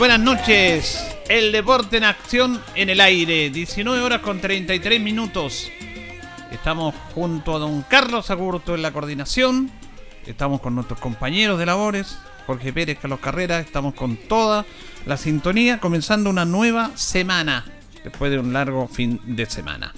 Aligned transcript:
Buenas 0.00 0.18
noches. 0.18 1.14
El 1.28 1.52
deporte 1.52 1.98
en 1.98 2.04
acción 2.04 2.58
en 2.74 2.88
el 2.88 3.02
aire. 3.02 3.50
19 3.50 4.00
horas 4.00 4.22
con 4.22 4.40
33 4.40 4.98
minutos. 4.98 5.70
Estamos 6.50 6.94
junto 7.14 7.54
a 7.54 7.58
don 7.58 7.82
Carlos 7.82 8.30
Agurto 8.30 8.74
en 8.74 8.80
la 8.80 8.92
coordinación. 8.92 9.70
Estamos 10.24 10.62
con 10.62 10.74
nuestros 10.74 10.98
compañeros 11.00 11.58
de 11.58 11.66
labores. 11.66 12.16
Jorge 12.46 12.72
Pérez, 12.72 12.96
Carlos 12.98 13.20
Carrera. 13.20 13.60
Estamos 13.60 13.92
con 13.92 14.16
toda 14.16 14.64
la 15.04 15.18
sintonía. 15.18 15.80
Comenzando 15.80 16.30
una 16.30 16.46
nueva 16.46 16.92
semana. 16.94 17.66
Después 18.02 18.32
de 18.32 18.38
un 18.38 18.54
largo 18.54 18.88
fin 18.88 19.20
de 19.26 19.44
semana. 19.44 19.92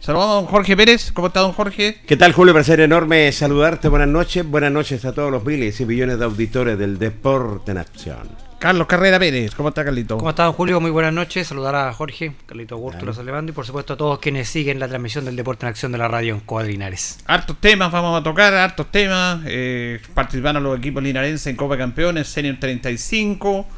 Saludamos 0.00 0.32
a 0.32 0.40
don 0.42 0.46
Jorge 0.48 0.76
Pérez. 0.76 1.12
¿Cómo 1.12 1.28
está 1.28 1.40
don 1.40 1.54
Jorge? 1.54 2.02
¿Qué 2.06 2.18
tal 2.18 2.34
Julio? 2.34 2.52
Placer 2.52 2.80
enorme 2.80 3.32
saludarte. 3.32 3.88
Buenas 3.88 4.08
noches. 4.08 4.46
Buenas 4.46 4.70
noches 4.70 5.06
a 5.06 5.14
todos 5.14 5.30
los 5.30 5.42
miles 5.46 5.80
y 5.80 5.86
millones 5.86 6.18
de 6.18 6.26
auditores 6.26 6.78
del 6.78 6.98
deporte 6.98 7.72
en 7.72 7.78
acción. 7.78 8.45
Carlos 8.66 8.88
Carrera 8.88 9.20
Pérez, 9.20 9.54
¿cómo 9.54 9.68
está 9.68 9.84
Carlito? 9.84 10.16
¿Cómo 10.16 10.30
está 10.30 10.42
don 10.42 10.52
Julio? 10.52 10.80
Muy 10.80 10.90
buenas 10.90 11.12
noches, 11.12 11.46
saludar 11.46 11.76
a 11.76 11.92
Jorge, 11.92 12.32
Carlito 12.46 12.74
Augusto, 12.74 13.06
los 13.06 13.16
y 13.16 13.52
por 13.52 13.64
supuesto 13.64 13.92
a 13.92 13.96
todos 13.96 14.18
quienes 14.18 14.48
siguen 14.48 14.80
la 14.80 14.88
transmisión 14.88 15.24
del 15.24 15.36
Deporte 15.36 15.64
en 15.64 15.70
Acción 15.70 15.92
de 15.92 15.98
la 15.98 16.08
radio 16.08 16.34
en 16.34 16.40
Cuadrinares. 16.40 17.20
Hartos 17.26 17.60
temas 17.60 17.92
vamos 17.92 18.20
a 18.20 18.24
tocar, 18.24 18.52
hartos 18.54 18.90
temas, 18.90 19.42
eh, 19.46 20.00
participaron 20.14 20.64
los 20.64 20.76
equipos 20.76 21.00
linarenses 21.00 21.46
en 21.46 21.54
Copa 21.54 21.74
de 21.74 21.78
Campeones, 21.78 22.26
Senior 22.26 22.56
35, 22.58 23.68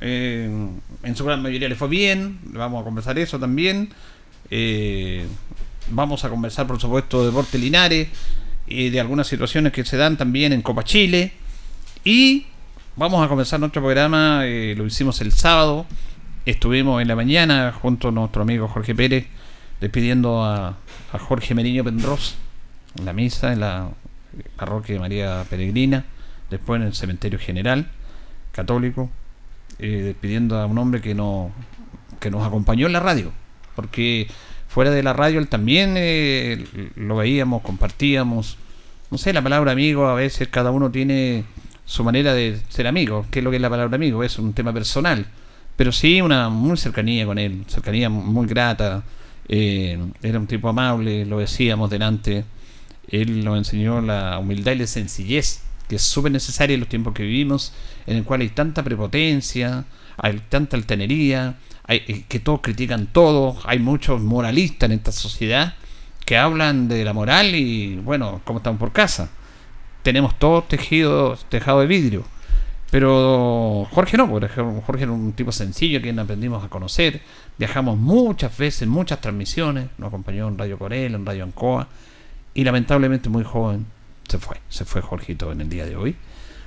eh, 0.00 0.50
en 1.02 1.14
su 1.14 1.26
gran 1.26 1.42
mayoría 1.42 1.68
le 1.68 1.74
fue 1.74 1.88
bien, 1.88 2.38
vamos 2.44 2.80
a 2.80 2.84
conversar 2.84 3.18
eso 3.18 3.38
también, 3.38 3.90
eh, 4.50 5.26
vamos 5.90 6.24
a 6.24 6.30
conversar 6.30 6.66
por 6.66 6.80
supuesto 6.80 7.20
de 7.20 7.26
Deporte 7.26 7.58
Linares 7.58 8.08
y 8.66 8.88
de 8.88 8.98
algunas 8.98 9.26
situaciones 9.26 9.74
que 9.74 9.84
se 9.84 9.98
dan 9.98 10.16
también 10.16 10.54
en 10.54 10.62
Copa 10.62 10.84
Chile 10.84 11.34
y 12.02 12.46
Vamos 12.98 13.24
a 13.24 13.28
comenzar 13.28 13.60
nuestro 13.60 13.80
programa, 13.80 14.40
eh, 14.44 14.74
lo 14.76 14.84
hicimos 14.84 15.20
el 15.20 15.30
sábado, 15.30 15.86
estuvimos 16.44 17.00
en 17.00 17.06
la 17.06 17.14
mañana 17.14 17.70
junto 17.70 18.08
a 18.08 18.10
nuestro 18.10 18.42
amigo 18.42 18.66
Jorge 18.66 18.92
Pérez, 18.92 19.28
despidiendo 19.80 20.42
a, 20.42 20.74
Jorge 21.12 21.54
Meriño 21.54 21.84
Pendros 21.84 22.34
en 22.98 23.04
la 23.04 23.12
misa 23.12 23.52
en 23.52 23.60
la 23.60 23.90
parroquia 24.56 24.96
de 24.96 24.98
María 24.98 25.44
Peregrina, 25.48 26.06
después 26.50 26.80
en 26.80 26.88
el 26.88 26.94
cementerio 26.94 27.38
general 27.38 27.86
católico, 28.50 29.10
eh, 29.78 30.02
despidiendo 30.02 30.58
a 30.58 30.66
un 30.66 30.76
hombre 30.78 31.00
que, 31.00 31.14
no, 31.14 31.52
que 32.18 32.32
nos 32.32 32.44
acompañó 32.44 32.88
en 32.88 32.94
la 32.94 33.00
radio, 33.00 33.30
porque 33.76 34.26
fuera 34.66 34.90
de 34.90 35.04
la 35.04 35.12
radio 35.12 35.38
él 35.38 35.46
también 35.46 35.94
eh, 35.96 36.66
lo 36.96 37.14
veíamos, 37.14 37.62
compartíamos, 37.62 38.56
no 39.12 39.18
sé, 39.18 39.32
la 39.32 39.42
palabra 39.42 39.70
amigo 39.70 40.08
a 40.08 40.14
veces 40.14 40.48
cada 40.48 40.72
uno 40.72 40.90
tiene 40.90 41.44
su 41.88 42.04
manera 42.04 42.34
de 42.34 42.60
ser 42.68 42.86
amigo. 42.86 43.24
¿Qué 43.30 43.38
es 43.38 43.44
lo 43.44 43.50
que 43.50 43.56
es 43.56 43.62
la 43.62 43.70
palabra 43.70 43.96
amigo? 43.96 44.22
Es 44.22 44.38
un 44.38 44.52
tema 44.52 44.74
personal. 44.74 45.26
Pero 45.74 45.90
sí 45.90 46.20
una 46.20 46.50
muy 46.50 46.76
cercanía 46.76 47.24
con 47.24 47.38
él, 47.38 47.64
cercanía 47.66 48.10
muy 48.10 48.46
grata. 48.46 49.02
Eh, 49.48 49.98
era 50.22 50.38
un 50.38 50.46
tipo 50.46 50.68
amable, 50.68 51.24
lo 51.24 51.38
decíamos 51.38 51.88
delante. 51.88 52.44
Él 53.08 53.42
nos 53.42 53.56
enseñó 53.56 54.02
la 54.02 54.38
humildad 54.38 54.72
y 54.72 54.80
la 54.80 54.86
sencillez, 54.86 55.62
que 55.88 55.96
es 55.96 56.02
súper 56.02 56.30
necesaria 56.30 56.74
en 56.74 56.80
los 56.80 56.90
tiempos 56.90 57.14
que 57.14 57.22
vivimos, 57.22 57.72
en 58.06 58.18
el 58.18 58.24
cual 58.24 58.42
hay 58.42 58.50
tanta 58.50 58.82
prepotencia, 58.82 59.86
hay 60.18 60.42
tanta 60.50 60.76
altanería, 60.76 61.56
hay, 61.84 62.02
eh, 62.06 62.24
que 62.28 62.38
todos 62.38 62.60
critican 62.60 63.06
todo, 63.06 63.56
hay 63.64 63.78
muchos 63.78 64.20
moralistas 64.20 64.90
en 64.90 64.98
esta 64.98 65.12
sociedad 65.12 65.74
que 66.26 66.36
hablan 66.36 66.88
de 66.88 67.02
la 67.06 67.14
moral 67.14 67.54
y, 67.54 67.96
bueno, 67.96 68.42
como 68.44 68.58
estamos 68.58 68.78
por 68.78 68.92
casa 68.92 69.30
tenemos 70.08 70.38
todo 70.38 70.62
tejido, 70.62 71.36
tejado 71.50 71.80
de 71.80 71.86
vidrio. 71.86 72.24
Pero 72.90 73.86
Jorge 73.90 74.16
no, 74.16 74.26
porque 74.26 74.48
Jorge 74.48 75.02
era 75.02 75.12
un 75.12 75.34
tipo 75.34 75.52
sencillo, 75.52 76.00
quien 76.00 76.18
aprendimos 76.18 76.64
a 76.64 76.70
conocer. 76.70 77.20
Viajamos 77.58 77.98
muchas 77.98 78.56
veces, 78.56 78.88
muchas 78.88 79.20
transmisiones. 79.20 79.90
Nos 79.98 80.08
acompañó 80.08 80.48
en 80.48 80.56
Radio 80.56 80.78
Corel, 80.78 81.14
en 81.14 81.26
Radio 81.26 81.44
Ancoa. 81.44 81.88
Y 82.54 82.64
lamentablemente 82.64 83.28
muy 83.28 83.44
joven 83.44 83.84
se 84.26 84.38
fue. 84.38 84.56
Se 84.70 84.86
fue 84.86 85.02
Jorgito 85.02 85.52
en 85.52 85.60
el 85.60 85.68
día 85.68 85.84
de 85.84 85.96
hoy. 85.96 86.16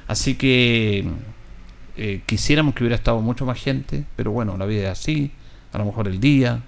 Así 0.08 0.36
que 0.36 1.04
eh, 1.98 2.22
quisiéramos 2.28 2.76
que 2.76 2.84
hubiera 2.84 2.96
estado 2.96 3.22
mucho 3.22 3.48
más 3.48 3.60
gente. 3.60 4.06
Pero 4.16 4.30
bueno, 4.30 4.56
la 4.56 4.68
vida 4.68 4.84
es 4.84 5.00
así. 5.00 5.32
A 5.74 5.80
lo 5.80 5.86
mejor 5.86 6.08
el 6.08 6.20
día. 6.20 6.62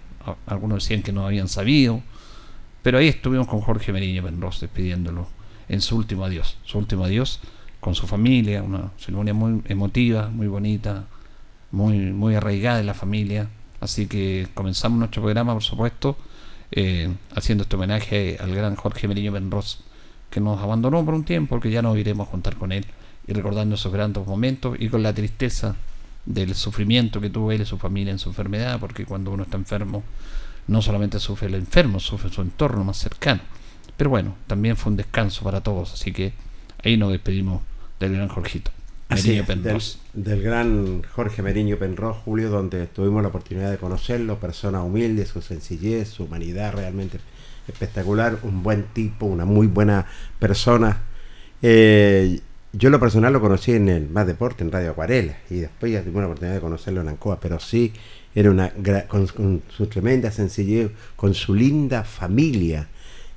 Algunos 0.48 0.84
decían 0.84 1.04
que 1.04 1.12
no 1.12 1.24
habían 1.24 1.50
sabido. 1.50 2.02
Pero 2.82 2.98
ahí 2.98 3.10
estuvimos 3.10 3.46
con 3.46 3.62
Jorge 3.62 3.94
Meriño 3.94 4.24
Benros 4.24 4.60
despidiéndolo 4.60 5.43
en 5.70 5.82
su 5.82 5.98
último 5.98 6.26
adiós. 6.26 6.58
Su 6.64 6.78
último 6.78 7.06
adiós 7.06 7.40
con 7.80 7.96
su 7.96 8.08
familia, 8.08 8.64
una 8.64 8.92
ceremonia 8.98 9.34
muy 9.34 9.62
emotiva, 9.68 10.30
muy 10.30 10.48
bonita, 10.48 11.04
muy, 11.72 11.98
muy 12.12 12.36
arraigada 12.36 12.80
en 12.80 12.86
la 12.86 12.94
familia. 12.94 13.50
Así 13.82 14.08
que 14.08 14.48
comenzamos 14.54 14.98
nuestro 15.00 15.22
programa, 15.22 15.54
por 15.54 15.64
supuesto, 15.64 16.18
eh, 16.72 17.14
haciendo 17.36 17.64
este 17.64 17.76
homenaje 17.76 18.38
al 18.40 18.56
gran 18.56 18.76
Jorge 18.76 19.08
Meriño 19.08 19.34
Benros, 19.34 19.84
que 20.30 20.40
nos 20.40 20.62
abandonó 20.62 21.04
por 21.04 21.14
un 21.14 21.26
tiempo, 21.26 21.50
porque 21.50 21.70
ya 21.70 21.82
no 21.82 21.96
iremos 21.98 22.28
a 22.28 22.32
juntar 22.32 22.56
con 22.56 22.72
él, 22.72 22.86
y 23.28 23.34
recordando 23.34 23.76
esos 23.76 23.92
grandes 23.92 24.26
momentos 24.26 24.78
y 24.80 24.88
con 24.88 25.04
la 25.04 25.14
tristeza 25.14 25.76
del 26.26 26.56
sufrimiento 26.56 27.20
que 27.20 27.30
tuvo 27.30 27.52
él 27.52 27.62
y 27.62 27.66
su 27.66 27.78
familia 27.78 28.12
en 28.12 28.20
su 28.20 28.30
enfermedad, 28.30 28.80
porque 28.80 29.06
cuando 29.06 29.32
uno 29.32 29.44
está 29.44 29.58
enfermo, 29.58 30.04
no 30.68 30.82
solamente 30.82 31.20
sufre 31.20 31.48
el 31.50 31.56
enfermo, 31.56 32.00
sufre 32.00 32.32
su 32.32 32.42
entorno 32.42 32.84
más 32.84 32.98
cercano. 32.98 33.42
Pero 33.98 34.10
bueno, 34.10 34.36
también 34.48 34.76
fue 34.76 34.92
un 34.92 34.98
descanso 34.98 35.44
para 35.44 35.62
todos, 35.62 35.94
así 35.94 36.12
que 36.12 36.34
ahí 36.84 36.98
nos 36.98 37.12
despedimos 37.12 37.62
del 38.00 38.14
gran 38.14 38.28
Jorgito. 38.28 38.72
Así 39.10 39.40
del, 40.14 40.42
gran 40.42 41.04
Jorge 41.04 41.42
Meriño 41.44 41.78
Penrós, 41.78 42.18
Julio, 42.26 42.50
donde 42.50 42.88
tuvimos 42.88 43.22
la 43.22 43.30
oportunidad 43.30 43.70
de 43.70 43.78
conocerlo, 43.78 44.40
persona 44.40 44.82
humilde, 44.82 45.26
su 45.26 45.42
sencillez, 45.42 46.10
su 46.10 46.24
humanidad 46.24 46.74
realmente 46.74 47.20
espectacular, 47.68 48.40
un 48.44 48.64
buen 48.64 48.86
tipo, 48.94 49.26
una 49.26 49.46
muy 49.46 49.68
buena 49.68 50.08
persona. 50.40 51.02
Eh, 51.62 52.40
yo 52.72 52.90
lo 52.90 53.00
personal 53.00 53.34
lo 53.34 53.42
conocí 53.42 53.74
en 53.74 53.88
el 53.88 54.10
Más 54.10 54.26
Deporte, 54.26 54.64
en 54.64 54.72
Radio 54.72 54.92
Acuarela, 54.92 55.38
y 55.50 55.58
después 55.58 55.92
ya 55.92 56.02
tuve 56.02 56.20
la 56.20 56.26
oportunidad 56.26 56.56
de 56.56 56.62
conocerlo 56.62 57.02
en 57.02 57.10
Ancoa, 57.10 57.40
pero 57.40 57.60
sí, 57.60 57.94
era 58.34 58.50
una 58.50 58.72
con, 59.08 59.28
con 59.28 59.62
su 59.70 59.86
tremenda 59.86 60.32
sencillez, 60.32 60.90
con 61.16 61.36
su 61.36 61.54
linda 61.54 62.04
familia 62.04 62.88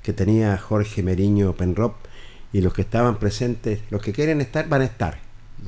que 0.07 0.13
tenía 0.13 0.57
Jorge 0.57 1.03
Meriño 1.03 1.55
Penrop, 1.55 1.97
y 2.53 2.61
los 2.61 2.73
que 2.73 2.83
estaban 2.83 3.19
presentes, 3.19 3.81
los 3.91 4.01
que 4.01 4.13
quieren 4.13 4.41
estar, 4.41 4.69
van 4.69 4.83
a 4.83 4.85
estar. 4.85 5.19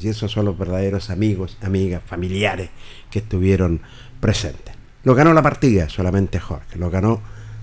Y 0.00 0.06
esos 0.06 0.30
son 0.30 0.44
los 0.44 0.56
verdaderos 0.56 1.10
amigos, 1.10 1.58
amigas, 1.60 2.02
familiares 2.06 2.70
que 3.10 3.18
estuvieron 3.18 3.80
presentes. 4.20 4.76
Lo 5.02 5.16
ganó 5.16 5.34
la 5.34 5.42
partida, 5.42 5.88
solamente 5.88 6.38
Jorge, 6.38 6.78
lo 6.78 6.88
ganó 6.88 7.20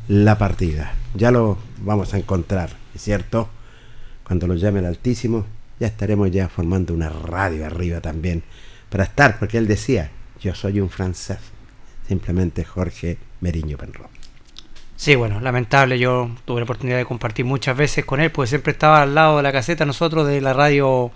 la 0.10 0.38
partida. 0.38 0.94
Ya 1.14 1.32
lo 1.32 1.58
vamos 1.78 2.14
a 2.14 2.18
encontrar, 2.18 2.72
¿es 2.94 3.02
cierto? 3.02 3.48
Cuando 4.26 4.46
lo 4.46 4.56
llame 4.56 4.80
el 4.80 4.86
Altísimo, 4.86 5.46
ya 5.80 5.88
estaremos 5.88 6.30
ya 6.30 6.50
formando 6.50 6.94
una 6.94 7.08
radio 7.08 7.66
arriba 7.66 8.02
también 8.02 8.44
para 8.90 9.06
estar, 9.06 9.40
porque 9.40 9.58
él 9.58 9.68
decía, 9.68 10.12
yo 10.42 10.54
soy 10.54 10.82
un 10.82 10.90
francés, 10.90 11.40
simplemente 12.06 12.66
Jorge 12.66 13.18
Meriño 13.40 13.78
Penrón. 13.78 14.15
Sí, 14.98 15.16
bueno, 15.16 15.40
lamentable. 15.42 16.00
Yo 16.00 16.30
tuve 16.46 16.62
la 16.62 16.64
oportunidad 16.64 16.98
de 16.98 17.06
compartir 17.06 17.46
muchas 17.46 17.76
veces 17.76 18.06
con 18.06 18.22
él, 18.22 18.32
porque 18.32 18.50
siempre 18.50 18.72
estaba 18.72 19.02
al 19.02 19.14
lado 19.14 19.38
de 19.38 19.44
la 19.44 19.52
caseta 19.52 19.86
nosotros 19.86 20.28
de 20.28 20.40
la 20.42 20.54
radio 20.54 21.12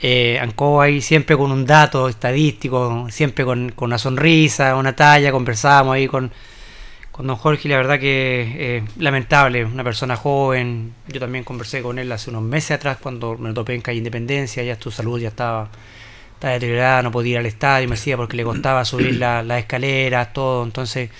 eh, 0.00 0.38
Ancoa 0.40 0.84
ahí, 0.84 1.00
siempre 1.00 1.36
con 1.36 1.50
un 1.50 1.66
dato 1.66 2.08
estadístico, 2.08 3.08
siempre 3.10 3.44
con, 3.44 3.74
una 3.78 3.98
sonrisa, 3.98 4.76
una 4.76 4.94
talla. 4.94 5.32
Conversábamos 5.32 5.94
ahí 5.96 6.06
con, 6.06 6.30
con 7.10 7.26
don 7.26 7.36
Jorge 7.36 7.68
y 7.68 7.70
la 7.70 7.76
verdad 7.78 7.98
que 7.98 8.76
eh, 8.78 8.84
lamentable, 8.98 9.64
una 9.64 9.84
persona 9.84 10.16
joven. 10.16 10.94
Yo 11.08 11.18
también 11.20 11.44
conversé 11.44 11.82
con 11.82 11.98
él 11.98 12.10
hace 12.12 12.30
unos 12.30 12.42
meses 12.42 12.72
atrás 12.72 12.98
cuando 13.02 13.36
me 13.36 13.52
topé 13.52 13.74
en 13.74 13.80
calle 13.82 13.98
Independencia, 13.98 14.62
ya 14.62 14.80
su 14.80 14.92
salud 14.92 15.18
ya 15.20 15.28
estaba, 15.28 15.68
estaba 16.34 16.54
deteriorada, 16.54 17.02
no 17.02 17.10
podía 17.10 17.32
ir 17.32 17.38
al 17.38 17.46
estadio, 17.46 17.88
me 17.88 17.96
decía 17.96 18.16
porque 18.16 18.36
le 18.36 18.44
costaba 18.44 18.84
subir 18.84 19.16
las 19.16 19.44
la 19.44 19.58
escaleras, 19.58 20.32
todo. 20.32 20.64
Entonces 20.64 21.10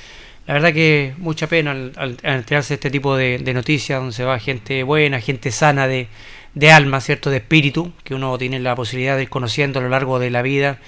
la 0.50 0.54
verdad 0.54 0.72
que 0.72 1.14
mucha 1.18 1.46
pena 1.46 1.70
al, 1.70 2.16
enterarse 2.24 2.70
de 2.70 2.74
este 2.74 2.90
tipo 2.90 3.16
de, 3.16 3.38
noticias 3.54 4.00
donde 4.00 4.12
se 4.12 4.24
va 4.24 4.36
gente 4.40 4.82
buena, 4.82 5.20
gente 5.20 5.52
sana 5.52 5.86
de, 5.86 6.08
alma, 6.72 7.00
¿cierto? 7.00 7.30
De 7.30 7.36
espíritu, 7.36 7.92
que 8.02 8.16
uno 8.16 8.36
tiene 8.36 8.58
la 8.58 8.74
posibilidad 8.74 9.14
de 9.14 9.22
ir 9.22 9.28
conociendo 9.28 9.78
a 9.78 9.82
lo 9.84 9.88
largo 9.88 10.18
de 10.18 10.28
la 10.30 10.42
vida. 10.42 10.80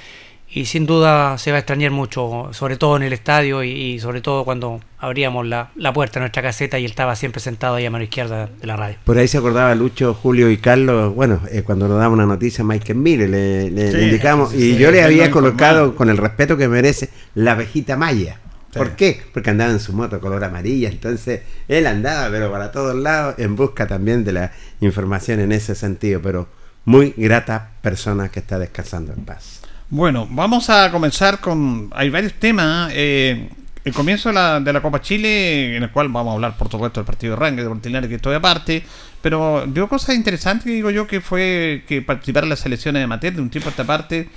Y 0.51 0.65
sin 0.65 0.85
duda 0.85 1.39
se 1.39 1.53
va 1.53 1.59
a 1.59 1.61
extrañar 1.61 1.93
mucho, 1.93 2.49
sobre 2.51 2.77
todo 2.77 2.97
en 2.97 3.05
el 3.05 3.13
estadio 3.13 3.63
y, 3.63 4.01
sobre 4.01 4.21
todo 4.21 4.45
cuando 4.45 4.81
abríamos 4.99 5.47
la, 5.47 5.71
puerta 5.95 6.15
de 6.15 6.23
nuestra 6.23 6.43
caseta 6.43 6.81
y 6.81 6.85
él 6.85 6.91
estaba 6.91 7.15
siempre 7.15 7.41
sentado 7.41 7.77
ahí 7.77 7.87
a 7.87 7.91
mano 7.93 8.03
izquierda 8.03 8.49
de 8.61 8.67
la 8.67 8.75
radio. 8.75 8.97
Por 9.05 9.17
ahí 9.17 9.29
se 9.29 9.39
acordaba 9.39 9.73
Lucho, 9.77 10.13
Julio 10.13 10.51
y 10.51 10.57
Carlos, 10.57 11.15
bueno, 11.15 11.41
eh, 11.53 11.63
cuando 11.63 11.87
nos 11.87 12.01
daba 12.01 12.13
una 12.13 12.27
noticia 12.27 12.65
Michael 12.65 12.99
Mire, 12.99 13.29
le, 13.29 13.69
indicamos, 14.07 14.55
y 14.55 14.77
yo 14.77 14.91
le 14.91 15.05
había 15.05 15.31
colocado 15.31 15.95
con 15.95 16.11
el 16.11 16.17
respeto 16.17 16.57
que 16.57 16.67
merece 16.67 17.11
la 17.37 17.53
abejita 17.53 17.97
maya. 17.97 18.42
¿Por 18.73 18.97
qué? 18.97 19.23
Porque 19.33 19.51
andaba 19.51 19.71
en 19.71 19.81
su 19.81 19.93
moto 19.93 20.21
color 20.21 20.43
amarilla, 20.45 20.89
entonces 20.89 21.43
él 21.69 21.87
andaba, 21.87 22.31
pero 22.31 22.51
para 22.51 22.73
todos 22.73 22.95
lados, 22.95 23.35
en 23.39 23.55
busca 23.55 23.87
también 23.87 24.25
de 24.25 24.33
la 24.33 24.53
información 24.81 25.41
en 25.41 25.53
ese 25.53 25.75
sentido, 25.75 26.23
pero 26.23 26.49
muy 26.85 27.15
grata 27.17 27.73
persona 27.83 28.29
que 28.31 28.41
está 28.41 28.59
descansando 28.59 29.13
en 29.13 29.25
paz. 29.25 29.61
Bueno, 29.91 30.27
vamos 30.31 30.71
a 30.71 30.91
comenzar 30.91 31.41
con... 31.41 31.91
Hay 31.93 32.09
varios 32.09 32.33
temas. 32.35 32.91
Eh, 32.95 33.51
el 33.85 33.93
comienzo 33.93 34.29
de 34.29 34.37
la, 34.37 34.61
de 34.61 34.73
la 34.73 34.81
Copa 34.81 35.01
Chile, 35.01 35.77
en 35.77 35.83
el 35.83 35.91
cual 35.91 36.09
vamos 36.09 36.33
a 36.33 36.35
hablar, 36.35 36.57
por 36.57 36.71
supuesto, 36.71 37.01
del 37.01 37.07
partido 37.07 37.35
de 37.35 37.41
Rangue, 37.41 37.63
de 37.63 37.69
Portinares, 37.69 38.09
que 38.09 38.17
estoy 38.17 38.35
aparte. 38.35 38.83
Pero 39.21 39.67
dio 39.67 39.89
cosas 39.89 40.15
interesantes, 40.17 40.67
digo 40.67 40.91
yo, 40.91 41.07
que 41.07 41.21
fue 41.21 41.85
que 41.87 42.01
participar 42.01 42.45
en 42.45 42.51
las 42.51 42.61
selecciones 42.61 43.03
de 43.03 43.07
Mater 43.07 43.35
de 43.35 43.43
un 43.43 43.51
tiempo 43.51 43.69
a 43.69 43.71
esta 43.71 43.85
parte. 43.85 44.29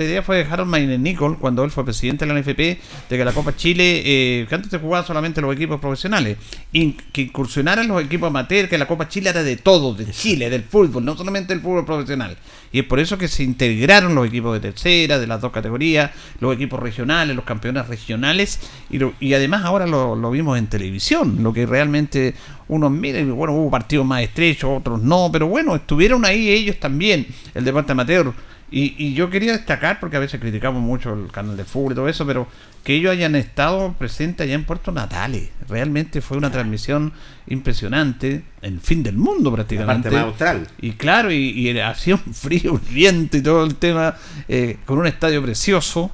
Esta 0.00 0.08
idea 0.08 0.22
fue 0.22 0.42
de 0.42 0.50
Harold 0.50 0.70
Maine 0.70 0.96
Nicol, 0.96 1.38
cuando 1.38 1.62
él 1.62 1.70
fue 1.70 1.84
presidente 1.84 2.24
de 2.24 2.32
la 2.32 2.40
NFP, 2.40 2.58
de 3.10 3.18
que 3.18 3.22
la 3.22 3.34
Copa 3.34 3.54
Chile, 3.54 4.00
eh, 4.02 4.46
que 4.48 4.54
antes 4.54 4.70
se 4.70 4.78
jugaba 4.78 5.06
solamente 5.06 5.42
los 5.42 5.54
equipos 5.54 5.78
profesionales, 5.78 6.38
y 6.72 6.92
que 6.92 7.20
incursionaran 7.20 7.86
los 7.86 8.02
equipos 8.02 8.28
amateur, 8.28 8.66
que 8.66 8.78
la 8.78 8.86
Copa 8.86 9.10
Chile 9.10 9.28
era 9.28 9.42
de 9.42 9.58
todo, 9.58 9.92
de 9.92 10.10
Chile, 10.10 10.48
del 10.48 10.62
fútbol, 10.62 11.04
no 11.04 11.18
solamente 11.18 11.52
del 11.52 11.62
fútbol 11.62 11.84
profesional. 11.84 12.38
Y 12.72 12.78
es 12.78 12.86
por 12.86 12.98
eso 12.98 13.18
que 13.18 13.28
se 13.28 13.42
integraron 13.42 14.14
los 14.14 14.26
equipos 14.26 14.54
de 14.54 14.60
tercera, 14.60 15.18
de 15.18 15.26
las 15.26 15.42
dos 15.42 15.52
categorías, 15.52 16.12
los 16.40 16.54
equipos 16.54 16.80
regionales, 16.80 17.36
los 17.36 17.44
campeones 17.44 17.86
regionales, 17.86 18.58
y, 18.88 19.00
y 19.20 19.34
además 19.34 19.66
ahora 19.66 19.86
lo, 19.86 20.16
lo 20.16 20.30
vimos 20.30 20.58
en 20.58 20.68
televisión, 20.68 21.42
lo 21.42 21.52
que 21.52 21.66
realmente 21.66 22.34
unos 22.68 22.90
miren, 22.90 23.36
bueno, 23.36 23.52
hubo 23.52 23.70
partidos 23.70 24.06
más 24.06 24.22
estrechos, 24.22 24.78
otros 24.78 25.02
no, 25.02 25.28
pero 25.30 25.46
bueno, 25.46 25.76
estuvieron 25.76 26.24
ahí 26.24 26.48
ellos 26.48 26.78
también, 26.80 27.26
el 27.52 27.66
deporte 27.66 27.92
amateur. 27.92 28.32
Y, 28.70 28.94
y, 28.98 29.14
yo 29.14 29.30
quería 29.30 29.52
destacar, 29.52 29.98
porque 29.98 30.16
a 30.16 30.20
veces 30.20 30.40
criticamos 30.40 30.80
mucho 30.80 31.12
el 31.14 31.32
canal 31.32 31.56
de 31.56 31.64
fútbol 31.64 31.92
y 31.92 31.94
todo 31.96 32.08
eso, 32.08 32.24
pero 32.24 32.46
que 32.84 32.94
ellos 32.94 33.12
hayan 33.12 33.34
estado 33.34 33.92
presentes 33.94 34.44
allá 34.44 34.54
en 34.54 34.64
Puerto 34.64 34.92
Natales. 34.92 35.50
Realmente 35.68 36.20
fue 36.20 36.38
una 36.38 36.50
transmisión 36.50 37.12
impresionante, 37.48 38.44
el 38.62 38.80
fin 38.80 39.02
del 39.02 39.16
mundo 39.16 39.52
prácticamente. 39.52 40.10
La 40.10 40.22
parte 40.22 40.30
austral. 40.30 40.68
Y 40.80 40.92
claro, 40.92 41.32
y, 41.32 41.36
y 41.36 41.78
hacía 41.80 42.14
un 42.14 42.32
frío, 42.32 42.72
un 42.74 42.82
viento 42.90 43.36
y 43.36 43.42
todo 43.42 43.64
el 43.64 43.74
tema, 43.74 44.14
eh, 44.48 44.78
con 44.86 44.98
un 44.98 45.06
estadio 45.06 45.42
precioso. 45.42 46.10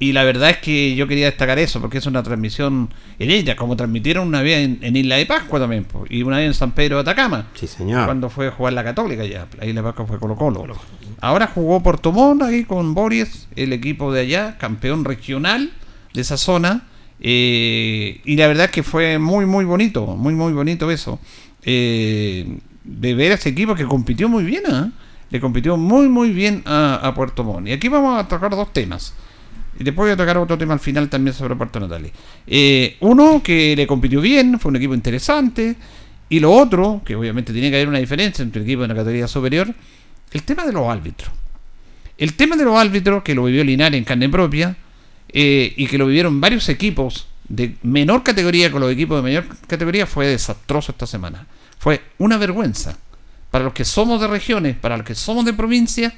Y 0.00 0.12
la 0.12 0.24
verdad 0.24 0.50
es 0.50 0.58
que 0.58 0.94
yo 0.96 1.06
quería 1.06 1.26
destacar 1.26 1.58
eso, 1.58 1.80
porque 1.80 1.98
es 1.98 2.06
una 2.06 2.22
transmisión 2.22 2.90
en 3.18 3.30
ella, 3.30 3.54
como 3.54 3.76
transmitieron 3.76 4.26
una 4.26 4.42
vez 4.42 4.78
en, 4.80 4.96
Isla 4.96 5.16
de 5.16 5.26
Pascua 5.26 5.60
también, 5.60 5.86
y 6.10 6.22
una 6.22 6.38
vez 6.38 6.46
en 6.46 6.54
San 6.54 6.72
Pedro 6.72 6.96
de 6.96 7.02
Atacama. 7.02 7.46
Sí, 7.54 7.66
señor. 7.66 8.04
Cuando 8.04 8.28
fue 8.28 8.48
a 8.48 8.50
jugar 8.50 8.72
la 8.72 8.82
Católica 8.82 9.24
ya. 9.24 9.46
La 9.58 9.66
Isla 9.66 9.82
de 9.82 9.86
Pascua 9.86 10.06
fue 10.06 10.18
Colo 10.18 10.34
Colo. 10.34 10.76
Ahora 11.20 11.46
jugó 11.46 11.80
Puerto 11.82 12.10
Montt 12.12 12.42
ahí 12.42 12.64
con 12.64 12.92
Boris, 12.92 13.48
el 13.54 13.72
equipo 13.72 14.12
de 14.12 14.22
allá, 14.22 14.58
campeón 14.58 15.04
regional 15.04 15.70
de 16.12 16.20
esa 16.20 16.36
zona. 16.36 16.84
Eh, 17.20 18.20
y 18.24 18.36
la 18.36 18.48
verdad 18.48 18.66
es 18.66 18.72
que 18.72 18.82
fue 18.82 19.18
muy, 19.18 19.46
muy 19.46 19.64
bonito, 19.64 20.06
muy, 20.06 20.34
muy 20.34 20.52
bonito 20.52 20.90
eso. 20.90 21.20
Eh, 21.62 22.58
de 22.82 23.14
ver 23.14 23.32
a 23.32 23.34
ese 23.36 23.50
equipo 23.50 23.74
que 23.74 23.84
compitió 23.84 24.28
muy 24.28 24.44
bien, 24.44 24.64
¿eh? 24.70 24.90
le 25.30 25.40
compitió 25.40 25.76
muy, 25.76 26.08
muy 26.08 26.30
bien 26.30 26.62
a, 26.66 26.96
a 26.96 27.14
Puerto 27.14 27.44
Montt. 27.44 27.68
Y 27.68 27.72
aquí 27.72 27.88
vamos 27.88 28.18
a 28.18 28.28
tocar 28.28 28.50
dos 28.50 28.72
temas. 28.72 29.14
Y 29.78 29.84
después 29.84 30.06
voy 30.06 30.12
a 30.12 30.16
tocar 30.16 30.38
otro 30.38 30.56
tema 30.56 30.74
al 30.74 30.80
final 30.80 31.08
también 31.08 31.34
sobre 31.34 31.56
Puerto 31.56 31.80
Natales. 31.80 32.12
Eh, 32.46 32.96
uno 33.00 33.42
que 33.42 33.74
le 33.76 33.86
compitió 33.86 34.20
bien, 34.20 34.58
fue 34.60 34.70
un 34.70 34.76
equipo 34.76 34.94
interesante. 34.94 35.76
Y 36.28 36.40
lo 36.40 36.52
otro, 36.52 37.02
que 37.04 37.16
obviamente 37.16 37.52
tiene 37.52 37.70
que 37.70 37.76
haber 37.76 37.88
una 37.88 37.98
diferencia 37.98 38.42
entre 38.42 38.60
el 38.60 38.66
equipo 38.66 38.82
de 38.82 38.88
la 38.88 38.94
categoría 38.94 39.28
superior, 39.28 39.72
el 40.32 40.42
tema 40.42 40.64
de 40.64 40.72
los 40.72 40.88
árbitros. 40.88 41.30
El 42.16 42.34
tema 42.34 42.56
de 42.56 42.64
los 42.64 42.76
árbitros, 42.76 43.22
que 43.22 43.34
lo 43.34 43.44
vivió 43.44 43.64
Linares 43.64 43.98
en 43.98 44.04
carne 44.04 44.28
propia, 44.28 44.76
eh, 45.28 45.72
y 45.76 45.86
que 45.86 45.98
lo 45.98 46.06
vivieron 46.06 46.40
varios 46.40 46.68
equipos 46.68 47.26
de 47.48 47.76
menor 47.82 48.22
categoría 48.22 48.70
con 48.70 48.80
los 48.80 48.90
equipos 48.90 49.18
de 49.18 49.22
mayor 49.22 49.44
categoría, 49.66 50.06
fue 50.06 50.26
desastroso 50.28 50.92
esta 50.92 51.06
semana. 51.06 51.46
Fue 51.78 52.00
una 52.18 52.38
vergüenza. 52.38 52.96
Para 53.50 53.64
los 53.64 53.74
que 53.74 53.84
somos 53.84 54.20
de 54.20 54.28
regiones, 54.28 54.76
para 54.76 54.96
los 54.96 55.06
que 55.06 55.14
somos 55.14 55.44
de 55.44 55.52
provincia, 55.52 56.14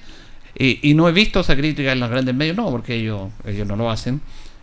y 0.58 0.94
no 0.94 1.08
he 1.08 1.12
visto 1.12 1.40
esa 1.40 1.54
crítica 1.54 1.92
en 1.92 2.00
los 2.00 2.08
grandes 2.08 2.34
medios, 2.34 2.56
no, 2.56 2.70
porque 2.70 2.94
ellos, 2.94 3.30
ellos 3.44 3.66
no 3.66 3.76
lo 3.76 3.90
hacen, 3.90 4.20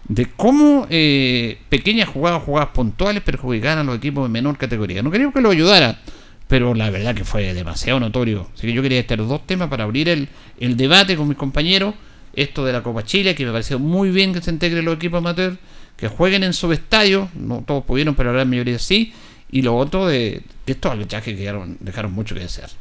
de 0.08 0.26
cómo 0.26 0.88
eh, 0.90 1.60
pequeñas 1.70 2.10
jugadas, 2.10 2.44
jugadas 2.44 2.70
puntuales 2.74 3.24
perjudicaban 3.24 3.80
a 3.80 3.84
los 3.84 3.98
equipos 3.98 4.26
de 4.26 4.30
menor 4.30 4.58
categoría. 4.58 5.02
No 5.02 5.12
queríamos 5.12 5.34
que 5.34 5.42
lo 5.42 5.50
ayudara, 5.50 6.00
pero 6.48 6.74
la 6.74 6.90
verdad 6.90 7.16
que 7.16 7.24
fue 7.24 7.54
demasiado 7.54 8.00
notorio. 8.00 8.50
Así 8.54 8.68
que 8.68 8.74
yo 8.74 8.82
quería 8.82 9.00
estar 9.00 9.18
dos 9.18 9.48
temas 9.48 9.70
para 9.70 9.86
abrir 9.86 10.10
el, 10.10 10.28
el 10.60 10.76
debate 10.76 11.16
con 11.16 11.28
mis 11.28 11.38
compañeros. 11.38 11.96
Esto 12.36 12.66
de 12.66 12.74
la 12.74 12.82
Copa 12.82 13.04
Chile, 13.04 13.36
que 13.36 13.46
me 13.46 13.52
pareció 13.52 13.78
muy 13.78 14.10
bien 14.10 14.34
que 14.34 14.42
se 14.42 14.50
integren 14.50 14.84
los 14.86 14.96
equipos 14.96 15.20
amateurs, 15.20 15.58
que 15.96 16.08
jueguen 16.08 16.44
en 16.44 16.54
su 16.54 16.72
estadio, 16.74 17.30
no 17.36 17.64
todos 17.66 17.84
pudieron, 17.84 18.16
pero 18.16 18.32
la 18.32 18.38
gran 18.38 18.50
mayoría 18.50 18.80
sí. 18.80 19.14
Y 19.52 19.62
lo 19.62 19.78
otro 19.78 20.08
de, 20.08 20.42
de 20.66 20.74
estos 20.74 20.92
arbitrajes 20.92 21.38
que 21.38 21.54
dejaron 21.80 22.12
mucho 22.12 22.34
que 22.34 22.42
desear. 22.42 22.72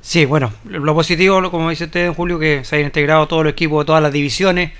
Sí, 0.00 0.24
bueno, 0.24 0.52
lo 0.64 0.94
positivo, 0.94 1.50
como 1.50 1.70
dice 1.70 1.84
usted, 1.84 2.12
Julio, 2.14 2.38
que 2.38 2.64
se 2.64 2.76
hayan 2.76 2.86
integrado 2.86 3.28
todos 3.28 3.44
los 3.44 3.52
equipos 3.52 3.84
de 3.84 3.86
todas 3.86 4.02
las 4.02 4.12
divisiones 4.12 4.72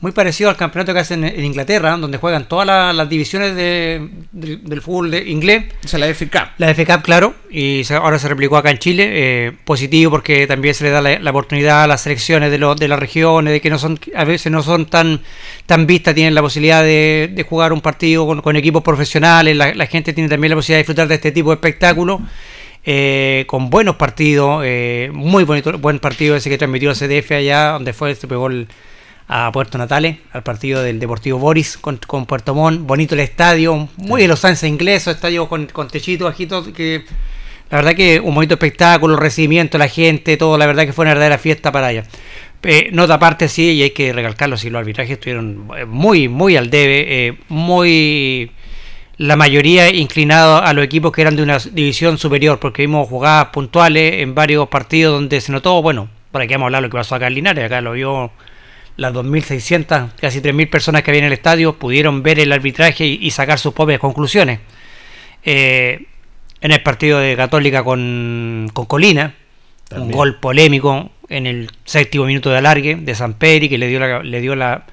muy 0.00 0.12
parecido 0.12 0.50
al 0.50 0.56
campeonato 0.56 0.92
que 0.92 1.00
hacen 1.00 1.24
en 1.24 1.44
Inglaterra, 1.44 1.96
donde 1.96 2.18
juegan 2.18 2.46
todas 2.46 2.94
las, 2.94 3.08
divisiones 3.08 3.56
del 3.56 4.82
fútbol 4.82 5.10
de 5.10 5.30
inglés. 5.30 5.64
O 5.82 5.88
sea, 5.88 5.98
la 5.98 6.12
FA 6.12 6.26
Cup. 6.26 6.48
La 6.58 6.74
FA 6.74 6.84
Cup, 6.84 7.02
claro, 7.02 7.34
y 7.50 7.82
ahora 7.90 8.18
se 8.18 8.28
replicó 8.28 8.58
acá 8.58 8.70
en 8.70 8.78
Chile. 8.78 9.10
Eh, 9.12 9.52
positivo 9.64 10.10
porque 10.10 10.46
también 10.46 10.74
se 10.74 10.84
le 10.84 10.90
da 10.90 11.00
la, 11.00 11.30
oportunidad 11.30 11.84
a 11.84 11.86
las 11.86 12.02
selecciones 12.02 12.50
de, 12.50 12.58
de 12.58 12.88
las 12.88 12.98
regiones, 12.98 13.54
de 13.54 13.60
que 13.62 13.70
no 13.70 13.78
son 13.78 13.98
a 14.14 14.24
veces 14.24 14.52
no 14.52 14.62
son 14.62 14.84
tan, 14.86 15.22
tan 15.64 15.86
vistas, 15.86 16.14
tienen 16.14 16.34
la 16.34 16.42
posibilidad 16.42 16.82
de, 16.82 17.46
jugar 17.48 17.72
un 17.72 17.80
partido 17.80 18.26
con, 18.26 18.56
equipos 18.56 18.82
profesionales, 18.82 19.56
la, 19.56 19.86
gente 19.86 20.12
tiene 20.12 20.28
también 20.28 20.50
la 20.50 20.56
posibilidad 20.56 20.78
de 20.78 20.82
disfrutar 20.82 21.08
de 21.08 21.14
este 21.14 21.32
tipo 21.32 21.48
de 21.48 21.54
espectáculos. 21.54 22.20
Eh, 22.86 23.44
con 23.46 23.70
buenos 23.70 23.96
partidos, 23.96 24.62
eh, 24.64 25.10
muy 25.12 25.44
bonito, 25.44 25.78
buen 25.78 25.98
partido 25.98 26.36
ese 26.36 26.50
que 26.50 26.58
transmitió 26.58 26.90
el 26.90 26.96
CDF 26.96 27.32
allá, 27.32 27.70
donde 27.70 27.92
fue, 27.94 28.14
se 28.14 28.28
pegó 28.28 28.48
el, 28.48 28.68
a 29.26 29.50
Puerto 29.52 29.78
Natales, 29.78 30.18
al 30.32 30.42
partido 30.42 30.82
del 30.82 31.00
Deportivo 31.00 31.38
Boris 31.38 31.78
con, 31.78 31.98
Puerto 32.26 32.54
Montt. 32.54 32.86
Bonito 32.86 33.14
el 33.14 33.20
estadio, 33.20 33.88
muy 33.96 34.22
de 34.22 34.28
los 34.28 34.44
Anses 34.44 34.68
ingleses, 34.68 35.14
estadio 35.14 35.48
con, 35.48 35.66
con 35.66 35.88
techito, 35.88 36.26
bajito, 36.26 36.72
que 36.72 37.04
la 37.70 37.78
verdad 37.78 37.94
que 37.94 38.20
un 38.20 38.34
bonito 38.34 38.54
espectáculo, 38.54 39.16
recibimiento, 39.16 39.78
la 39.78 39.88
gente, 39.88 40.36
todo, 40.36 40.58
la 40.58 40.66
verdad 40.66 40.84
que 40.84 40.92
fue 40.92 41.04
una 41.04 41.14
verdadera 41.14 41.38
fiesta 41.38 41.72
para 41.72 41.88
allá. 41.88 42.04
Eh, 42.62 42.90
nota 42.92 43.14
aparte, 43.14 43.48
sí, 43.48 43.72
y 43.72 43.82
hay 43.82 43.90
que 43.90 44.12
recalcarlo, 44.12 44.56
si 44.56 44.70
los 44.70 44.78
arbitrajes 44.80 45.14
estuvieron 45.14 45.68
eh, 45.76 45.84
muy, 45.84 46.28
muy 46.28 46.56
al 46.56 46.70
debe, 46.70 47.28
eh, 47.28 47.38
muy 47.48 48.50
la 49.16 49.36
mayoría 49.36 49.92
inclinado 49.94 50.62
a 50.62 50.72
los 50.72 50.84
equipos 50.84 51.12
que 51.12 51.22
eran 51.22 51.36
de 51.36 51.42
una 51.42 51.58
división 51.58 52.18
superior, 52.18 52.58
porque 52.58 52.82
vimos 52.82 53.08
jugadas 53.08 53.46
puntuales 53.46 54.22
en 54.22 54.34
varios 54.34 54.68
partidos 54.68 55.14
donde 55.14 55.40
se 55.40 55.52
notó, 55.52 55.80
bueno, 55.82 56.08
para 56.32 56.46
que 56.46 56.54
vamos 56.54 56.64
a 56.64 56.66
hablar 56.66 56.82
lo 56.82 56.90
que 56.90 56.96
pasó 56.96 57.14
acá 57.14 57.28
en 57.28 57.34
Linares, 57.34 57.64
acá 57.64 57.80
lo 57.80 57.92
vio 57.92 58.32
las 58.96 59.12
2.600, 59.12 60.10
casi 60.20 60.40
3.000 60.40 60.70
personas 60.70 61.02
que 61.02 61.10
había 61.10 61.20
en 61.20 61.26
el 61.26 61.32
estadio 61.32 61.74
pudieron 61.74 62.22
ver 62.22 62.38
el 62.40 62.52
arbitraje 62.52 63.06
y, 63.06 63.30
sacar 63.30 63.58
sus 63.58 63.72
propias 63.72 64.00
conclusiones. 64.00 64.60
Eh, 65.44 66.06
en 66.60 66.70
el 66.70 66.82
partido 66.82 67.18
de 67.18 67.36
Católica 67.36 67.84
con, 67.84 68.70
Colina, 68.88 69.34
un 69.90 70.10
gol 70.10 70.40
polémico 70.40 71.10
en 71.28 71.46
el 71.46 71.70
séptimo 71.84 72.24
minuto 72.24 72.50
de 72.50 72.58
alargue 72.58 72.96
de 72.96 73.14
San 73.14 73.34
Peri, 73.34 73.68
que 73.68 73.78
le 73.78 73.88
dio 73.88 74.00
la, 74.00 74.22
le 74.22 74.40
dio 74.40 74.56
la, 74.56 74.86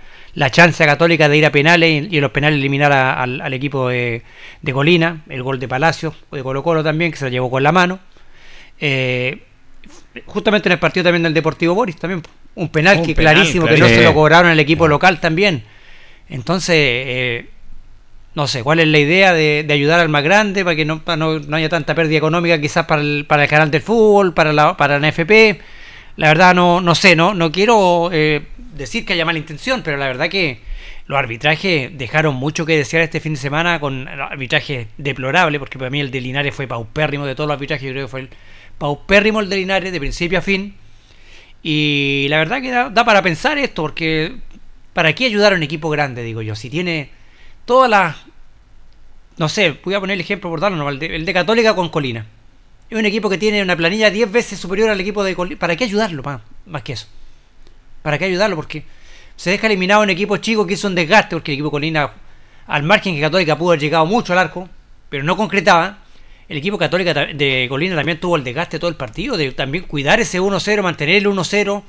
chance 0.51 0.83
a 0.83 0.87
Católica 0.87 1.27
de 1.29 1.37
ir 1.37 1.45
a 1.45 1.51
penales 1.51 2.07
y, 2.09 2.15
en 2.15 2.21
los 2.21 2.31
penales 2.31 2.59
eliminar 2.59 2.91
al, 2.91 3.53
equipo 3.53 3.89
de, 3.89 4.23
Colina, 4.71 5.23
el 5.29 5.43
gol 5.43 5.59
de 5.59 5.67
Palacio, 5.67 6.13
de 6.31 6.43
Colo 6.43 6.63
Colo 6.63 6.83
también, 6.83 7.11
que 7.11 7.17
se 7.17 7.25
lo 7.25 7.31
llevó 7.31 7.49
con 7.49 7.63
la 7.63 7.71
mano. 7.71 7.99
Eh, 8.79 9.43
justamente 10.25 10.69
en 10.69 10.73
el 10.73 10.79
partido 10.79 11.03
también 11.03 11.23
del 11.23 11.33
Deportivo 11.33 11.75
Boris, 11.75 11.97
también 11.97 12.21
un 12.55 12.69
penal 12.69 13.01
que 13.01 13.15
clarísimo 13.15 13.65
que 13.67 13.77
no 13.77 13.87
se 13.87 14.03
lo 14.03 14.13
cobraron 14.13 14.51
el 14.51 14.59
equipo 14.59 14.87
local 14.87 15.19
también. 15.19 15.63
Entonces, 16.29 16.75
eh, 16.77 17.49
no 18.35 18.47
sé, 18.47 18.63
¿cuál 18.63 18.79
es 18.79 18.87
la 18.87 18.99
idea 18.99 19.33
de, 19.33 19.65
ayudar 19.69 19.99
al 19.99 20.09
más 20.09 20.23
grande 20.23 20.63
para 20.63 20.75
que 20.75 20.85
no, 20.85 21.01
no, 21.17 21.55
haya 21.55 21.69
tanta 21.69 21.93
pérdida 21.95 22.17
económica 22.17 22.59
quizás 22.59 22.85
para 22.85 23.01
el, 23.01 23.25
para 23.27 23.43
el 23.43 23.49
canal 23.49 23.69
del 23.71 23.81
fútbol, 23.81 24.33
para 24.33 24.53
la, 24.53 24.77
para 24.77 24.99
la 24.99 25.09
NFP? 25.09 25.59
La 26.21 26.27
verdad 26.27 26.53
no, 26.53 26.81
no 26.81 26.93
sé, 26.93 27.15
no, 27.15 27.33
no 27.33 27.51
quiero 27.51 28.11
eh, 28.13 28.45
decir 28.75 29.05
que 29.05 29.13
haya 29.13 29.25
mala 29.25 29.39
intención, 29.39 29.81
pero 29.81 29.97
la 29.97 30.05
verdad 30.05 30.29
que 30.29 30.59
los 31.07 31.17
arbitrajes 31.17 31.97
dejaron 31.97 32.35
mucho 32.35 32.63
que 32.63 32.77
desear 32.77 33.01
este 33.01 33.19
fin 33.19 33.33
de 33.33 33.39
semana 33.39 33.79
con 33.79 34.07
arbitraje 34.07 34.89
deplorable, 34.99 35.57
porque 35.57 35.79
para 35.79 35.89
mí 35.89 35.99
el 35.99 36.11
de 36.11 36.21
Linares 36.21 36.53
fue 36.53 36.67
paupérrimo 36.67 37.25
de 37.25 37.33
todos 37.33 37.47
los 37.47 37.55
arbitrajes, 37.55 37.87
yo 37.87 37.93
creo 37.93 38.05
que 38.05 38.11
fue 38.11 38.19
el 38.19 38.29
paupérrimo 38.77 39.39
el 39.39 39.49
de 39.49 39.55
Linares 39.55 39.91
de 39.91 39.99
principio 39.99 40.37
a 40.37 40.43
fin 40.43 40.75
y 41.63 42.27
la 42.29 42.37
verdad 42.37 42.61
que 42.61 42.69
da, 42.69 43.03
para 43.03 43.23
pensar 43.23 43.57
esto, 43.57 43.81
porque 43.81 44.35
¿para 44.93 45.13
qué 45.13 45.25
ayudar 45.25 45.53
a 45.53 45.55
un 45.55 45.63
equipo 45.63 45.89
grande, 45.89 46.21
digo 46.21 46.43
yo? 46.43 46.53
Si 46.53 46.69
tiene 46.69 47.09
todas 47.65 47.89
las... 47.89 48.15
No 49.37 49.49
sé, 49.49 49.79
voy 49.83 49.95
a 49.95 49.99
poner 49.99 50.13
el 50.13 50.21
ejemplo 50.21 50.51
por 50.51 50.59
darlo, 50.59 50.95
de, 50.97 51.15
el 51.15 51.25
de 51.25 51.33
Católica 51.33 51.73
con 51.73 51.89
Colina. 51.89 52.27
Es 52.91 52.97
un 52.99 53.05
equipo 53.05 53.29
que 53.29 53.37
tiene 53.37 53.63
una 53.63 53.75
planilla 53.77 54.11
10 54.11 54.31
veces 54.31 54.59
superior 54.59 54.89
al 54.89 54.99
equipo 54.99 55.23
de 55.23 55.33
Colina. 55.33 55.57
¿Para 55.57 55.77
qué 55.77 55.85
ayudarlo 55.85 56.21
más, 56.23 56.41
más 56.65 56.83
que 56.83 56.91
eso? 56.91 57.07
¿Para 58.01 58.17
qué 58.17 58.25
ayudarlo? 58.25 58.57
Porque 58.57 58.83
se 59.37 59.49
deja 59.49 59.67
eliminado 59.67 60.03
un 60.03 60.09
equipo 60.09 60.35
chico 60.37 60.67
que 60.67 60.73
hizo 60.73 60.89
un 60.89 60.95
desgaste, 60.95 61.37
porque 61.37 61.53
el 61.53 61.55
equipo 61.55 61.71
Colina, 61.71 62.11
al 62.67 62.83
margen 62.83 63.15
que 63.15 63.21
Católica 63.21 63.57
pudo 63.57 63.69
haber 63.69 63.79
llegado 63.79 64.05
mucho 64.05 64.33
al 64.33 64.39
arco, 64.39 64.67
pero 65.09 65.23
no 65.23 65.37
concretaba 65.37 65.99
el 66.49 66.57
equipo 66.57 66.77
católico 66.77 67.13
de 67.13 67.65
Colina 67.69 67.95
también 67.95 68.19
tuvo 68.19 68.35
el 68.35 68.43
desgaste 68.43 68.77
todo 68.77 68.89
el 68.89 68.97
partido, 68.97 69.37
de 69.37 69.53
también 69.53 69.85
cuidar 69.85 70.19
ese 70.19 70.41
1-0, 70.41 70.81
mantener 70.81 71.15
el 71.15 71.27
1-0. 71.27 71.83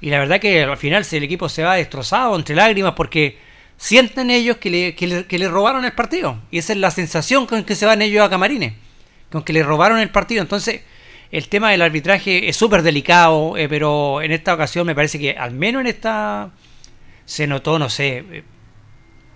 Y 0.00 0.10
la 0.10 0.18
verdad 0.18 0.40
que 0.40 0.64
al 0.64 0.76
final 0.76 1.06
el 1.08 1.22
equipo 1.22 1.48
se 1.48 1.62
va 1.62 1.76
destrozado 1.76 2.34
entre 2.34 2.56
lágrimas 2.56 2.94
porque 2.96 3.38
sienten 3.76 4.30
ellos 4.30 4.56
que 4.56 4.68
le, 4.68 4.94
que 4.96 5.38
le, 5.38 5.48
robaron 5.48 5.84
el 5.84 5.92
partido. 5.92 6.40
Y 6.50 6.58
esa 6.58 6.72
es 6.72 6.80
la 6.80 6.90
sensación 6.90 7.46
con 7.46 7.62
que 7.62 7.76
se 7.76 7.86
van 7.86 8.02
ellos 8.02 8.26
a 8.26 8.28
Camarines, 8.28 8.72
con 9.30 9.42
que 9.42 9.52
le 9.52 9.62
robaron 9.62 9.98
el 9.98 10.10
partido. 10.10 10.42
Entonces, 10.42 10.82
el 11.30 11.48
tema 11.48 11.70
del 11.70 11.82
arbitraje 11.82 12.48
es 12.48 12.56
súper 12.56 12.82
delicado, 12.82 13.56
eh, 13.56 13.68
pero 13.68 14.20
en 14.22 14.32
esta 14.32 14.54
ocasión 14.54 14.86
me 14.86 14.94
parece 14.94 15.18
que 15.18 15.32
al 15.32 15.52
menos 15.52 15.80
en 15.80 15.86
esta 15.86 16.50
se 17.24 17.46
notó, 17.46 17.78
no 17.78 17.88
sé, 17.88 18.24
eh, 18.30 18.44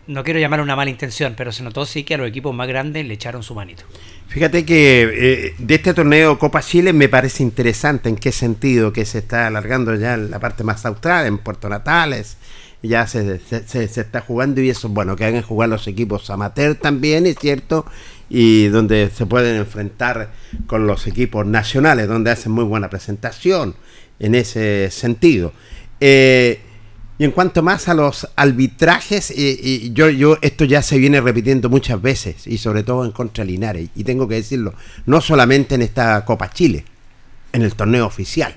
no 0.07 0.25
quiero 0.25 0.41
llamar 0.41 0.61
una 0.61 0.77
mala 0.77 0.91
intención, 0.91 1.35
pero 1.37 1.53
se 1.53 1.63
notó 1.63 1.87
sí 1.87 2.05
que 2.05 2.15
a 2.15 2.19
los 2.19 2.29
equipos 2.29 2.55
más 2.55 2.69
grandes 2.69 3.07
le 3.07 3.15
echaron 3.15 3.43
su 3.43 3.55
manito. 3.55 3.85
Fíjate 4.27 4.65
que 4.65 5.03
eh, 5.03 5.55
de 5.59 5.75
este 5.75 5.95
torneo 5.95 6.39
Copa 6.39 6.61
Chile 6.61 6.93
me 6.93 7.09
parece 7.09 7.43
interesante 7.43 8.09
en 8.09 8.17
qué 8.17 8.33
sentido 8.33 8.93
que 8.93 9.05
se 9.05 9.19
está 9.19 9.47
alargando 9.47 9.95
ya 9.95 10.15
en 10.15 10.31
la 10.31 10.41
parte 10.41 10.65
más 10.65 10.85
austral, 10.85 11.27
en 11.27 11.39
Puerto 11.39 11.69
Natales, 11.69 12.37
ya 12.83 13.07
se, 13.07 13.39
se, 13.39 13.85
está 13.85 14.21
jugando 14.21 14.61
y 14.61 14.69
eso, 14.69 14.89
bueno, 14.89 15.17
que 15.17 15.25
hagan 15.25 15.43
jugar 15.43 15.69
los 15.69 15.87
equipos 15.89 16.29
amateur 16.29 16.75
también, 16.75 17.27
es 17.27 17.37
cierto, 17.41 17.87
y 18.29 18.69
donde 18.69 19.11
se 19.11 19.27
pueden 19.27 19.57
enfrentar 19.57 20.33
con 20.67 20.87
los 20.87 21.07
equipos 21.07 21.47
nacionales, 21.47 22.09
donde 22.09 22.31
hacen 22.31 22.53
muy 22.53 22.65
buena 22.65 22.91
presentación 22.91 23.75
en 24.19 24.35
ese 24.35 24.91
sentido. 24.91 25.53
Eh, 26.01 26.61
y 27.17 27.25
en 27.25 27.31
cuanto 27.31 27.63
más 27.63 27.89
a 27.89 27.95
los 27.95 28.29
arbitrajes, 28.35 29.33
y, 29.37 29.93
yo, 29.93 30.11
yo 30.11 30.37
esto 30.43 30.65
ya 30.65 30.83
se 30.83 30.99
viene 30.99 31.21
repitiendo 31.21 31.69
muchas 31.69 32.03
veces, 32.03 32.47
y 32.47 32.59
sobre 32.59 32.83
todo 32.83 33.05
en 33.05 33.13
contra 33.13 33.45
Linares, 33.45 33.89
y 33.95 34.03
tengo 34.03 34.27
que 34.27 34.35
decirlo, 34.37 34.75
no 35.07 35.21
solamente 35.21 35.77
en 35.77 35.83
esta 35.83 36.25
Copa 36.25 36.51
Chile, 36.51 36.85
en 37.53 37.63
el 37.63 37.75
torneo 37.75 38.07
oficial. 38.07 38.57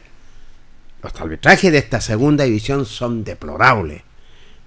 Los 1.03 1.13
arbitrajes 1.21 1.71
de 1.71 1.77
esta 1.77 2.01
segunda 2.01 2.45
división 2.45 2.85
son 2.87 3.23
deplorables. 3.23 4.01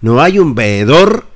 No 0.00 0.22
hay 0.22 0.38
un 0.38 0.54
veedor 0.54 1.26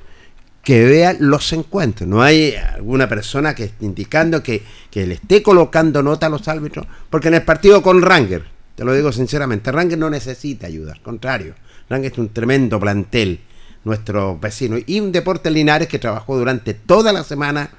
que 0.65 0.83
vea 0.83 1.15
los 1.17 1.53
encuentros. 1.53 2.09
No 2.09 2.21
hay 2.21 2.55
alguna 2.55 3.07
persona 3.07 3.55
que 3.55 3.65
esté 3.65 3.85
indicando 3.85 4.43
que, 4.43 4.63
que, 4.91 5.07
le 5.07 5.13
esté 5.13 5.41
colocando 5.41 6.03
nota 6.03 6.25
a 6.25 6.29
los 6.29 6.47
árbitros. 6.49 6.85
Porque 7.09 7.29
en 7.29 7.35
el 7.35 7.43
partido 7.43 7.81
con 7.81 8.01
Ranger, 8.01 8.43
te 8.75 8.83
lo 8.83 8.93
digo 8.93 9.13
sinceramente, 9.13 9.71
Ranger 9.71 9.97
no 9.97 10.09
necesita 10.09 10.67
ayuda, 10.67 10.91
al 10.91 11.01
contrario 11.01 11.53
es 11.89 12.17
un 12.17 12.29
tremendo 12.29 12.79
plantel, 12.79 13.39
nuestro 13.83 14.37
vecino. 14.39 14.77
Y 14.85 14.99
un 14.99 15.11
Deporte 15.11 15.51
Linares 15.51 15.87
que 15.87 15.99
trabajó 15.99 16.37
durante 16.37 16.73
toda 16.73 17.13
la 17.13 17.23
semana 17.23 17.69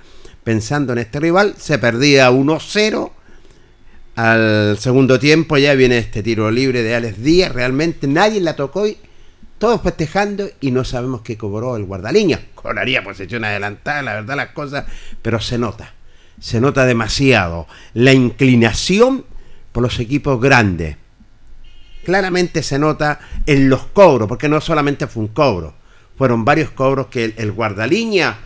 pensando 0.44 0.92
en 0.92 1.00
este 1.00 1.20
rival. 1.20 1.54
Se 1.58 1.78
perdía 1.78 2.30
1-0. 2.30 3.12
Al 4.14 4.78
segundo 4.78 5.18
tiempo 5.18 5.58
ya 5.58 5.74
viene 5.74 5.98
este 5.98 6.22
tiro 6.22 6.50
libre 6.50 6.82
de 6.82 6.94
Alex 6.94 7.22
Díaz. 7.22 7.52
Realmente 7.52 8.06
nadie 8.06 8.40
la 8.40 8.56
tocó 8.56 8.86
y 8.86 8.96
todos 9.58 9.82
festejando 9.82 10.48
y 10.60 10.70
no 10.70 10.84
sabemos 10.84 11.22
qué 11.22 11.36
cobró 11.36 11.76
el 11.76 11.84
guardaliña. 11.84 12.40
Cobraría 12.54 13.04
posición 13.04 13.44
adelantada, 13.44 14.02
la 14.02 14.14
verdad 14.14 14.36
las 14.36 14.50
cosas, 14.50 14.86
pero 15.22 15.40
se 15.40 15.58
nota. 15.58 15.94
Se 16.40 16.60
nota 16.60 16.84
demasiado 16.84 17.66
la 17.94 18.12
inclinación 18.12 19.24
por 19.72 19.82
los 19.82 19.98
equipos 19.98 20.40
grandes 20.40 20.96
claramente 22.06 22.62
se 22.62 22.78
nota 22.78 23.18
en 23.46 23.68
los 23.68 23.86
cobros, 23.86 24.28
porque 24.28 24.48
no 24.48 24.60
solamente 24.60 25.08
fue 25.08 25.24
un 25.24 25.28
cobro, 25.28 25.74
fueron 26.16 26.44
varios 26.44 26.70
cobros 26.70 27.08
que 27.08 27.34
el, 27.36 27.50
guardaliña 27.50 28.36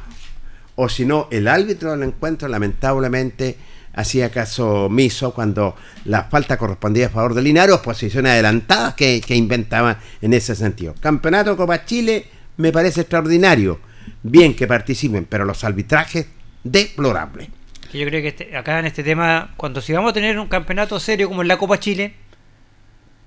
o 0.76 0.88
si 0.88 1.04
no 1.04 1.28
el 1.30 1.46
árbitro 1.46 1.90
del 1.90 2.04
encuentro 2.04 2.48
lamentablemente 2.48 3.58
hacía 3.94 4.30
caso 4.30 4.84
omiso 4.86 5.32
cuando 5.34 5.76
la 6.04 6.24
falta 6.24 6.56
correspondía 6.56 7.06
a 7.06 7.10
favor 7.10 7.34
de 7.34 7.42
Linares, 7.42 7.76
posiciones 7.78 8.32
adelantadas 8.32 8.94
que, 8.94 9.20
que 9.20 9.34
inventaban 9.36 9.96
en 10.22 10.32
ese 10.32 10.54
sentido. 10.54 10.94
Campeonato 11.00 11.56
Copa 11.56 11.84
Chile 11.84 12.26
me 12.56 12.72
parece 12.72 13.02
extraordinario. 13.02 13.80
Bien 14.22 14.54
que 14.54 14.66
participen, 14.66 15.24
pero 15.24 15.44
los 15.44 15.64
arbitrajes 15.64 16.26
deplorables. 16.64 17.48
Yo 17.92 18.06
creo 18.06 18.22
que 18.22 18.28
este- 18.28 18.56
acá 18.56 18.78
en 18.78 18.86
este 18.86 19.02
tema, 19.02 19.50
cuando 19.56 19.80
si 19.80 19.92
vamos 19.92 20.10
a 20.10 20.14
tener 20.14 20.38
un 20.38 20.46
campeonato 20.48 21.00
serio 21.00 21.28
como 21.28 21.42
en 21.42 21.48
la 21.48 21.56
Copa 21.58 21.80
Chile, 21.80 22.14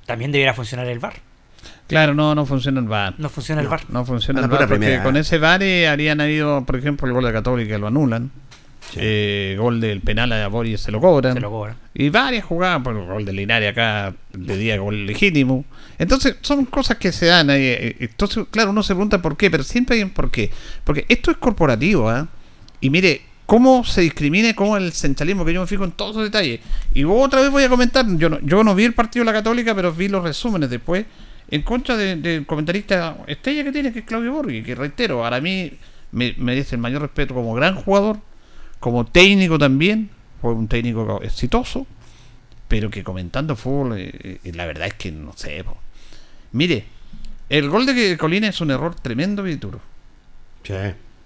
también 0.05 0.32
debería 0.32 0.53
funcionar 0.53 0.88
el 0.88 1.00
VAR. 1.00 1.13
Claro, 1.88 2.13
no, 2.13 2.34
no 2.36 2.46
funciona 2.46 2.79
el 2.79 2.88
VAR. 2.88 3.15
No 3.17 3.29
funciona 3.29 3.62
el 3.62 3.67
VAR. 3.67 3.82
No 3.89 4.05
funciona 4.05 4.41
el 4.41 4.48
VAR 4.48 4.67
porque 4.67 4.79
primera. 4.79 5.03
con 5.03 5.17
ese 5.17 5.38
VAR 5.38 5.63
eh, 5.63 5.88
harían 5.88 6.22
habido, 6.22 6.65
por 6.65 6.75
ejemplo, 6.77 7.08
el 7.08 7.13
gol 7.13 7.24
de 7.25 7.34
Católica 7.34 7.77
lo 7.77 7.88
anulan. 7.88 8.32
Sí. 8.94 9.00
Eh, 9.02 9.56
gol 9.60 9.80
del 9.82 10.02
penal 10.02 10.32
a 10.34 10.48
Boris 10.48 10.82
se 10.82 10.92
lo 10.92 11.00
cobran. 11.02 11.34
Se 11.34 11.40
lo 11.40 11.50
cobran. 11.50 11.76
Y 11.94 12.10
varias 12.10 12.46
jugadas, 12.46 12.82
por 12.84 12.96
el 12.96 13.06
gol 13.06 13.26
de 13.26 13.34
Linares 13.34 13.72
acá 13.72 14.14
le 14.38 14.58
día 14.58 14.78
gol 14.78 15.06
legítimo. 15.06 15.66
Entonces, 15.98 16.36
son 16.42 16.66
cosas 16.66 16.98
que 16.98 17.12
se 17.12 17.28
dan 17.28 17.50
ahí. 17.50 17.62
eh, 17.64 17.96
Entonces, 18.00 18.46
claro, 18.52 18.70
uno 18.72 18.84
se 18.84 18.94
pregunta 18.94 19.22
por 19.22 19.36
qué, 19.38 19.50
pero 19.52 19.64
siempre 19.64 19.98
hay 19.98 20.04
un 20.04 20.10
por 20.12 20.30
qué. 20.32 20.52
Porque 20.84 21.06
esto 21.10 21.32
es 21.32 21.38
corporativo, 21.38 22.10
¿ah? 22.10 22.28
Y 22.82 22.90
mire, 22.90 23.22
cómo 23.46 23.84
se 23.84 24.02
discrimina 24.02 24.54
cómo 24.54 24.78
el 24.78 24.92
centralismo, 24.94 25.44
que 25.46 25.54
yo 25.54 25.62
me 25.62 25.68
fijo 25.68 25.84
en 25.84 25.92
todos 25.92 26.12
esos 26.12 26.24
detalles. 26.24 26.60
Y 26.94 27.04
vos 27.04 27.26
otra 27.26 27.42
vez 27.42 27.50
voy 27.52 27.64
a 27.64 27.70
comentar, 27.70 28.06
yo 28.18 28.30
no, 28.30 28.40
yo 28.42 28.64
no 28.64 28.74
vi 28.76 28.86
el 28.86 28.94
partido 28.94 29.24
de 29.26 29.32
la 29.32 29.38
Católica, 29.38 29.74
pero 29.76 29.92
vi 29.92 30.08
los 30.08 30.24
resúmenes 30.24 30.70
después, 30.70 31.06
en 31.50 31.62
contra 31.62 31.96
de- 31.98 32.16
del 32.16 32.46
comentarista 32.46 33.18
estrella 33.28 33.64
que 33.64 33.72
tiene, 33.72 33.92
que 33.94 34.00
es 34.00 34.06
Claudio 34.06 34.32
Borghi, 34.34 34.64
que 34.64 34.76
reitero, 34.76 35.22
para 35.22 35.40
mí 35.42 35.72
me 36.12 36.34
merece 36.38 36.76
el 36.76 36.82
mayor 36.82 37.02
respeto 37.02 37.34
como 37.34 37.54
gran 37.54 37.76
jugador, 37.76 38.18
como 38.84 39.06
técnico 39.06 39.58
también, 39.58 40.10
fue 40.42 40.54
un 40.54 40.68
técnico 40.68 41.22
exitoso, 41.22 41.88
pero 42.68 42.90
que 42.90 43.02
comentando 43.02 43.56
fútbol, 43.56 43.98
eh, 43.98 44.42
eh, 44.44 44.52
la 44.54 44.66
verdad 44.66 44.88
es 44.88 44.96
que 44.96 45.10
no 45.10 45.32
sé. 45.38 45.63
po. 45.63 45.78
Mire, 46.52 46.84
el 47.48 47.70
gol 47.70 47.86
de 47.86 48.18
Colina 48.18 48.50
es 48.50 48.60
un 48.60 48.72
error 48.72 48.94
tremendo 48.94 49.42
duro. 49.44 49.80
Sí. 50.63 50.74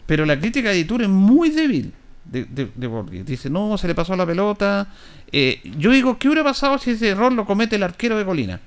Pero 0.05 0.23
la 0.27 0.39
crítica 0.39 0.69
de 0.69 0.77
Itur 0.77 1.01
es 1.01 1.09
muy 1.09 1.49
débil 1.49 1.93
de, 2.25 2.45
de, 2.45 2.69
de. 2.75 3.23
Dice, 3.23 3.49
no, 3.49 3.75
se 3.79 3.87
le 3.87 3.95
pasó 3.95 4.15
la 4.15 4.27
pelota. 4.27 4.93
Eh, 5.31 5.59
yo 5.79 5.89
digo, 5.89 6.19
¿qué 6.19 6.27
hubiera 6.27 6.43
pasado 6.43 6.77
si 6.77 6.91
ese 6.91 7.09
error 7.09 7.33
lo 7.33 7.47
comete 7.47 7.77
el 7.77 7.81
arquero 7.81 8.19
de 8.19 8.25
Colina? 8.25 8.59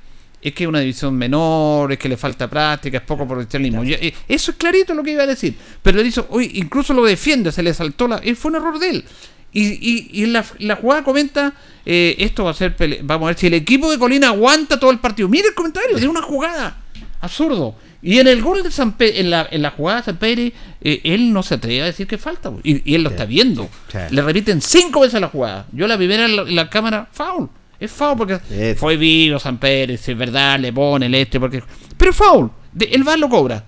Es 0.43 0.55
que 0.55 0.65
es 0.65 0.69
una 0.69 0.81
división 0.81 1.15
menor, 1.17 1.93
es 1.93 1.99
que 1.99 2.09
le 2.09 2.17
falta 2.17 2.49
práctica, 2.49 2.97
es 2.99 3.05
poco 3.05 3.29
profesionalismo. 3.29 3.83
Eso 4.27 4.51
es 4.53 4.57
clarito 4.57 4.95
lo 4.95 5.03
que 5.03 5.13
iba 5.13 5.23
a 5.25 5.27
decir. 5.27 5.55
Pero 5.83 5.99
le 5.99 6.05
dice, 6.05 6.23
oye, 6.31 6.51
incluso 6.55 6.95
lo 6.95 7.05
defiende, 7.05 7.53
se 7.53 7.63
le 7.63 7.75
saltó 7.75 8.09
la... 8.09 8.23
Fue 8.37 8.51
un 8.51 8.57
error 8.57 8.79
de 8.79 8.89
él. 8.91 9.05
Y, 9.53 9.67
y, 9.67 10.11
y 10.13 10.25
en 10.25 10.33
la, 10.33 10.45
la 10.61 10.77
jugada 10.77 11.05
comenta, 11.05 11.53
eh, 11.85 12.15
esto 12.19 12.45
va 12.45 12.53
a 12.53 12.55
ser... 12.55 12.75
pele- 12.77 13.01
Vamos 13.03 13.27
a 13.27 13.31
ver 13.31 13.39
si 13.39 13.49
el 13.49 13.55
equipo 13.55 13.91
de 13.91 13.99
Colina 13.99 14.29
aguanta 14.29 14.81
todo 14.81 14.91
el 14.91 14.99
partido. 14.99 15.29
Mire 15.29 15.49
el 15.49 15.55
comentario, 15.55 15.97
de 15.99 16.09
una 16.09 16.23
jugada. 16.23 16.81
Absurdo. 17.21 17.75
Y 18.01 18.19
en 18.19 18.27
el 18.29 18.41
gol 18.41 18.63
de 18.63 18.71
San 18.71 18.93
Pe- 18.97 19.21
en 19.21 19.29
la, 19.29 19.47
en 19.51 19.61
la 19.61 19.73
jugada 19.73 19.99
de 19.99 20.05
San 20.07 20.17
Pedro, 20.17 20.51
eh, 20.81 21.01
él 21.05 21.35
no 21.35 21.43
se 21.43 21.57
atreve 21.57 21.83
a 21.83 21.85
decir 21.85 22.07
que 22.07 22.17
falta. 22.17 22.51
po. 22.51 22.61
Y, 22.65 22.91
y 22.91 22.95
él 22.95 23.03
lo 23.03 23.11
está 23.11 23.27
viendo. 23.27 23.69
Sí. 23.93 23.99
Le 24.11 24.23
repiten 24.23 24.63
cinco 24.63 25.01
veces 25.01 25.21
la 25.21 25.29
jugada. 25.29 25.67
Yo 25.73 25.87
la 25.87 25.99
primera 25.99 26.25
en 26.25 26.35
la, 26.37 26.43
en 26.43 26.57
la 26.57 26.71
cámara, 26.71 27.09
foul. 27.13 27.51
Es 27.81 27.91
foul 27.91 28.17
porque 28.17 28.39
fue 28.79 28.97
vivo 28.97 29.39
San 29.39 29.59
Pérez, 29.59 30.07
es 30.07 30.17
verdad, 30.17 30.61
le 30.61 30.73
pone 30.73 31.07
el 31.07 31.15
este, 31.15 31.41
porque. 31.41 31.63
Pero 31.97 32.13
foul. 32.13 32.51
De- 32.73 32.85
el 32.93 33.03
VAR 33.03 33.19
lo 33.19 33.29
cobra. 33.29 33.65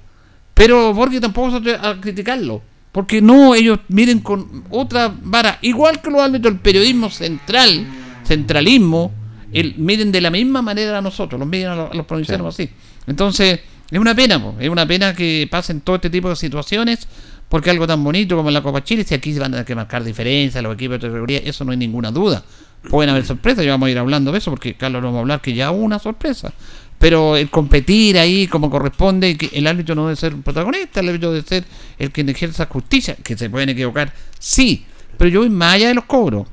Pero 0.54 0.92
Borghi 0.92 1.18
tampoco 1.18 1.50
se 1.50 1.56
atreve 1.56 1.78
a 1.82 2.00
criticarlo. 2.00 2.62
Porque 2.92 3.22
no, 3.22 3.54
ellos 3.54 3.80
miren 3.88 4.20
con 4.20 4.64
otra 4.68 5.10
vara. 5.22 5.58
Igual 5.62 6.02
que 6.02 6.10
los 6.10 6.20
árbitros, 6.20 6.52
el 6.52 6.60
periodismo 6.60 7.08
central, 7.08 7.86
centralismo, 8.22 9.10
el, 9.50 9.74
miren 9.78 10.12
de 10.12 10.20
la 10.20 10.30
misma 10.30 10.60
manera 10.60 10.98
a 10.98 11.02
nosotros, 11.02 11.38
los 11.38 11.48
miden 11.48 11.68
a 11.68 11.74
los, 11.74 11.90
a 11.90 11.94
los 11.94 12.04
provincianos 12.04 12.54
así. 12.54 12.68
Entonces, 13.06 13.60
es 13.90 13.98
una 13.98 14.14
pena, 14.14 14.42
po, 14.42 14.54
es 14.60 14.68
una 14.68 14.86
pena 14.86 15.14
que 15.14 15.48
pasen 15.50 15.80
todo 15.80 15.96
este 15.96 16.10
tipo 16.10 16.28
de 16.28 16.36
situaciones, 16.36 17.08
porque 17.52 17.68
algo 17.68 17.86
tan 17.86 18.02
bonito 18.02 18.34
como 18.34 18.50
la 18.50 18.62
Copa 18.62 18.82
Chile, 18.82 19.04
si 19.04 19.12
aquí 19.12 19.34
se 19.34 19.38
van 19.38 19.52
a 19.52 19.56
tener 19.56 19.66
que 19.66 19.74
marcar 19.74 20.02
diferencias, 20.02 20.64
los 20.64 20.72
equipos 20.72 20.98
de 20.98 21.06
categoría, 21.06 21.38
eso 21.44 21.66
no 21.66 21.72
hay 21.72 21.76
ninguna 21.76 22.10
duda. 22.10 22.42
Pueden 22.88 23.10
haber 23.10 23.26
sorpresas, 23.26 23.62
ya 23.62 23.72
vamos 23.72 23.88
a 23.88 23.90
ir 23.90 23.98
hablando 23.98 24.32
de 24.32 24.38
eso, 24.38 24.50
porque 24.50 24.72
Carlos 24.72 25.02
nos 25.02 25.12
va 25.12 25.18
a 25.18 25.20
hablar 25.20 25.42
que 25.42 25.52
ya 25.52 25.70
hubo 25.70 25.82
una 25.82 25.98
sorpresa. 25.98 26.50
Pero 26.98 27.36
el 27.36 27.50
competir 27.50 28.18
ahí 28.18 28.46
como 28.46 28.70
corresponde, 28.70 29.36
que 29.36 29.50
el 29.52 29.66
árbitro 29.66 29.94
no 29.94 30.06
debe 30.06 30.16
ser 30.16 30.32
un 30.32 30.42
protagonista, 30.42 31.00
el 31.00 31.10
árbitro 31.10 31.30
debe 31.30 31.46
ser 31.46 31.64
el 31.98 32.10
que 32.10 32.22
ejerza 32.22 32.64
justicia, 32.64 33.16
que 33.22 33.36
se 33.36 33.50
pueden 33.50 33.68
equivocar, 33.68 34.14
sí, 34.38 34.86
pero 35.18 35.28
yo 35.28 35.40
voy 35.40 35.50
más 35.50 35.74
allá 35.74 35.88
de 35.88 35.94
los 35.94 36.04
cobros, 36.04 36.46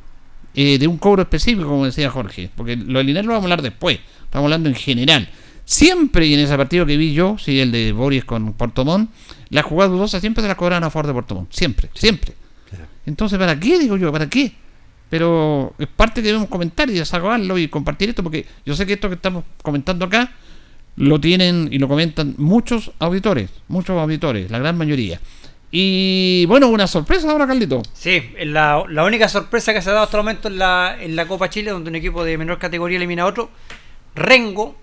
eh, 0.54 0.78
de 0.78 0.86
un 0.86 0.98
cobro 0.98 1.22
específico, 1.22 1.70
como 1.70 1.86
decía 1.86 2.10
Jorge, 2.10 2.50
porque 2.58 2.76
lo 2.76 3.02
de 3.02 3.14
lo 3.14 3.22
vamos 3.22 3.44
a 3.44 3.46
hablar 3.46 3.62
después, 3.62 4.00
estamos 4.26 4.48
hablando 4.48 4.68
en 4.68 4.76
general. 4.76 5.30
Siempre, 5.70 6.26
y 6.26 6.34
en 6.34 6.40
ese 6.40 6.58
partido 6.58 6.84
que 6.88 6.98
vi 6.98 7.14
yo, 7.14 7.38
sí, 7.38 7.60
el 7.60 7.72
de 7.72 7.92
Boris 7.92 8.26
con 8.26 8.54
Portomón, 8.54 9.10
la 9.52 9.62
jugada 9.62 9.92
dudosa 9.92 10.20
siempre 10.20 10.42
se 10.42 10.48
la 10.48 10.56
cobran 10.56 10.84
a 10.84 10.90
favor 10.90 11.06
de 11.06 11.14
Portomón, 11.14 11.48
siempre, 11.52 11.92
siempre. 11.94 12.34
Entonces, 13.06 13.38
¿para 13.38 13.60
qué? 13.60 13.78
Digo 13.78 13.96
yo, 13.96 14.12
¿para 14.12 14.28
qué? 14.28 14.52
Pero 15.12 15.76
es 15.78 15.86
parte 15.86 16.24
que 16.24 16.30
debemos 16.30 16.50
comentar 16.50 16.90
y 16.90 16.94
desahogarlo 16.94 17.56
y 17.60 17.68
compartir 17.68 18.10
esto, 18.10 18.24
porque 18.24 18.48
yo 18.66 18.74
sé 18.74 18.88
que 18.88 18.94
esto 18.94 19.10
que 19.10 19.14
estamos 19.14 19.44
comentando 19.62 20.06
acá 20.06 20.32
lo 20.96 21.22
tienen 21.22 21.70
y 21.72 21.78
lo 21.78 21.88
comentan 21.88 22.34
muchos 22.40 22.92
auditores, 22.98 23.52
muchos 23.68 23.96
auditores, 23.96 24.50
la 24.50 24.58
gran 24.58 24.76
mayoría. 24.76 25.22
Y 25.70 26.48
bueno, 26.48 26.70
una 26.70 26.88
sorpresa 26.88 27.30
ahora, 27.30 27.46
Carlito. 27.46 27.84
Sí, 27.94 28.24
la, 28.44 28.84
la 28.90 29.04
única 29.06 29.30
sorpresa 29.30 29.72
que 29.72 29.84
se 29.84 29.92
ha 29.92 29.94
dado 29.94 30.06
hasta 30.06 30.18
el 30.18 30.24
momento 30.24 30.48
en 30.48 30.58
la, 30.58 30.98
en 31.00 31.16
la 31.16 31.28
Copa 31.28 31.48
Chile, 31.52 31.70
donde 31.70 31.92
un 31.92 31.96
equipo 31.96 32.24
de 32.24 32.40
menor 32.40 32.58
categoría 32.58 32.98
elimina 32.98 33.22
a 33.22 33.28
otro. 33.28 33.52
Rengo, 34.16 34.76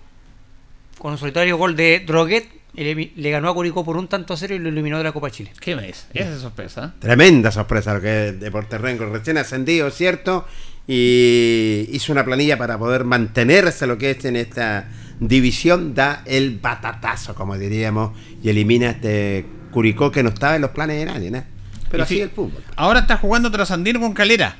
con 0.97 1.11
un 1.11 1.17
solitario 1.17 1.57
gol 1.57 1.75
de 1.75 2.03
Droguet, 2.05 2.47
le 2.73 3.29
ganó 3.31 3.49
a 3.49 3.53
Curicó 3.53 3.83
por 3.83 3.97
un 3.97 4.07
tanto 4.07 4.33
a 4.33 4.37
cero 4.37 4.53
y 4.55 4.59
lo 4.59 4.69
eliminó 4.69 4.97
de 4.97 5.03
la 5.03 5.11
Copa 5.11 5.31
Chile. 5.31 5.51
¿Qué 5.59 5.75
mes? 5.75 6.07
Esa 6.13 6.33
es 6.33 6.41
sorpresa. 6.41 6.93
Tremenda 6.99 7.51
sorpresa 7.51 7.93
lo 7.93 8.01
que 8.01 8.29
es 8.29 8.39
Deportes 8.39 8.79
Rengo, 8.79 9.05
recién 9.07 9.37
ascendido, 9.37 9.89
¿cierto? 9.89 10.45
Y 10.87 11.87
hizo 11.91 12.11
una 12.11 12.23
planilla 12.23 12.57
para 12.57 12.77
poder 12.77 13.03
mantenerse 13.03 13.87
lo 13.87 13.97
que 13.97 14.11
es 14.11 14.25
en 14.25 14.35
esta 14.35 14.87
división, 15.19 15.95
da 15.95 16.21
el 16.25 16.59
batatazo, 16.59 17.33
como 17.33 17.57
diríamos, 17.57 18.17
y 18.43 18.49
elimina 18.49 18.87
a 18.87 18.91
este 18.91 19.45
Curicó 19.71 20.11
que 20.11 20.23
no 20.23 20.29
estaba 20.29 20.55
en 20.55 20.61
los 20.61 20.71
planes 20.71 20.99
de 20.99 21.05
nadie, 21.05 21.31
¿no? 21.31 21.43
Pero 21.89 22.01
Y 22.01 22.03
así 22.03 22.13
sí, 22.15 22.19
es 22.21 22.27
el 22.27 22.31
fútbol. 22.31 22.63
Ahora 22.75 23.01
está 23.01 23.17
jugando 23.17 23.51
Trasandino 23.51 23.99
con 23.99 24.13
Calera. 24.13 24.57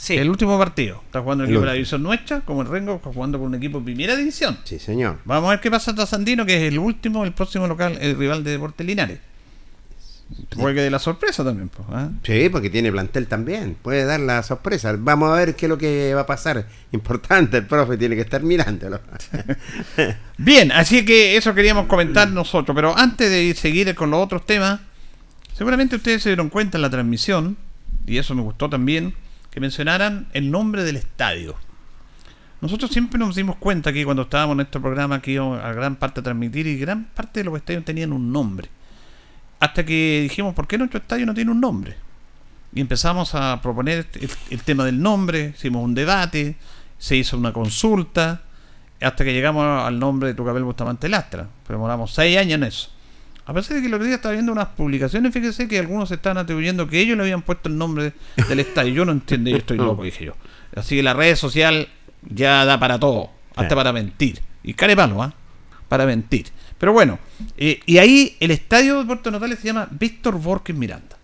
Sí, 0.00 0.16
El 0.16 0.30
último 0.30 0.58
partido. 0.58 1.02
Está 1.04 1.20
jugando 1.20 1.44
el 1.44 1.50
El 1.50 1.56
equipo 1.56 1.60
de 1.60 1.66
la 1.66 1.72
división 1.74 2.02
nuestra, 2.02 2.40
como 2.40 2.62
el 2.62 2.68
Rengo, 2.68 2.96
está 2.96 3.12
jugando 3.12 3.38
con 3.38 3.48
un 3.48 3.54
equipo 3.56 3.80
de 3.80 3.84
primera 3.84 4.16
división. 4.16 4.56
Sí, 4.64 4.78
señor. 4.78 5.18
Vamos 5.26 5.48
a 5.48 5.50
ver 5.50 5.60
qué 5.60 5.70
pasa 5.70 5.90
a 5.90 5.94
Trasandino, 5.94 6.46
que 6.46 6.56
es 6.56 6.72
el 6.72 6.78
último, 6.78 7.22
el 7.26 7.32
próximo 7.32 7.66
local, 7.66 7.98
el 8.00 8.16
rival 8.16 8.42
de 8.42 8.52
Deportes 8.52 8.86
Linares. 8.86 9.18
Puede 10.56 10.76
que 10.76 10.80
de 10.80 10.90
la 10.90 10.98
sorpresa 10.98 11.44
también, 11.44 11.68
pues. 11.68 11.86
¿ah? 11.92 12.08
Sí, 12.22 12.48
porque 12.48 12.70
tiene 12.70 12.90
plantel 12.90 13.26
también. 13.26 13.76
Puede 13.82 14.06
dar 14.06 14.20
la 14.20 14.42
sorpresa. 14.42 14.94
Vamos 14.98 15.32
a 15.32 15.34
ver 15.34 15.54
qué 15.54 15.66
es 15.66 15.70
lo 15.70 15.76
que 15.76 16.14
va 16.14 16.22
a 16.22 16.26
pasar. 16.26 16.66
Importante, 16.92 17.58
el 17.58 17.66
profe 17.66 17.98
tiene 17.98 18.14
que 18.14 18.22
estar 18.22 18.42
mirándolo. 18.42 19.02
Bien, 20.38 20.72
así 20.72 21.04
que 21.04 21.36
eso 21.36 21.52
queríamos 21.54 21.88
comentar 21.88 22.30
nosotros. 22.30 22.74
Pero 22.74 22.96
antes 22.96 23.28
de 23.30 23.54
seguir 23.54 23.94
con 23.94 24.10
los 24.10 24.24
otros 24.24 24.46
temas, 24.46 24.80
seguramente 25.52 25.96
ustedes 25.96 26.22
se 26.22 26.30
dieron 26.30 26.48
cuenta 26.48 26.78
en 26.78 26.82
la 26.82 26.90
transmisión, 26.90 27.58
y 28.06 28.16
eso 28.16 28.34
me 28.34 28.40
gustó 28.40 28.70
también, 28.70 29.14
que 29.50 29.60
mencionaran 29.60 30.28
el 30.32 30.50
nombre 30.50 30.84
del 30.84 30.96
estadio. 30.96 31.56
Nosotros 32.60 32.90
siempre 32.90 33.18
nos 33.18 33.34
dimos 33.34 33.56
cuenta 33.56 33.92
que 33.92 34.04
cuando 34.04 34.22
estábamos 34.22 34.54
en 34.54 34.60
este 34.60 34.78
programa 34.80 35.22
que 35.22 35.32
íbamos 35.32 35.62
a 35.62 35.72
gran 35.72 35.96
parte 35.96 36.20
a 36.20 36.22
transmitir 36.22 36.66
y 36.66 36.76
gran 36.78 37.06
parte 37.06 37.40
de 37.40 37.44
los 37.44 37.56
estadios 37.56 37.84
tenían 37.84 38.12
un 38.12 38.32
nombre. 38.32 38.68
Hasta 39.58 39.84
que 39.84 40.20
dijimos, 40.22 40.54
¿por 40.54 40.66
qué 40.66 40.78
nuestro 40.78 40.98
estadio 40.98 41.26
no 41.26 41.34
tiene 41.34 41.50
un 41.50 41.60
nombre? 41.60 41.96
Y 42.72 42.80
empezamos 42.80 43.34
a 43.34 43.60
proponer 43.62 44.06
el, 44.14 44.30
el 44.50 44.62
tema 44.62 44.84
del 44.84 45.02
nombre, 45.02 45.54
hicimos 45.56 45.82
un 45.82 45.94
debate, 45.94 46.56
se 46.98 47.16
hizo 47.16 47.36
una 47.36 47.52
consulta, 47.52 48.42
hasta 49.00 49.24
que 49.24 49.32
llegamos 49.32 49.64
al 49.64 49.98
nombre 49.98 50.28
de 50.28 50.34
Tucapel 50.34 50.62
Bustamante 50.62 51.08
Lastra. 51.08 51.48
Pero 51.66 51.78
demoramos 51.78 52.12
seis 52.12 52.36
años 52.36 52.54
en 52.54 52.64
eso. 52.64 52.90
A 53.46 53.54
pesar 53.54 53.76
de 53.76 53.80
que 53.82 53.88
el 53.88 53.94
otro 53.94 54.06
día 54.06 54.16
estaba 54.16 54.32
viendo 54.34 54.52
unas 54.52 54.68
publicaciones, 54.68 55.32
fíjese 55.32 55.66
que 55.66 55.78
algunos 55.78 56.10
estaban 56.10 56.38
atribuyendo 56.38 56.86
que 56.86 57.00
ellos 57.00 57.16
le 57.16 57.24
habían 57.24 57.42
puesto 57.42 57.68
el 57.68 57.76
nombre 57.78 58.12
del 58.48 58.60
estadio. 58.60 58.92
Yo 58.92 59.04
no 59.04 59.12
entiendo, 59.12 59.50
yo 59.50 59.56
estoy 59.56 59.76
loco, 59.78 60.02
dije 60.04 60.26
yo. 60.26 60.34
Así 60.76 60.96
que 60.96 61.02
la 61.02 61.14
red 61.14 61.34
social 61.36 61.88
ya 62.22 62.64
da 62.64 62.78
para 62.78 62.98
todo, 63.00 63.30
hasta 63.56 63.70
Sí. 63.70 63.74
para 63.74 63.92
mentir. 63.92 64.40
Y 64.62 64.74
care 64.74 64.94
palo, 64.94 65.22
¿ah? 65.22 65.32
Para 65.88 66.06
mentir. 66.06 66.46
Pero 66.78 66.92
bueno, 66.92 67.18
eh, 67.56 67.80
y 67.86 67.98
ahí 67.98 68.36
el 68.40 68.50
estadio 68.52 69.00
de 69.00 69.04
Puerto 69.06 69.30
Natales 69.30 69.58
se 69.58 69.66
llama 69.66 69.88
Víctor 69.90 70.38
Borges 70.40 70.76
Miranda. 70.76 71.16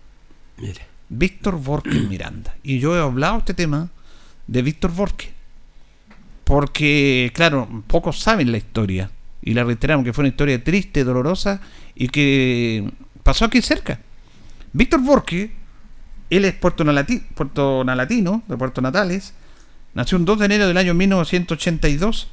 Mire. 0.57 0.81
Víctor 1.09 1.57
Borges 1.57 2.03
Miranda. 2.09 2.55
Y 2.63 2.79
yo 2.79 2.95
he 2.97 2.99
hablado 2.99 3.37
este 3.37 3.53
tema 3.53 3.89
de 4.47 4.61
Víctor 4.61 4.91
Borges. 4.91 5.29
Porque, 6.43 7.31
claro, 7.33 7.67
pocos 7.87 8.19
saben 8.19 8.51
la 8.51 8.57
historia. 8.57 9.09
Y 9.41 9.53
la 9.53 9.63
reiteramos 9.63 10.03
que 10.05 10.13
fue 10.13 10.23
una 10.23 10.29
historia 10.29 10.63
triste, 10.63 11.03
dolorosa 11.03 11.61
y 11.95 12.09
que 12.09 12.91
pasó 13.23 13.45
aquí 13.45 13.61
cerca. 13.61 13.99
Víctor 14.73 15.01
Borges 15.01 15.49
Él 16.29 16.45
es 16.45 16.53
puerto, 16.55 16.83
Nalati- 16.83 17.23
puerto 17.33 17.83
nalatino, 17.83 18.43
de 18.47 18.57
Puerto 18.57 18.81
Natales. 18.81 19.33
Nació 19.93 20.17
un 20.17 20.25
2 20.25 20.39
de 20.39 20.45
enero 20.45 20.67
del 20.67 20.77
año 20.77 20.93
1982 20.93 22.27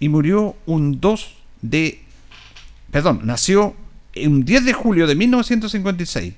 y 0.00 0.08
murió 0.08 0.56
un 0.66 1.00
2 1.00 1.34
de... 1.62 2.02
Perdón, 2.90 3.20
nació 3.24 3.74
un 4.24 4.44
10 4.44 4.64
de 4.64 4.72
julio 4.72 5.06
de 5.06 5.14
1956. 5.14 6.34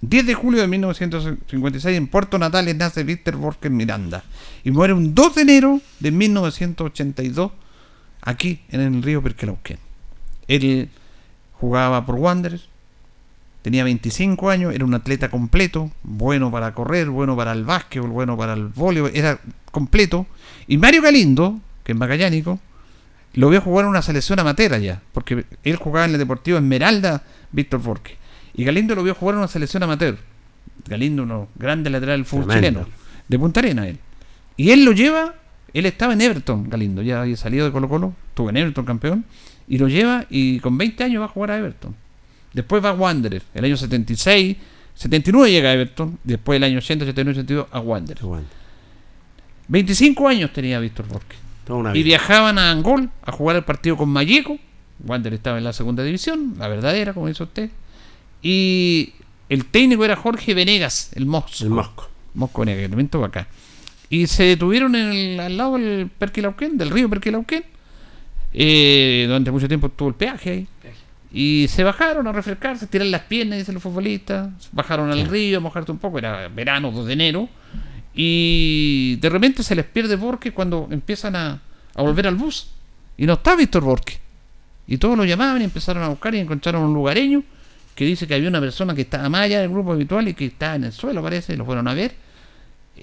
10 0.00 0.26
de 0.26 0.34
julio 0.34 0.60
de 0.60 0.68
1956 0.68 1.96
en 1.96 2.06
Puerto 2.06 2.38
Natales 2.38 2.76
nace 2.76 3.02
Víctor 3.02 3.36
Borges 3.36 3.70
Miranda 3.72 4.22
y 4.62 4.70
muere 4.70 4.92
un 4.92 5.12
2 5.12 5.34
de 5.34 5.42
enero 5.42 5.80
de 5.98 6.12
1982 6.12 7.50
aquí 8.22 8.60
en 8.70 8.80
el 8.80 9.02
río 9.02 9.22
Perquelauquén. 9.22 9.78
Él 10.46 10.88
jugaba 11.52 12.04
por 12.06 12.16
Wanderers, 12.16 12.68
tenía 13.62 13.84
25 13.84 14.50
años, 14.50 14.74
era 14.74 14.84
un 14.84 14.94
atleta 14.94 15.28
completo, 15.28 15.90
bueno 16.02 16.50
para 16.50 16.72
correr, 16.74 17.10
bueno 17.10 17.36
para 17.36 17.52
el 17.52 17.64
básquetbol, 17.64 18.10
bueno 18.10 18.36
para 18.36 18.54
el 18.54 18.68
voleibol, 18.68 19.10
era 19.14 19.38
completo. 19.70 20.26
Y 20.66 20.78
Mario 20.78 21.02
Galindo, 21.02 21.60
que 21.84 21.92
es 21.92 21.98
magallánico, 21.98 22.60
lo 23.34 23.50
vio 23.50 23.60
jugar 23.60 23.84
en 23.84 23.90
una 23.90 24.02
selección 24.02 24.38
amateur 24.38 24.74
allá, 24.74 25.02
porque 25.12 25.44
él 25.62 25.76
jugaba 25.76 26.06
en 26.06 26.12
el 26.12 26.18
Deportivo 26.18 26.58
Esmeralda 26.58 27.22
Víctor 27.52 27.80
Borges. 27.80 28.16
Y 28.54 28.64
Galindo 28.64 28.94
lo 28.94 29.02
vio 29.02 29.14
jugar 29.14 29.34
en 29.34 29.38
una 29.40 29.48
selección 29.48 29.82
amateur. 29.82 30.18
Galindo, 30.86 31.22
uno 31.22 31.48
grande 31.54 31.90
lateral 31.90 32.20
del 32.20 32.24
fútbol 32.24 32.48
Tremendo. 32.48 32.80
chileno, 32.80 32.98
de 33.28 33.38
Punta 33.38 33.60
Arena 33.60 33.86
él. 33.86 33.98
Y 34.56 34.70
él 34.70 34.84
lo 34.84 34.92
lleva, 34.92 35.34
él 35.72 35.86
estaba 35.86 36.12
en 36.12 36.20
Everton, 36.20 36.68
Galindo, 36.68 37.02
ya 37.02 37.22
había 37.22 37.36
salido 37.36 37.66
de 37.66 37.72
Colo 37.72 37.88
Colo, 37.88 38.14
estuvo 38.28 38.50
en 38.50 38.56
Everton 38.56 38.84
campeón, 38.84 39.24
y 39.68 39.78
lo 39.78 39.88
lleva 39.88 40.24
y 40.30 40.60
con 40.60 40.78
20 40.78 41.04
años 41.04 41.20
va 41.20 41.26
a 41.26 41.28
jugar 41.28 41.50
a 41.50 41.58
Everton. 41.58 41.94
Después 42.52 42.84
va 42.84 42.90
a 42.90 42.94
Wanderer, 42.94 43.42
el 43.54 43.64
año 43.64 43.76
76, 43.76 44.56
79 44.94 45.50
llega 45.50 45.68
a 45.70 45.72
Everton, 45.74 46.18
después 46.24 46.56
el 46.56 46.64
año 46.64 46.78
80, 46.78 47.04
81, 47.04 47.30
82 47.30 47.66
a 47.70 47.80
Wanderer. 47.80 48.22
Aguanta. 48.22 48.58
25 49.68 50.28
años 50.28 50.52
tenía 50.52 50.80
Víctor 50.80 51.06
Borges. 51.06 51.38
Y 51.94 52.02
viajaban 52.02 52.58
a 52.58 52.70
Angol 52.70 53.10
a 53.22 53.32
jugar 53.32 53.56
el 53.56 53.64
partido 53.64 53.96
con 53.96 54.08
Mayeco. 54.08 54.58
Wander 55.04 55.34
estaba 55.34 55.58
en 55.58 55.64
la 55.64 55.72
segunda 55.72 56.02
división, 56.02 56.54
la 56.58 56.66
verdadera, 56.66 57.12
como 57.12 57.28
dice 57.28 57.42
usted. 57.42 57.70
Y 58.42 59.12
el 59.48 59.66
técnico 59.66 60.04
era 60.04 60.16
Jorge 60.16 60.54
Venegas, 60.54 61.10
el 61.14 61.26
Mosco. 61.26 61.52
El 61.60 61.70
Mosco. 61.70 62.08
Mosco 62.34 62.64
Venegas, 62.64 62.98
estuvo 62.98 63.24
acá. 63.24 63.46
Y 64.10 64.26
se 64.26 64.44
detuvieron 64.44 64.94
en 64.94 65.12
el- 65.12 65.40
al 65.40 65.56
lado 65.56 65.74
del 65.78 66.08
Perquilauquén, 66.18 66.78
del 66.78 66.90
río 66.90 67.08
Perquilauquén. 67.10 67.64
Eh, 68.54 69.24
durante 69.26 69.50
mucho 69.50 69.68
tiempo 69.68 69.88
estuvo 69.88 70.08
el 70.08 70.14
peaje 70.14 70.50
ahí. 70.50 70.66
Y 71.30 71.66
se 71.68 71.84
bajaron 71.84 72.26
a 72.26 72.32
refrescarse, 72.32 72.86
tirar 72.86 73.06
las 73.08 73.22
piernas, 73.22 73.58
dicen 73.58 73.74
los 73.74 73.82
futbolistas. 73.82 74.48
Bajaron 74.72 75.10
al 75.10 75.26
río 75.26 75.58
a 75.58 75.60
mojarse 75.60 75.92
un 75.92 75.98
poco, 75.98 76.18
era 76.18 76.48
verano, 76.48 76.90
2 76.90 77.06
de 77.06 77.12
enero. 77.12 77.48
Y 78.14 79.16
de 79.20 79.28
repente 79.28 79.62
se 79.62 79.74
les 79.74 79.84
pierde 79.84 80.16
Borges 80.16 80.52
cuando 80.52 80.88
empiezan 80.90 81.36
a, 81.36 81.60
a 81.94 82.02
volver 82.02 82.26
al 82.26 82.34
bus. 82.36 82.68
Y 83.16 83.26
no 83.26 83.34
está 83.34 83.54
Víctor 83.56 83.82
Borges. 83.84 84.18
Y 84.86 84.96
todos 84.96 85.16
lo 85.18 85.24
llamaban 85.24 85.60
y 85.60 85.64
empezaron 85.64 86.02
a 86.02 86.08
buscar 86.08 86.34
y 86.34 86.38
encontraron 86.38 86.82
un 86.82 86.94
lugareño 86.94 87.42
que 87.94 88.04
dice 88.06 88.26
que 88.26 88.34
había 88.34 88.48
una 88.48 88.60
persona 88.60 88.94
que 88.94 89.02
estaba 89.02 89.28
más 89.28 89.42
allá 89.42 89.60
del 89.60 89.68
grupo 89.70 89.92
habitual 89.92 90.26
y 90.28 90.34
que 90.34 90.46
estaba 90.46 90.76
en 90.76 90.84
el 90.84 90.92
suelo, 90.92 91.22
parece, 91.22 91.52
y 91.52 91.56
lo 91.56 91.64
fueron 91.66 91.86
a 91.88 91.94
ver. 91.94 92.14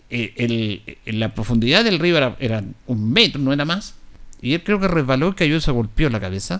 Eh, 0.09 0.33
el- 0.37 0.97
en 1.05 1.19
la 1.19 1.33
profundidad 1.33 1.83
del 1.83 1.99
río 1.99 2.17
era, 2.17 2.35
era 2.39 2.63
un 2.87 3.11
metro, 3.11 3.39
no 3.41 3.53
era 3.53 3.65
más. 3.65 3.95
Y 4.41 4.53
él 4.53 4.63
creo 4.63 4.79
que 4.79 4.87
resbaló 4.87 5.29
y 5.29 5.33
cayó 5.33 5.55
y 5.57 5.61
se 5.61 5.71
golpeó 5.71 6.09
la 6.09 6.19
cabeza. 6.19 6.59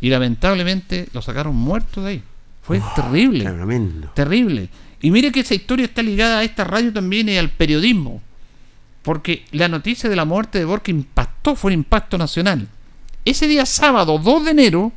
Y 0.00 0.10
lamentablemente 0.10 1.08
lo 1.12 1.22
sacaron 1.22 1.54
muerto 1.56 2.02
de 2.02 2.10
ahí. 2.10 2.22
Fue 2.62 2.80
terrible. 2.96 3.44
Tremendo. 3.44 4.10
Terrible. 4.14 4.68
Y 5.00 5.10
mire 5.10 5.30
que 5.32 5.40
esa 5.40 5.54
historia 5.54 5.84
está 5.86 6.02
ligada 6.02 6.38
a 6.38 6.44
esta 6.44 6.64
radio 6.64 6.92
también 6.92 7.28
y 7.28 7.36
al 7.36 7.50
periodismo. 7.50 8.20
Porque 9.02 9.44
la 9.52 9.68
noticia 9.68 10.08
de 10.08 10.16
la 10.16 10.24
muerte 10.24 10.58
de 10.58 10.64
Borges 10.64 10.94
impactó, 10.94 11.54
fue 11.56 11.68
un 11.72 11.80
impacto 11.80 12.16
nacional. 12.16 12.66
Ese 13.24 13.46
día 13.46 13.66
sábado 13.66 14.18
2 14.18 14.44
de 14.46 14.50
enero, 14.52 14.92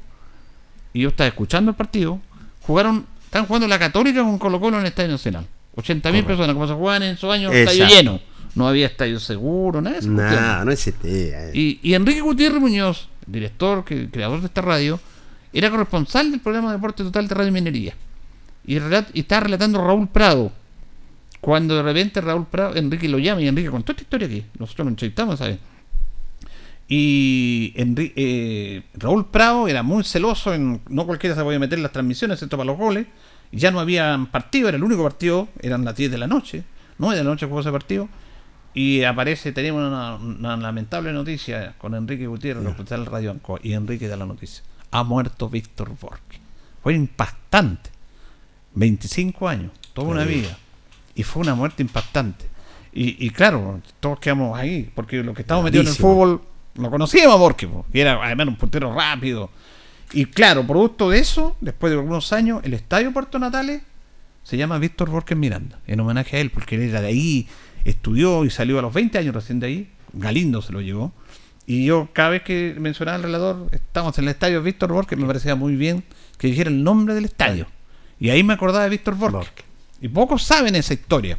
y 0.93 1.01
yo 1.01 1.09
estaba 1.09 1.27
escuchando 1.27 1.71
el 1.71 1.75
partido, 1.77 2.21
jugaron, 2.61 3.05
estaban 3.25 3.47
jugando 3.47 3.67
la 3.67 3.79
Católica 3.79 4.21
con 4.23 4.37
Colo 4.37 4.59
Colo 4.61 4.77
en 4.77 4.81
el 4.83 4.87
Estadio 4.87 5.09
Nacional. 5.11 5.45
80.000 5.77 6.01
Correcto. 6.01 6.27
personas, 6.27 6.53
como 6.53 6.67
se 6.67 6.73
jugaban 6.73 7.03
en 7.03 7.09
años, 7.09 7.53
Exacto. 7.53 7.71
estadio 7.71 7.87
lleno. 7.87 8.19
No 8.55 8.67
había 8.67 8.87
estadio 8.87 9.19
seguro, 9.19 9.81
nada 9.81 9.93
de 9.95 9.99
eso. 9.99 10.09
Nada, 10.09 10.65
no 10.65 10.71
existía. 10.71 11.49
eh. 11.49 11.51
Y, 11.53 11.79
y 11.83 11.93
Enrique 11.93 12.21
Gutiérrez 12.21 12.59
Muñoz, 12.59 13.07
director, 13.27 13.85
que, 13.85 14.09
creador 14.09 14.39
de 14.41 14.47
esta 14.47 14.61
radio, 14.61 14.99
era 15.53 15.69
corresponsal 15.69 16.31
del 16.31 16.39
programa 16.39 16.71
Deporte 16.73 17.03
Total 17.03 17.27
de 17.27 17.35
Radio 17.35 17.51
Minería. 17.51 17.93
Y, 18.65 18.79
relat- 18.79 19.09
y 19.13 19.19
estaba 19.21 19.41
relatando 19.41 19.83
Raúl 19.85 20.07
Prado. 20.09 20.51
Cuando 21.39 21.75
de 21.75 21.83
repente 21.83 22.19
Raúl 22.19 22.47
Prado, 22.47 22.75
Enrique 22.75 23.07
lo 23.07 23.19
llama 23.19 23.41
y 23.41 23.47
Enrique 23.47 23.69
contó 23.69 23.91
esta 23.91 24.01
historia 24.01 24.27
aquí. 24.27 24.43
Nosotros 24.57 24.85
lo 24.85 24.89
entrevistamos, 24.89 25.37
¿sabes? 25.37 25.59
Y 26.89 27.73
Enri- 27.75 28.13
eh, 28.15 28.81
Raúl 28.95 29.27
Prado 29.29 29.67
era 29.67 29.83
muy 29.83 30.03
celoso, 30.03 30.53
en, 30.53 30.81
no 30.89 31.05
cualquiera 31.05 31.35
se 31.35 31.43
podía 31.43 31.59
meter 31.59 31.77
en 31.77 31.83
las 31.83 31.91
transmisiones, 31.91 32.35
excepto 32.35 32.57
para 32.57 32.65
los 32.67 32.77
goles. 32.77 33.05
Y 33.51 33.57
ya 33.57 33.71
no 33.71 33.79
había 33.79 34.27
partido, 34.31 34.67
era 34.67 34.77
el 34.77 34.83
único 34.83 35.03
partido, 35.03 35.47
eran 35.61 35.85
las 35.85 35.95
10 35.95 36.11
de 36.11 36.17
la 36.17 36.27
noche, 36.27 36.63
9 36.97 37.17
de 37.17 37.23
la 37.23 37.29
noche 37.29 37.45
jugó 37.45 37.61
ese 37.61 37.71
partido. 37.71 38.09
Y 38.73 39.03
aparece, 39.03 39.51
tenemos 39.53 39.81
una, 39.87 40.15
una 40.15 40.57
lamentable 40.57 41.11
noticia 41.11 41.73
con 41.77 41.95
Enrique 41.95 42.27
Gutiérrez, 42.27 42.63
el 42.63 42.69
hospital 42.69 43.05
Radio 43.07 43.31
Ancoa, 43.31 43.59
y 43.63 43.73
Enrique 43.73 44.07
da 44.07 44.17
la 44.17 44.25
noticia. 44.25 44.63
Ha 44.91 45.03
muerto 45.03 45.49
Víctor 45.49 45.91
Borges. 45.99 46.39
Fue 46.83 46.93
impactante. 46.93 47.89
25 48.75 49.47
años, 49.47 49.71
toda 49.93 50.09
una 50.09 50.23
vida. 50.23 50.55
Y 51.15 51.23
fue 51.23 51.41
una 51.41 51.55
muerte 51.55 51.81
impactante. 51.81 52.45
Y, 52.93 53.25
y 53.25 53.31
claro, 53.31 53.81
todos 53.99 54.19
quedamos 54.19 54.57
ahí, 54.57 54.91
porque 54.93 55.23
los 55.23 55.35
que 55.35 55.41
estamos 55.41 55.63
metidos 55.63 55.87
en 55.87 55.91
el 55.93 55.97
fútbol 55.97 56.41
lo 56.77 56.89
conocíamos 56.89 57.35
a 57.35 57.37
Borges, 57.37 57.69
po, 57.69 57.85
que 57.91 58.01
era 58.01 58.23
además 58.23 58.47
un 58.47 58.55
portero 58.55 58.93
rápido. 58.93 59.49
Y 60.13 60.25
claro, 60.25 60.65
producto 60.65 61.09
de 61.09 61.19
eso, 61.19 61.55
después 61.61 61.91
de 61.91 61.99
algunos 61.99 62.31
años, 62.33 62.61
el 62.63 62.73
estadio 62.73 63.11
Puerto 63.11 63.39
Natales 63.39 63.81
se 64.43 64.55
llama 64.57 64.77
Víctor 64.79 65.09
Borges 65.09 65.37
Miranda, 65.37 65.79
en 65.87 65.99
homenaje 65.99 66.37
a 66.37 66.39
él, 66.39 66.49
porque 66.51 66.75
él 66.75 66.83
era 66.83 67.01
de 67.01 67.07
ahí, 67.07 67.47
estudió 67.83 68.45
y 68.45 68.49
salió 68.49 68.79
a 68.79 68.81
los 68.81 68.93
20 68.93 69.17
años 69.17 69.35
recién 69.35 69.59
de 69.59 69.67
ahí. 69.67 69.91
Galindo 70.13 70.61
se 70.61 70.71
lo 70.71 70.79
llevó. 70.81 71.11
Y 71.65 71.83
yo, 71.85 72.07
cada 72.13 72.29
vez 72.29 72.43
que 72.43 72.73
mencionaba 72.79 73.17
al 73.17 73.23
relator, 73.23 73.67
estamos 73.73 74.17
en 74.17 74.23
el 74.23 74.29
estadio 74.29 74.63
Víctor 74.63 74.93
Borges, 74.93 75.19
me 75.19 75.27
parecía 75.27 75.55
muy 75.55 75.75
bien 75.75 76.05
que 76.37 76.47
dijera 76.47 76.69
el 76.69 76.81
nombre 76.81 77.13
del 77.13 77.25
estadio. 77.25 77.67
Y 78.19 78.29
ahí 78.29 78.41
me 78.43 78.53
acordaba 78.53 78.85
de 78.85 78.89
Víctor 78.89 79.15
Borges. 79.15 79.33
Borges. 79.49 79.65
Y 80.01 80.07
pocos 80.07 80.43
saben 80.43 80.75
esa 80.75 80.93
historia. 80.93 81.37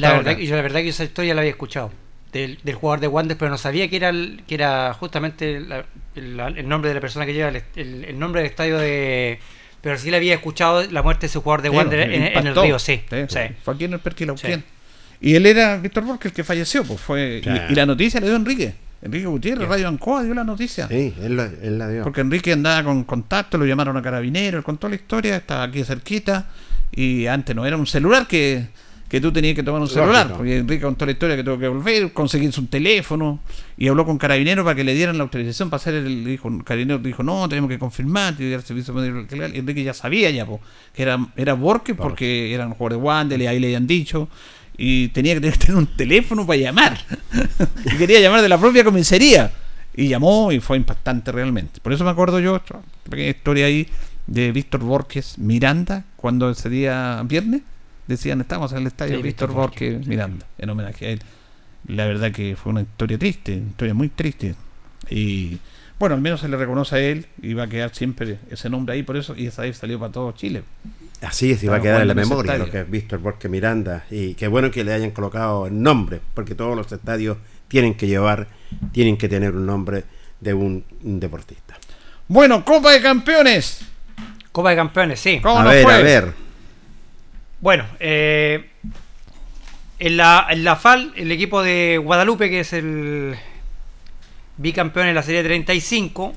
La 0.00 0.08
verdad, 0.18 0.36
yo 0.46 0.56
la 0.56 0.62
verdad 0.62 0.80
que 0.80 0.88
esa 0.90 1.04
historia 1.04 1.34
la 1.34 1.40
había 1.40 1.50
escuchado 1.52 1.90
del, 2.32 2.58
del 2.62 2.74
jugador 2.74 3.00
de 3.00 3.08
Wanderers, 3.08 3.38
pero 3.38 3.50
no 3.50 3.56
sabía 3.58 3.88
que 3.88 3.96
era 3.96 4.10
el- 4.10 4.42
que 4.46 4.54
era 4.54 4.92
justamente 4.94 5.58
la- 5.60 5.86
el, 6.16 6.38
el 6.40 6.68
nombre 6.68 6.88
de 6.90 6.94
la 6.94 7.00
persona 7.00 7.24
que 7.26 7.32
lleva 7.34 7.48
el, 7.50 7.62
el- 7.76 8.04
el 8.04 8.18
nombre 8.18 8.42
del 8.42 8.50
estadio 8.50 8.78
de 8.78 9.38
pero 9.80 9.96
sí 9.98 10.10
le 10.10 10.18
había 10.18 10.34
escuchado 10.34 10.82
la 10.90 11.02
muerte 11.02 11.22
de 11.22 11.26
ese 11.28 11.38
jugador 11.38 11.62
de 11.62 11.70
Sí, 11.70 11.76
Wanderers 11.76 12.08
me 12.10 12.16
en, 12.16 12.36
en 12.38 12.46
el 12.48 12.54
río, 12.54 12.78
sí. 12.78 13.00
Sí, 13.08 13.16
sí. 13.28 13.38
Fue 13.64 13.74
aquí 13.74 13.84
en 13.84 13.94
el 13.94 14.00
Perquilauquén. 14.00 14.60
Sí. 14.60 14.66
Y 15.22 15.34
él 15.36 15.46
era 15.46 15.78
Víctor 15.78 16.04
Borges 16.04 16.26
el 16.26 16.32
que 16.32 16.44
falleció, 16.44 16.84
pues 16.84 17.00
fue. 17.00 17.40
y- 17.70 17.74
la 17.74 17.86
noticia 17.86 18.20
le 18.20 18.26
dio 18.26 18.36
Enrique. 18.36 18.74
Enrique 19.02 19.24
Gutiérrez, 19.26 19.66
Radio 19.66 19.88
Ancoa 19.88 20.22
dio 20.22 20.34
la 20.34 20.44
noticia. 20.44 20.86
Sí, 20.88 21.14
él, 21.22 21.34
la- 21.36 21.50
él 21.62 21.78
la 21.78 21.88
dio. 21.88 22.02
Porque 22.02 22.20
Enrique 22.20 22.52
andaba 22.52 22.84
con 22.84 23.04
contacto, 23.04 23.56
lo 23.56 23.64
llamaron 23.64 23.96
a 23.96 24.02
carabinero, 24.02 24.58
él 24.58 24.64
contó 24.64 24.86
la 24.90 24.96
historia, 24.96 25.36
estaba 25.36 25.62
aquí 25.62 25.82
cerquita. 25.84 26.48
Y 26.92 27.26
antes 27.26 27.56
no 27.56 27.64
era 27.64 27.78
un 27.78 27.86
celular 27.86 28.26
que, 28.26 28.66
que 29.10 29.20
tú 29.20 29.32
tenías 29.32 29.56
que 29.56 29.64
tomar 29.64 29.80
un 29.80 29.88
Lógico. 29.88 30.02
celular. 30.02 30.32
Porque 30.36 30.58
Enrique 30.58 30.84
contó 30.84 31.04
la 31.04 31.10
historia 31.10 31.34
que 31.34 31.42
tuvo 31.42 31.58
que 31.58 31.66
volver, 31.66 32.12
conseguirse 32.12 32.60
un 32.60 32.68
teléfono. 32.68 33.40
Y 33.76 33.88
habló 33.88 34.06
con 34.06 34.16
carabinero 34.18 34.62
para 34.62 34.76
que 34.76 34.84
le 34.84 34.94
dieran 34.94 35.18
la 35.18 35.24
autorización 35.24 35.68
para 35.68 35.80
hacer 35.80 35.94
el. 35.94 36.24
Dijo, 36.24 36.48
carabinero 36.64 37.00
dijo, 37.00 37.24
no, 37.24 37.48
tenemos 37.48 37.68
que 37.68 37.78
confirmar, 37.78 38.36
que 38.36 38.48
dar 38.48 38.62
servicio 38.62 38.94
legal. 38.94 39.52
Y 39.52 39.58
Enrique 39.58 39.82
ya 39.82 39.94
sabía 39.94 40.30
ya, 40.30 40.46
po, 40.46 40.60
que 40.94 41.02
era, 41.02 41.18
era 41.36 41.54
Borges 41.54 41.96
porque 41.96 42.54
eran 42.54 42.70
jugadores 42.70 42.98
de 42.98 43.04
Wander, 43.04 43.40
y 43.40 43.46
ahí 43.48 43.58
le 43.58 43.66
habían 43.66 43.88
dicho. 43.88 44.28
Y 44.78 45.08
tenía 45.08 45.34
que 45.34 45.50
tener, 45.50 45.76
un 45.76 45.88
teléfono 45.88 46.46
para 46.46 46.60
llamar. 46.60 46.96
y 47.84 47.96
quería 47.96 48.20
llamar 48.20 48.42
de 48.42 48.48
la 48.48 48.58
propia 48.58 48.84
comisaría. 48.84 49.50
Y 49.92 50.06
llamó 50.06 50.52
y 50.52 50.60
fue 50.60 50.76
impactante 50.76 51.32
realmente. 51.32 51.80
Por 51.80 51.92
eso 51.92 52.04
me 52.04 52.10
acuerdo 52.10 52.38
yo, 52.38 52.54
otra 52.54 52.78
pequeña 53.08 53.30
historia 53.30 53.66
ahí 53.66 53.88
de 54.28 54.52
Víctor 54.52 54.82
Borges 54.82 55.36
Miranda, 55.36 56.04
cuando 56.14 56.48
ese 56.48 56.70
día 56.70 57.20
viernes 57.24 57.62
decían 58.10 58.40
estamos 58.40 58.72
en 58.72 58.78
el 58.78 58.86
estadio 58.88 59.16
Sí, 59.16 59.22
Víctor 59.22 59.52
Borges 59.52 59.92
Borges, 59.92 60.06
Miranda, 60.06 60.46
en 60.58 60.70
homenaje 60.70 61.06
a 61.06 61.10
él. 61.10 61.20
La 61.86 62.06
verdad 62.06 62.30
que 62.32 62.56
fue 62.56 62.70
una 62.72 62.82
historia 62.82 63.18
triste, 63.18 63.56
una 63.56 63.68
historia 63.70 63.94
muy 63.94 64.08
triste. 64.10 64.54
Y 65.08 65.58
bueno, 65.98 66.14
al 66.14 66.20
menos 66.20 66.40
se 66.40 66.48
le 66.48 66.56
reconoce 66.56 66.96
a 66.96 66.98
él 67.00 67.26
y 67.42 67.54
va 67.54 67.64
a 67.64 67.68
quedar 67.68 67.94
siempre 67.94 68.38
ese 68.50 68.68
nombre 68.70 68.94
ahí 68.94 69.02
por 69.02 69.16
eso 69.16 69.34
y 69.36 69.46
esa 69.46 69.62
vez 69.62 69.76
salió 69.78 69.98
para 69.98 70.12
todo 70.12 70.32
Chile. 70.32 70.62
Así 71.22 71.50
es, 71.52 71.62
y 71.62 71.66
va 71.66 71.76
a 71.76 71.80
quedar 71.82 72.00
en 72.02 72.08
la 72.08 72.14
memoria 72.14 72.56
lo 72.56 72.64
estadio. 72.64 72.72
que 72.72 72.80
es 72.80 72.90
Víctor 72.90 73.18
Borges 73.20 73.50
Miranda. 73.50 74.04
Y 74.10 74.34
qué 74.34 74.48
bueno 74.48 74.70
que 74.70 74.84
le 74.84 74.92
hayan 74.94 75.10
colocado 75.10 75.66
el 75.66 75.82
nombre, 75.82 76.20
porque 76.34 76.54
todos 76.54 76.76
los 76.76 76.90
estadios 76.92 77.36
tienen 77.68 77.94
que 77.94 78.06
llevar, 78.06 78.48
tienen 78.92 79.16
que 79.18 79.28
tener 79.28 79.54
un 79.54 79.66
nombre 79.66 80.04
de 80.40 80.54
un, 80.54 80.84
un 81.02 81.20
deportista. 81.20 81.76
Bueno, 82.28 82.64
Copa 82.64 82.92
de 82.92 83.02
Campeones. 83.02 83.82
Copa 84.52 84.70
de 84.70 84.76
Campeones, 84.76 85.20
sí. 85.20 85.40
¿Cómo 85.42 85.58
A 85.60 85.64
nos 85.64 85.72
ver, 85.72 85.82
fue? 85.84 85.94
a 85.94 85.98
ver. 85.98 86.32
Bueno, 87.60 87.84
eh, 87.98 88.70
En 89.98 90.16
la, 90.16 90.46
en 90.48 90.64
la 90.64 90.76
FAL, 90.76 91.12
el 91.14 91.30
equipo 91.30 91.62
de 91.62 92.00
Guadalupe, 92.02 92.48
que 92.48 92.60
es 92.60 92.72
el 92.72 93.36
bicampeón 94.56 95.08
en 95.08 95.14
la 95.14 95.22
serie 95.22 95.42
35, 95.42 96.32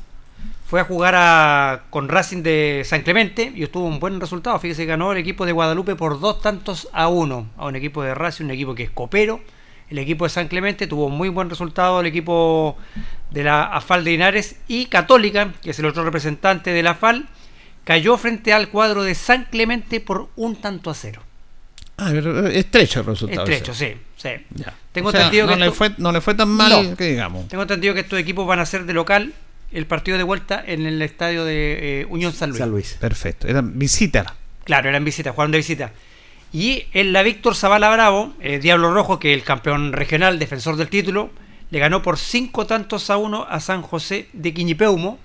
fue 0.67 0.81
a 0.81 0.83
jugar 0.83 1.83
con 1.89 2.09
Racing 2.09 2.43
de 2.43 2.81
San 2.83 3.03
Clemente 3.03 3.53
y 3.55 3.63
obtuvo 3.63 3.85
un 3.85 4.01
buen 4.01 4.19
resultado. 4.19 4.59
Fíjese, 4.59 4.85
ganó 4.85 5.13
el 5.13 5.17
equipo 5.17 5.45
de 5.45 5.53
Guadalupe 5.53 5.95
por 5.95 6.19
dos 6.19 6.41
tantos 6.41 6.89
a 6.91 7.07
uno 7.07 7.47
a 7.57 7.67
un 7.67 7.77
equipo 7.77 8.03
de 8.03 8.13
Racing, 8.13 8.45
un 8.45 8.51
equipo 8.51 8.75
que 8.75 8.83
es 8.83 8.91
copero. 8.91 9.39
El 9.89 9.99
equipo 9.99 10.25
de 10.25 10.29
San 10.29 10.49
Clemente 10.49 10.87
tuvo 10.87 11.07
muy 11.07 11.29
buen 11.29 11.49
resultado, 11.49 12.01
el 12.01 12.07
equipo 12.07 12.75
de 13.31 13.43
la 13.45 13.63
AFAL 13.63 14.03
de 14.03 14.11
Linares 14.11 14.57
y 14.67 14.87
Católica, 14.87 15.53
que 15.61 15.69
es 15.69 15.79
el 15.79 15.85
otro 15.85 16.03
representante 16.03 16.71
de 16.71 16.83
la 16.83 16.91
AFAL, 16.91 17.29
cayó 17.83 18.17
frente 18.17 18.53
al 18.53 18.69
cuadro 18.69 19.03
de 19.03 19.15
San 19.15 19.45
Clemente 19.45 19.99
por 19.99 20.29
un 20.35 20.55
tanto 20.55 20.89
a 20.89 20.93
cero. 20.93 21.21
Ah, 21.97 22.11
estrecho 22.51 23.01
el 23.01 23.05
resultado. 23.05 23.43
Estrecho, 23.43 23.73
sí. 23.73 23.93
sí. 24.17 24.29
Tengo 24.91 25.11
entendido 25.11 25.45
no 25.45 25.53
que 25.53 25.59
le 25.59 25.71
fue, 25.71 25.91
no 25.97 26.11
le 26.11 26.21
fue 26.21 26.33
tan 26.35 26.49
mal 26.49 26.95
que 26.97 27.05
digamos. 27.05 27.47
Tengo 27.47 27.63
entendido 27.63 27.93
que 27.93 28.01
estos 28.01 28.19
equipos 28.19 28.47
van 28.47 28.59
a 28.59 28.65
ser 28.65 28.85
de 28.85 28.93
local 28.93 29.33
el 29.71 29.85
partido 29.85 30.17
de 30.17 30.23
vuelta 30.23 30.63
en 30.65 30.85
el 30.85 31.01
estadio 31.01 31.45
de 31.45 32.01
eh, 32.01 32.05
Unión 32.09 32.31
San 32.33 32.49
Luis. 32.49 32.59
San 32.59 32.69
Luis. 32.69 32.97
Perfecto. 32.99 33.47
Eran 33.47 33.77
visita. 33.77 34.35
Claro, 34.63 34.89
eran 34.89 35.03
visitas, 35.03 35.33
jugaron 35.33 35.51
de 35.51 35.57
visita. 35.57 35.91
Y 36.51 36.85
en 36.93 37.13
la 37.13 37.23
Víctor 37.23 37.55
Zavala 37.55 37.89
Bravo, 37.89 38.33
eh, 38.39 38.59
Diablo 38.59 38.93
Rojo, 38.93 39.19
que 39.19 39.33
es 39.33 39.37
el 39.39 39.43
campeón 39.43 39.91
regional, 39.91 40.37
defensor 40.37 40.75
del 40.75 40.87
título, 40.87 41.31
le 41.71 41.79
ganó 41.79 42.03
por 42.03 42.19
cinco 42.19 42.67
tantos 42.67 43.09
a 43.09 43.17
uno 43.17 43.47
a 43.49 43.59
San 43.59 43.81
José 43.81 44.27
de 44.33 44.53
Quiñipeumo. 44.53 45.17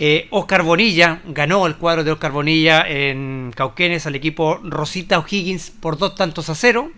Eh, 0.00 0.28
Oscar 0.30 0.62
Bonilla 0.62 1.20
ganó 1.26 1.66
el 1.66 1.76
cuadro 1.76 2.04
de 2.04 2.12
Oscar 2.12 2.30
Bonilla 2.30 2.88
en 2.88 3.52
Cauquenes 3.54 4.06
al 4.06 4.14
equipo 4.14 4.60
Rosita 4.62 5.18
O'Higgins 5.18 5.70
por 5.70 5.98
dos 5.98 6.14
tantos 6.14 6.48
a 6.48 6.54
cero. 6.54 6.92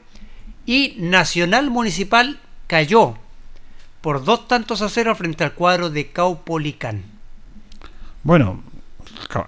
Y 0.66 0.96
Nacional 0.98 1.70
Municipal 1.70 2.38
cayó 2.66 3.16
por 4.02 4.24
dos 4.24 4.46
tantos 4.48 4.82
a 4.82 4.88
cero 4.88 5.14
frente 5.14 5.44
al 5.44 5.54
cuadro 5.54 5.88
de 5.88 6.08
Caupolicán. 6.08 7.02
Bueno, 8.22 8.62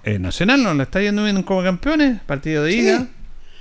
eh, 0.04 0.18
Nacional 0.18 0.62
no 0.62 0.72
le 0.72 0.84
está 0.84 1.02
yendo 1.02 1.22
bien 1.24 1.42
como 1.42 1.62
campeones, 1.62 2.20
partido 2.22 2.64
de 2.64 2.72
ida. 2.72 3.08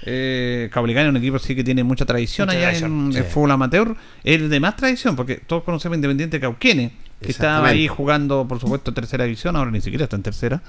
Eh, 0.04 0.69
Caupolicán 0.71 1.04
es 1.04 1.10
un 1.10 1.17
equipo 1.17 1.38
sí 1.38 1.54
que 1.54 1.63
tiene 1.63 1.84
mucha 1.84 2.06
tradición 2.06 2.49
allá 2.49 2.75
en 2.75 3.12
el 3.13 3.23
fútbol 3.25 3.51
amateur. 3.51 3.95
Es 4.23 4.49
de 4.49 4.60
más 4.62 4.77
tradición, 4.77 5.17
porque 5.17 5.36
todos 5.36 5.63
conocemos 5.63 5.97
Independiente 5.97 6.39
Cauquenes, 6.39 6.93
que 7.21 7.31
estaba 7.31 7.67
ahí 7.67 7.88
jugando, 7.88 8.47
por 8.47 8.60
supuesto, 8.60 8.93
tercera 8.93 9.25
división, 9.25 9.55
ahora 9.55 9.71
ni 9.71 9.81
siquiera 9.81 10.05
está 10.05 10.15
en 10.15 10.23
tercera. 10.23 10.62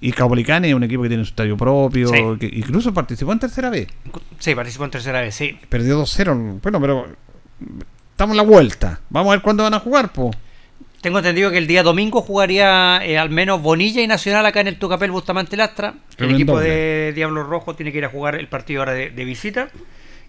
Y 0.00 0.12
Caupolicán 0.12 0.64
es 0.64 0.74
un 0.74 0.82
equipo 0.82 1.02
que 1.02 1.08
tiene 1.08 1.24
su 1.24 1.30
estadio 1.30 1.56
propio, 1.56 2.36
que 2.38 2.50
incluso 2.52 2.92
participó 2.92 3.32
en 3.32 3.38
tercera 3.38 3.70
vez. 3.70 3.88
Sí, 4.38 4.54
participó 4.54 4.84
en 4.84 4.90
tercera 4.90 5.20
vez, 5.20 5.34
sí. 5.34 5.56
Perdió 5.68 6.02
2-0, 6.02 6.60
bueno, 6.60 6.80
pero 6.80 7.06
estamos 8.10 8.32
en 8.32 8.36
la 8.36 8.42
vuelta. 8.42 9.00
Vamos 9.10 9.30
a 9.30 9.36
ver 9.36 9.42
cuándo 9.42 9.62
van 9.62 9.74
a 9.74 9.78
jugar, 9.78 10.12
po. 10.12 10.32
Tengo 11.02 11.18
entendido 11.18 11.50
que 11.50 11.58
el 11.58 11.66
día 11.66 11.82
domingo 11.82 12.22
jugaría 12.22 13.04
eh, 13.04 13.18
al 13.18 13.28
menos 13.28 13.60
Bonilla 13.60 14.00
y 14.02 14.06
Nacional 14.06 14.46
acá 14.46 14.60
en 14.60 14.68
el 14.68 14.78
Tucapel 14.78 15.10
Bustamante 15.10 15.56
Lastra. 15.56 15.94
El 16.16 16.30
equipo 16.30 16.60
de 16.60 17.12
Diablo 17.12 17.42
Rojo 17.42 17.74
tiene 17.74 17.90
que 17.90 17.98
ir 17.98 18.04
a 18.04 18.08
jugar 18.08 18.36
el 18.36 18.46
partido 18.46 18.82
ahora 18.82 18.92
de, 18.92 19.24
visita. 19.24 19.68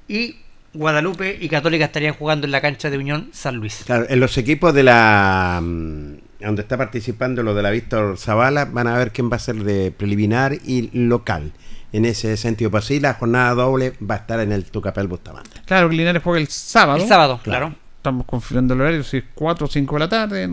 Y 0.07 0.37
Guadalupe 0.73 1.37
y 1.39 1.49
Católica 1.49 1.85
estarían 1.85 2.13
jugando 2.13 2.45
en 2.45 2.51
la 2.51 2.61
cancha 2.61 2.89
de 2.89 2.97
Unión 2.97 3.29
San 3.31 3.55
Luis. 3.55 3.83
Claro, 3.85 4.05
en 4.09 4.19
los 4.19 4.37
equipos 4.37 4.73
de 4.73 4.83
la. 4.83 5.59
Mm, 5.61 6.15
donde 6.39 6.61
está 6.61 6.77
participando 6.77 7.41
lo 7.43 7.53
de 7.53 7.61
la 7.61 7.71
Víctor 7.71 8.17
Zavala, 8.17 8.65
van 8.65 8.87
a 8.87 8.97
ver 8.97 9.11
quién 9.11 9.31
va 9.31 9.37
a 9.37 9.39
ser 9.39 9.63
de 9.63 9.91
preliminar 9.91 10.53
y 10.65 10.89
local. 10.93 11.53
En 11.93 12.05
ese 12.05 12.35
sentido, 12.37 12.71
pues 12.71 12.85
sí, 12.85 12.99
la 12.99 13.13
jornada 13.13 13.53
doble 13.53 13.93
va 14.01 14.15
a 14.15 14.17
estar 14.17 14.39
en 14.39 14.51
el 14.51 14.65
Tucapel 14.65 15.07
Bustamante. 15.07 15.61
Claro, 15.65 15.89
que 15.89 15.95
Linares 15.95 16.23
juega 16.23 16.39
el 16.39 16.47
sábado. 16.47 17.01
El 17.01 17.07
sábado, 17.07 17.39
claro 17.43 17.75
estamos 18.03 18.25
confirmando 18.25 18.73
el 18.73 18.81
horario, 18.81 19.01
si 19.01 19.17
es 19.17 19.23
4 19.33 19.65
o 19.65 19.69
5 19.69 19.95
de 19.95 19.99
la 19.99 20.09
tarde, 20.09 20.49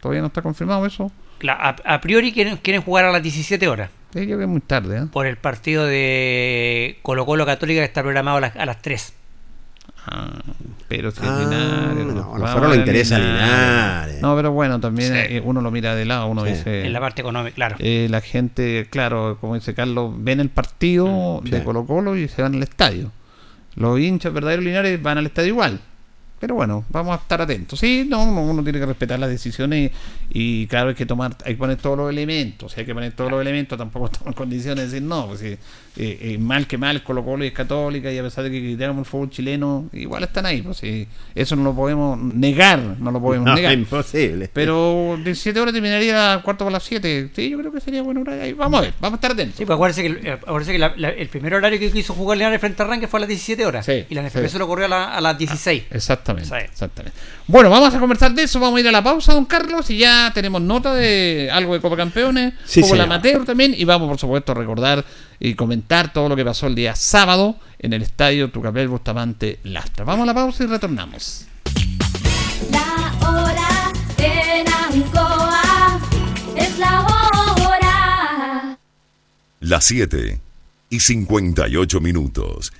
todavía 0.00 0.20
no 0.20 0.26
está 0.26 0.42
confirmado 0.42 0.84
eso. 0.84 1.12
a, 1.48 2.00
priori 2.00 2.32
quieren, 2.32 2.56
quieren 2.56 2.82
jugar 2.82 3.04
a 3.04 3.12
las 3.12 3.22
17 3.22 3.68
horas. 3.68 3.90
Sí, 4.12 4.26
yo 4.26 4.34
creo 4.34 4.48
muy 4.48 4.60
tarde. 4.60 4.98
¿eh? 4.98 5.06
Por 5.12 5.26
el 5.26 5.36
partido 5.36 5.86
de 5.86 6.98
Colo 7.02 7.24
Colo 7.24 7.46
Católica 7.46 7.82
que 7.82 7.84
está 7.84 8.02
programado 8.02 8.38
a 8.38 8.40
las, 8.40 8.56
a 8.56 8.66
las 8.66 8.82
3. 8.82 9.14
Ah, 10.10 10.40
pero 10.88 11.10
si 11.10 11.20
ah, 11.22 11.38
Linares. 11.40 12.14
No, 12.14 12.34
a 12.34 12.38
nosotros 12.38 12.68
nos 12.68 12.76
interesa 12.76 13.18
Linares. 13.18 14.20
No, 14.22 14.34
pero 14.36 14.52
bueno, 14.52 14.80
también 14.80 15.14
eh, 15.14 15.42
uno 15.44 15.60
lo 15.60 15.70
mira 15.70 15.94
de 15.94 16.04
lado, 16.04 16.26
uno 16.26 16.44
dice. 16.44 16.86
En 16.86 16.92
la 16.92 17.00
parte 17.00 17.20
económica, 17.20 17.54
claro. 17.54 17.76
Eh, 17.78 18.06
la 18.10 18.20
gente, 18.20 18.86
claro, 18.90 19.38
como 19.40 19.54
dice 19.54 19.74
Carlos, 19.74 20.12
ven 20.16 20.40
el 20.40 20.48
partido 20.48 21.40
mm, 21.42 21.48
de 21.48 21.62
Colo 21.62 21.86
Colo 21.86 22.16
y 22.16 22.28
se 22.28 22.42
van 22.42 22.54
al 22.54 22.62
estadio. 22.62 23.12
Los 23.74 24.00
hinchas 24.00 24.32
verdaderos 24.32 24.64
Linares 24.64 25.00
van 25.02 25.18
al 25.18 25.26
estadio 25.26 25.48
igual. 25.48 25.80
Pero 26.40 26.54
bueno, 26.54 26.84
vamos 26.90 27.18
a 27.18 27.20
estar 27.20 27.40
atentos. 27.40 27.80
Sí, 27.80 28.06
no, 28.08 28.22
uno 28.22 28.62
tiene 28.62 28.78
que 28.78 28.86
respetar 28.86 29.18
las 29.18 29.28
decisiones 29.28 29.90
y, 30.30 30.66
claro, 30.68 30.90
hay 30.90 30.94
que 30.94 31.06
tomar, 31.06 31.36
hay 31.44 31.54
que 31.54 31.58
poner 31.58 31.76
todos 31.76 31.96
los 31.96 32.10
elementos. 32.10 32.72
Si 32.72 32.80
hay 32.80 32.86
que 32.86 32.94
poner 32.94 33.12
todos 33.12 33.30
los 33.30 33.40
elementos, 33.40 33.76
tampoco 33.76 34.06
estamos 34.12 34.28
en 34.28 34.32
condiciones 34.34 34.76
de 34.76 34.84
decir 34.84 35.02
no. 35.02 35.26
Pues, 35.28 35.42
eh, 35.42 35.58
eh, 35.96 36.38
mal 36.38 36.66
que 36.66 36.78
mal, 36.78 37.02
Colo 37.02 37.24
Colo 37.24 37.44
es 37.44 37.52
católica 37.52 38.12
y 38.12 38.18
a 38.18 38.22
pesar 38.22 38.44
de 38.44 38.50
que 38.50 38.60
criticamos 38.60 38.98
el 38.98 39.04
fútbol 39.04 39.30
chileno, 39.30 39.88
igual 39.92 40.22
están 40.22 40.46
ahí. 40.46 40.62
Pues, 40.62 40.80
eso 41.34 41.56
no 41.56 41.64
lo 41.64 41.74
podemos 41.74 42.18
negar, 42.18 42.78
no 42.78 43.10
lo 43.10 43.20
podemos 43.20 43.54
negar. 43.54 43.72
Es 43.72 43.78
imposible. 43.78 44.50
Pero 44.52 45.18
de 45.22 45.34
7 45.34 45.58
horas 45.58 45.72
terminaría 45.72 46.40
cuarto 46.44 46.64
por 46.64 46.72
las 46.72 46.84
7. 46.84 47.30
Sí, 47.34 47.50
yo 47.50 47.58
creo 47.58 47.72
que 47.72 47.80
sería 47.80 48.02
bueno. 48.02 48.22
Vamos 48.56 48.78
a 48.78 48.82
ver, 48.82 48.94
vamos 49.00 49.16
a 49.16 49.18
estar 49.18 49.32
atentos. 49.32 49.56
Sí, 49.56 49.64
pues 49.64 49.74
acuérdense 49.74 50.02
que, 50.02 50.28
eh, 50.28 50.32
acuérdense 50.32 50.72
que 50.72 51.20
el 51.20 51.28
primer 51.28 51.54
horario 51.54 51.78
que 51.80 51.90
quiso 51.90 52.14
jugar 52.14 52.38
Leonardo 52.38 52.60
frente 52.60 52.82
a 52.82 52.86
Arranque 52.86 53.08
fue 53.08 53.18
a 53.18 53.22
las 53.22 53.28
17 53.28 53.66
horas. 53.66 53.88
y 53.88 54.14
la 54.14 54.22
NFP 54.22 54.48
se 54.48 54.58
lo 54.58 54.68
corrió 54.68 54.86
a, 54.86 55.20
las 55.20 55.38
16. 55.38 55.84
Ah, 55.90 55.94
exactamente, 56.32 56.72
exactamente. 56.72 57.18
Bueno, 57.46 57.70
vamos 57.70 57.94
a 57.94 57.98
conversar 57.98 58.32
de 58.34 58.42
eso. 58.42 58.60
Vamos 58.60 58.78
a 58.78 58.80
ir 58.80 58.88
a 58.88 58.92
la 58.92 59.02
pausa, 59.02 59.32
don 59.32 59.44
Carlos, 59.44 59.88
y 59.90 59.98
ya 59.98 60.30
tenemos 60.34 60.60
nota 60.60 60.94
de 60.94 61.50
algo 61.52 61.74
de 61.74 61.80
Copa 61.80 61.96
Campeones, 61.96 62.54
sí, 62.64 62.82
la 62.94 63.04
amateur 63.04 63.44
también. 63.44 63.74
Y 63.76 63.84
vamos, 63.84 64.08
por 64.08 64.18
supuesto, 64.18 64.52
a 64.52 64.54
recordar 64.54 65.04
y 65.40 65.54
comentar 65.54 66.12
todo 66.12 66.28
lo 66.28 66.36
que 66.36 66.44
pasó 66.44 66.66
el 66.66 66.74
día 66.74 66.94
sábado 66.94 67.56
en 67.78 67.92
el 67.92 68.02
estadio 68.02 68.50
Tucapel 68.50 68.88
Bustamante 68.88 69.60
Lastra. 69.64 70.04
Vamos 70.04 70.24
a 70.24 70.26
la 70.26 70.34
pausa 70.34 70.64
y 70.64 70.66
retornamos. 70.66 71.46
La 72.70 73.28
hora 73.28 73.92
en 74.18 74.66
Ancoa 74.68 76.00
es 76.56 76.78
la 76.78 77.00
hora. 77.00 78.78
Las 79.60 79.84
7 79.84 80.40
y 80.90 81.00
58 81.00 82.00
minutos. 82.00 82.72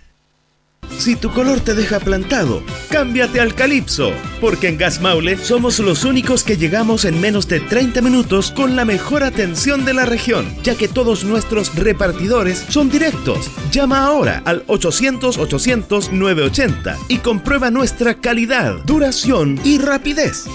Si 0.99 1.15
tu 1.15 1.31
color 1.31 1.61
te 1.61 1.75
deja 1.75 2.01
plantado, 2.01 2.65
cámbiate 2.91 3.39
al 3.41 3.55
Calipso, 3.55 4.11
porque 4.41 4.67
en 4.69 4.79
Gas 4.79 5.01
Maule 5.01 5.39
somos 5.39 5.79
los 5.79 6.05
únicos 6.05 6.43
que 6.43 6.57
llegamos 6.57 7.05
en 7.05 7.21
menos 7.21 7.47
de 7.47 7.61
30 7.61 8.03
minutos 8.03 8.51
con 8.51 8.75
la 8.75 8.85
mejor 8.85 9.23
atención 9.23 9.85
de 9.85 9.95
la 9.95 10.07
región, 10.07 10.53
ya 10.65 10.75
que 10.75 10.89
todos 10.89 11.23
nuestros 11.23 11.73
repartidores 11.77 12.65
son 12.69 12.91
directos. 12.91 13.49
Llama 13.71 14.05
ahora 14.05 14.43
al 14.45 14.67
800-800-980 14.67 16.97
y 17.09 17.19
comprueba 17.19 17.71
nuestra 17.71 18.21
calidad, 18.21 18.83
duración 18.85 19.61
y 19.65 19.79
rapidez. 19.79 20.47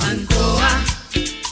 Ancoa, 0.00 0.68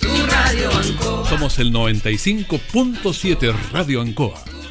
tu 0.00 0.08
radio 0.26 0.70
Ancoa. 0.72 1.26
Somos 1.30 1.58
el 1.58 1.72
95.7 1.72 3.54
Radio 3.72 4.02
Ancoa. 4.02 4.55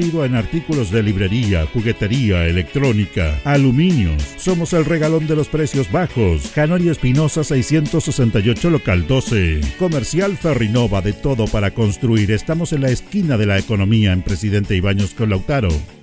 en 0.00 0.34
artículos 0.34 0.90
de 0.90 1.02
librería, 1.02 1.66
juguetería, 1.66 2.46
electrónica, 2.46 3.38
aluminios. 3.44 4.22
Somos 4.38 4.72
el 4.72 4.86
regalón 4.86 5.26
de 5.26 5.36
los 5.36 5.48
precios 5.48 5.92
bajos. 5.92 6.50
Canorio 6.54 6.90
Espinosa 6.90 7.44
668 7.44 8.70
local 8.70 9.06
12. 9.06 9.60
Comercial 9.78 10.38
Ferrinova 10.38 11.02
de 11.02 11.12
todo 11.12 11.46
para 11.46 11.72
construir. 11.72 12.30
Estamos 12.30 12.72
en 12.72 12.80
la 12.80 12.90
esquina 12.90 13.36
de 13.36 13.44
la 13.44 13.58
economía 13.58 14.12
en 14.12 14.22
Presidente 14.22 14.74
Ibaños 14.74 15.12
con 15.12 15.28
Lautaro. 15.28 15.68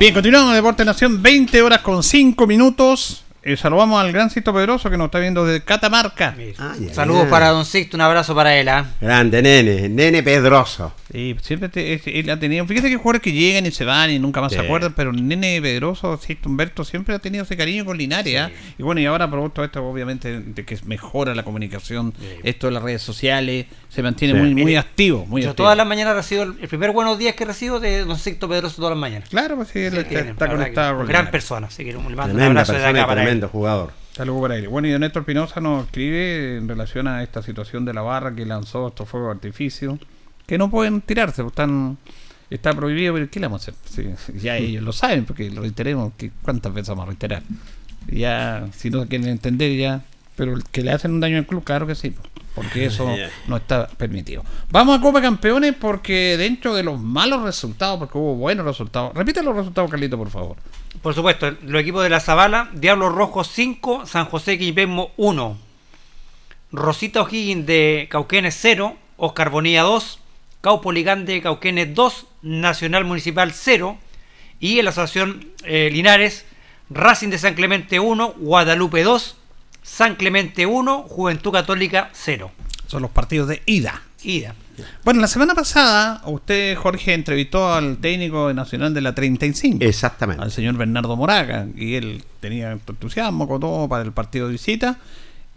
Bien, 0.00 0.14
continuamos 0.14 0.48
en 0.48 0.56
Deporte 0.56 0.82
Nación, 0.82 1.22
20 1.22 1.60
horas 1.60 1.80
con 1.80 2.02
5 2.02 2.46
minutos. 2.46 3.22
Eh, 3.42 3.54
saludamos 3.58 4.00
al 4.00 4.10
gran 4.10 4.30
Cito 4.30 4.50
Pedroso 4.50 4.88
que 4.88 4.96
nos 4.96 5.08
está 5.08 5.18
viendo 5.18 5.44
desde 5.44 5.62
Catamarca. 5.62 6.34
Ay, 6.38 6.88
Saludos 6.90 7.24
ay. 7.24 7.30
para 7.30 7.50
Don 7.50 7.66
Sixto, 7.66 7.98
un 7.98 8.00
abrazo 8.00 8.34
para 8.34 8.56
él. 8.56 8.70
¿ah? 8.70 8.86
Grande, 8.98 9.42
nene, 9.42 9.90
nene 9.90 10.22
Pedroso. 10.22 10.94
Sí, 11.12 11.34
siempre 11.42 11.68
te- 11.68 11.92
es- 11.94 12.02
él 12.06 12.30
ha 12.30 12.38
tenido. 12.38 12.64
Fíjate 12.66 12.86
que 12.86 12.94
hay 12.94 12.98
jugadores 12.98 13.22
que 13.22 13.32
llegan 13.32 13.66
y 13.66 13.72
se 13.72 13.84
van 13.84 14.10
y 14.10 14.18
nunca 14.20 14.40
más 14.40 14.52
Sí. 14.52 14.58
se 14.58 14.64
acuerdan, 14.64 14.92
pero 14.94 15.10
el 15.10 15.26
nene 15.26 15.60
Pedroso, 15.60 16.16
Sixto 16.18 16.48
Humberto, 16.48 16.84
siempre 16.84 17.14
ha 17.16 17.18
tenido 17.18 17.42
ese 17.42 17.56
cariño 17.56 17.84
con 17.84 17.98
Linares. 17.98 18.38
¿ah? 18.40 18.50
Y 18.78 18.82
bueno, 18.84 19.00
y 19.00 19.06
ahora 19.06 19.28
producto 19.28 19.60
de 19.62 19.66
esto, 19.66 19.84
obviamente, 19.84 20.38
de 20.40 20.64
que 20.64 20.78
mejora 20.84 21.34
la 21.34 21.42
comunicación, 21.42 22.14
esto 22.44 22.68
de 22.68 22.72
las 22.74 22.82
redes 22.84 23.02
sociales, 23.02 23.66
se 23.88 24.02
mantiene 24.04 24.34
Sí. 24.34 24.40
muy, 24.40 24.54
muy 24.62 24.76
activo. 24.76 25.26
Muy 25.26 25.42
Yo 25.42 25.50
activo. 25.50 25.64
todas 25.64 25.76
las 25.76 25.86
mañanas 25.86 26.14
recibo 26.14 26.44
el, 26.44 26.54
el 26.62 26.68
primer 26.68 26.92
buenos 26.92 27.18
días 27.18 27.34
que 27.34 27.44
recibo 27.44 27.80
de 27.80 28.04
Don 28.04 28.16
Sixto 28.18 28.48
Pedroso 28.48 28.76
todas 28.76 28.90
las 28.92 28.98
mañanas. 29.00 29.28
Claro, 29.28 29.56
pues 29.56 29.68
sí, 29.68 29.80
él 29.80 29.92
Sí, 29.92 29.98
está, 29.98 30.08
que, 30.08 30.30
está 30.30 30.48
conectado 30.48 30.94
Gran 30.98 31.06
Linares. 31.08 31.30
persona, 31.30 31.66
así 31.66 31.84
que 31.84 31.92
le 31.92 31.98
mando 31.98 32.34
un 32.36 32.40
abrazo 32.40 32.72
persona 32.72 32.92
y 32.98 33.00
acá 33.00 33.06
para 33.08 33.20
él. 33.22 33.26
tremendo 33.26 33.48
jugador. 33.48 33.92
Saludos 34.12 34.42
para 34.42 34.56
él. 34.56 34.68
Bueno, 34.68 34.86
y 34.86 34.92
don 34.92 35.00
Néstor 35.00 35.24
Pinoza 35.24 35.60
nos 35.60 35.86
escribe 35.86 36.56
en 36.58 36.68
relación 36.68 37.08
a 37.08 37.22
esta 37.24 37.42
situación 37.42 37.84
de 37.84 37.94
la 37.94 38.02
barra 38.02 38.32
que 38.34 38.44
lanzó 38.46 38.88
estos 38.88 39.08
fuegos 39.08 39.28
de 39.30 39.34
artificio, 39.34 39.98
que 40.50 40.58
no 40.58 40.68
pueden 40.68 41.00
tirarse, 41.00 41.44
pues 41.44 41.52
están, 41.52 41.96
está 42.50 42.72
prohibido, 42.72 43.14
pero 43.14 43.30
¿qué 43.30 43.38
le 43.38 43.46
vamos 43.46 43.68
a 43.68 43.70
hacer? 43.70 44.16
Sí, 44.18 44.34
ya 44.42 44.56
ellos 44.56 44.82
lo 44.82 44.92
saben, 44.92 45.24
porque 45.24 45.48
lo 45.48 45.60
reiteremos, 45.62 46.12
que 46.16 46.32
¿cuántas 46.42 46.74
veces 46.74 46.88
vamos 46.88 47.04
a 47.04 47.06
reiterar? 47.06 47.44
Ya, 48.08 48.66
si 48.74 48.90
no 48.90 49.06
quieren 49.06 49.28
entender 49.28 49.76
ya, 49.76 50.02
pero 50.34 50.56
el 50.56 50.64
que 50.64 50.82
le 50.82 50.90
hacen 50.90 51.12
un 51.12 51.20
daño 51.20 51.38
al 51.38 51.46
club, 51.46 51.62
claro 51.62 51.86
que 51.86 51.94
sí, 51.94 52.10
pues, 52.10 52.28
porque 52.56 52.84
eso 52.86 53.08
no 53.46 53.58
está 53.58 53.86
permitido. 53.86 54.42
Vamos 54.72 54.98
a 54.98 55.00
Copa 55.00 55.22
Campeones 55.22 55.72
porque 55.78 56.36
dentro 56.36 56.74
de 56.74 56.82
los 56.82 56.98
malos 56.98 57.44
resultados, 57.44 58.00
porque 58.00 58.18
hubo 58.18 58.34
buenos 58.34 58.66
resultados, 58.66 59.14
repite 59.14 59.44
los 59.44 59.54
resultados, 59.54 59.88
Carlito, 59.88 60.18
por 60.18 60.30
favor. 60.30 60.56
Por 61.00 61.14
supuesto, 61.14 61.48
los 61.62 61.80
equipos 61.80 62.02
de 62.02 62.10
la 62.10 62.18
Zabala, 62.18 62.70
Diablos 62.74 63.14
Rojos 63.14 63.48
5, 63.52 64.04
San 64.04 64.24
José 64.24 64.58
Quilpemo 64.58 65.12
1, 65.16 65.58
Rosita 66.72 67.22
O'Higgins 67.22 67.66
de 67.66 68.08
Cauquenes 68.10 68.58
0, 68.60 68.96
Oscar 69.16 69.50
Bonilla 69.50 69.82
2, 69.82 70.19
Caupoligán 70.60 71.24
de 71.24 71.40
Cauquenes 71.40 71.94
2, 71.94 72.26
Nacional 72.42 73.04
Municipal 73.04 73.52
0 73.52 73.98
y 74.60 74.78
en 74.78 74.84
la 74.84 74.90
Asociación 74.90 75.46
eh, 75.64 75.88
Linares, 75.90 76.44
Racing 76.90 77.28
de 77.28 77.38
San 77.38 77.54
Clemente 77.54 77.98
1, 77.98 78.34
Guadalupe 78.38 79.02
2, 79.02 79.36
San 79.82 80.16
Clemente 80.16 80.66
1, 80.66 81.02
Juventud 81.08 81.52
Católica 81.52 82.10
0. 82.12 82.50
Son 82.86 83.02
los 83.02 83.10
partidos 83.10 83.48
de 83.48 83.62
ida. 83.66 84.02
Ida. 84.22 84.54
Bueno, 85.04 85.20
la 85.20 85.28
semana 85.28 85.54
pasada 85.54 86.22
usted, 86.26 86.76
Jorge, 86.76 87.14
entrevistó 87.14 87.72
al 87.72 87.98
técnico 87.98 88.52
nacional 88.52 88.92
de 88.92 89.00
la 89.00 89.14
35, 89.14 89.78
Exactamente. 89.80 90.42
al 90.42 90.50
señor 90.50 90.76
Bernardo 90.76 91.16
Moraga, 91.16 91.66
y 91.74 91.94
él 91.94 92.22
tenía 92.40 92.72
entusiasmo 92.72 93.48
con 93.48 93.60
todo 93.60 93.88
para 93.88 94.02
el 94.02 94.12
partido 94.12 94.46
de 94.46 94.52
visita. 94.52 94.98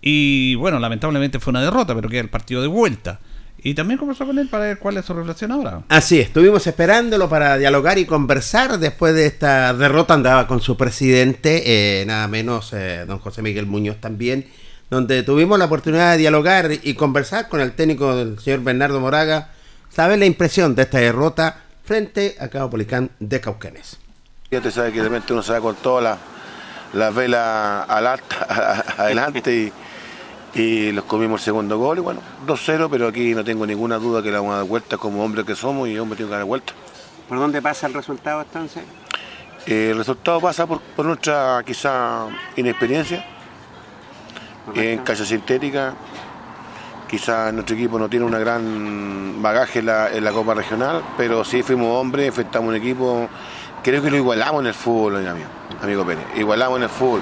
Y 0.02 0.56
bueno, 0.56 0.80
lamentablemente 0.80 1.40
fue 1.40 1.52
una 1.52 1.62
derrota, 1.62 1.96
pero 1.96 2.10
queda 2.10 2.22
el 2.22 2.30
partido 2.30 2.62
de 2.62 2.68
vuelta. 2.68 3.20
Y 3.66 3.74
también 3.76 3.98
conversó 3.98 4.26
con 4.26 4.38
él 4.40 4.50
para 4.50 4.66
ver 4.66 4.78
cuál 4.80 4.98
es 4.98 5.06
su 5.06 5.14
reflexión 5.14 5.52
ahora. 5.54 5.84
Así, 5.88 6.20
estuvimos 6.20 6.68
esperándolo 6.68 7.30
para 7.30 7.58
dialogar 7.58 7.98
y 7.98 8.06
conversar 8.06 8.78
después 8.78 9.14
de 9.16 9.26
esta 9.26 9.74
derrota. 9.74 10.14
Andaba 10.16 10.48
con 10.48 10.60
su 10.60 10.76
presidente, 10.76 11.64
eh, 12.02 12.06
nada 12.06 12.28
menos 12.28 12.74
eh, 12.74 13.06
don 13.08 13.20
José 13.20 13.42
Miguel 13.42 13.66
Muñoz 13.66 14.02
también, 14.02 14.48
donde 14.90 15.24
tuvimos 15.24 15.58
la 15.58 15.66
oportunidad 15.66 16.12
de 16.12 16.18
dialogar 16.18 16.72
y 16.84 16.94
conversar 16.96 17.48
con 17.48 17.62
el 17.62 17.72
técnico 17.72 18.16
del 18.18 18.38
señor 18.40 18.64
Bernardo 18.64 19.00
Moraga, 19.00 19.50
saber 19.90 20.20
la 20.20 20.26
impresión 20.26 20.76
de 20.76 20.82
esta 20.84 20.98
derrota 21.00 21.62
frente 21.86 22.36
a 22.40 22.50
Cabo 22.50 22.70
Policán 22.72 23.12
de 23.20 23.40
Cauquenes. 23.40 23.98
Ya 24.52 24.60
te 24.60 24.72
sabes 24.72 24.92
que 24.92 24.98
de 25.00 25.06
repente 25.06 25.32
uno 25.34 25.42
se 25.42 25.54
va 25.54 25.62
con 25.62 25.76
todas 25.76 26.04
las 26.04 26.18
las 26.94 27.16
velas 27.16 27.86
al 27.90 28.06
alta- 28.06 28.84
adelante 29.00 29.52
y, 29.56 29.72
y 30.56 30.92
los 30.92 31.06
comimos 31.06 31.42
el 31.42 31.46
segundo 31.46 31.78
gol 31.78 31.98
y 31.98 32.02
bueno, 32.02 32.22
2-0, 32.46 32.88
pero 32.90 33.08
aquí 33.08 33.34
no 33.34 33.44
tengo 33.44 33.66
ninguna 33.66 33.98
duda 33.98 34.22
que 34.22 34.32
la 34.32 34.40
vamos 34.40 34.54
a 34.54 34.58
dar 34.58 34.66
vuelta 34.66 34.98
como 34.98 35.24
hombre 35.24 35.44
que 35.44 35.56
somos 35.56 35.88
y 35.90 35.98
hombre 35.98 36.18
tengo 36.18 36.30
que 36.30 36.36
dar 36.36 36.46
vuelta. 36.46 36.74
¿Por 37.28 37.40
dónde 37.40 37.62
pasa 37.62 37.88
el 37.88 37.94
resultado 37.94 38.42
entonces? 38.42 38.84
Eh, 39.66 39.90
el 39.92 39.98
resultado 39.98 40.40
pasa 40.40 40.68
por, 40.68 40.82
por 40.82 41.06
nuestra 41.06 41.64
quizá 41.66 42.28
inexperiencia 42.56 43.26
en 44.76 45.00
cancha 45.00 45.26
sintética. 45.26 45.94
Quizá 47.10 47.52
nuestro 47.52 47.76
equipo 47.76 48.00
no 48.00 48.10
tiene 48.10 48.26
un 48.26 48.32
gran 48.32 49.42
bagaje 49.42 49.80
en 49.80 49.86
la, 49.86 50.12
en 50.12 50.24
la 50.24 50.32
Copa 50.32 50.56
Regional, 50.56 51.04
pero 51.16 51.44
sí 51.44 51.62
fuimos 51.62 51.88
hombres, 51.90 52.28
enfrentamos 52.28 52.70
un 52.70 52.76
equipo, 52.76 53.30
creo 53.84 54.02
que 54.02 54.10
lo 54.10 54.18
igualamos 54.18 54.62
en 54.62 54.68
el 54.68 54.74
fútbol, 54.74 55.28
amigo, 55.28 55.48
amigo 55.82 56.06
Pérez, 56.06 56.26
igualamos 56.36 56.78
en 56.78 56.84
el 56.84 56.90
fútbol. 56.90 57.22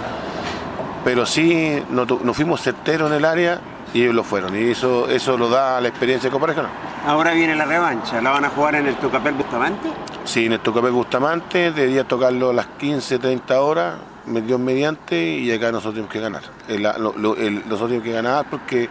Pero 1.03 1.25
sí 1.25 1.81
no, 1.89 2.05
tu- 2.05 2.19
no 2.23 2.33
fuimos 2.33 2.61
certeros 2.61 3.09
en 3.11 3.17
el 3.17 3.25
área 3.25 3.59
y 3.93 4.03
ellos 4.03 4.15
lo 4.15 4.23
fueron, 4.23 4.55
y 4.55 4.69
eso, 4.69 5.09
eso 5.09 5.37
lo 5.37 5.49
da 5.49 5.81
la 5.81 5.87
experiencia 5.89 6.29
de 6.29 6.33
Copa 6.33 6.47
Regional. 6.47 6.71
Ahora 7.05 7.33
viene 7.33 7.55
la 7.55 7.65
revancha, 7.65 8.21
¿la 8.21 8.29
van 8.29 8.45
a 8.45 8.49
jugar 8.49 8.75
en 8.75 8.87
el 8.87 8.95
Tucapel 8.95 9.33
Bustamante? 9.33 9.89
Sí, 10.23 10.45
en 10.45 10.53
el 10.53 10.59
Tocapel 10.59 10.91
Bustamante 10.91 11.71
debería 11.71 12.03
tocarlo 12.05 12.51
a 12.51 12.53
las 12.53 12.67
15, 12.67 13.17
30 13.19 13.59
horas, 13.61 13.95
Dios 14.25 14.59
mediante, 14.59 15.21
y 15.21 15.51
acá 15.51 15.71
nosotros 15.71 15.95
tenemos 15.95 16.11
que 16.13 16.19
ganar. 16.19 16.43
El- 16.69 16.83
lo- 16.83 17.13
lo- 17.17 17.35
el- 17.35 17.55
nosotros 17.67 17.87
tenemos 17.89 18.03
que 18.05 18.11
ganar 18.13 18.45
porque 18.49 18.87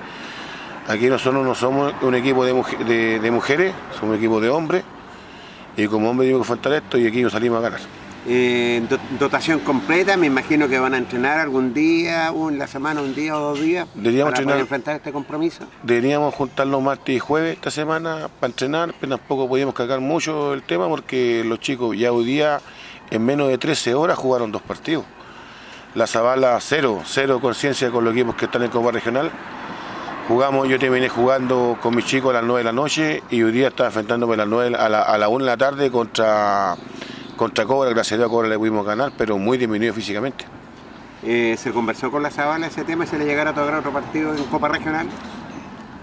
aquí 0.89 1.07
nosotros 1.07 1.45
no 1.47 1.55
somos 1.55 1.95
un 2.03 2.15
equipo 2.17 2.45
de, 2.45 2.53
muje- 2.55 2.79
de- 2.85 3.21
de 3.21 3.31
mujeres, 3.31 3.73
somos 3.93 4.11
un 4.15 4.17
equipo 4.17 4.41
de 4.41 4.51
hombres, 4.51 4.83
y 5.77 5.87
como 5.87 6.11
hombres 6.11 6.27
tenemos 6.29 6.47
que 6.47 6.53
enfrentar 6.53 6.83
esto 6.83 6.99
y 6.99 7.07
aquí 7.07 7.23
nos 7.23 7.33
salimos 7.33 7.59
a 7.61 7.63
ganar. 7.63 7.81
Eh, 8.27 8.83
do- 8.89 8.99
dotación 9.19 9.61
completa, 9.61 10.17
me 10.19 10.27
imagino 10.27 10.69
que 10.69 10.79
van 10.79 10.93
a 10.93 10.99
entrenar 10.99 11.39
algún 11.39 11.73
día, 11.73 12.31
un, 12.33 12.59
la 12.59 12.67
semana, 12.67 13.01
un 13.01 13.15
día 13.15 13.35
o 13.35 13.41
dos 13.41 13.61
días 13.61 13.89
Deberíamos 13.95 14.33
para 14.33 14.43
entrenar. 14.43 14.53
poder 14.55 14.61
enfrentar 14.61 14.97
este 14.97 15.11
compromiso. 15.13 15.65
Deberíamos 15.83 16.35
juntarnos 16.35 16.83
martes 16.83 17.17
y 17.17 17.19
jueves 17.19 17.55
esta 17.55 17.71
semana 17.71 18.29
para 18.39 18.51
entrenar, 18.51 18.95
pero 19.01 19.17
tampoco 19.17 19.49
podíamos 19.49 19.75
cargar 19.75 20.01
mucho 20.01 20.53
el 20.53 20.63
tema 20.63 20.87
porque 20.89 21.43
los 21.47 21.61
chicos 21.61 21.97
ya 21.97 22.13
hoy 22.13 22.27
día 22.27 22.61
en 23.11 23.25
menos 23.25 23.49
de 23.49 23.57
13 23.57 23.95
horas 23.95 24.19
jugaron 24.19 24.53
dos 24.53 24.61
partidos. 24.63 25.05
La 25.95 26.07
Zabala 26.07 26.59
cero, 26.61 27.01
cero 27.07 27.41
conciencia 27.41 27.91
con 27.91 28.05
los 28.05 28.13
equipos 28.15 28.35
que 28.37 28.45
están 28.45 28.63
en 28.63 28.71
Copa 28.71 28.93
Regional. 28.93 29.31
Jugamos, 30.29 30.69
yo 30.69 30.79
terminé 30.79 31.09
jugando 31.09 31.77
con 31.83 31.97
mis 31.97 32.05
chicos 32.05 32.31
a 32.31 32.35
las 32.35 32.45
9 32.45 32.61
de 32.61 32.65
la 32.65 32.73
noche 32.73 33.23
y 33.31 33.43
hoy 33.43 33.51
día 33.51 33.69
estaba 33.69 33.89
enfrentándome 33.89 34.35
a 34.35 34.37
las 34.37 34.47
9 34.47 34.77
a 34.77 34.89
la, 34.89 35.03
a 35.03 35.19
la 35.19 35.29
1 35.29 35.45
de 35.45 35.51
la 35.51 35.57
tarde 35.57 35.91
contra, 35.91 36.77
contra 37.41 37.65
Cobra, 37.65 37.89
gracias 37.89 38.13
a 38.13 38.17
Dios 38.19 38.27
a 38.27 38.31
Cobra 38.31 38.49
le 38.51 38.59
pudimos 38.59 38.85
ganar, 38.85 39.13
pero 39.17 39.39
muy 39.39 39.57
disminuido 39.57 39.95
físicamente. 39.95 40.45
Eh, 41.23 41.57
¿Se 41.59 41.73
conversó 41.73 42.11
con 42.11 42.23
la 42.23 42.31
Zabala 42.31 42.67
ese 42.67 42.85
tema? 42.85 43.07
¿Se 43.07 43.17
le 43.19 43.25
llegará 43.25 43.51
a 43.53 43.55
tocar 43.55 43.77
otro 43.77 43.93
partido 43.93 44.35
en 44.35 44.45
Copa 44.45 44.69
Regional? 44.69 45.07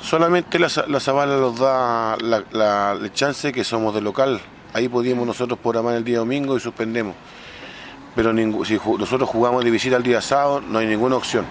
Solamente 0.02 0.58
la, 0.58 0.68
la 0.88 1.00
Zabala 1.00 1.38
nos 1.38 1.60
da 1.60 2.18
la, 2.18 2.98
chance 3.14 3.54
que 3.54 3.64
somos 3.64 3.94
de 3.94 4.02
local. 4.02 4.42
Ahí 4.74 4.90
podíamos 4.90 5.28
nosotros 5.28 5.60
programar 5.60 5.94
el 5.94 6.04
día 6.04 6.18
domingo 6.18 6.58
y 6.58 6.60
suspendemos. 6.60 7.14
Pero 8.16 8.34
ningú- 8.34 8.66
si 8.66 8.80
nosotros 8.98 9.30
jugamos 9.30 9.64
de 9.64 9.70
visita 9.70 9.96
el 9.96 10.02
día 10.02 10.22
sábado, 10.22 10.60
no 10.68 10.80
hay 10.80 10.88
ninguna 10.88 11.18
opción. 11.18 11.46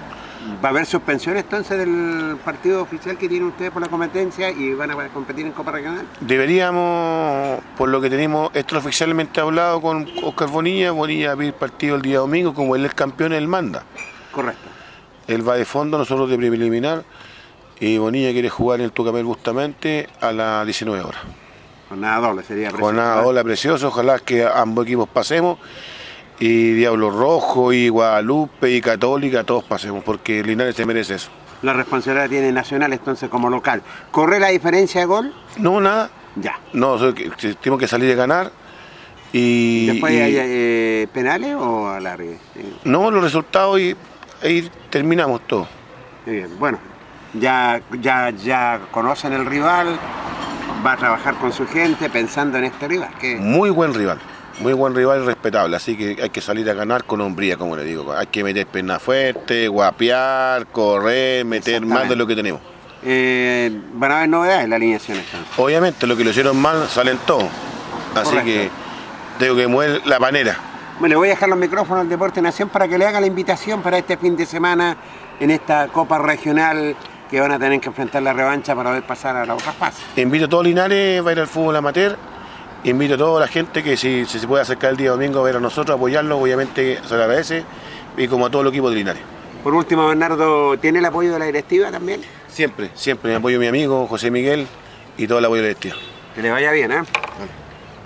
¿Va 0.65 0.69
a 0.69 0.73
haber 0.73 0.87
suspensión 0.87 1.37
entonces 1.37 1.79
del 1.79 2.37
partido 2.45 2.83
oficial 2.83 3.19
que 3.19 3.29
tienen 3.29 3.49
ustedes 3.49 3.71
por 3.71 3.83
la 3.83 3.89
competencia 3.89 4.51
y 4.51 4.75
van 4.75 4.91
a 4.91 5.09
competir 5.09 5.47
en 5.47 5.53
Copa 5.53 5.73
Regional? 5.73 6.07
Deberíamos, 6.21 7.61
por 7.77 7.89
lo 7.89 8.01
que 8.01 8.09
tenemos 8.11 8.51
extraoficialmente 8.55 9.41
hablado 9.41 9.81
con 9.81 10.09
Oscar 10.23 10.49
Bonilla, 10.49 10.93
Bonilla 10.93 11.29
va 11.29 11.35
a 11.35 11.37
pedir 11.37 11.55
partido 11.55 11.97
el 11.97 12.03
día 12.03 12.19
domingo, 12.19 12.55
como 12.55 12.77
él 12.77 12.87
es 12.87 12.95
campeón, 12.95 13.33
él 13.33 13.49
manda. 13.49 13.83
Correcto. 14.33 14.69
Él 15.27 15.47
va 15.47 15.57
de 15.57 15.65
fondo, 15.65 15.99
nosotros 15.99 16.31
de 16.31 16.39
preliminar, 16.39 17.05
y 17.81 17.99
Bonilla 17.99 18.33
quiere 18.33 18.49
jugar 18.49 18.81
en 18.81 18.87
el 18.87 18.93
Tucapel 18.93 19.25
Bustamante 19.25 20.09
a 20.21 20.33
las 20.33 20.65
19 20.65 21.03
horas. 21.03 21.21
Jornada 21.89 22.27
doble 22.27 22.43
sería 22.43 22.71
Jornada 22.71 23.23
hola 23.25 23.45
preciosa, 23.45 23.87
ojalá 23.87 24.19
que 24.19 24.45
ambos 24.45 24.85
equipos 24.85 25.09
pasemos 25.09 25.59
y 26.39 26.73
Diablo 26.73 27.11
Rojo 27.11 27.73
y 27.73 27.89
Guadalupe 27.89 28.71
y 28.71 28.81
Católica 28.81 29.45
todos 29.45 29.65
pasemos 29.65 30.05
porque 30.05 30.43
Linares 30.43 30.77
se 30.77 30.85
merece 30.87 31.15
eso. 31.15 31.31
La 31.63 31.73
responsabilidad 31.73 32.29
tiene 32.29 32.53
Nacional 32.53 32.93
entonces 32.93 33.29
como 33.31 33.49
local. 33.49 33.83
¿Corre 34.11 34.39
la 34.39 34.49
diferencia 34.49 35.01
de 35.01 35.07
gol? 35.07 35.35
No, 35.59 35.81
nada. 35.81 36.11
Ya. 36.37 36.59
No, 36.75 36.97
tenemos 36.99 37.81
que 37.81 37.89
salir 37.89 38.13
a 38.13 38.15
ganar 38.15 38.53
y, 39.33 39.87
¿Después 39.87 40.13
y- 40.13 40.21
hay 40.21 40.35
eh, 40.37 41.09
penales 41.13 41.55
o 41.55 41.89
alargue? 41.89 42.37
No 42.85 43.11
los 43.11 43.23
resultados 43.23 43.81
y 43.81 43.97
ahí 44.43 44.71
terminamos 44.91 45.41
todo. 45.47 45.67
muy 46.27 46.37
bien. 46.37 46.51
Bueno, 46.59 46.79
ya, 47.33 47.81
ya, 48.01 48.31
ya 48.31 48.81
conocen 48.91 49.33
el 49.33 49.47
rival, 49.47 49.99
va 50.87 50.93
a 50.93 50.97
trabajar 50.99 51.35
con 51.37 51.53
su 51.53 51.67
gente 51.67 52.11
pensando 52.11 52.59
en 52.59 52.65
este 52.65 52.87
rival. 52.87 53.11
Que 53.19 53.37
Muy 53.37 53.71
buen 53.71 53.95
rival, 53.95 54.19
muy 54.61 54.73
buen 54.73 54.95
rival 54.95 55.23
y 55.23 55.27
respetable, 55.27 55.77
así 55.77 55.97
que 55.97 56.17
hay 56.23 56.31
que 56.31 56.41
salir 56.41 56.69
a 56.71 56.75
ganar 56.75 57.05
con 57.05 57.21
hombría, 57.21 57.57
como 57.57 57.77
le 57.77 57.85
digo. 57.85 58.13
Hay 58.13 58.27
que 58.29 58.43
meter 58.43 58.67
pierna 58.67 58.99
fuerte, 58.99 59.69
guapear, 59.69 60.67
correr, 60.69 61.45
meter 61.45 61.85
más 61.85 62.09
de 62.09 62.17
lo 62.17 62.27
que 62.27 62.35
tenemos. 62.35 62.61
eh, 63.05 63.71
van 63.95 64.11
a 64.13 64.17
haber 64.19 64.29
novedades 64.29 64.65
en 64.65 64.71
la 64.71 64.77
alineación. 64.77 65.19
Obviamente, 65.59 66.07
lo 66.07 66.17
que 66.17 66.25
lo 66.25 66.31
hicieron 66.31 66.57
mal 66.57 66.89
salen 66.89 67.19
todos, 67.27 67.45
así 68.15 68.31
Correcto. 68.31 68.45
que 68.45 68.71
tengo 69.39 69.57
que 69.57 69.67
mover 69.69 70.07
la 70.07 70.19
panera. 70.19 70.57
Bueno, 70.99 71.13
le 71.13 71.17
voy 71.17 71.29
a 71.29 71.33
dejar 71.33 71.51
los 71.51 71.59
micrófonos 71.59 72.01
al 72.03 72.09
Deporte 72.09 72.41
Nación 72.41 72.71
para 72.71 72.89
que 72.89 72.97
le 72.97 73.05
haga 73.07 73.21
la 73.21 73.27
invitación 73.27 73.83
para 73.83 73.99
este 73.99 74.17
fin 74.17 74.35
de 74.37 74.47
semana 74.47 74.97
en 75.39 75.51
esta 75.51 75.89
Copa 75.89 76.17
Regional 76.19 76.97
que 77.31 77.39
van 77.41 77.53
a 77.53 77.59
tener 77.59 77.79
que 77.81 77.89
enfrentar 77.89 78.23
la 78.23 78.33
revancha 78.33 78.75
para 78.75 78.91
poder 78.91 79.03
pasar 79.03 79.37
a 79.37 79.45
la 79.45 79.55
otra 79.55 79.73
fase. 79.73 80.01
Invito 80.17 80.47
a 80.47 80.49
todos 80.49 80.65
Linares 80.65 81.25
a 81.27 81.33
ir 81.33 81.41
al 81.41 81.47
fútbol 81.49 81.77
amateur. 81.77 82.17
Invito 82.87 83.15
a 83.15 83.19
toda 83.19 83.41
la 83.41 83.49
gente 83.49 83.83
que 83.83 83.97
si, 83.97 84.25
si 84.27 84.39
se 84.39 84.47
puede 84.47 84.63
acercar 84.63 84.93
el 84.93 84.97
día 84.97 85.11
domingo 85.11 85.41
a 85.41 85.43
ver 85.43 85.57
a 85.57 85.61
nosotros, 85.61 85.97
apoyarlo, 85.97 86.39
obviamente 86.39 87.01
se 87.05 87.17
le 87.17 87.23
agradece. 87.25 87.65
Y 88.17 88.29
como 88.29 88.47
a 88.47 88.51
todo 88.51 88.63
el 88.63 88.69
equipo 88.69 88.89
de 88.89 88.95
Linares. 88.95 89.23
Por 89.65 89.75
último, 89.75 90.07
Bernardo, 90.07 90.79
¿tiene 90.79 91.01
el 91.01 91.05
apoyo 91.05 91.33
de 91.33 91.41
la 91.41 91.47
directiva 91.47 91.91
también? 91.91 92.21
Siempre, 92.47 92.91
siempre 92.95 93.33
me 93.33 93.39
apoyo 93.39 93.59
mi 93.59 93.67
amigo 93.67 94.07
José 94.07 94.31
Miguel 94.31 94.69
y 95.19 95.27
todo 95.27 95.41
el 95.41 95.47
apoyo 95.47 95.63
de 95.63 95.69
la 95.69 95.75
directiva. 95.75 95.97
Que 96.37 96.43
le 96.43 96.51
vaya 96.51 96.71
bien, 96.71 96.93
¿eh? 96.93 97.03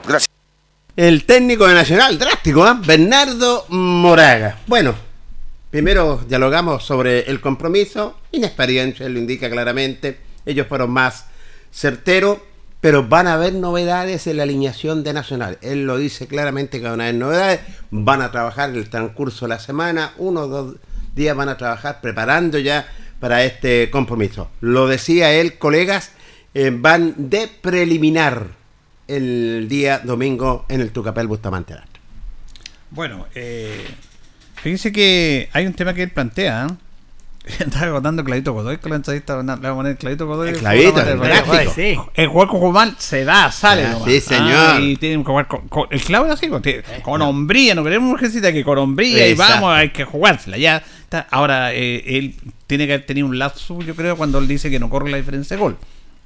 Gracias. 0.08 0.30
El 0.96 1.26
técnico 1.26 1.68
de 1.68 1.74
Nacional, 1.74 2.18
drástico, 2.18 2.64
¿ah? 2.64 2.80
Bernardo 2.82 3.66
Moraga. 3.68 4.60
Bueno, 4.66 4.94
primero 5.70 6.22
dialogamos 6.26 6.84
sobre 6.84 7.30
el 7.30 7.42
compromiso. 7.42 8.16
Inexperiencia, 8.32 9.04
él 9.04 9.12
lo 9.12 9.18
indica 9.18 9.50
claramente. 9.50 10.20
Ellos 10.46 10.66
fueron 10.66 10.90
más 10.90 11.26
certeros, 11.70 12.38
pero 12.80 13.06
van 13.06 13.26
a 13.26 13.34
haber 13.34 13.54
novedades 13.54 14.26
en 14.26 14.38
la 14.38 14.44
alineación 14.44 15.04
de 15.04 15.12
Nacional. 15.12 15.58
Él 15.60 15.84
lo 15.84 15.98
dice 15.98 16.26
claramente 16.26 16.80
que 16.80 16.88
van 16.88 17.00
a 17.00 17.04
haber 17.04 17.16
novedades. 17.16 17.60
Van 17.90 18.22
a 18.22 18.30
trabajar 18.30 18.70
en 18.70 18.76
el 18.76 18.88
transcurso 18.88 19.44
de 19.44 19.50
la 19.50 19.58
semana. 19.58 20.12
Uno 20.16 20.42
o 20.42 20.48
dos 20.48 20.76
días 21.14 21.36
van 21.36 21.50
a 21.50 21.58
trabajar 21.58 22.00
preparando 22.00 22.58
ya 22.58 22.88
para 23.18 23.44
este 23.44 23.90
compromiso. 23.90 24.50
Lo 24.60 24.88
decía 24.88 25.32
él, 25.32 25.58
colegas, 25.58 26.12
eh, 26.54 26.70
van 26.72 27.14
de 27.16 27.48
preliminar 27.48 28.46
el 29.06 29.66
día 29.68 29.98
domingo 29.98 30.64
en 30.68 30.80
el 30.80 30.90
Tucapel 30.90 31.26
Bustamante. 31.26 31.74
Bueno, 32.90 33.26
eh, 33.34 33.84
fíjense 34.54 34.90
que 34.90 35.50
hay 35.52 35.66
un 35.66 35.74
tema 35.74 35.92
que 35.92 36.04
él 36.04 36.10
plantea. 36.10 36.66
¿eh? 36.66 36.74
Estaba 37.58 37.92
contando 37.92 38.22
Clavito 38.22 38.52
Godoy 38.52 38.76
con 38.78 38.90
la 38.90 38.96
entrevista. 38.96 39.36
Le 39.38 39.42
vamos 39.44 39.64
a 39.66 39.74
poner 39.74 39.96
Clavito 39.96 40.26
Godoy. 40.26 40.50
El 40.50 40.56
Clavito, 40.58 41.00
el 41.00 41.68
sí. 41.70 41.96
El 42.14 42.28
juego 42.28 42.48
con 42.60 42.72
Juan 42.72 42.94
se 42.98 43.24
da, 43.24 43.50
sale. 43.50 43.86
Ah, 43.86 43.98
sí, 44.04 44.20
señor. 44.20 44.80
y 44.82 44.96
tiene 44.96 45.22
que 45.22 45.26
jugar 45.30 45.48
con, 45.48 45.66
con- 45.68 45.88
el 45.90 46.00
así, 46.30 46.48
con, 46.48 46.60
tiene- 46.60 46.82
con 47.02 47.22
hombría. 47.22 47.74
No 47.74 47.82
queremos 47.82 48.12
urgencita 48.12 48.52
que 48.52 48.62
con 48.62 48.76
hombría 48.78 49.26
y 49.28 49.34
vamos, 49.34 49.72
hay 49.72 49.90
que 49.90 50.04
jugársela. 50.04 50.58
Ya 50.58 50.82
está. 51.02 51.26
Ahora, 51.30 51.72
eh, 51.72 52.18
él 52.18 52.34
tiene 52.66 52.86
que 52.86 52.92
haber 52.94 53.06
tenido 53.06 53.26
un 53.26 53.38
lapso, 53.38 53.80
yo 53.80 53.96
creo, 53.96 54.16
cuando 54.16 54.38
él 54.38 54.46
dice 54.46 54.70
que 54.70 54.78
no 54.78 54.90
corre 54.90 55.10
la 55.10 55.16
diferencia 55.16 55.56
de 55.56 55.62
gol. 55.62 55.76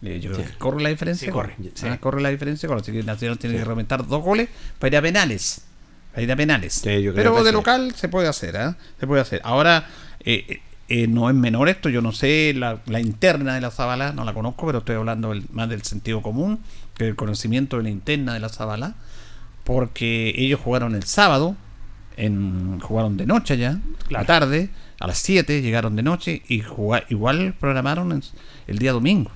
Eh, 0.03 0.21
Yo 0.21 0.33
creo 0.33 0.45
Sí. 0.45 0.53
que 0.53 0.59
corre 0.59 0.83
la 0.83 0.89
diferencia 0.91 1.21
Sí, 1.21 1.27
de 1.27 1.33
gol. 1.33 1.45
corre, 1.47 1.57
sí. 1.75 1.87
Ah, 1.89 1.97
corre 1.99 2.21
la 2.21 2.29
diferencia 2.31 2.67
de 2.67 2.75
gol. 2.75 2.83
Así 2.83 2.93
que 2.93 3.03
Nacional 3.05 3.39
tiene 3.39 3.57
que 3.57 3.65
reventar 3.65 4.07
dos 4.07 4.23
goles 4.23 4.49
para 4.79 4.89
ir 4.89 4.97
a 4.99 5.03
penales. 5.03 5.62
Para 6.11 6.23
ir 6.23 6.33
a 6.33 6.37
penales. 6.37 6.83
yo 6.83 6.91
creo 6.91 7.15
Pero 7.15 7.35
que 7.37 7.43
de 7.45 7.49
sí. 7.51 7.53
local 7.55 7.95
se 7.97 8.09
puede 8.09 8.29
hacer, 8.29 8.57
¿ah? 8.59 8.77
Se 9.01 9.07
puede 9.07 9.23
hacer. 9.23 9.41
Ahora, 9.45 9.87
eh, 10.21 10.61
eh, 10.89 11.07
no 11.07 11.28
es 11.30 11.35
menor 11.37 11.68
esto, 11.68 11.89
yo 11.89 12.03
no 12.03 12.12
sé 12.12 12.53
la, 12.57 12.80
la 12.87 13.01
interna 13.01 13.55
de 13.55 13.61
la 13.61 13.70
Zabala, 13.70 14.12
no 14.12 14.24
la 14.24 14.35
conozco, 14.35 14.66
pero 14.66 14.78
estoy 14.78 14.97
hablando 14.97 15.30
del- 15.30 15.45
más 15.53 15.68
del 15.68 15.82
sentido 15.82 16.20
común, 16.22 16.61
que 16.97 17.07
el 17.09 17.16
conocimiento 17.16 17.76
de 17.78 17.85
la 17.85 17.91
interna 17.91 18.35
de 18.35 18.41
la 18.41 18.49
Zabala, 18.49 18.95
porque 19.64 20.35
ellos 20.37 20.61
jugaron 20.61 20.95
el 20.95 21.05
sábado, 21.05 21.57
en, 22.16 22.80
jugaron 22.80 23.16
de 23.16 23.26
noche 23.26 23.57
ya, 23.57 23.80
la 24.11 24.24
tarde, 24.24 24.68
a 25.01 25.07
las 25.07 25.18
7 25.18 25.62
llegaron 25.62 25.97
de 25.97 26.03
noche 26.03 26.43
y 26.49 26.62
igual 27.09 27.55
programaron 27.59 28.12
en- 28.12 28.22
el 28.66 28.78
día 28.78 28.93
domingo. 28.93 29.30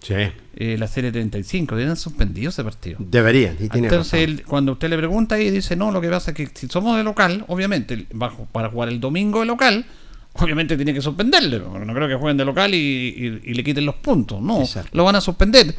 Sí. 0.00 0.14
eh, 0.56 0.76
la 0.78 0.86
serie 0.86 1.10
35, 1.10 1.74
deberían 1.74 1.96
suspendido 1.96 2.50
ese 2.50 2.62
partido. 2.62 2.98
Deberían, 3.00 3.54
y 3.58 3.70
tiene 3.70 3.86
Entonces, 3.88 4.20
él, 4.20 4.42
cuando 4.46 4.72
usted 4.72 4.90
le 4.90 4.98
pregunta 4.98 5.40
y 5.40 5.48
dice, 5.50 5.76
no, 5.76 5.90
lo 5.92 6.00
que 6.02 6.10
pasa 6.10 6.32
es 6.32 6.36
que 6.36 6.46
si 6.52 6.68
somos 6.68 6.98
de 6.98 7.02
local, 7.04 7.44
obviamente, 7.48 8.06
bajo, 8.12 8.46
para 8.52 8.68
jugar 8.68 8.90
el 8.90 9.00
domingo 9.00 9.40
de 9.40 9.46
local, 9.46 9.86
obviamente 10.34 10.76
tiene 10.76 10.92
que 10.94 11.00
suspenderle. 11.02 11.60
porque 11.60 11.84
No 11.86 11.94
creo 11.94 12.08
que 12.08 12.14
jueguen 12.14 12.36
de 12.36 12.44
local 12.44 12.74
y, 12.74 12.78
y- 12.78 13.50
y 13.50 13.54
le 13.54 13.64
quiten 13.64 13.84
los 13.86 13.96
puntos. 13.96 14.40
No, 14.40 14.60
Exacto. 14.60 14.90
lo 14.92 15.04
van 15.04 15.16
a 15.16 15.20
suspender. 15.20 15.74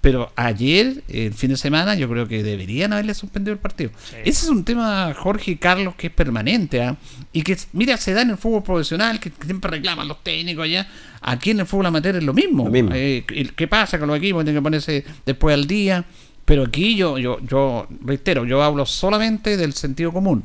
Pero 0.00 0.30
ayer, 0.36 1.02
el 1.08 1.34
fin 1.34 1.50
de 1.50 1.56
semana, 1.56 1.96
yo 1.96 2.08
creo 2.08 2.28
que 2.28 2.44
deberían 2.44 2.92
haberle 2.92 3.14
suspendido 3.14 3.52
el 3.52 3.58
partido. 3.58 3.90
Ese 4.24 4.44
es 4.44 4.48
un 4.48 4.64
tema, 4.64 5.12
Jorge 5.12 5.50
y 5.50 5.56
Carlos, 5.56 5.96
que 5.96 6.06
es 6.06 6.12
permanente. 6.12 6.80
¿ah? 6.82 6.96
Y 7.32 7.42
que, 7.42 7.56
mira, 7.72 7.96
se 7.96 8.12
da 8.12 8.22
en 8.22 8.30
el 8.30 8.36
fútbol 8.36 8.62
profesional, 8.62 9.18
que 9.18 9.32
siempre 9.44 9.72
reclaman 9.72 10.06
los 10.06 10.22
técnicos 10.22 10.64
allá. 10.66 10.86
Aquí 11.20 11.50
en 11.50 11.60
el 11.60 11.66
fútbol 11.66 11.86
amateur 11.86 12.14
es 12.14 12.22
lo 12.22 12.32
mismo. 12.32 12.66
Lo 12.66 12.70
mismo. 12.70 12.90
Eh, 12.94 13.24
¿Qué 13.56 13.66
pasa 13.66 13.98
con 13.98 14.06
los 14.06 14.18
equipos? 14.18 14.44
Tienen 14.44 14.60
que 14.60 14.64
ponerse 14.64 15.04
después 15.26 15.52
al 15.52 15.66
día. 15.66 16.04
Pero 16.44 16.62
aquí 16.62 16.94
yo, 16.94 17.18
yo, 17.18 17.40
yo 17.40 17.88
reitero, 18.04 18.44
yo 18.46 18.62
hablo 18.62 18.86
solamente 18.86 19.56
del 19.56 19.72
sentido 19.72 20.12
común. 20.12 20.44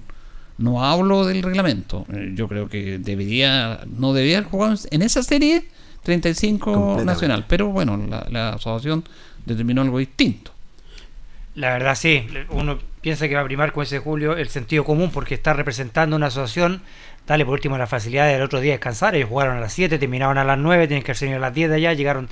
No 0.58 0.84
hablo 0.86 1.26
del 1.26 1.42
reglamento. 1.42 2.06
Eh, 2.14 2.32
Yo 2.36 2.48
creo 2.48 2.70
que 2.70 3.00
debería, 3.00 3.82
no 3.98 4.14
debería 4.14 4.38
haber 4.40 4.50
jugado 4.50 4.76
en 4.92 5.02
esa 5.02 5.24
serie 5.24 5.66
35 6.04 6.64
Completamente. 6.72 7.06
nacional. 7.06 7.46
Pero 7.48 7.68
bueno, 7.70 7.98
la, 7.98 8.28
la 8.30 8.50
asociación 8.50 9.04
determinó 9.46 9.82
algo 9.82 9.98
distinto. 10.00 10.52
La 11.56 11.72
verdad 11.74 11.96
sí, 11.96 12.26
uno 12.50 12.80
piensa 13.02 13.28
que 13.28 13.36
va 13.36 13.42
a 13.42 13.46
primar 13.46 13.74
con 13.74 13.84
ese 13.84 14.00
Julio 14.00 14.36
el 14.36 14.50
sentido 14.50 14.84
común 14.84 15.12
porque 15.12 15.36
está 15.36 15.54
representando 15.54 16.16
una 16.16 16.28
asociación, 16.28 16.82
dale 17.28 17.46
por 17.46 17.54
último 17.54 17.78
la 17.78 17.86
facilidad 17.86 18.28
del 18.28 18.42
otro 18.42 18.60
día 18.60 18.72
descansar, 18.72 19.14
ellos 19.16 19.30
jugaron 19.30 19.58
a 19.58 19.60
las 19.60 19.72
7, 19.74 20.00
terminaron 20.00 20.40
a 20.40 20.44
las 20.44 20.58
9, 20.58 20.88
tienen 20.88 21.04
que 21.04 21.12
haber 21.12 21.36
a 21.36 21.40
las 21.40 21.54
10 21.54 21.70
de 21.70 21.76
allá, 21.76 21.94
llegaron 21.94 22.28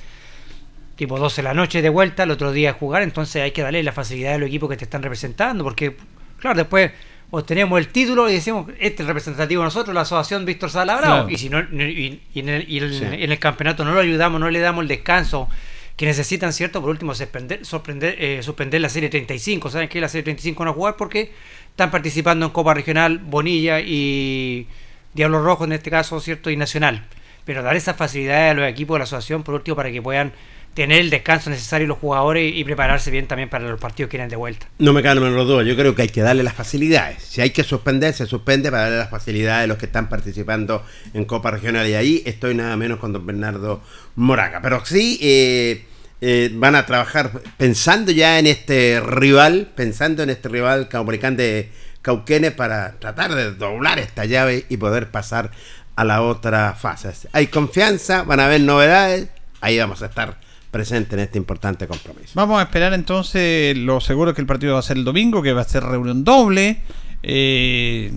tipo 0.96 1.18
12 1.20 1.36
de 1.40 1.42
la 1.48 1.54
noche 1.54 1.82
de 1.82 1.88
vuelta, 1.88 2.24
el 2.24 2.32
otro 2.32 2.50
día 2.50 2.70
a 2.70 2.72
jugar, 2.72 3.02
entonces 3.02 3.42
hay 3.42 3.52
que 3.52 3.62
darle 3.62 3.82
la 3.84 3.92
facilidad 3.92 4.34
a 4.34 4.38
los 4.38 4.48
equipos 4.48 4.68
que 4.68 4.76
te 4.76 4.84
están 4.84 5.02
representando, 5.04 5.62
porque 5.62 5.96
claro, 6.38 6.56
después 6.56 6.90
obtenemos 7.34 7.78
el 7.80 7.88
título 7.88 8.28
y 8.30 8.34
decimos, 8.34 8.66
este 8.78 8.94
es 8.96 9.00
el 9.00 9.06
representativo 9.08 9.62
de 9.62 9.66
nosotros, 9.66 9.94
la 9.94 10.02
asociación 10.02 10.44
Víctor 10.44 10.70
Sala 10.70 10.96
Bravo, 10.96 11.14
Claro. 11.14 11.30
y 11.30 11.38
si 11.38 11.48
no, 11.48 11.60
y, 11.60 12.20
y 12.34 12.40
en, 12.40 12.48
el, 12.50 12.70
y 12.70 12.78
el- 12.78 12.94
Sí. 12.94 13.04
en 13.04 13.32
el 13.32 13.38
campeonato 13.38 13.84
no 13.84 13.92
lo 13.92 14.00
ayudamos, 14.00 14.38
no 14.40 14.50
le 14.50 14.60
damos 14.60 14.82
el 14.82 14.88
descanso 14.88 15.48
que 15.96 16.04
necesitan, 16.06 16.52
¿cierto? 16.52 16.80
Por 16.80 16.90
último, 16.90 17.14
suspender, 17.14 17.64
sorprender, 17.64 18.16
eh, 18.18 18.42
suspender 18.42 18.80
la 18.82 18.88
serie 18.90 19.08
35. 19.08 19.70
¿Saben 19.70 19.88
qué? 19.88 20.00
La 20.00 20.08
serie 20.08 20.24
35 20.24 20.64
no 20.64 20.70
va 20.70 20.72
a 20.72 20.74
jugar 20.76 20.96
porque 20.96 21.32
están 21.70 21.90
participando 21.90 22.44
en 22.46 22.52
Copa 22.52 22.74
Regional, 22.74 23.18
Bonilla 23.18 23.80
y 23.80 24.66
Diablo 25.14 25.42
Rojo 25.42 25.64
en 25.64 25.72
este 25.72 25.90
caso, 25.90 26.20
¿cierto? 26.20 26.50
Y 26.50 26.56
Nacional. 26.56 27.06
Pero 27.44 27.62
dar 27.62 27.76
esa 27.76 27.94
facilidad 27.94 28.50
a 28.50 28.54
los 28.54 28.68
equipos 28.68 28.94
de 28.94 28.98
la 29.00 29.04
asociación, 29.04 29.42
por 29.42 29.54
último, 29.54 29.74
para 29.76 29.90
que 29.90 30.00
puedan 30.02 30.32
tener 30.74 31.00
el 31.00 31.10
descanso 31.10 31.50
necesario 31.50 31.86
los 31.86 31.98
jugadores 31.98 32.52
y 32.54 32.64
prepararse 32.64 33.10
bien 33.10 33.26
también 33.26 33.48
para 33.50 33.68
los 33.68 33.78
partidos 33.78 34.10
que 34.10 34.16
vienen 34.16 34.30
de 34.30 34.36
vuelta. 34.36 34.66
No 34.78 34.92
me 34.92 35.02
la 35.02 35.14
menor 35.14 35.46
duda, 35.46 35.62
yo 35.62 35.76
creo 35.76 35.94
que 35.94 36.02
hay 36.02 36.08
que 36.08 36.22
darle 36.22 36.42
las 36.42 36.54
facilidades. 36.54 37.22
Si 37.22 37.40
hay 37.40 37.50
que 37.50 37.62
suspender, 37.62 38.14
se 38.14 38.26
suspende 38.26 38.70
para 38.70 38.84
darle 38.84 38.98
las 38.98 39.10
facilidades 39.10 39.64
a 39.64 39.66
los 39.66 39.78
que 39.78 39.86
están 39.86 40.08
participando 40.08 40.84
en 41.12 41.24
Copa 41.24 41.50
Regional. 41.50 41.86
Y 41.88 41.94
ahí 41.94 42.22
estoy 42.24 42.54
nada 42.54 42.76
menos 42.76 42.98
con 42.98 43.12
don 43.12 43.26
Bernardo 43.26 43.82
Moraga. 44.16 44.60
Pero 44.62 44.84
sí 44.86 45.18
eh, 45.20 45.84
eh, 46.20 46.50
van 46.54 46.74
a 46.74 46.86
trabajar 46.86 47.32
pensando 47.58 48.12
ya 48.12 48.38
en 48.38 48.46
este 48.46 49.00
rival, 49.04 49.72
pensando 49.74 50.22
en 50.22 50.30
este 50.30 50.48
rival 50.48 50.88
de 50.88 51.70
Cauquenes 52.00 52.52
para 52.52 52.98
tratar 52.98 53.34
de 53.34 53.52
doblar 53.52 53.98
esta 53.98 54.24
llave 54.24 54.64
y 54.68 54.76
poder 54.76 55.10
pasar 55.10 55.50
a 55.96 56.04
la 56.04 56.22
otra 56.22 56.74
fase. 56.74 57.28
Hay 57.32 57.48
confianza, 57.48 58.22
van 58.22 58.40
a 58.40 58.46
haber 58.46 58.62
novedades, 58.62 59.28
ahí 59.60 59.78
vamos 59.78 60.02
a 60.02 60.06
estar 60.06 60.41
presentes 60.72 61.12
en 61.12 61.20
este 61.20 61.38
importante 61.38 61.86
compromiso. 61.86 62.32
Vamos 62.34 62.58
a 62.58 62.62
esperar 62.64 62.92
entonces, 62.94 63.76
lo 63.76 64.00
seguro 64.00 64.30
es 64.30 64.34
que 64.34 64.40
el 64.40 64.46
partido 64.48 64.72
va 64.72 64.80
a 64.80 64.82
ser 64.82 64.96
el 64.96 65.04
domingo, 65.04 65.40
que 65.42 65.52
va 65.52 65.60
a 65.60 65.64
ser 65.64 65.84
reunión 65.84 66.24
doble. 66.24 66.78
Eh, 67.22 68.12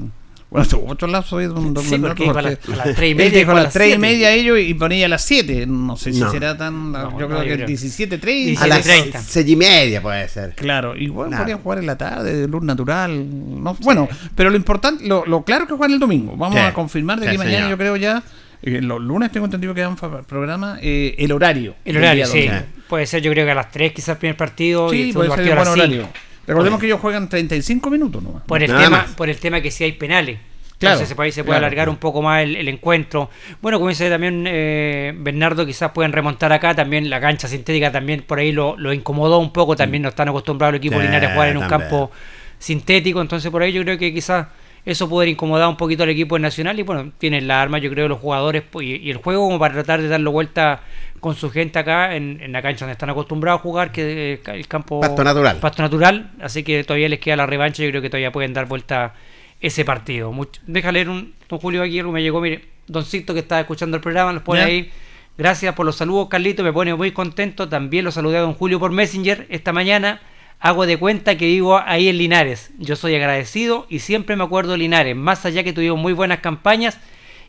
bueno, 0.49 0.67
tuvo 0.69 0.91
otro 0.91 1.07
lazo 1.07 1.39
ahí, 1.39 1.47
don, 1.47 1.73
don 1.73 1.83
Sí, 1.83 1.97
porque 1.97 2.23
dijo 2.23 2.37
a 2.37 2.41
las- 2.41 2.57
porque 2.57 2.73
a 2.81 2.85
las 2.85 2.95
tres 2.95 3.07
y 3.07 3.11
él 3.11 3.17
media, 3.17 3.39
dijo 3.39 3.51
a 3.51 3.55
las 3.55 3.63
las 3.65 3.73
3 3.73 3.95
y 3.95 3.97
media 3.97 4.31
ellos 4.31 4.57
y 4.59 4.73
ponía 4.73 5.05
a 5.05 5.09
las 5.09 5.23
7. 5.25 5.65
No 5.67 5.97
sé 5.97 6.13
si 6.13 6.19
No. 6.21 6.31
será 6.31 6.57
tan. 6.57 6.91
No, 6.93 7.19
yo 7.19 7.27
no, 7.27 7.39
creo 7.39 7.41
que 7.43 7.53
creo. 7.55 7.67
17, 7.67 8.17
3. 8.19 8.61
A 8.61 8.67
las 8.67 8.83
30. 8.83 9.21
seis 9.21 9.47
y 9.49 9.55
media 9.57 10.01
puede 10.01 10.29
ser. 10.29 10.53
Claro, 10.55 10.95
igual 10.95 11.29
Nada. 11.31 11.41
podrían 11.43 11.59
jugar 11.61 11.79
en 11.79 11.85
la 11.87 11.97
tarde, 11.97 12.33
de 12.35 12.47
luz 12.47 12.63
natural. 12.63 13.25
No, 13.63 13.75
bueno, 13.81 14.07
pero 14.35 14.49
lo 14.49 14.55
importante, 14.55 15.05
lo, 15.05 15.25
lo 15.25 15.43
claro 15.43 15.67
que 15.67 15.73
juegan 15.73 15.93
el 15.93 15.99
domingo. 15.99 16.37
Vamos 16.37 16.57
Sí. 16.57 16.65
a 16.65 16.73
confirmar 16.73 17.19
de 17.19 17.25
Sí, 17.25 17.31
que 17.33 17.37
mañana, 17.37 17.57
señor. 17.57 17.69
yo 17.71 17.77
creo 17.77 17.95
ya. 17.97 18.23
Eh, 18.61 18.81
los 18.81 19.01
lunes 19.01 19.31
tengo 19.31 19.45
entendido 19.45 19.73
que 19.73 19.81
dan 19.81 19.95
programa 19.95 20.77
eh, 20.81 21.15
el 21.17 21.31
horario. 21.31 21.75
El 21.85 21.97
horario, 21.97 22.25
sí. 22.25 22.45
domingo. 22.47 22.65
Puede 22.87 23.05
ser, 23.07 23.21
yo 23.21 23.31
creo 23.31 23.45
que 23.45 23.51
a 23.51 23.55
las 23.55 23.71
3 23.71 23.93
quizás 23.93 24.09
el 24.09 24.17
primer 24.17 24.37
partido 24.37 24.93
y 24.93 24.97
Sí, 24.97 25.07
el 25.09 25.13
puede 25.15 25.29
ser 25.29 25.35
partido 25.37 25.55
buen 25.55 25.65
las 25.65 25.73
horario. 25.73 26.01
5. 26.03 26.13
Recordemos 26.47 26.79
que 26.79 26.85
ellos 26.85 26.99
juegan 26.99 27.27
35 27.29 27.89
minutos 27.89 28.21
nomás. 28.21 28.43
Por 28.43 28.61
el, 28.61 28.69
Nada 28.71 28.83
tema, 28.83 28.97
más. 28.97 29.11
por 29.15 29.29
el 29.29 29.37
tema 29.37 29.61
que 29.61 29.71
si 29.71 29.83
hay 29.83 29.93
penales. 29.93 30.37
Claro, 30.77 30.95
Entonces, 30.95 31.15
por 31.15 31.23
ahí 31.25 31.31
se 31.31 31.43
puede 31.43 31.53
claro. 31.57 31.65
alargar 31.67 31.89
un 31.89 31.95
poco 31.95 32.21
más 32.21 32.43
el, 32.43 32.57
el 32.57 32.67
encuentro. 32.67 33.29
Bueno, 33.61 33.77
como 33.79 33.89
dice 33.89 34.09
también 34.09 34.43
eh, 34.45 35.13
Bernardo, 35.17 35.65
quizás 35.65 35.91
pueden 35.91 36.11
remontar 36.11 36.51
acá. 36.51 36.75
También 36.75 37.09
la 37.09 37.19
cancha 37.21 37.47
sintética 37.47 37.91
también 37.91 38.23
por 38.27 38.39
ahí 38.39 38.51
lo, 38.51 38.75
lo 38.77 38.91
incomodó 38.93 39.39
un 39.39 39.53
poco. 39.53 39.75
También 39.75 40.03
no 40.03 40.09
están 40.09 40.27
acostumbrados 40.27 40.73
los 40.73 40.79
equipos 40.79 40.97
Sí, 40.99 41.03
lineares 41.05 41.29
a 41.29 41.33
jugar 41.33 41.49
en 41.49 41.57
un 41.57 41.67
también. 41.67 41.89
campo 41.89 42.11
sintético. 42.59 43.21
Entonces, 43.21 43.49
por 43.49 43.63
ahí 43.63 43.71
yo 43.71 43.81
creo 43.83 43.97
que 43.97 44.13
quizás 44.13 44.47
eso 44.85 45.09
puede 45.09 45.29
incomodar 45.29 45.67
un 45.67 45.77
poquito 45.77 46.03
al 46.03 46.09
equipo 46.09 46.37
nacional. 46.39 46.79
Y 46.79 46.83
bueno, 46.83 47.11
tienen 47.17 47.47
la 47.47 47.61
arma, 47.61 47.77
yo 47.79 47.89
creo, 47.89 48.07
los 48.07 48.19
jugadores 48.19 48.63
y, 48.81 48.95
y 48.95 49.11
el 49.11 49.17
juego 49.17 49.45
como 49.45 49.59
para 49.59 49.73
tratar 49.73 50.01
de 50.01 50.07
darlo 50.07 50.31
vuelta 50.31 50.81
con 51.19 51.35
su 51.35 51.49
gente 51.49 51.79
acá 51.79 52.15
en, 52.15 52.39
en 52.41 52.51
la 52.51 52.61
cancha 52.61 52.85
donde 52.85 52.91
están 52.93 53.09
acostumbrados 53.09 53.59
a 53.59 53.63
jugar, 53.63 53.91
que 53.91 54.33
eh, 54.33 54.41
el 54.53 54.67
campo 54.67 54.99
Pasto 55.01 55.23
natural. 55.23 55.57
pasto 55.59 55.81
natural, 55.81 56.31
así 56.39 56.63
que 56.63 56.83
todavía 56.83 57.09
les 57.09 57.19
queda 57.19 57.35
la 57.35 57.47
revancha, 57.47 57.81
yo 57.83 57.89
creo 57.89 58.01
que 58.01 58.09
todavía 58.11 58.31
pueden 58.31 58.53
dar 58.53 58.67
vuelta 58.67 59.13
ese 59.59 59.83
partido. 59.85 60.31
Much- 60.31 60.59
Deja 60.67 60.91
leer 60.91 61.09
un 61.09 61.33
don 61.49 61.57
Julio 61.59 61.81
aquí, 61.81 61.97
algo 61.99 62.11
me 62.11 62.21
llegó, 62.21 62.41
mire, 62.41 62.65
Doncito 62.87 63.33
que 63.33 63.39
estaba 63.39 63.61
escuchando 63.61 63.97
el 63.97 64.01
programa, 64.03 64.33
los 64.33 64.43
pone 64.43 64.59
Ya. 64.59 64.67
ahí. 64.67 64.91
Gracias 65.37 65.73
por 65.73 65.87
los 65.87 65.95
saludos, 65.95 66.27
Carlito, 66.29 66.63
me 66.63 66.71
pone 66.71 66.93
muy 66.93 67.09
contento. 67.11 67.67
También 67.67 68.05
lo 68.05 68.11
saludé 68.11 68.37
a 68.37 68.41
don 68.41 68.53
Julio 68.53 68.79
por 68.79 68.91
Messenger 68.91 69.47
esta 69.49 69.73
mañana. 69.73 70.21
Hago 70.59 70.85
de 70.85 70.97
cuenta 70.97 71.37
que 71.37 71.45
vivo 71.45 71.79
ahí 71.85 72.07
en 72.07 72.17
Linares. 72.17 72.71
Yo 72.79 72.95
soy 72.95 73.15
agradecido 73.15 73.85
y 73.89 73.99
siempre 73.99 74.35
me 74.35 74.43
acuerdo 74.43 74.73
de 74.73 74.79
Linares, 74.79 75.15
más 75.15 75.45
allá 75.45 75.63
que 75.63 75.73
tuvimos 75.73 75.99
muy 75.99 76.13
buenas 76.13 76.39
campañas 76.39 76.97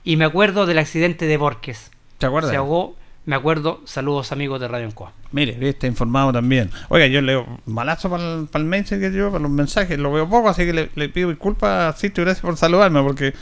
y 0.05 0.17
me 0.17 0.25
acuerdo 0.25 0.67
del 0.67 0.79
accidente 0.79 1.27
de 1.27 1.37
Borges. 1.37 1.91
¿Te 2.19 2.27
acuerdas? 2.27 2.51
Se 2.51 2.57
ahogó, 2.57 2.97
me 3.25 3.37
acuerdo. 3.37 3.81
Saludos 3.85 4.33
amigos 4.33 4.61
de 4.61 4.69
Radio 4.69 4.87
Encoa. 4.87 5.13
Mire, 5.33 5.57
está 5.69 5.87
informado 5.87 6.33
también. 6.33 6.71
Oiga, 6.89 7.07
yo 7.07 7.21
leo 7.21 7.47
malazo 7.67 8.09
para 8.09 8.35
el, 8.35 8.47
para 8.47 8.63
el 8.63 8.69
Messenger 8.69 9.11
que 9.11 9.17
yo, 9.17 9.31
para 9.31 9.43
los 9.43 9.51
mensajes, 9.51 9.99
lo 9.99 10.13
veo 10.13 10.29
poco, 10.29 10.49
así 10.49 10.65
que 10.65 10.73
le, 10.73 10.91
le 10.95 11.09
pido 11.09 11.29
disculpas 11.29 11.95
a 11.95 11.99
Sitio, 11.99 12.25
gracias 12.25 12.43
por 12.43 12.57
saludarme, 12.57 13.03
porque 13.03 13.35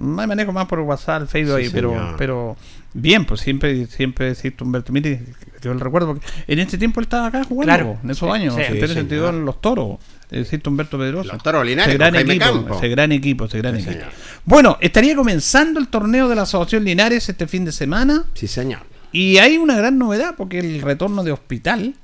me 0.00 0.26
manejo 0.26 0.52
más 0.52 0.66
por 0.66 0.80
WhatsApp, 0.80 1.28
Facebook 1.28 1.58
Sí, 1.58 1.64
ahí, 1.66 1.70
pero, 1.72 1.90
señor. 1.90 2.14
pero 2.18 2.56
bien, 2.94 3.24
pues 3.24 3.40
siempre, 3.40 3.86
siempre 3.86 4.34
Sitio 4.34 4.66
Humberto 4.66 4.92
Miri, 4.92 5.20
yo 5.62 5.72
le 5.74 5.80
recuerdo, 5.84 6.08
porque 6.14 6.26
en 6.48 6.58
ese 6.58 6.76
tiempo 6.78 7.00
él 7.00 7.04
estaba 7.04 7.26
acá 7.26 7.44
jugando, 7.44 7.72
Claro. 7.72 7.98
en 8.02 8.10
esos 8.10 8.28
Sí, 8.28 8.34
años, 8.34 8.54
sí. 8.54 8.60
en 8.62 8.72
Sí, 8.74 8.80
72 8.80 9.26
señor. 9.28 9.34
en 9.40 9.44
los 9.46 9.60
toros. 9.60 9.98
Sitio 10.30 10.70
Humberto 10.70 10.96
Pedroso. 10.96 11.32
Los 11.32 11.42
Toros 11.42 11.66
Linares, 11.66 11.88
Ese 11.94 11.98
con 11.98 12.04
gran 12.06 12.14
Jaime 12.14 12.34
equipo, 12.34 12.52
Campo. 12.52 12.74
ese 12.76 12.88
gran 12.88 13.10
equipo, 13.12 13.44
ese 13.46 13.58
gran 13.58 13.74
Sí, 13.76 13.82
equipo. 13.82 13.92
señor. 13.94 14.08
Bueno, 14.44 14.78
estaría 14.80 15.16
comenzando 15.16 15.80
el 15.80 15.88
torneo 15.88 16.28
de 16.28 16.36
la 16.36 16.42
Asociación 16.42 16.84
Linares 16.84 17.28
este 17.28 17.46
fin 17.48 17.64
de 17.64 17.72
semana. 17.72 18.26
Sí, 18.34 18.46
señor. 18.46 18.80
Y 19.10 19.38
hay 19.38 19.58
una 19.58 19.74
gran 19.76 19.98
novedad 19.98 20.34
porque 20.36 20.60
el 20.60 20.82
retorno 20.82 21.24
de 21.24 21.32
Hospital, 21.32 21.94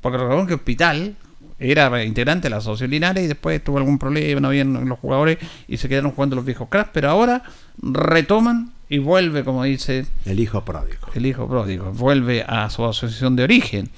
porque 0.00 0.16
recordemos 0.16 0.48
que 0.48 0.54
Hospital 0.54 1.14
era 1.58 2.02
integrante 2.04 2.44
de 2.46 2.50
la 2.50 2.56
Asociación 2.56 2.90
Linares 2.90 3.24
y 3.24 3.26
después 3.28 3.62
tuvo 3.62 3.78
algún 3.78 3.98
problema, 3.98 4.40
no 4.40 4.48
habían 4.48 4.88
los 4.88 4.98
jugadores 4.98 5.38
y 5.68 5.76
se 5.76 5.88
quedaron 5.88 6.10
jugando 6.12 6.36
los 6.36 6.44
viejos 6.44 6.68
cracks, 6.68 6.90
pero 6.92 7.08
ahora 7.10 7.42
retoman 7.80 8.72
y 8.88 8.98
vuelve, 8.98 9.44
como 9.44 9.64
dice 9.64 10.06
El 10.26 10.40
hijo 10.40 10.64
pródigo. 10.64 11.08
el 11.14 11.26
hijo 11.26 11.48
pródigo, 11.48 11.92
vuelve 11.92 12.44
a 12.46 12.68
su 12.70 12.84
asociación 12.84 13.36
de 13.36 13.44
origen. 13.44 13.90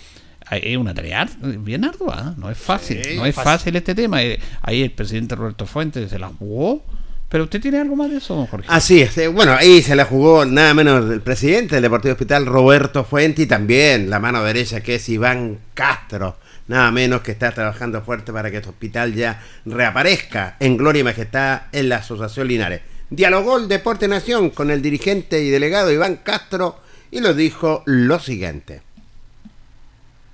Es 0.50 0.76
una 0.76 0.94
tarea 0.94 1.22
ar- 1.22 1.30
bien 1.58 1.84
ardua, 1.84 2.28
¿eh? 2.28 2.34
no 2.40 2.48
es 2.50 2.56
fácil, 2.58 3.02
Sí, 3.04 3.16
no 3.16 3.26
es 3.26 3.34
fácil. 3.34 3.50
fácil 3.52 3.76
este 3.76 3.94
tema. 3.96 4.22
Eh, 4.22 4.38
Ahí 4.62 4.82
el 4.82 4.92
presidente 4.92 5.34
Roberto 5.34 5.66
Fuentes 5.66 6.08
se 6.08 6.20
la 6.20 6.28
jugó, 6.28 6.84
pero 7.28 7.44
usted 7.44 7.60
tiene 7.60 7.80
algo 7.80 7.96
más 7.96 8.10
de 8.12 8.18
eso, 8.18 8.36
don 8.36 8.46
Jorge. 8.46 8.66
Así 8.70 9.00
es, 9.00 9.18
eh, 9.18 9.26
bueno, 9.26 9.52
ahí 9.58 9.82
se 9.82 9.96
la 9.96 10.04
jugó 10.04 10.44
nada 10.44 10.72
menos 10.72 11.10
el 11.10 11.20
presidente 11.20 11.74
del 11.74 11.82
Deportivo 11.82 12.12
Hospital, 12.12 12.46
Roberto 12.46 13.02
Fuente, 13.02 13.42
y 13.42 13.46
también 13.46 14.08
la 14.08 14.20
mano 14.20 14.44
derecha 14.44 14.80
que 14.82 14.94
es 14.94 15.08
Iván 15.08 15.58
Castro, 15.74 16.36
nada 16.68 16.90
menos 16.90 17.22
que 17.22 17.32
está 17.32 17.52
trabajando 17.52 18.02
fuerte 18.02 18.32
para 18.32 18.50
que 18.50 18.58
este 18.58 18.68
hospital 18.68 19.14
ya 19.14 19.42
reaparezca 19.64 20.56
en 20.60 20.76
gloria 20.76 21.00
y 21.00 21.04
majestad 21.04 21.62
en 21.72 21.88
la 21.88 21.96
Asociación 21.96 22.48
Linares. 22.48 22.82
Dialogó 23.10 23.56
el 23.56 23.68
Deporte 23.68 24.08
Nación 24.08 24.50
con 24.50 24.70
el 24.70 24.82
dirigente 24.82 25.40
y 25.40 25.50
delegado 25.50 25.92
Iván 25.92 26.16
Castro 26.16 26.80
y 27.10 27.20
lo 27.20 27.34
dijo 27.34 27.82
lo 27.86 28.18
siguiente. 28.18 28.82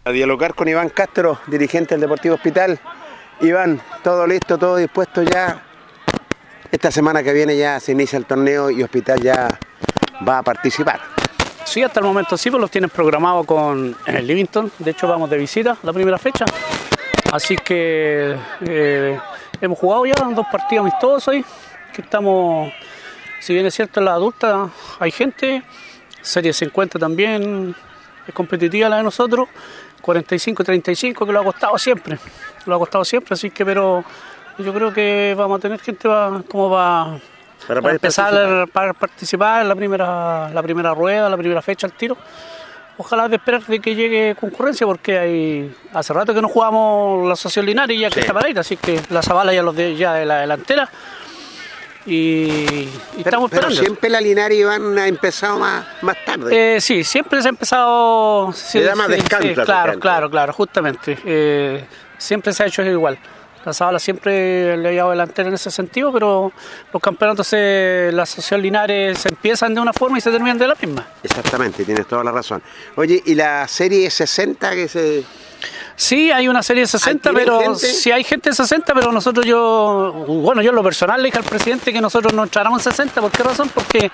A 0.04 0.10
dialogar 0.10 0.54
con 0.54 0.68
Iván 0.68 0.88
Castro, 0.88 1.38
dirigente 1.46 1.94
del 1.94 2.00
Deportivo 2.00 2.34
Hospital. 2.34 2.80
Iván, 3.40 3.80
todo 4.02 4.26
listo, 4.26 4.58
todo 4.58 4.76
dispuesto 4.76 5.22
ya. 5.22 5.62
Esta 6.70 6.90
semana 6.90 7.22
que 7.22 7.32
viene 7.32 7.56
ya 7.56 7.78
se 7.78 7.92
inicia 7.92 8.16
el 8.16 8.24
torneo 8.24 8.70
y 8.70 8.82
Hospital 8.82 9.20
ya 9.20 9.58
va 10.26 10.38
a 10.38 10.42
participar. 10.42 11.21
Sí, 11.64 11.82
hasta 11.82 12.00
el 12.00 12.06
momento 12.06 12.36
sí, 12.36 12.50
pues 12.50 12.60
los 12.60 12.70
tienen 12.70 12.90
programados 12.90 13.46
con 13.46 13.96
el 14.06 14.26
Livington. 14.26 14.70
De 14.78 14.90
hecho, 14.90 15.08
vamos 15.08 15.30
de 15.30 15.38
visita 15.38 15.76
la 15.82 15.92
primera 15.92 16.18
fecha. 16.18 16.44
Así 17.32 17.56
que 17.56 18.36
eh, 18.66 19.18
hemos 19.60 19.78
jugado 19.78 20.04
ya 20.04 20.12
dos 20.34 20.46
partidos 20.52 20.82
amistosos 20.82 21.28
ahí. 21.28 21.44
Que 21.94 22.02
estamos, 22.02 22.72
si 23.40 23.54
bien 23.54 23.66
es 23.66 23.74
cierto, 23.74 24.00
en 24.00 24.06
la 24.06 24.12
adulta 24.12 24.68
hay 24.98 25.10
gente. 25.10 25.62
Serie 26.20 26.52
50 26.52 26.98
también 26.98 27.74
es 28.26 28.34
competitiva 28.34 28.88
la 28.88 28.98
de 28.98 29.04
nosotros. 29.04 29.48
45-35 30.02 31.26
que 31.26 31.32
lo 31.32 31.40
ha 31.40 31.44
costado 31.44 31.78
siempre. 31.78 32.18
Lo 32.66 32.74
ha 32.74 32.78
costado 32.78 33.04
siempre, 33.04 33.34
así 33.34 33.50
que, 33.50 33.64
pero 33.64 34.04
yo 34.58 34.74
creo 34.74 34.92
que 34.92 35.34
vamos 35.36 35.58
a 35.58 35.62
tener 35.62 35.80
gente 35.80 36.06
va, 36.06 36.42
como 36.48 36.68
va 36.68 37.18
Para 37.66 37.80
para 37.82 37.94
empezar 37.94 38.68
para 38.72 38.92
participar 38.92 39.62
en 39.62 39.68
la 39.68 39.74
primera, 39.74 40.50
la 40.50 40.62
primera 40.62 40.94
rueda, 40.94 41.28
la 41.28 41.36
primera 41.36 41.62
fecha 41.62 41.86
al 41.86 41.92
tiro. 41.92 42.16
Ojalá 42.98 43.28
de 43.28 43.36
esperar 43.36 43.64
de 43.64 43.80
que 43.80 43.94
llegue 43.94 44.36
concurrencia 44.38 44.86
porque 44.86 45.18
hay 45.18 45.74
hace 45.94 46.12
rato 46.12 46.34
que 46.34 46.42
no 46.42 46.48
jugamos 46.48 47.26
la 47.26 47.32
Asociación 47.32 47.66
Linares 47.66 47.98
ya 47.98 48.08
que 48.08 48.14
Sí. 48.14 48.20
está 48.20 48.34
paradita, 48.34 48.60
así 48.60 48.76
que 48.76 49.00
la 49.10 49.22
Zabala 49.22 49.52
ya 49.52 49.62
los 49.62 49.74
de, 49.74 49.96
ya 49.96 50.12
de 50.14 50.26
la 50.26 50.40
delantera 50.40 50.88
y, 52.04 52.12
y 52.14 52.90
estamos 53.18 53.48
Pero 53.50 53.62
esperando. 53.68 53.80
siempre 53.80 54.10
la 54.10 54.20
Linares 54.20 54.58
Iván 54.58 54.98
ha 54.98 55.06
empezado 55.06 55.58
más, 55.58 55.84
más 56.02 56.16
tarde. 56.24 56.76
Eh, 56.76 56.80
sí, 56.80 57.04
siempre 57.04 57.40
se 57.40 57.48
ha 57.48 57.50
empezado. 57.50 58.52
sí, 58.52 58.78
Le 58.78 58.84
da 58.86 58.94
más 58.96 59.06
sí, 59.06 59.12
descanso 59.14 59.64
claro, 59.64 59.98
claro, 60.00 60.30
claro, 60.30 60.52
justamente. 60.52 61.16
Eh, 61.24 61.84
siempre 62.18 62.52
se 62.52 62.64
ha 62.64 62.66
hecho 62.66 62.82
igual. 62.82 63.18
La 63.64 63.72
Zabala 63.72 63.98
siempre 63.98 64.76
le 64.76 64.88
ha 64.88 64.92
llevado 64.92 65.10
delantera 65.10 65.48
en 65.48 65.54
ese 65.54 65.70
sentido, 65.70 66.12
pero 66.12 66.52
los 66.92 67.02
campeonatos, 67.02 67.50
de 67.50 68.10
la 68.12 68.24
Asociación 68.24 68.62
Linares, 68.62 69.18
se 69.18 69.28
empiezan 69.28 69.74
de 69.74 69.80
una 69.80 69.92
forma 69.92 70.18
y 70.18 70.20
se 70.20 70.30
terminan 70.30 70.58
de 70.58 70.66
la 70.66 70.74
misma. 70.80 71.06
Exactamente, 71.22 71.84
tienes 71.84 72.06
toda 72.06 72.24
la 72.24 72.32
razón. 72.32 72.62
Oye, 72.96 73.22
¿y 73.24 73.34
la 73.34 73.66
serie 73.68 74.10
60 74.10 74.70
que 74.72 74.88
se... 74.88 75.24
Sí, 75.94 76.32
hay 76.32 76.48
una 76.48 76.62
serie 76.62 76.82
de 76.82 76.88
60, 76.88 77.30
¿Tienen 77.30 77.44
pero 77.44 77.60
gente? 77.60 77.78
sí 77.78 78.10
hay 78.10 78.24
gente 78.24 78.50
de 78.50 78.56
60, 78.56 78.94
pero 78.94 79.12
nosotros 79.12 79.46
yo, 79.46 80.12
bueno, 80.26 80.60
yo 80.60 80.70
en 80.70 80.76
lo 80.76 80.82
personal 80.82 81.22
le 81.22 81.26
dije 81.26 81.38
al 81.38 81.44
presidente 81.44 81.92
que 81.92 82.00
nosotros 82.00 82.32
no 82.32 82.42
entráramos 82.42 82.84
en 82.84 82.90
60. 82.90 83.20
¿Por 83.20 83.30
qué 83.30 83.42
razón? 83.42 83.70
Porque... 83.72 84.10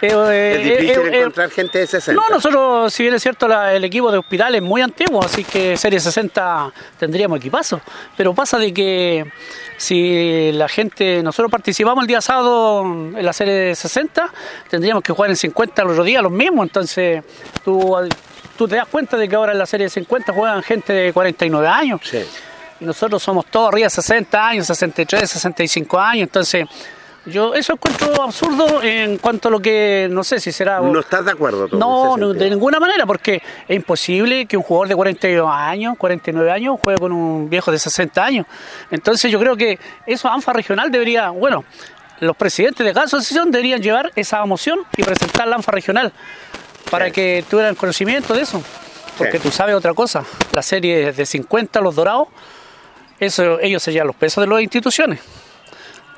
eh, 0.00 0.54
es 0.56 0.64
difícil 0.64 1.00
eh, 1.06 1.10
eh, 1.12 1.18
encontrar 1.20 1.50
gente 1.50 1.78
de 1.78 1.86
60. 1.86 2.20
No, 2.22 2.28
nosotros, 2.28 2.92
si 2.94 3.02
bien 3.02 3.14
es 3.14 3.22
cierto, 3.22 3.48
la- 3.48 3.74
el 3.74 3.84
equipo 3.84 4.10
de 4.12 4.18
hospital 4.18 4.54
es 4.54 4.62
muy 4.62 4.80
antiguo, 4.80 5.22
así 5.24 5.44
que 5.44 5.76
Serie 5.76 5.98
60 6.00 6.72
tendríamos 6.98 7.38
equipazo. 7.38 7.80
Pero 8.16 8.34
pasa 8.34 8.58
de 8.58 8.72
que 8.72 9.24
si 9.76 10.52
la 10.52 10.68
gente, 10.68 11.22
nosotros 11.22 11.50
participamos 11.50 12.02
el 12.02 12.08
día 12.08 12.20
sábado 12.20 12.82
en 12.82 13.24
la 13.24 13.32
Serie 13.32 13.74
60, 13.74 14.30
tendríamos 14.70 15.02
que 15.02 15.12
jugar 15.12 15.30
en 15.30 15.36
50 15.36 15.82
el 15.82 15.88
otro 15.88 16.04
día 16.04 16.22
los 16.22 16.32
mismos. 16.32 16.66
Entonces, 16.66 17.22
tú, 17.64 17.96
tú 18.56 18.68
te 18.68 18.76
das 18.76 18.86
cuenta 18.88 19.16
de 19.16 19.28
que 19.28 19.34
ahora 19.36 19.52
en 19.52 19.58
la 19.58 19.66
Serie 19.66 19.88
50 19.88 20.32
juegan 20.32 20.62
gente 20.62 20.92
de 20.92 21.12
49 21.12 21.66
años. 21.66 22.00
Sí. 22.04 22.24
Y 22.80 22.84
nosotros 22.84 23.20
somos 23.22 23.46
todos 23.46 23.68
arriba 23.70 23.86
de 23.86 23.90
60 23.90 24.46
años, 24.48 24.66
63, 24.68 25.28
65 25.28 25.98
años. 25.98 26.22
Entonces, 26.28 26.64
yo 27.30 27.54
eso 27.54 27.72
encuentro 27.74 28.22
absurdo 28.22 28.82
en 28.82 29.18
cuanto 29.18 29.48
a 29.48 29.50
lo 29.50 29.60
que, 29.60 30.08
no 30.10 30.24
sé 30.24 30.40
si 30.40 30.52
será... 30.52 30.80
No 30.80 31.00
estás 31.00 31.24
de 31.24 31.30
acuerdo 31.32 31.68
tú 31.68 31.76
en 31.76 31.80
No, 31.80 32.16
no, 32.16 32.32
de 32.32 32.50
ninguna 32.50 32.78
manera, 32.80 33.06
porque 33.06 33.42
es 33.68 33.76
imposible 33.76 34.46
que 34.46 34.56
un 34.56 34.62
jugador 34.62 34.88
de 34.88 34.96
42 34.96 35.48
años, 35.50 35.96
49 35.98 36.50
años, 36.50 36.78
juegue 36.80 36.98
con 36.98 37.12
un 37.12 37.48
viejo 37.48 37.70
de 37.72 37.78
60 37.78 38.24
años. 38.24 38.46
Entonces 38.90 39.30
yo 39.30 39.38
creo 39.38 39.56
que 39.56 39.78
eso 40.06 40.28
ANFA 40.28 40.52
regional 40.52 40.90
debería, 40.90 41.30
bueno, 41.30 41.64
los 42.20 42.36
presidentes 42.36 42.84
de 42.84 42.92
cada 42.92 43.06
asociación 43.06 43.50
deberían 43.50 43.80
llevar 43.80 44.10
esa 44.16 44.44
moción 44.44 44.80
y 44.96 45.02
presentar 45.02 45.46
la 45.48 45.56
ANFA 45.56 45.72
regional 45.72 46.12
para 46.90 47.06
Sí. 47.06 47.12
que 47.12 47.44
tuvieran 47.48 47.74
conocimiento 47.74 48.34
de 48.34 48.42
eso. 48.42 48.62
Porque 49.16 49.38
Sí. 49.38 49.44
tú 49.44 49.50
sabes 49.50 49.74
otra 49.74 49.94
cosa, 49.94 50.24
la 50.52 50.62
serie 50.62 51.12
de 51.12 51.26
50, 51.26 51.80
los 51.80 51.94
dorados, 51.94 52.28
eso, 53.20 53.58
ellos 53.60 53.82
se 53.82 53.92
llevan 53.92 54.06
los 54.08 54.16
pesos 54.16 54.42
de 54.44 54.48
las 54.48 54.62
instituciones. 54.62 55.20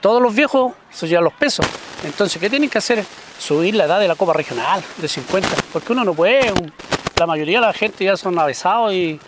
Todos 0.01 0.22
los 0.22 0.34
viejos 0.34 0.72
se 0.90 1.09
llevan 1.09 1.24
los 1.24 1.32
pesos. 1.34 1.66
Entonces, 2.05 2.40
¿qué 2.40 2.48
tienen 2.48 2.70
que 2.70 2.78
hacer? 2.78 3.05
Subir 3.38 3.74
la 3.74 3.84
edad 3.84 4.01
de 4.01 4.09
la 4.09 4.16
Copa 4.16 4.32
Regional 4.32 4.82
de 4.98 5.09
50. 5.09 5.48
Porque 5.72 5.92
uno 5.92 6.05
no 6.05 6.14
puede. 6.14 6.53
La 7.18 7.26
mayoría 7.26 7.61
de 7.61 7.66
la 7.66 7.72
gente 7.72 8.05
ya 8.05 8.16
son 8.16 8.38
avesados 8.38 8.92
y, 8.92 9.20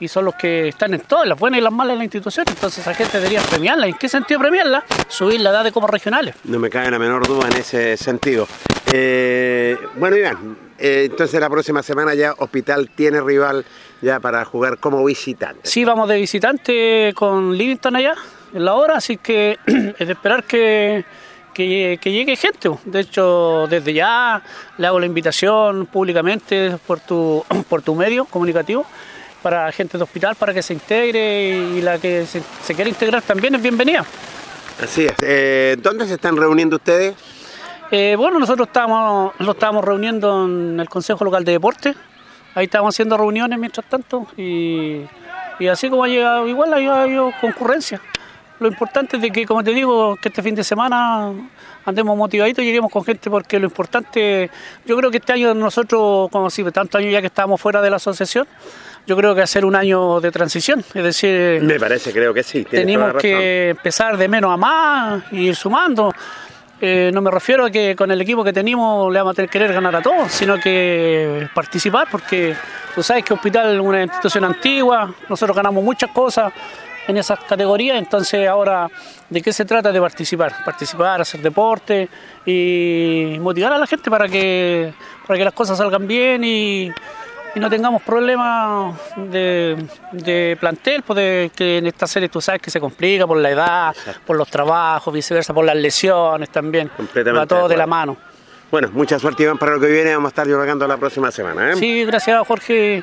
y 0.00 0.08
son 0.08 0.24
los 0.24 0.34
que 0.34 0.68
están 0.68 0.94
en 0.94 1.00
todas, 1.00 1.26
las 1.26 1.38
buenas 1.38 1.58
y 1.58 1.62
las 1.62 1.72
malas 1.72 1.94
de 1.94 1.98
la 1.98 2.04
institución. 2.04 2.46
Entonces, 2.48 2.80
esa 2.80 2.94
gente 2.94 3.18
debería 3.18 3.40
premiarla. 3.42 3.86
¿En 3.86 3.94
qué 3.94 4.08
sentido 4.08 4.40
premiarla? 4.40 4.84
Subir 5.08 5.40
la 5.40 5.50
edad 5.50 5.64
de 5.64 5.72
Copas 5.72 5.90
Regionales. 5.90 6.34
No 6.44 6.58
me 6.58 6.70
cabe 6.70 6.90
la 6.90 6.98
menor 6.98 7.26
duda 7.26 7.48
en 7.48 7.56
ese 7.56 7.96
sentido. 7.96 8.48
Eh, 8.92 9.76
bueno, 9.96 10.16
Iván, 10.16 10.56
eh, 10.78 11.08
entonces 11.10 11.40
la 11.40 11.50
próxima 11.50 11.82
semana 11.82 12.14
ya 12.14 12.34
Hospital 12.38 12.90
tiene 12.94 13.20
rival 13.20 13.64
ya 14.00 14.20
para 14.20 14.44
jugar 14.44 14.78
como 14.78 15.04
visitante. 15.04 15.60
Sí, 15.64 15.84
vamos 15.84 16.08
de 16.08 16.16
visitante 16.16 17.12
con 17.14 17.56
Livingston 17.56 17.96
allá, 17.96 18.14
la 18.52 18.74
hora, 18.74 18.96
así 18.96 19.16
que 19.16 19.58
es 19.66 20.06
de 20.06 20.12
esperar 20.12 20.44
que, 20.44 21.04
que, 21.54 21.98
que 22.00 22.12
llegue 22.12 22.36
gente. 22.36 22.70
De 22.84 23.00
hecho, 23.00 23.66
desde 23.68 23.92
ya 23.92 24.42
le 24.76 24.86
hago 24.86 25.00
la 25.00 25.06
invitación 25.06 25.86
públicamente 25.86 26.76
por 26.86 27.00
tu, 27.00 27.44
por 27.68 27.82
tu 27.82 27.94
medio 27.94 28.24
comunicativo 28.24 28.86
para 29.42 29.70
gente 29.72 29.96
de 29.96 30.04
hospital 30.04 30.34
para 30.34 30.52
que 30.52 30.62
se 30.62 30.74
integre 30.74 31.50
y 31.50 31.80
la 31.80 31.98
que 31.98 32.26
se, 32.26 32.42
se 32.62 32.74
quiera 32.74 32.88
integrar 32.88 33.22
también 33.22 33.54
es 33.54 33.62
bienvenida. 33.62 34.04
Así 34.82 35.04
es. 35.04 35.14
Eh, 35.22 35.76
¿Dónde 35.80 36.06
se 36.06 36.14
están 36.14 36.36
reuniendo 36.36 36.76
ustedes? 36.76 37.14
Eh, 37.90 38.16
bueno, 38.18 38.38
nosotros 38.38 38.68
estamos, 38.68 39.32
nos 39.38 39.54
estamos 39.54 39.84
reuniendo 39.84 40.44
en 40.44 40.78
el 40.78 40.88
Consejo 40.88 41.24
Local 41.24 41.44
de 41.44 41.52
Deporte. 41.52 41.94
Ahí 42.54 42.66
estamos 42.66 42.94
haciendo 42.94 43.16
reuniones 43.16 43.58
mientras 43.58 43.86
tanto 43.88 44.26
y, 44.36 45.02
y 45.58 45.68
así 45.68 45.88
como 45.88 46.04
ha 46.04 46.08
llegado, 46.08 46.46
igual 46.48 46.72
ha 46.74 47.02
habido 47.02 47.32
concurrencia. 47.40 48.00
Lo 48.60 48.68
importante 48.68 49.16
es 49.16 49.22
de 49.22 49.30
que, 49.30 49.46
como 49.46 49.62
te 49.62 49.72
digo, 49.72 50.16
que 50.16 50.28
este 50.28 50.42
fin 50.42 50.54
de 50.54 50.64
semana 50.64 51.32
andemos 51.84 52.16
motivaditos 52.16 52.62
y 52.62 52.66
lleguemos 52.66 52.90
con 52.90 53.04
gente 53.04 53.30
porque 53.30 53.58
lo 53.58 53.66
importante, 53.66 54.50
yo 54.84 54.96
creo 54.96 55.10
que 55.10 55.18
este 55.18 55.32
año 55.32 55.54
nosotros, 55.54 56.28
como 56.30 56.50
si 56.50 56.64
tantos 56.64 56.98
años 56.98 57.12
ya 57.12 57.20
que 57.20 57.28
estábamos 57.28 57.60
fuera 57.60 57.80
de 57.80 57.90
la 57.90 57.96
asociación, 57.96 58.46
yo 59.06 59.16
creo 59.16 59.34
que 59.34 59.46
ser 59.46 59.64
un 59.64 59.74
año 59.74 60.20
de 60.20 60.30
transición, 60.30 60.84
es 60.92 61.02
decir, 61.02 61.62
Me 61.62 61.80
parece, 61.80 62.12
creo 62.12 62.34
que 62.34 62.42
sí. 62.42 62.64
tenemos 62.64 63.14
que 63.14 63.70
empezar 63.70 64.16
de 64.16 64.28
menos 64.28 64.52
a 64.52 64.56
más 64.56 65.22
y 65.32 65.48
ir 65.48 65.56
sumando. 65.56 66.12
Eh, 66.80 67.10
no 67.12 67.20
me 67.22 67.30
refiero 67.30 67.64
a 67.64 67.70
que 67.70 67.96
con 67.96 68.10
el 68.10 68.20
equipo 68.20 68.44
que 68.44 68.52
tenemos 68.52 69.12
le 69.12 69.18
vamos 69.18 69.32
a 69.32 69.34
tener 69.34 69.48
que 69.48 69.58
querer 69.58 69.72
ganar 69.72 69.96
a 69.96 70.02
todos, 70.02 70.30
sino 70.30 70.60
que 70.60 71.48
participar, 71.54 72.06
porque 72.10 72.54
tú 72.94 73.02
sabes 73.02 73.24
que 73.24 73.34
Hospital 73.34 73.74
es 73.74 73.80
una 73.80 74.02
institución 74.02 74.44
antigua, 74.44 75.12
nosotros 75.28 75.56
ganamos 75.56 75.82
muchas 75.82 76.10
cosas 76.10 76.52
en 77.08 77.16
esas 77.16 77.40
categorías, 77.40 77.96
entonces 77.98 78.46
ahora, 78.46 78.88
¿de 79.30 79.40
qué 79.40 79.52
se 79.52 79.64
trata? 79.64 79.90
De 79.90 80.00
participar, 80.00 80.52
participar, 80.64 81.22
hacer 81.22 81.40
deporte 81.40 82.08
y 82.44 83.38
motivar 83.40 83.72
a 83.72 83.78
la 83.78 83.86
gente 83.86 84.10
para 84.10 84.28
que, 84.28 84.92
para 85.26 85.38
que 85.38 85.44
las 85.44 85.54
cosas 85.54 85.78
salgan 85.78 86.06
bien 86.06 86.44
y, 86.44 86.92
y 87.54 87.60
no 87.60 87.70
tengamos 87.70 88.02
problemas 88.02 88.94
de, 89.16 89.76
de 90.12 90.56
plantel, 90.60 91.02
pues 91.02 91.16
de 91.16 91.50
que 91.56 91.78
en 91.78 91.86
esta 91.86 92.06
serie 92.06 92.28
tú 92.28 92.42
sabes 92.42 92.60
que 92.60 92.70
se 92.70 92.78
complica 92.78 93.26
por 93.26 93.38
la 93.38 93.50
edad, 93.50 93.96
por 94.26 94.36
los 94.36 94.48
trabajos, 94.48 95.12
viceversa, 95.12 95.54
por 95.54 95.64
las 95.64 95.76
lesiones 95.76 96.50
también. 96.50 96.88
Completamente 96.88 97.38
Va 97.38 97.46
todo 97.46 97.68
de 97.68 97.76
la 97.76 97.86
mano. 97.86 98.18
Bueno, 98.70 98.90
mucha 98.92 99.18
suerte 99.18 99.44
Iván 99.44 99.56
para 99.56 99.72
lo 99.72 99.80
que 99.80 99.86
viene. 99.86 100.14
Vamos 100.14 100.26
a 100.26 100.28
estar 100.28 100.46
dialogando 100.46 100.86
la 100.86 100.98
próxima 100.98 101.30
semana. 101.30 101.72
¿eh? 101.72 101.76
Sí, 101.76 102.04
gracias 102.04 102.46
Jorge 102.46 103.02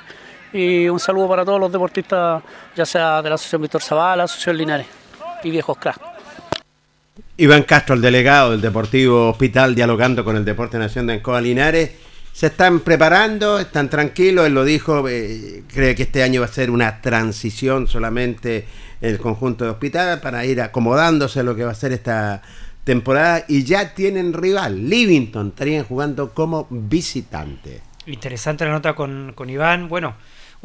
y 0.55 0.87
un 0.87 0.99
saludo 0.99 1.27
para 1.27 1.43
todos 1.43 1.59
los 1.59 1.69
deportistas, 1.69 2.41
ya 2.75 2.85
sea 2.85 3.21
de 3.21 3.27
la 3.27 3.35
Asociación 3.35 3.61
Víctor 3.63 3.81
Zavala, 3.81 4.23
Asociación 4.23 4.57
Linares 4.57 4.87
y 5.43 5.51
Viejos 5.51 5.77
Crack. 5.77 5.99
Iván 7.35 7.63
Castro, 7.63 7.95
el 7.95 8.01
delegado 8.01 8.51
del 8.51 8.61
Deportivo 8.61 9.29
Hospital, 9.31 9.75
dialogando 9.75 10.23
con 10.23 10.37
el 10.37 10.45
Deporte 10.45 10.77
Nación 10.77 11.07
de 11.07 11.13
Ancoa 11.15 11.41
Linares. 11.41 11.91
Se 12.31 12.47
están 12.47 12.79
preparando, 12.79 13.59
están 13.59 13.89
tranquilos, 13.89 14.45
él 14.45 14.53
lo 14.53 14.63
dijo, 14.63 15.07
eh, 15.09 15.63
cree 15.67 15.93
que 15.93 16.03
este 16.03 16.23
año 16.23 16.39
va 16.39 16.47
a 16.47 16.49
ser 16.49 16.71
una 16.71 17.01
transición 17.01 17.87
solamente 17.87 18.65
el 19.01 19.19
conjunto 19.19 19.65
de 19.65 19.71
hospital 19.71 20.21
para 20.21 20.45
ir 20.45 20.61
acomodándose 20.61 21.41
a 21.41 21.43
lo 21.43 21.55
que 21.55 21.65
va 21.65 21.71
a 21.71 21.75
ser 21.75 21.91
esta 21.91 22.41
temporada 22.85 23.43
y 23.49 23.65
ya 23.65 23.93
tienen 23.93 24.31
rival, 24.31 24.89
Livington, 24.89 25.49
estarían 25.49 25.83
jugando 25.83 26.33
como 26.33 26.67
visitante. 26.69 27.81
Interesante 28.05 28.63
la 28.63 28.71
nota 28.71 28.93
con, 28.93 29.33
con 29.33 29.49
Iván. 29.49 29.89
Bueno, 29.89 30.15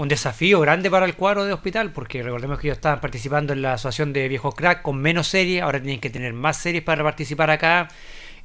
un 0.00 0.08
desafío 0.08 0.60
grande 0.60 0.90
para 0.90 1.04
el 1.04 1.14
cuadro 1.14 1.44
de 1.44 1.52
hospital, 1.52 1.92
porque 1.92 2.22
recordemos 2.22 2.58
que 2.58 2.68
ellos 2.68 2.78
estaban 2.78 3.02
participando 3.02 3.52
en 3.52 3.60
la 3.60 3.74
asociación 3.74 4.14
de 4.14 4.28
viejos 4.28 4.54
crack 4.54 4.80
con 4.80 4.96
menos 4.96 5.28
series, 5.28 5.60
ahora 5.60 5.78
tienen 5.78 6.00
que 6.00 6.08
tener 6.08 6.32
más 6.32 6.56
series 6.56 6.82
para 6.82 7.04
participar 7.04 7.50
acá. 7.50 7.88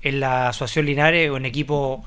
En 0.01 0.19
la 0.19 0.49
asociación 0.49 0.85
Linares, 0.85 1.31
un 1.31 1.45
equipo 1.45 2.03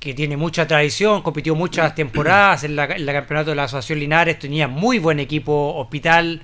que 0.00 0.14
tiene 0.14 0.36
mucha 0.36 0.66
tradición, 0.66 1.22
compitió 1.22 1.54
muchas 1.54 1.94
temporadas 1.94 2.64
en 2.64 2.74
la, 2.74 2.86
en 2.86 3.06
la 3.06 3.12
campeonato 3.12 3.50
de 3.50 3.56
la 3.56 3.64
asociación 3.64 4.00
Linares, 4.00 4.40
tenía 4.40 4.66
muy 4.66 4.98
buen 4.98 5.20
equipo 5.20 5.74
hospital. 5.76 6.42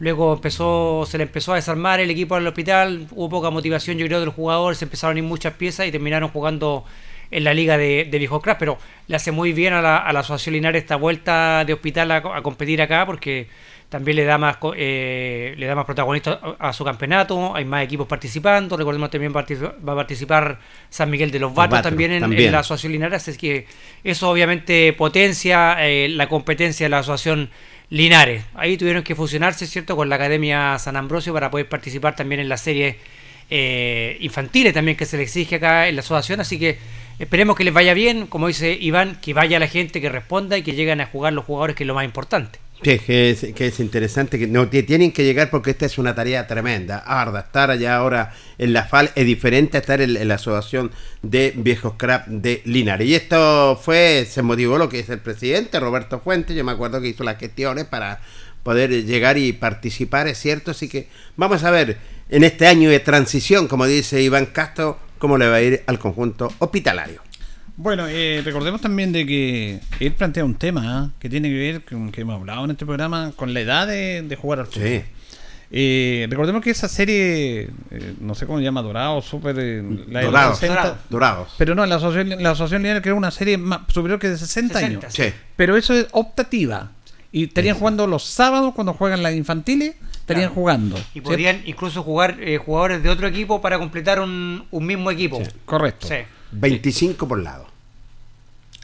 Luego 0.00 0.34
empezó, 0.34 1.06
se 1.08 1.18
le 1.18 1.22
empezó 1.22 1.52
a 1.52 1.54
desarmar 1.54 2.00
el 2.00 2.10
equipo 2.10 2.34
al 2.34 2.44
hospital, 2.48 3.06
hubo 3.12 3.28
poca 3.28 3.50
motivación, 3.50 3.96
yo 3.96 4.06
creo, 4.06 4.18
de 4.18 4.26
los 4.26 4.34
jugadores, 4.34 4.78
se 4.78 4.86
empezaron 4.86 5.18
a 5.18 5.20
ir 5.20 5.24
muchas 5.24 5.54
piezas 5.54 5.86
y 5.86 5.92
terminaron 5.92 6.30
jugando 6.30 6.84
en 7.30 7.44
la 7.44 7.54
liga 7.54 7.76
de, 7.76 8.06
de 8.10 8.18
Viejos 8.18 8.42
Crack, 8.42 8.58
pero 8.58 8.78
le 9.08 9.16
hace 9.16 9.32
muy 9.32 9.52
bien 9.52 9.72
a 9.72 9.82
la, 9.82 9.96
a 9.98 10.12
la 10.12 10.20
Asociación 10.20 10.54
Linares 10.54 10.82
esta 10.82 10.96
vuelta 10.96 11.64
de 11.64 11.72
hospital 11.72 12.10
a, 12.10 12.16
a 12.16 12.42
competir 12.42 12.80
acá 12.82 13.04
porque 13.06 13.48
también 13.88 14.16
le 14.16 14.24
da 14.24 14.36
más 14.36 14.56
eh, 14.76 15.54
le 15.56 15.66
da 15.66 15.76
más 15.76 15.84
protagonista 15.84 16.40
a, 16.58 16.68
a 16.70 16.72
su 16.72 16.84
campeonato, 16.84 17.54
hay 17.54 17.64
más 17.64 17.84
equipos 17.84 18.06
participando, 18.06 18.76
recordemos 18.76 19.10
también 19.10 19.32
va 19.34 19.92
a 19.92 19.96
participar 19.96 20.58
San 20.90 21.08
Miguel 21.08 21.30
de 21.30 21.38
los 21.38 21.54
Batos, 21.54 21.82
también, 21.82 22.10
en, 22.10 22.24
en 22.24 22.52
la 22.52 22.58
Asociación 22.60 22.92
Linares, 22.92 23.28
es 23.28 23.38
que 23.38 23.66
eso 24.02 24.28
obviamente 24.28 24.92
potencia 24.92 25.76
eh, 25.86 26.08
la 26.08 26.28
competencia 26.28 26.86
de 26.86 26.90
la 26.90 26.98
Asociación 26.98 27.48
Linares. 27.88 28.42
Ahí 28.54 28.76
tuvieron 28.76 29.04
que 29.04 29.14
fusionarse, 29.14 29.64
¿cierto?, 29.68 29.94
con 29.94 30.08
la 30.08 30.16
Academia 30.16 30.76
San 30.80 30.96
Ambrosio 30.96 31.32
para 31.32 31.52
poder 31.52 31.68
participar 31.68 32.16
también 32.16 32.40
en 32.40 32.48
las 32.48 32.62
series 32.62 32.96
eh, 33.48 34.16
infantiles 34.20 34.74
también 34.74 34.96
que 34.96 35.06
se 35.06 35.16
le 35.16 35.22
exige 35.22 35.56
acá 35.56 35.86
en 35.86 35.94
la 35.94 36.00
asociación, 36.00 36.40
así 36.40 36.58
que 36.58 36.78
esperemos 37.18 37.56
que 37.56 37.64
les 37.64 37.74
vaya 37.74 37.94
bien, 37.94 38.26
como 38.26 38.48
dice 38.48 38.76
Iván, 38.80 39.18
que 39.20 39.34
vaya 39.34 39.58
la 39.58 39.68
gente 39.68 40.00
que 40.00 40.08
responda 40.08 40.56
y 40.56 40.62
que 40.62 40.72
lleguen 40.72 41.00
a 41.00 41.06
jugar 41.06 41.32
los 41.32 41.44
jugadores, 41.44 41.76
que 41.76 41.84
es 41.84 41.86
lo 41.86 41.94
más 41.94 42.04
importante. 42.04 42.58
Sí, 42.82 42.98
que 42.98 43.30
es, 43.30 43.46
que 43.54 43.68
es 43.68 43.80
interesante, 43.80 44.38
que 44.38 44.46
no 44.46 44.68
tienen 44.68 45.10
que 45.10 45.24
llegar 45.24 45.48
porque 45.48 45.70
esta 45.70 45.86
es 45.86 45.96
una 45.96 46.14
tarea 46.14 46.46
tremenda, 46.46 46.98
arda, 46.98 47.40
estar 47.40 47.70
allá 47.70 47.96
ahora 47.96 48.34
en 48.58 48.74
la 48.74 48.84
FAL 48.84 49.12
es 49.14 49.24
diferente 49.24 49.78
a 49.78 49.80
estar 49.80 50.02
en, 50.02 50.14
en 50.14 50.28
la 50.28 50.34
asociación 50.34 50.90
de 51.22 51.54
viejos 51.56 51.94
crap 51.96 52.26
de 52.26 52.60
Linares. 52.66 53.08
Y 53.08 53.14
esto 53.14 53.80
fue, 53.82 54.26
se 54.28 54.42
motivó 54.42 54.76
lo 54.76 54.90
que 54.90 54.98
es 54.98 55.08
el 55.08 55.20
presidente 55.20 55.80
Roberto 55.80 56.20
Fuentes, 56.20 56.54
yo 56.54 56.64
me 56.64 56.72
acuerdo 56.72 57.00
que 57.00 57.08
hizo 57.08 57.24
las 57.24 57.38
gestiones 57.38 57.86
para 57.86 58.20
poder 58.62 58.90
llegar 59.04 59.38
y 59.38 59.52
participar, 59.52 60.28
es 60.28 60.38
cierto, 60.38 60.72
así 60.72 60.88
que 60.88 61.08
vamos 61.36 61.64
a 61.64 61.70
ver 61.70 61.96
en 62.28 62.44
este 62.44 62.66
año 62.66 62.90
de 62.90 63.00
transición, 63.00 63.68
como 63.68 63.86
dice 63.86 64.20
Iván 64.20 64.46
Castro, 64.46 64.98
cómo 65.18 65.38
le 65.38 65.48
va 65.48 65.56
a 65.56 65.62
ir 65.62 65.82
al 65.86 65.98
conjunto 65.98 66.52
hospitalario. 66.58 67.20
Bueno, 67.76 68.06
eh, 68.08 68.40
recordemos 68.44 68.80
también 68.80 69.12
de 69.12 69.26
que 69.26 69.80
él 70.00 70.12
plantea 70.12 70.44
un 70.44 70.54
tema 70.54 70.82
¿ah? 70.86 71.10
que 71.18 71.28
tiene 71.28 71.48
que 71.50 71.56
ver 71.56 71.84
con 71.84 72.10
que 72.10 72.22
hemos 72.22 72.40
hablado 72.40 72.64
en 72.64 72.70
este 72.70 72.86
programa 72.86 73.32
con 73.36 73.52
la 73.52 73.60
edad 73.60 73.86
de, 73.86 74.22
de 74.22 74.36
jugar 74.36 74.60
al 74.60 74.66
fútbol. 74.66 74.88
Sí. 74.88 75.02
Eh, 75.70 76.26
recordemos 76.30 76.62
que 76.62 76.70
esa 76.70 76.88
serie, 76.88 77.70
eh, 77.90 78.14
no 78.20 78.34
sé 78.34 78.46
cómo 78.46 78.58
se 78.58 78.64
llama, 78.64 78.82
Dorado, 78.82 79.20
Super. 79.20 79.56
eh, 79.58 79.82
la 80.08 80.20
de 80.20 80.26
Dorados, 80.26 80.58
60, 80.58 80.98
dorados. 81.10 81.54
Pero 81.58 81.74
no, 81.74 81.84
la 81.86 81.96
asociación, 81.96 82.42
la 82.42 82.50
asociación 82.50 82.82
lineal 82.82 83.02
creó 83.02 83.16
una 83.16 83.30
serie 83.30 83.58
más, 83.58 83.80
superior 83.88 84.18
que 84.18 84.28
de 84.28 84.38
60, 84.38 84.74
60, 84.74 84.78
años. 84.78 85.12
Sí. 85.14 85.32
Pero 85.56 85.76
eso 85.76 85.92
es 85.94 86.06
optativa. 86.12 86.92
Y 87.32 87.44
estarían 87.44 87.76
jugando 87.76 88.06
los 88.06 88.24
sábados 88.24 88.72
cuando 88.74 88.92
juegan 88.94 89.22
las 89.22 89.34
infantiles, 89.34 89.94
estarían 90.12 90.48
Claro. 90.48 90.54
jugando. 90.54 90.96
Y 90.96 91.00
¿cierto? 91.12 91.30
podrían 91.30 91.62
incluso 91.66 92.02
jugar 92.02 92.36
eh, 92.40 92.56
jugadores 92.58 93.02
de 93.02 93.08
otro 93.10 93.26
equipo 93.26 93.60
para 93.60 93.78
completar 93.78 94.20
un, 94.20 94.64
un 94.70 94.86
mismo 94.86 95.10
equipo. 95.10 95.42
Correcto. 95.64 96.06
Sí. 96.08 96.14
25 96.52 97.26
por 97.28 97.40
lado, 97.42 97.66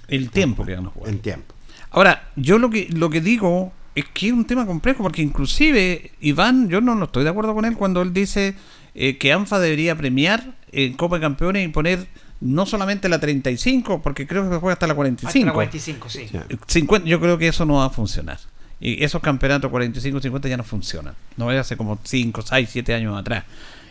El 0.08 0.30
tiempo 0.30 0.64
que 0.64 0.74
van 0.74 0.86
a 0.86 0.90
jugar. 0.90 1.10
en 1.10 1.18
tiempo. 1.20 1.54
Ahora, 1.90 2.28
yo 2.36 2.58
lo 2.58 2.70
que 2.70 2.88
lo 2.90 3.08
que 3.10 3.20
digo 3.20 3.72
es 3.94 4.04
que 4.12 4.28
es 4.28 4.32
un 4.32 4.44
tema 4.46 4.66
complejo 4.66 5.02
porque 5.02 5.22
inclusive 5.22 6.10
Iván, 6.20 6.68
yo 6.68 6.80
no, 6.80 6.94
no 6.94 7.04
estoy 7.06 7.24
de 7.24 7.30
acuerdo 7.30 7.54
con 7.54 7.64
él 7.64 7.76
cuando 7.76 8.02
él 8.02 8.12
dice 8.12 8.54
eh, 8.94 9.18
que 9.18 9.32
ANFA 9.32 9.58
debería 9.60 9.94
premiar 9.96 10.54
en 10.72 10.94
Copa 10.94 11.16
de 11.16 11.20
Campeones 11.22 11.64
y 11.66 11.68
poner 11.68 12.06
no 12.42 12.66
solamente 12.66 13.08
la 13.08 13.20
35, 13.20 14.02
porque 14.02 14.26
creo 14.26 14.42
que 14.42 14.54
se 14.54 14.60
juega 14.60 14.72
hasta 14.72 14.86
la 14.86 14.94
45. 14.94 15.28
Hasta 15.28 15.46
la 15.46 15.52
45, 15.52 16.08
sí. 16.08 16.28
Sí. 16.28 16.38
50, 16.66 17.08
yo 17.08 17.20
creo 17.20 17.38
que 17.38 17.48
eso 17.48 17.64
no 17.64 17.74
va 17.74 17.86
a 17.86 17.90
funcionar. 17.90 18.38
Y 18.80 19.04
esos 19.04 19.22
campeonatos 19.22 19.70
45, 19.70 20.20
50 20.20 20.48
ya 20.48 20.56
no 20.56 20.64
funcionan. 20.64 21.14
No 21.36 21.46
vaya 21.46 21.60
hace 21.60 21.76
como 21.76 21.98
5, 22.02 22.42
6, 22.42 22.68
7 22.70 22.94
años 22.94 23.16
atrás. 23.16 23.44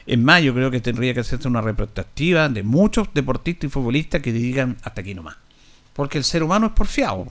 Es 0.06 0.20
más, 0.20 0.44
yo 0.44 0.54
creo 0.54 0.70
que 0.70 0.82
tendría 0.82 1.14
que 1.14 1.22
hacerse 1.22 1.48
una 1.48 1.62
retrospectiva 1.62 2.50
de 2.50 2.64
muchos 2.64 3.08
deportistas 3.14 3.70
y 3.70 3.72
futbolistas 3.72 4.22
que 4.22 4.34
digan 4.34 4.76
hasta 4.84 5.00
aquí 5.00 5.14
nomás. 5.14 5.38
Porque 5.94 6.18
el 6.18 6.26
ser 6.26 6.44
humano 6.44 6.68
es 6.68 6.74
porfiado. 6.74 7.28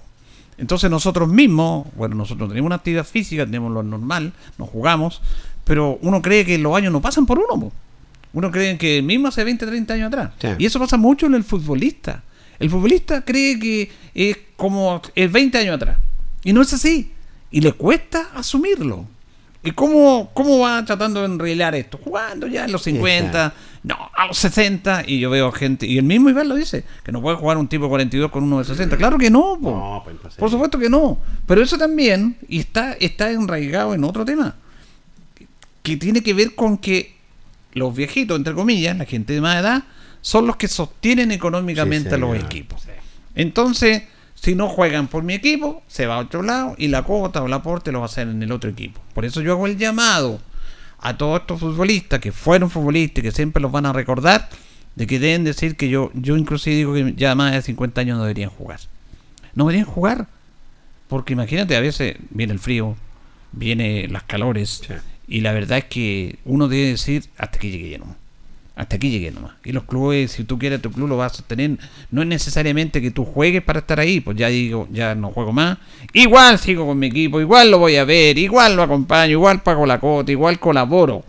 Entonces 0.57 0.91
nosotros 0.91 1.29
mismos, 1.29 1.87
bueno, 1.97 2.15
nosotros 2.15 2.49
tenemos 2.49 2.67
una 2.67 2.77
actividad 2.77 3.05
física, 3.05 3.45
tenemos 3.45 3.73
lo 3.73 3.83
normal, 3.83 4.33
nos 4.57 4.69
jugamos, 4.69 5.21
pero 5.65 5.99
uno 6.03 6.23
cree 6.23 6.47
que 6.47 6.57
los 6.59 6.75
años 6.77 6.93
no 6.93 7.01
pasan 7.01 7.27
por 7.27 7.39
uno. 7.39 7.73
Uno 8.33 8.51
cree 8.51 8.79
que 8.79 9.03
mismo 9.03 9.29
hace 9.29 9.45
20, 9.45 9.67
30 9.67 9.95
años 9.95 10.07
atrás. 10.09 10.31
Sí. 10.41 10.49
Y 10.59 10.67
eso 10.67 10.79
pasa 10.79 10.97
mucho 10.97 11.27
en 11.27 11.35
el 11.35 11.45
futbolista. 11.45 12.23
El 12.59 12.71
futbolista 12.71 13.23
cree 13.25 13.59
que 13.59 13.91
es 14.15 14.39
como 14.57 15.01
es 15.15 15.33
20 15.33 15.59
años 15.59 15.77
atrás. 15.77 15.99
Y 16.45 16.53
no 16.53 16.63
es 16.63 16.73
así. 16.73 17.13
Y 17.51 17.61
le 17.61 17.73
cuesta 17.73 18.31
asumirlo. 18.35 19.07
¿Y 19.63 19.73
cómo, 19.73 20.31
cómo 20.33 20.61
va 20.61 20.83
tratando 20.85 21.21
de 21.21 21.27
enreglar 21.27 21.75
esto? 21.75 21.99
Jugando 22.03 22.47
ya 22.47 22.65
en 22.65 22.73
los 22.73 22.83
50, 22.83 23.53
no, 23.83 24.11
a 24.17 24.27
los 24.27 24.39
60. 24.39 25.05
Y 25.07 25.21
yo 25.21 25.29
veo 25.29 25.53
gente, 25.53 25.87
y 25.87 25.99
el 25.99 26.05
mismo 26.05 26.31
Iván 26.31 26.49
lo 26.49 26.55
dice, 26.55 26.85
que 27.05 27.13
no 27.13 27.21
puede 27.21 27.37
jugar 27.37 27.59
un 27.59 27.69
tipo 27.69 27.85
de 27.85 27.91
42 27.91 28.31
con 28.31 28.45
uno 28.45 28.59
de 28.59 28.65
60. 28.65 28.97
Claro 28.97 29.19
que 29.19 29.31
no, 29.31 29.59
po. 29.61 29.71
No, 29.71 30.03
pues, 30.05 30.35
por 30.37 30.51
supuesto 30.51 30.79
que 30.79 30.89
no. 30.89 31.19
Pero 31.47 31.63
eso 31.63 31.77
también, 31.77 32.39
y 32.49 32.61
está, 32.61 32.95
está 32.95 33.31
enraigado 33.31 33.93
en 33.93 34.05
otro 34.05 34.25
tema, 34.25 34.57
que 35.83 35.97
tiene 35.99 36.23
que 36.23 36.33
ver 36.33 36.55
con 36.55 36.79
que 36.79 37.20
los 37.73 37.95
viejitos, 37.95 38.37
entre 38.37 38.55
comillas, 38.55 38.97
la 38.97 39.05
gente 39.05 39.33
de 39.33 39.41
más 39.41 39.57
edad, 39.57 39.85
son 40.21 40.47
los 40.47 40.57
que 40.57 40.69
sostienen 40.69 41.33
económicamente 41.33 42.11
Sí, 42.11 42.15
a 42.15 42.19
los 42.19 42.37
equipos. 42.37 42.83
Entonces, 43.35 44.03
si 44.35 44.55
no 44.55 44.69
juegan 44.69 45.09
por 45.09 45.23
mi 45.23 45.35
equipo, 45.35 45.83
se 45.87 46.07
va 46.07 46.17
a 46.17 46.19
otro 46.19 46.43
lado 46.43 46.75
y 46.79 46.89
la 46.89 47.03
cuota 47.03 47.43
o 47.43 47.47
el 47.47 47.53
aporte 47.53 47.93
lo 47.93 48.01
va 48.01 48.07
a 48.07 48.09
hacer 48.09 48.29
en 48.29 48.43
el 48.43 48.53
otro 48.53 48.71
equipo. 48.71 49.01
Por 49.15 49.25
eso 49.25 49.41
yo 49.41 49.53
hago 49.53 49.67
el 49.67 49.77
llamado 49.77 50.41
a 50.99 51.17
todos 51.17 51.41
estos 51.41 51.61
futbolistas 51.61 52.21
que 52.21 52.33
fueron 52.33 52.71
futbolistas 52.71 53.19
y 53.19 53.23
que 53.23 53.33
siempre 53.33 53.63
los 53.63 53.73
van 53.73 53.87
a 53.87 53.93
recordar, 53.93 54.49
de 54.95 55.07
que 55.07 55.19
deben 55.19 55.45
decir 55.45 55.77
que 55.77 55.89
yo, 55.89 56.11
yo 56.15 56.37
inclusive 56.37 56.77
digo 56.77 56.95
que 56.95 57.15
ya 57.17 57.35
más 57.35 57.53
de 57.53 57.63
50 57.63 58.01
años 58.01 58.19
no 58.19 58.25
deberían 58.25 58.51
jugar. 58.51 58.81
No 59.55 59.65
deberían 59.65 59.87
jugar. 59.87 60.27
Porque 61.09 61.33
imagínate, 61.33 61.77
a 61.77 61.81
veces 61.81 62.17
viene 62.31 62.53
el 62.53 62.59
frío, 62.59 62.97
viene 63.53 64.07
las 64.09 64.23
calores, 64.23 64.83
y 65.31 65.41
la 65.43 65.53
verdad 65.53 65.79
es 65.79 65.85
que 65.85 66.41
uno 66.45 66.67
debe 66.67 66.89
decir 66.89 67.25
hasta 67.39 67.57
aquí 67.57 67.71
llegué 67.71 67.99
nomás. 67.99 68.17
Hasta 68.75 68.97
aquí 68.97 69.11
llegué 69.11 69.31
nomás. 69.31 69.53
Y 69.65 69.71
los 69.71 69.85
clubes, 69.85 70.33
si 70.33 70.43
tú 70.43 70.59
quieres 70.59 70.83
tu 70.83 70.91
club 70.91 71.09
lo 71.09 71.17
vas 71.17 71.33
a 71.33 71.37
sostener. 71.37 71.79
No 72.11 72.23
es 72.23 72.27
necesariamente 72.29 73.01
que 73.01 73.13
tú 73.13 73.25
juegues 73.25 73.63
para 73.63 73.79
estar 73.79 74.01
ahí, 74.01 74.21
pues 74.21 74.37
ya 74.37 74.49
digo, 74.49 74.89
ya 74.91 75.15
no 75.15 75.31
juego 75.31 75.53
más. 75.53 75.79
Igual 76.15 76.59
sigo 76.59 76.85
con 76.85 76.99
mi 76.99 77.07
equipo, 77.07 77.41
igual 77.41 77.71
lo 77.71 77.79
voy 77.79 77.97
a 77.97 78.05
ver, 78.05 78.39
igual 78.39 78.75
lo 78.75 78.83
acompaño, 78.83 79.33
igual 79.33 79.63
pago 79.63 79.87
la 79.87 80.01
cuota, 80.01 80.33
igual 80.33 80.59
colaboro. 80.59 81.23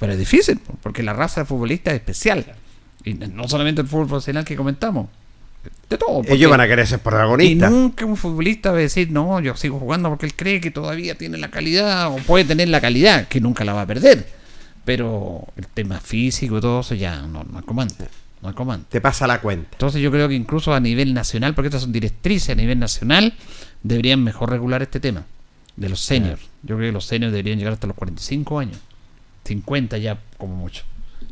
Pero 0.00 0.12
es 0.14 0.18
difícil, 0.18 0.60
porque 0.82 1.04
la 1.04 1.12
raza 1.12 1.42
de 1.42 1.46
futbolista 1.46 1.92
es 1.92 1.96
especial. 1.96 2.44
Y 3.04 3.14
no 3.14 3.46
solamente 3.46 3.82
el 3.82 3.86
fútbol 3.86 4.08
profesional 4.08 4.44
que 4.44 4.56
comentamos. 4.56 5.08
De 5.88 5.96
todo. 5.96 6.22
Ellos 6.26 6.50
van 6.50 6.60
a 6.60 6.66
querer 6.66 6.86
ser 6.86 6.98
y 6.98 7.02
protagonistas. 7.02 7.70
nunca 7.70 8.04
un 8.04 8.16
futbolista 8.16 8.70
va 8.70 8.78
a 8.78 8.80
decir, 8.80 9.10
no, 9.10 9.40
yo 9.40 9.56
sigo 9.56 9.78
jugando 9.78 10.10
porque 10.10 10.26
él 10.26 10.34
cree 10.34 10.60
que 10.60 10.70
todavía 10.70 11.14
tiene 11.14 11.38
la 11.38 11.48
calidad 11.48 12.12
o 12.12 12.16
puede 12.16 12.44
tener 12.44 12.68
la 12.68 12.80
calidad, 12.80 13.28
que 13.28 13.40
nunca 13.40 13.64
la 13.64 13.72
va 13.72 13.82
a 13.82 13.86
perder. 13.86 14.28
Pero 14.84 15.46
el 15.56 15.66
tema 15.66 16.00
físico 16.00 16.58
y 16.58 16.60
todo 16.60 16.80
eso 16.80 16.94
ya 16.94 17.22
no, 17.22 17.44
no 17.44 17.58
es 17.58 17.64
comando. 17.64 17.94
No 18.42 18.50
es 18.50 18.54
comando. 18.54 18.86
Te 18.88 19.00
pasa 19.00 19.26
la 19.26 19.40
cuenta. 19.40 19.68
Entonces 19.72 20.00
yo 20.00 20.10
creo 20.10 20.28
que 20.28 20.34
incluso 20.34 20.74
a 20.74 20.80
nivel 20.80 21.14
nacional, 21.14 21.54
porque 21.54 21.68
estas 21.68 21.82
son 21.82 21.92
directrices 21.92 22.50
a 22.50 22.54
nivel 22.54 22.78
nacional, 22.78 23.34
deberían 23.82 24.22
mejor 24.22 24.50
regular 24.50 24.82
este 24.82 25.00
tema 25.00 25.24
de 25.76 25.88
los 25.88 26.00
seniors. 26.00 26.42
Yo 26.62 26.76
creo 26.76 26.88
que 26.88 26.92
los 26.92 27.06
seniors 27.06 27.32
deberían 27.32 27.58
llegar 27.58 27.72
hasta 27.72 27.86
los 27.86 27.96
45 27.96 28.58
años. 28.58 28.78
50 29.44 29.98
ya 29.98 30.18
como 30.36 30.54
mucho. 30.56 30.84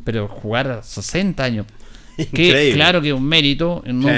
Pero 0.05 0.29
jugar 0.29 0.71
a 0.71 0.83
60 0.83 1.43
años. 1.43 1.67
Que 2.33 2.71
claro 2.75 3.03
que 3.03 3.09
es 3.09 3.15
un 3.15 3.25
mérito, 3.25 3.83
no- 3.87 4.09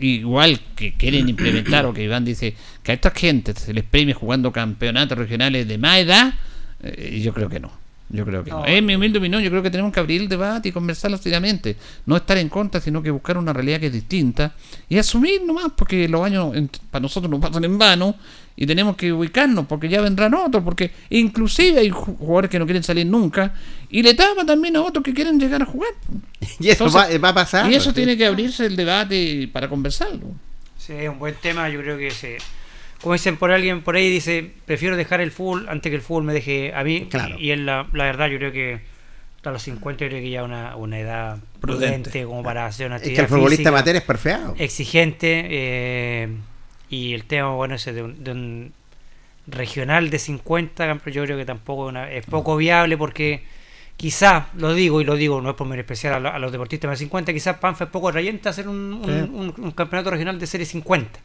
igual 0.00 0.60
que 0.76 0.94
quieren 0.94 1.28
implementar 1.34 1.86
o 1.86 1.92
que 1.92 2.04
Iván 2.04 2.24
dice 2.24 2.54
que 2.82 2.92
a 2.92 2.94
esta 2.94 3.10
gente 3.10 3.54
se 3.54 3.72
les 3.74 3.84
premie 3.84 4.14
jugando 4.14 4.52
campeonatos 4.52 5.18
regionales 5.18 5.66
de 5.66 5.78
más 5.78 5.98
edad, 5.98 6.34
eh, 6.82 7.20
yo 7.22 7.32
creo 7.34 7.48
que 7.48 7.60
no. 7.60 7.70
Yo 8.10 8.24
creo 8.24 8.42
que 8.42 8.50
no. 8.50 8.60
No. 8.60 8.64
Es 8.64 8.82
mi 8.82 8.94
humilde 8.94 9.18
opinión, 9.18 9.42
yo 9.42 9.50
creo 9.50 9.62
que 9.62 9.70
tenemos 9.70 9.92
que 9.92 10.00
abrir 10.00 10.22
el 10.22 10.28
debate 10.28 10.70
y 10.70 10.72
conversarlo 10.72 11.18
seriamente. 11.18 11.76
No 12.06 12.16
estar 12.16 12.38
en 12.38 12.48
contra, 12.48 12.80
sino 12.80 13.02
que 13.02 13.10
buscar 13.10 13.36
una 13.36 13.52
realidad 13.52 13.80
que 13.80 13.88
es 13.88 13.92
distinta 13.92 14.54
y 14.88 14.96
asumir 14.96 15.42
nomás, 15.44 15.72
porque 15.76 16.08
los 16.08 16.22
años 16.24 16.56
en- 16.56 16.70
para 16.90 17.02
nosotros 17.02 17.30
nos 17.30 17.38
pasan 17.40 17.64
en 17.64 17.76
vano 17.76 18.14
y 18.60 18.66
tenemos 18.66 18.96
que 18.96 19.12
ubicarnos, 19.12 19.66
porque 19.66 19.88
ya 19.88 20.00
vendrán 20.00 20.34
otros, 20.34 20.64
porque 20.64 20.90
inclusive 21.10 21.78
hay 21.78 21.90
ju- 21.90 22.16
jugadores 22.18 22.50
que 22.50 22.58
no 22.58 22.64
quieren 22.66 22.82
salir 22.82 23.06
nunca 23.06 23.54
y 23.88 24.02
le 24.02 24.14
tapa 24.14 24.44
también 24.44 24.74
a 24.76 24.82
otros 24.82 25.04
que 25.04 25.14
quieren 25.14 25.38
llegar 25.38 25.62
a 25.62 25.64
jugar. 25.66 25.92
Y 26.60 26.68
eso 26.70 26.90
va, 26.90 27.06
va 27.18 27.28
a 27.28 27.34
pasar. 27.34 27.70
Y 27.70 27.74
eso 27.76 27.90
Sí. 27.90 27.94
tiene 27.96 28.16
que 28.16 28.26
abrirse 28.26 28.66
el 28.66 28.74
debate 28.76 29.48
para 29.52 29.68
conversarlo. 29.68 30.26
Sí, 30.76 30.92
es 30.92 31.08
un 31.08 31.18
buen 31.18 31.34
tema, 31.40 31.68
yo 31.68 31.80
creo 31.80 31.96
que 31.96 32.10
se... 32.10 32.38
Como 33.00 33.12
dicen 33.12 33.36
por 33.36 33.52
alguien 33.52 33.82
por 33.82 33.94
ahí, 33.94 34.10
dice, 34.10 34.50
prefiero 34.66 34.96
dejar 34.96 35.20
el 35.20 35.30
fútbol 35.30 35.66
antes 35.68 35.88
que 35.90 35.94
el 35.96 36.02
fútbol 36.02 36.24
me 36.24 36.32
deje 36.32 36.74
a 36.74 36.82
mí. 36.82 37.06
Claro. 37.08 37.38
Y 37.38 37.52
es 37.52 37.58
la, 37.60 37.86
la 37.92 38.04
verdad, 38.04 38.26
yo 38.28 38.38
creo 38.38 38.50
que 38.50 38.80
a 39.44 39.50
los 39.50 39.62
50 39.62 40.04
yo 40.04 40.08
creo 40.10 40.20
que 40.20 40.30
ya 40.30 40.42
una, 40.42 40.74
una 40.76 40.98
edad 40.98 41.38
Prudente. 41.60 42.10
prudente, 42.10 42.24
como 42.24 42.42
para 42.42 42.66
hacer 42.66 42.86
una 42.88 42.96
Es 42.96 43.02
actividad 43.02 43.16
que 43.20 43.22
el 43.22 43.28
futbolista 43.28 43.56
física 43.62 43.68
amateur 43.70 43.96
es 43.96 44.02
perfeado. 44.02 44.54
exigente 44.58 45.46
eh, 45.48 46.28
y 46.90 47.14
el 47.14 47.24
tema 47.24 47.50
bueno 47.50 47.74
ese 47.74 47.92
de 47.92 48.02
un, 48.02 48.22
de 48.24 48.30
un 48.32 48.72
regional 49.46 50.10
de 50.10 50.18
50 50.18 50.86
campeón, 50.86 51.14
yo 51.14 51.24
creo 51.24 51.36
que 51.38 51.44
tampoco 51.44 51.86
es, 51.86 51.90
una- 51.90 52.10
es 52.10 52.24
poco 52.26 52.56
viable 52.56 52.96
porque 52.96 53.42
quizás 53.96 54.44
lo 54.56 54.74
digo 54.74 55.00
y 55.00 55.04
lo 55.04 55.16
digo 55.16 55.40
no 55.40 55.50
es 55.50 55.56
por 55.56 55.66
menos 55.66 55.82
especial 55.84 56.14
a, 56.14 56.20
lo- 56.20 56.32
a 56.32 56.38
los 56.38 56.52
deportistas 56.52 56.88
más 56.88 56.98
de 56.98 57.04
50 57.06 57.32
quizás 57.32 57.56
Panfa 57.58 57.84
es 57.84 57.90
poco 57.90 58.08
atrayente 58.08 58.48
hacer 58.48 58.68
un, 58.68 58.76
un- 58.94 59.04
Sí. 59.04 59.10
un- 59.32 59.54
un 59.64 59.70
campeonato 59.72 60.10
regional 60.10 60.38
de 60.38 60.46
serie 60.46 60.66
50 60.66 61.18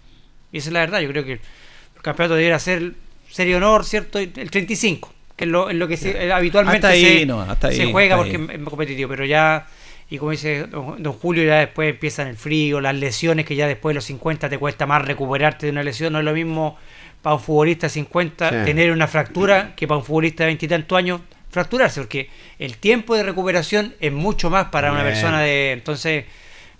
y 0.51 0.57
esa 0.57 0.69
es 0.69 0.73
la 0.73 0.79
verdad 0.79 0.99
yo 1.01 1.09
creo 1.09 1.23
que 1.25 1.33
el 1.33 2.01
campeonato 2.01 2.35
debería 2.35 2.59
ser 2.59 2.93
serie 3.29 3.55
honor 3.55 3.83
cierto 3.85 4.19
el 4.19 4.31
35 4.31 5.13
que 5.35 5.45
es 5.45 5.49
lo, 5.49 5.69
es 5.69 5.75
lo 5.75 5.87
que 5.87 5.97
se- 5.97 6.31
habitualmente 6.31 6.87
ahí 6.87 7.01
se, 7.03 7.91
juega 7.91 8.15
porque 8.17 8.35
ahí. 8.37 8.47
es 8.51 8.59
más 8.59 8.69
competitivo 8.69 9.09
pero 9.09 9.25
ya 9.25 9.67
y 10.09 10.17
como 10.17 10.31
dice 10.31 10.67
don, 10.67 11.01
don 11.01 11.13
Julio, 11.13 11.43
ya 11.43 11.59
después 11.59 11.89
empiezan 11.89 12.27
el 12.27 12.37
frío, 12.37 12.79
las 12.81 12.95
lesiones 12.95 13.45
que 13.45 13.55
ya 13.55 13.67
después 13.67 13.91
de 13.93 13.95
los 13.95 14.05
50 14.05 14.49
te 14.49 14.57
cuesta 14.57 14.85
más 14.85 15.03
recuperarte 15.05 15.65
de 15.67 15.71
una 15.71 15.83
lesión. 15.83 16.13
No 16.13 16.19
es 16.19 16.25
lo 16.25 16.33
mismo 16.33 16.77
para 17.21 17.35
un 17.35 17.41
futbolista 17.41 17.87
de 17.87 17.91
50 17.91 18.49
Sí. 18.49 18.55
tener 18.65 18.91
una 18.91 19.07
fractura 19.07 19.73
que 19.75 19.87
para 19.87 19.97
un 19.99 20.03
futbolista 20.05 20.43
de 20.43 20.47
veintitantos 20.47 20.97
años 20.97 21.21
fracturarse, 21.49 22.01
porque 22.01 22.29
el 22.59 22.77
tiempo 22.77 23.15
de 23.15 23.23
recuperación 23.23 23.93
es 23.99 24.11
mucho 24.11 24.49
más 24.49 24.65
para 24.69 24.91
una 24.91 25.03
persona 25.03 25.39
de. 25.41 25.71
Entonces, 25.71 26.25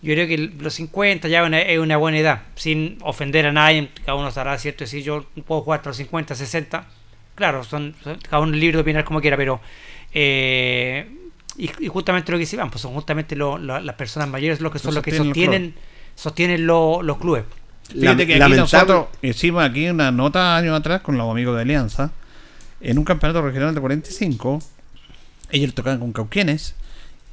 yo 0.02 0.14
creo 0.16 0.28
que 0.28 0.38
los 0.38 0.74
50 0.74 1.28
ya 1.30 1.44
una- 1.44 1.62
es 1.62 1.80
una 1.80 1.96
buena 1.98 2.18
edad, 2.18 2.42
sin 2.56 2.98
ofender 3.02 3.46
a 3.46 3.52
nadie. 3.54 3.88
Cada 4.06 4.16
uno 4.18 4.28
estará 4.30 4.58
cierto 4.58 4.84
decir 4.84 5.02
yo 5.04 5.26
puedo 5.46 5.62
jugar 5.62 5.80
hasta 5.80 5.92
los 5.92 5.98
50, 5.98 6.36
60. 6.36 6.88
Claro, 7.36 7.64
son, 7.64 7.96
son- 8.04 8.18
cada 8.30 8.42
uno 8.42 8.54
es 8.54 8.60
libre 8.60 8.78
de 8.78 8.82
opinar 8.82 9.04
como 9.06 9.22
quiera, 9.22 9.38
pero. 9.38 9.62
eh, 10.16 11.08
y, 11.58 11.70
y 11.86 11.88
justamente 11.88 12.32
lo 12.32 12.38
que 12.38 12.44
decían, 12.46 12.70
pues 12.70 12.82
son 12.82 12.94
justamente 12.94 13.36
lo- 13.36 13.58
lo- 13.58 13.80
las 13.80 13.96
personas 13.96 14.28
mayores 14.30 14.60
los 14.62 14.72
que 14.72 14.80
son 14.80 14.92
Lo 14.92 14.96
los 14.96 15.04
que 15.04 15.12
sostienen 15.12 15.62
los 15.62 15.74
sostienen 15.74 15.76
sostienen 16.16 16.68
lo- 16.68 17.02
los 17.04 17.18
clubes. 17.18 17.44
Fíjate 18.02 18.26
que 18.28 18.34
aquí 18.36 18.54
nosotros 18.62 19.08
hicimos 19.22 19.64
aquí 19.64 19.90
una 19.90 20.12
nota 20.12 20.56
años 20.56 20.78
atrás 20.80 21.02
con 21.02 21.18
los 21.18 21.30
amigos 21.30 21.56
de 21.56 21.62
Alianza, 21.64 22.12
en 22.82 22.98
un 22.98 23.04
campeonato 23.06 23.42
regional 23.42 23.74
de 23.76 23.82
45, 23.82 24.60
ellos 25.52 25.74
tocaban 25.74 26.00
con 26.00 26.12
Cauquienes 26.14 26.76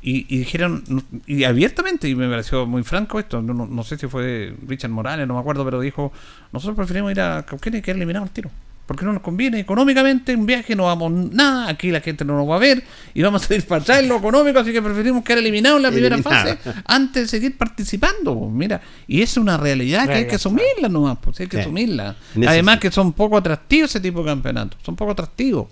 y, 0.03 0.27
y 0.35 0.39
dijeron, 0.39 0.83
y 1.27 1.45
abiertamente, 1.45 2.09
y 2.09 2.15
me 2.15 2.29
pareció 2.29 2.67
muy 2.67 2.83
franco 2.83 3.19
esto, 3.21 3.43
no, 3.43 3.55
no- 3.67 3.85
sé 3.85 3.97
si 3.99 4.07
fue 4.09 4.55
Richard 4.67 4.91
Morales, 4.91 5.27
no 5.29 5.35
me 5.35 5.41
acuerdo, 5.41 5.65
pero 5.65 5.81
dijo, 5.81 6.13
nosotros 6.53 6.77
preferimos 6.77 7.13
ir 7.13 7.21
a 7.21 7.45
Cauquienes 7.45 7.81
y 7.81 7.83
quedar 7.83 7.97
eliminados 7.97 8.29
al 8.29 8.35
tiro. 8.35 8.51
Porque 8.91 9.05
no 9.05 9.13
nos 9.13 9.23
conviene 9.23 9.61
económicamente, 9.61 10.35
un 10.35 10.47
viaje 10.47 10.75
no 10.75 10.87
vamos 10.87 11.13
nada, 11.13 11.69
aquí 11.69 11.93
la 11.93 12.01
gente 12.01 12.25
no 12.25 12.37
nos 12.37 12.51
va 12.51 12.57
a 12.57 12.59
ver 12.59 12.83
y 13.15 13.23
vamos 13.23 13.45
a 13.45 13.47
salir 13.47 13.65
para 13.65 13.83
atrás 13.83 14.01
en 14.01 14.09
lo 14.09 14.17
económico, 14.17 14.59
así 14.59 14.73
que 14.73 14.83
preferimos 14.83 15.23
quedar 15.23 15.39
eliminados 15.39 15.77
en 15.77 15.83
la 15.85 15.91
primera 15.93 16.17
Eliminado. 16.17 16.57
fase 16.59 16.59
antes 16.87 17.23
de 17.23 17.29
seguir 17.29 17.57
participando. 17.57 18.35
Mira, 18.53 18.81
y 19.07 19.23
es 19.23 19.37
una 19.37 19.57
realidad 19.57 20.09
que 20.09 20.15
hay 20.15 20.27
que 20.27 20.35
asumirla 20.35 20.89
nomás, 20.89 21.19
pues 21.21 21.39
hay 21.39 21.47
que 21.47 21.59
Sí. 21.59 21.61
asumirla. 21.61 22.17
Necesito. 22.35 22.51
Además 22.51 22.81
que 22.81 22.91
son 22.91 23.13
poco 23.13 23.37
atractivos 23.37 23.91
ese 23.91 24.01
tipo 24.01 24.25
de 24.25 24.27
campeonatos, 24.27 24.81
son 24.83 24.97
poco 24.97 25.13
atractivos. 25.13 25.69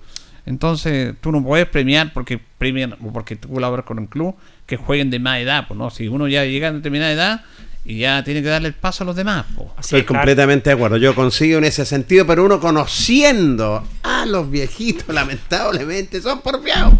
Entonces 0.47 1.17
tú 1.21 1.33
no 1.33 1.43
puedes 1.43 1.67
premiar 1.67 2.13
porque 2.13 2.39
premian 2.39 2.93
o 3.05 3.13
porque 3.13 3.35
tú 3.35 3.49
colaboras 3.49 3.85
con 3.85 3.99
un 3.99 4.07
club 4.07 4.37
que 4.65 4.77
jueguen 4.77 5.11
de 5.11 5.19
más 5.19 5.41
edad, 5.41 5.65
pues 5.67 5.77
no, 5.77 5.91
si 5.91 6.07
uno 6.07 6.29
ya 6.29 6.45
llega 6.45 6.69
a 6.69 6.73
determinada 6.73 7.11
edad 7.11 7.41
y 7.85 7.99
ya 7.99 8.23
tiene 8.25 8.43
que 8.43 8.49
darle 8.49 8.69
el 8.69 8.75
paso 8.75 9.05
a 9.05 9.07
los 9.07 9.17
demás, 9.17 9.47
pues. 9.57 9.69
Así 9.77 9.81
Estoy 9.97 10.01
es, 10.01 10.07
claro. 10.07 10.21
completamente 10.21 10.71
de 10.71 10.75
acuerdo. 10.75 10.97
Yo 10.99 11.15
consigo 11.15 11.59
en 11.59 11.65
ese 11.65 11.85
sentido, 11.87 12.27
pero 12.27 12.45
uno 12.45 12.61
conociendo 12.61 13.87
a 14.03 14.27
los 14.27 14.51
viejitos, 14.51 15.09
lamentablemente, 15.15 16.21
son 16.21 16.41
porfiados. 16.41 16.95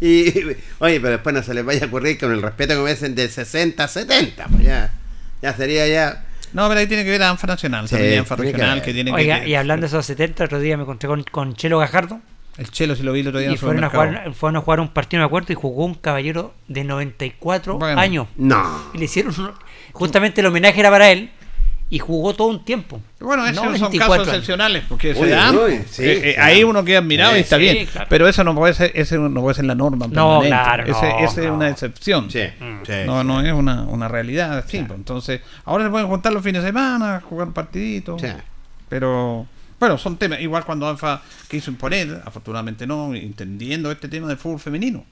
Y, 0.00 0.32
oye, 0.80 0.98
pero 1.00 1.10
después 1.10 1.34
no 1.34 1.42
se 1.42 1.54
les 1.54 1.64
vaya 1.64 1.84
a 1.84 1.86
ocurrir 1.86 2.18
con 2.18 2.32
el 2.32 2.42
respeto 2.42 2.74
que 2.74 2.80
me 2.80 2.90
dicen 2.90 3.14
de 3.14 3.28
60 3.28 3.84
a 3.84 3.88
70. 3.88 4.46
Pues 4.48 4.62
ya, 4.64 4.92
ya 5.40 5.54
sería 5.54 5.86
ya. 5.86 6.24
No, 6.52 6.66
pero 6.68 6.80
ahí 6.80 6.86
tiene 6.86 7.04
que 7.04 7.10
ver 7.10 7.22
a 7.22 7.30
ANFA 7.30 7.46
Nacional, 7.46 7.88
Sí, 7.88 7.96
tiene 7.96 8.24
que 8.24 8.34
Regional, 8.34 8.74
ver. 8.76 8.82
que, 8.84 8.92
tiene 8.92 9.12
Oiga, 9.12 9.40
que... 9.42 9.48
y 9.50 9.54
hablando 9.54 9.82
de 9.84 9.86
esos 9.88 10.04
70, 10.04 10.44
otro 10.44 10.58
día 10.60 10.76
me 10.76 10.82
encontré 10.82 11.08
con, 11.08 11.22
con 11.22 11.54
Chelo 11.54 11.78
Gajardo 11.78 12.20
El 12.58 12.70
Chelo, 12.70 12.94
si 12.94 13.02
lo 13.04 13.12
vi 13.12 13.20
el 13.20 13.28
otro 13.28 13.38
día 13.40 13.46
en 13.46 13.52
y 13.52 13.54
el 13.54 13.60
fueron 13.60 13.84
a, 13.84 13.88
jugar, 13.90 14.34
fueron 14.34 14.56
a 14.56 14.60
jugar 14.60 14.80
un 14.80 14.88
partido, 14.88 15.20
me 15.20 15.26
acuerdo, 15.26 15.52
y 15.52 15.56
jugó 15.56 15.84
un 15.86 15.94
caballero 15.94 16.52
de 16.68 16.84
94 16.84 17.78
Bueno. 17.78 17.98
años. 18.00 18.26
No. 18.36 18.90
Y 18.92 18.98
le 18.98 19.04
hicieron 19.06 19.32
justamente 19.92 20.40
el 20.40 20.46
homenaje 20.48 20.80
era 20.80 20.90
para 20.90 21.10
él 21.10 21.30
y 21.90 21.98
jugó 21.98 22.34
todo 22.34 22.48
un 22.48 22.64
tiempo. 22.64 23.00
Bueno, 23.20 23.44
esos 23.44 23.56
son 23.56 23.72
94 23.72 23.98
casos 23.98 24.12
años. 24.18 24.28
excepcionales, 24.28 24.84
porque 24.88 25.14
se 25.14 25.20
Uy, 25.20 25.28
dan, 25.28 25.56
uy, 25.58 25.80
sí, 25.90 26.02
eh, 26.02 26.30
eh, 26.30 26.32
sí. 26.36 26.40
ahí 26.40 26.64
uno 26.64 26.82
queda 26.84 26.98
admirado 27.00 27.36
y 27.36 27.40
está 27.40 27.56
sí, 27.56 27.62
bien, 27.62 27.86
claro. 27.86 28.06
pero 28.08 28.26
eso 28.26 28.42
no 28.44 28.54
puede 28.54 28.72
ser, 28.72 28.92
ese 28.94 29.18
no 29.18 29.40
puede 29.42 29.54
ser 29.56 29.66
la 29.66 29.74
norma. 29.74 30.06
No, 30.06 30.40
permanente. 30.40 30.48
claro, 30.48 30.84
Ese- 30.84 31.42
no, 31.42 31.44
es 31.48 31.50
una 31.50 31.68
excepción. 31.68 32.30
Sí, 32.30 32.40
sí, 32.58 32.92
No, 33.06 33.20
sí. 33.20 33.26
no 33.26 33.40
es 33.42 33.52
una, 33.52 33.82
una 33.82 34.08
realidad. 34.08 34.64
sí, 34.66 34.78
entonces, 34.78 35.42
ahora 35.66 35.84
se 35.84 35.90
pueden 35.90 36.08
juntar 36.08 36.32
los 36.32 36.42
fines 36.42 36.62
de 36.62 36.68
semana, 36.68 37.20
jugar 37.28 37.48
un 37.48 37.52
partidito. 37.52 38.18
Sí. 38.18 38.26
Pero, 38.88 39.46
bueno, 39.78 39.98
son 39.98 40.16
temas. 40.16 40.40
Igual 40.40 40.64
cuando 40.64 40.88
ANFA 40.88 41.20
quiso 41.48 41.70
imponer, 41.70 42.22
afortunadamente 42.24 42.86
no, 42.86 43.14
entendiendo 43.14 43.90
este 43.92 44.08
tema 44.08 44.28
del 44.28 44.38
fútbol 44.38 44.60
femenino. 44.60 45.04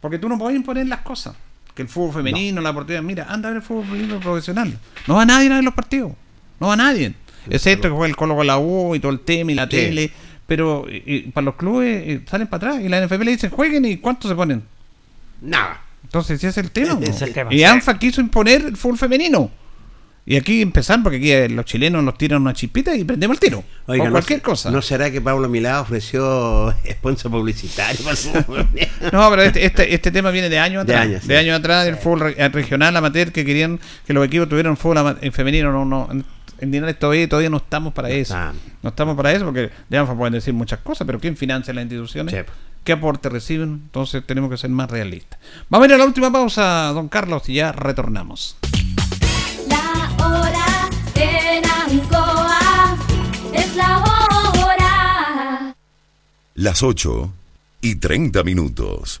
Porque 0.00 0.18
tú 0.18 0.28
no 0.28 0.38
puedes 0.38 0.56
imponer 0.56 0.86
las 0.86 1.00
cosas. 1.00 1.34
Que 1.76 1.82
el 1.82 1.88
fútbol 1.88 2.14
femenino, 2.14 2.60
la 2.60 2.70
oportunidad, 2.70 3.02
mira, 3.02 3.26
anda 3.28 3.48
a 3.48 3.52
ver 3.52 3.58
el 3.58 3.62
fútbol 3.62 3.84
femenino 3.84 4.18
profesional. 4.18 4.76
No 5.06 5.14
va 5.14 5.24
nadie 5.24 5.48
a 5.52 5.54
ver 5.56 5.62
los 5.64 5.74
partidos. 5.74 6.10
No 6.58 6.66
va 6.68 6.76
nadie. 6.76 7.14
Excepto 7.48 7.86
que 7.88 7.90
juega 7.94 8.06
el 8.06 8.16
Colo 8.16 8.34
con 8.34 8.46
la 8.46 8.58
U 8.58 8.94
y 8.96 8.98
todo 8.98 9.12
el 9.12 9.20
tema 9.20 9.52
y 9.52 9.54
la 9.54 9.64
Sí. 9.64 9.68
tele. 9.70 10.10
Pero 10.48 10.86
y- 10.88 11.30
para 11.32 11.44
los 11.44 11.54
clubes 11.56 12.02
eh, 12.06 12.20
salen 12.28 12.46
para 12.48 12.70
atrás. 12.70 12.84
Y 12.84 12.88
la 12.88 12.98
NFP 12.98 13.24
le 13.24 13.30
dicen, 13.32 13.50
jueguen 13.50 13.84
y 13.84 13.98
¿cuánto 13.98 14.26
se 14.26 14.34
ponen? 14.34 14.62
Nada. 15.42 15.82
Entonces, 16.04 16.38
ese 16.38 16.48
es 16.48 16.56
el 16.58 16.70
tema. 16.70 16.98
Ese 17.02 17.10
es 17.10 17.22
el 17.22 17.28
po. 17.28 17.34
tema, 17.34 17.52
Y 17.54 17.58
sí. 17.58 17.64
ANFA 17.64 17.98
quiso 17.98 18.20
imponer 18.20 18.62
el 18.64 18.76
fútbol 18.76 18.96
femenino. 18.98 19.50
Y 20.28 20.34
aquí 20.36 20.60
empezar, 20.60 21.00
porque 21.04 21.18
aquí 21.18 21.30
eh, 21.30 21.48
los 21.48 21.64
chilenos 21.66 22.02
nos 22.02 22.18
tiran 22.18 22.42
una 22.42 22.52
chispita 22.52 22.96
y 22.96 23.04
prendemos 23.04 23.36
el 23.36 23.40
tiro. 23.40 23.62
Oiga, 23.86 24.02
o 24.02 24.06
¿no 24.06 24.12
cualquier 24.12 24.42
cosa. 24.42 24.72
¿No 24.72 24.82
será 24.82 25.08
que 25.10 25.20
Pablo 25.20 25.48
Milá 25.48 25.80
ofreció 25.80 26.74
sponsor 26.90 27.30
publicitario 27.30 28.00
No, 29.12 29.30
pero 29.30 29.42
este, 29.42 29.64
este, 29.64 29.94
este 29.94 30.10
tema 30.10 30.30
viene 30.32 30.48
de 30.48 30.58
años 30.58 30.84
De 30.84 30.94
atrás. 30.94 31.06
años, 31.08 31.22
sí. 31.22 31.28
de 31.28 31.36
años 31.38 31.58
atrás 31.58 31.84
del 31.84 31.96
fútbol 31.96 32.20
re- 32.20 32.34
eh, 32.38 32.48
regional 32.48 32.96
amateur 32.96 33.30
que 33.30 33.44
querían 33.44 33.78
que 34.04 34.12
los 34.12 34.26
equipos 34.26 34.48
tuvieran 34.48 34.76
fútbol 34.76 35.16
en 35.20 35.32
femenino. 35.32 35.70
No, 35.70 35.84
no, 35.84 36.08
en, 36.10 36.24
Linares 36.72 36.98
todavía, 36.98 37.28
todavía 37.28 37.50
no 37.50 37.58
estamos 37.58 37.92
para 37.92 38.10
eso. 38.10 38.34
No 38.82 38.88
estamos 38.88 39.14
para 39.14 39.30
eso 39.30 39.44
porque 39.44 39.70
de 39.88 39.98
ANFA 39.98 40.16
pueden 40.16 40.32
decir 40.32 40.54
muchas 40.54 40.80
cosas, 40.80 41.06
pero 41.06 41.20
¿quién 41.20 41.36
financia 41.36 41.72
las 41.74 41.82
instituciones? 41.82 42.34
¿Qué 42.82 42.92
aporte 42.92 43.28
reciben? 43.28 43.82
Entonces 43.84 44.22
tenemos 44.24 44.48
que 44.50 44.56
ser 44.56 44.70
más 44.70 44.90
realistas. 44.90 45.38
Vamos 45.68 45.84
a 45.86 45.88
ir 45.88 45.94
a 45.94 45.98
la 45.98 46.04
última 46.06 46.32
pausa, 46.32 46.92
don 46.94 47.08
Carlos, 47.08 47.48
y 47.48 47.54
ya 47.54 47.72
retornamos. 47.72 48.56
Las 56.58 56.82
8 56.82 57.34
y 57.82 57.96
30 57.96 58.42
minutos. 58.42 59.20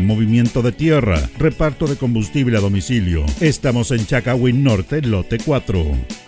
movimiento 0.00 0.62
de 0.62 0.72
tierra, 0.72 1.28
reparto 1.38 1.86
de 1.86 1.96
combustible 1.96 2.56
a 2.56 2.60
domicilio. 2.60 3.24
Estamos 3.40 3.90
en 3.90 4.06
Chacawin 4.06 4.62
Norte, 4.62 5.02
lote 5.02 5.38
4. 5.38 6.27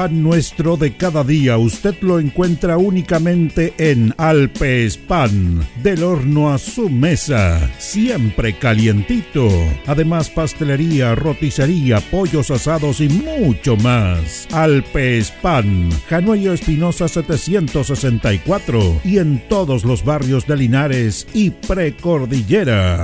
pan 0.01 0.23
nuestro 0.23 0.77
de 0.77 0.95
cada 0.95 1.23
día 1.23 1.59
usted 1.59 1.93
lo 2.01 2.19
encuentra 2.19 2.75
únicamente 2.75 3.75
en 3.77 4.15
Alpes 4.17 4.97
Pan, 4.97 5.63
del 5.83 6.01
horno 6.01 6.51
a 6.51 6.57
su 6.57 6.89
mesa, 6.89 7.69
siempre 7.77 8.57
calientito. 8.57 9.47
Además 9.85 10.31
pastelería, 10.31 11.13
roticería, 11.13 11.99
pollos 11.99 12.49
asados 12.49 12.99
y 12.99 13.09
mucho 13.09 13.77
más. 13.77 14.47
Alpes 14.51 15.29
Pan, 15.39 15.91
Januello 16.09 16.53
Espinosa 16.53 17.07
764 17.07 19.01
y 19.03 19.19
en 19.19 19.47
todos 19.49 19.85
los 19.85 20.03
barrios 20.03 20.47
de 20.47 20.57
Linares 20.57 21.27
y 21.35 21.51
Precordillera. 21.51 23.03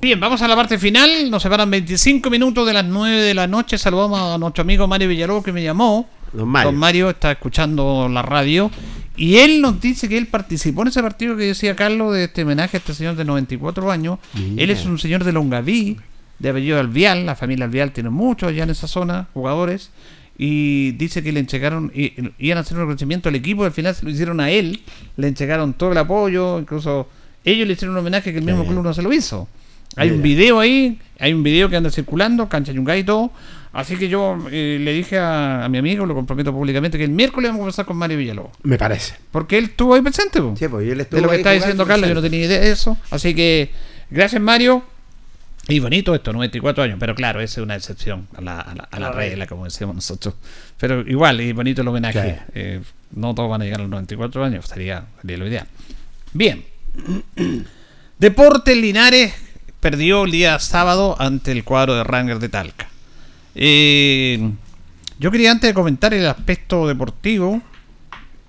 Bien, 0.00 0.18
vamos 0.18 0.42
a 0.42 0.48
la 0.48 0.56
parte 0.56 0.78
final. 0.78 1.30
Nos 1.30 1.42
separan 1.42 1.70
25 1.70 2.30
minutos 2.30 2.66
de 2.66 2.72
las 2.72 2.84
9 2.84 3.16
de 3.22 3.34
la 3.34 3.46
noche. 3.46 3.78
Saludamos 3.78 4.18
a 4.20 4.38
nuestro 4.38 4.62
amigo 4.62 4.86
Mario 4.86 5.08
Villalobos 5.08 5.44
que 5.44 5.52
me 5.52 5.62
llamó. 5.62 6.08
Don 6.32 6.48
Mario. 6.48 6.70
Don 6.72 6.78
Mario 6.80 7.10
está 7.10 7.32
escuchando 7.32 8.08
la 8.08 8.22
radio. 8.22 8.70
Y 9.16 9.36
él 9.36 9.60
nos 9.60 9.80
dice 9.80 10.08
que 10.08 10.16
él 10.18 10.26
participó 10.26 10.82
en 10.82 10.88
ese 10.88 11.02
partido 11.02 11.36
que 11.36 11.44
decía 11.44 11.74
Carlos 11.74 12.14
de 12.14 12.24
este 12.24 12.42
homenaje 12.42 12.76
a 12.76 12.78
este 12.78 12.94
señor 12.94 13.16
de 13.16 13.24
94 13.24 13.90
años. 13.90 14.18
Mira. 14.34 14.62
Él 14.62 14.70
es 14.70 14.84
un 14.84 14.98
señor 14.98 15.24
de 15.24 15.32
Longaví, 15.32 15.96
de 16.38 16.48
apellido 16.48 16.78
Alvial. 16.78 17.26
La 17.26 17.34
familia 17.34 17.64
Alvial 17.64 17.92
tiene 17.92 18.10
muchos 18.10 18.48
allá 18.50 18.64
en 18.64 18.70
esa 18.70 18.86
zona, 18.86 19.28
jugadores. 19.34 19.90
Y 20.36 20.92
dice 20.92 21.22
que 21.22 21.32
le 21.32 21.40
entregaron, 21.40 21.90
y- 21.94 22.12
iban 22.38 22.58
a 22.58 22.60
hacer 22.60 22.74
un 22.76 22.82
reconocimiento 22.82 23.28
al 23.28 23.34
equipo. 23.34 23.62
Y 23.62 23.66
al 23.66 23.72
final 23.72 23.94
se 23.94 24.04
lo 24.04 24.10
hicieron 24.10 24.38
a 24.40 24.50
él. 24.50 24.80
Le 25.16 25.26
entregaron 25.28 25.72
todo 25.74 25.90
el 25.92 25.98
apoyo. 25.98 26.60
Incluso 26.60 27.08
ellos 27.44 27.66
le 27.66 27.72
hicieron 27.72 27.94
un 27.96 28.00
homenaje 28.00 28.30
que 28.32 28.38
el 28.38 28.44
mismo 28.44 28.60
bien. 28.62 28.72
club 28.74 28.84
no 28.84 28.94
se 28.94 29.02
lo 29.02 29.12
hizo. 29.12 29.48
Hay 29.98 30.10
un 30.10 30.22
video 30.22 30.60
ahí, 30.60 30.98
hay 31.18 31.32
un 31.32 31.42
video 31.42 31.68
que 31.68 31.76
anda 31.76 31.90
circulando, 31.90 32.48
cancha 32.48 32.72
Yungay 32.72 33.00
y 33.00 33.04
todo. 33.04 33.30
Así 33.72 33.96
que 33.96 34.08
yo 34.08 34.38
eh, 34.50 34.78
le 34.80 34.92
dije 34.92 35.18
a, 35.18 35.64
a 35.64 35.68
mi 35.68 35.78
amigo, 35.78 36.06
lo 36.06 36.14
comprometo 36.14 36.52
públicamente, 36.52 36.96
que 36.96 37.04
el 37.04 37.10
miércoles 37.10 37.50
vamos 37.50 37.58
a 37.58 37.60
conversar 37.60 37.86
con 37.86 37.96
Mario 37.96 38.16
Villalobos. 38.16 38.52
Me 38.62 38.78
parece. 38.78 39.14
Porque 39.30 39.58
él 39.58 39.64
estuvo 39.64 39.94
ahí 39.94 40.00
presente, 40.00 40.40
po. 40.40 40.54
Sí, 40.56 40.68
pues 40.68 40.86
y 40.86 40.90
él 40.90 41.00
estuvo 41.00 41.20
de 41.20 41.22
lo 41.22 41.30
que 41.30 41.36
está 41.36 41.50
diciendo 41.52 41.86
Carlos, 41.86 42.08
yo 42.08 42.14
no 42.14 42.22
tenía 42.22 42.44
idea 42.44 42.60
de 42.60 42.70
eso. 42.70 42.96
Así 43.10 43.34
que, 43.34 43.70
gracias 44.10 44.40
Mario. 44.40 44.82
Y 45.70 45.80
bonito 45.80 46.14
esto, 46.14 46.32
94 46.32 46.82
años, 46.84 46.96
pero 46.98 47.14
claro, 47.14 47.42
esa 47.42 47.60
es 47.60 47.64
una 47.64 47.76
excepción 47.76 48.26
a 48.34 48.40
la, 48.40 48.58
a 48.58 48.74
la, 48.74 48.88
a 48.90 49.00
la 49.00 49.06
A 49.08 49.10
la 49.10 49.12
regla, 49.12 49.46
como 49.46 49.64
decíamos 49.64 49.96
nosotros. 49.96 50.34
Pero 50.78 51.02
igual, 51.02 51.42
y 51.42 51.52
bonito 51.52 51.82
el 51.82 51.88
homenaje. 51.88 52.38
Eh, 52.54 52.80
no 53.14 53.34
todos 53.34 53.50
van 53.50 53.60
a 53.60 53.64
llegar 53.64 53.80
a 53.80 53.82
los 53.82 53.90
94 53.90 54.44
años, 54.44 54.64
sería, 54.64 55.04
sería 55.20 55.36
lo 55.36 55.46
ideal. 55.46 55.66
Bien. 56.32 56.64
Deportes 58.18 58.76
Linares 58.76 59.34
perdió 59.80 60.24
el 60.24 60.30
día 60.30 60.58
sábado 60.58 61.16
ante 61.18 61.52
el 61.52 61.64
cuadro 61.64 61.94
de 61.94 62.04
Ranger 62.04 62.38
de 62.38 62.48
Talca. 62.48 62.88
Eh, 63.54 64.52
yo 65.18 65.30
quería 65.30 65.50
antes 65.50 65.70
de 65.70 65.74
comentar 65.74 66.14
el 66.14 66.26
aspecto 66.26 66.86
deportivo, 66.86 67.60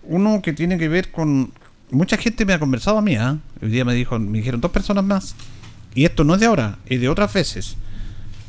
uno 0.03 0.41
que 0.41 0.53
tiene 0.53 0.77
que 0.77 0.87
ver 0.87 1.11
con... 1.11 1.51
Mucha 1.91 2.17
gente 2.17 2.45
me 2.45 2.53
ha 2.53 2.59
conversado 2.59 2.99
a 2.99 3.01
mí, 3.01 3.15
¿ah? 3.15 3.37
Hoy 3.61 3.69
día 3.69 3.83
me, 3.83 3.93
dijo, 3.93 4.19
me 4.19 4.37
dijeron 4.37 4.61
dos 4.61 4.71
personas 4.71 5.03
más. 5.03 5.35
Y 5.95 6.05
esto 6.05 6.23
no 6.23 6.35
es 6.35 6.39
de 6.39 6.45
ahora, 6.45 6.77
es 6.85 7.01
de 7.01 7.09
otras 7.09 7.33
veces. 7.33 7.75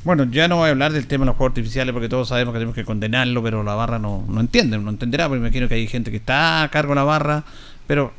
Bueno, 0.04 0.24
ya 0.24 0.48
no 0.48 0.56
voy 0.56 0.68
a 0.68 0.70
hablar 0.70 0.92
del 0.92 1.06
tema 1.06 1.24
de 1.24 1.26
los 1.26 1.36
juegos 1.36 1.52
artificiales 1.52 1.92
porque 1.92 2.08
todos 2.08 2.28
sabemos 2.28 2.52
que 2.52 2.58
tenemos 2.58 2.74
que 2.74 2.84
condenarlo, 2.84 3.42
pero 3.42 3.62
la 3.62 3.74
barra 3.74 3.98
no, 3.98 4.24
no 4.28 4.40
entiende, 4.40 4.78
no 4.78 4.90
entenderá, 4.90 5.28
porque 5.28 5.40
me 5.40 5.48
imagino 5.48 5.68
que 5.68 5.74
hay 5.74 5.86
gente 5.86 6.10
que 6.10 6.18
está 6.18 6.62
a 6.62 6.70
cargo 6.70 6.90
de 6.90 6.96
la 6.96 7.04
barra, 7.04 7.44
pero 7.86 8.12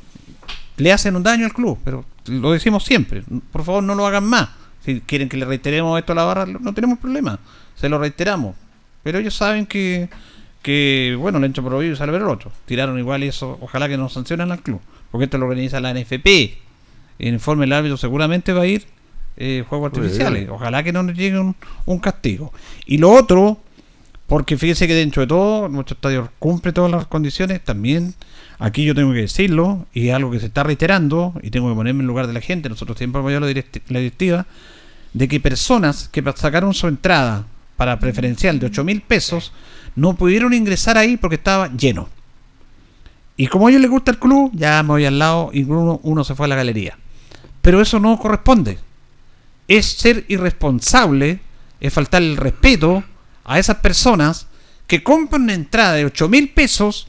le 0.78 0.91
hacen 0.91 1.16
un 1.16 1.24
daño 1.24 1.45
al 1.45 1.53
club, 1.53 1.80
pero 1.84 2.05
lo 2.26 2.51
decimos 2.51 2.84
siempre, 2.84 3.24
por 3.51 3.63
favor 3.63 3.84
no 3.84 3.95
lo 3.95 4.05
hagan 4.05 4.26
más. 4.26 4.49
Si 4.84 5.01
quieren 5.01 5.30
que 5.30 5.38
le 5.38 5.45
reiteremos 5.45 5.99
esto 5.99 6.13
a 6.13 6.15
la 6.15 6.24
barra, 6.24 6.45
no 6.45 6.74
tenemos 6.74 6.97
problema, 6.99 7.39
se 7.76 7.89
lo 7.89 7.99
reiteramos. 7.99 8.55
Pero 9.03 9.19
ellos 9.19 9.36
saben 9.36 9.65
que, 9.65 10.09
que 10.61 11.15
bueno, 11.19 11.39
le 11.39 11.45
han 11.45 11.51
hecho 11.51 11.63
prohibido 11.63 11.93
y 11.93 11.97
sale 11.97 12.15
el 12.15 12.24
otro. 12.24 12.51
Tiraron 12.65 12.97
igual 12.97 13.24
y 13.24 13.28
eso, 13.28 13.57
ojalá 13.61 13.88
que 13.88 13.97
nos 13.97 14.13
sancionen 14.13 14.51
al 14.51 14.61
club, 14.61 14.80
porque 15.11 15.26
esto 15.26 15.38
lo 15.38 15.45
organiza 15.45 15.80
la 15.80 15.93
NFP. 15.93 16.28
El 17.19 17.34
informe 17.34 17.63
del 17.63 17.74
árbitro 17.74 17.97
seguramente 17.97 18.53
va 18.53 18.63
a 18.63 18.67
ir 18.67 18.86
eh, 19.38 19.63
juegos 19.67 19.93
artificiales. 19.93 20.49
Ojalá 20.49 20.84
que 20.84 20.91
no 20.91 21.03
nos 21.03 21.15
llegue 21.15 21.39
un, 21.39 21.55
un 21.86 21.99
castigo. 21.99 22.51
Y 22.86 22.97
lo 22.97 23.11
otro, 23.11 23.59
porque 24.32 24.57
fíjese 24.57 24.88
que 24.88 24.93
dentro 24.93 25.19
de 25.19 25.27
todo, 25.27 25.67
nuestro 25.67 25.95
estadio 25.95 26.32
cumple 26.39 26.71
todas 26.71 26.89
las 26.89 27.05
condiciones, 27.05 27.61
también 27.61 28.13
aquí 28.59 28.86
yo 28.86 28.95
tengo 28.95 29.11
que 29.11 29.19
decirlo, 29.19 29.88
y 29.93 30.07
algo 30.07 30.32
que 30.32 30.39
se 30.39 30.45
está 30.45 30.63
reiterando, 30.63 31.34
y 31.43 31.49
tengo 31.49 31.67
que 31.67 31.75
ponerme 31.75 31.99
en 31.99 32.07
lugar 32.07 32.27
de 32.27 32.34
la 32.34 32.39
gente, 32.39 32.69
nosotros 32.69 32.97
siempre 32.97 33.19
hemos 33.19 33.34
la, 33.34 33.39
direct- 33.45 33.82
la 33.89 33.99
directiva, 33.99 34.45
de 35.11 35.27
que 35.27 35.41
personas 35.41 36.07
que 36.07 36.23
sacaron 36.38 36.73
su 36.73 36.88
entrada 36.88 37.45
para 37.75 37.99
preferencial 37.99 38.57
de 38.57 38.67
8 38.67 38.86
mil 38.86 39.01
pesos, 39.01 39.51
no 39.97 40.15
pudieron 40.15 40.53
ingresar 40.53 40.97
ahí 40.97 41.17
porque 41.17 41.36
estaba 41.36 41.67
lleno. 41.75 42.07
Y 43.36 43.47
como 43.47 43.67
a 43.67 43.69
ellos 43.69 43.82
les 43.82 43.91
gusta 43.91 44.11
el 44.11 44.17
club, 44.19 44.49
ya 44.53 44.82
me 44.82 44.89
voy 44.91 45.03
al 45.03 45.19
lado 45.19 45.49
y 45.51 45.63
uno, 45.63 45.99
uno 46.03 46.23
se 46.23 46.36
fue 46.36 46.45
a 46.45 46.47
la 46.47 46.55
galería. 46.55 46.97
Pero 47.61 47.82
eso 47.82 47.99
no 47.99 48.17
corresponde. 48.17 48.77
Es 49.67 49.88
ser 49.88 50.23
irresponsable, 50.29 51.41
es 51.82 51.93
faltar 51.93 52.21
el 52.21 52.38
respeto 52.38 53.03
a 53.43 53.59
esas 53.59 53.77
personas 53.77 54.47
que 54.87 55.03
compran 55.03 55.43
una 55.43 55.53
entrada 55.53 55.93
de 55.93 56.05
8 56.05 56.29
mil 56.29 56.49
pesos 56.49 57.07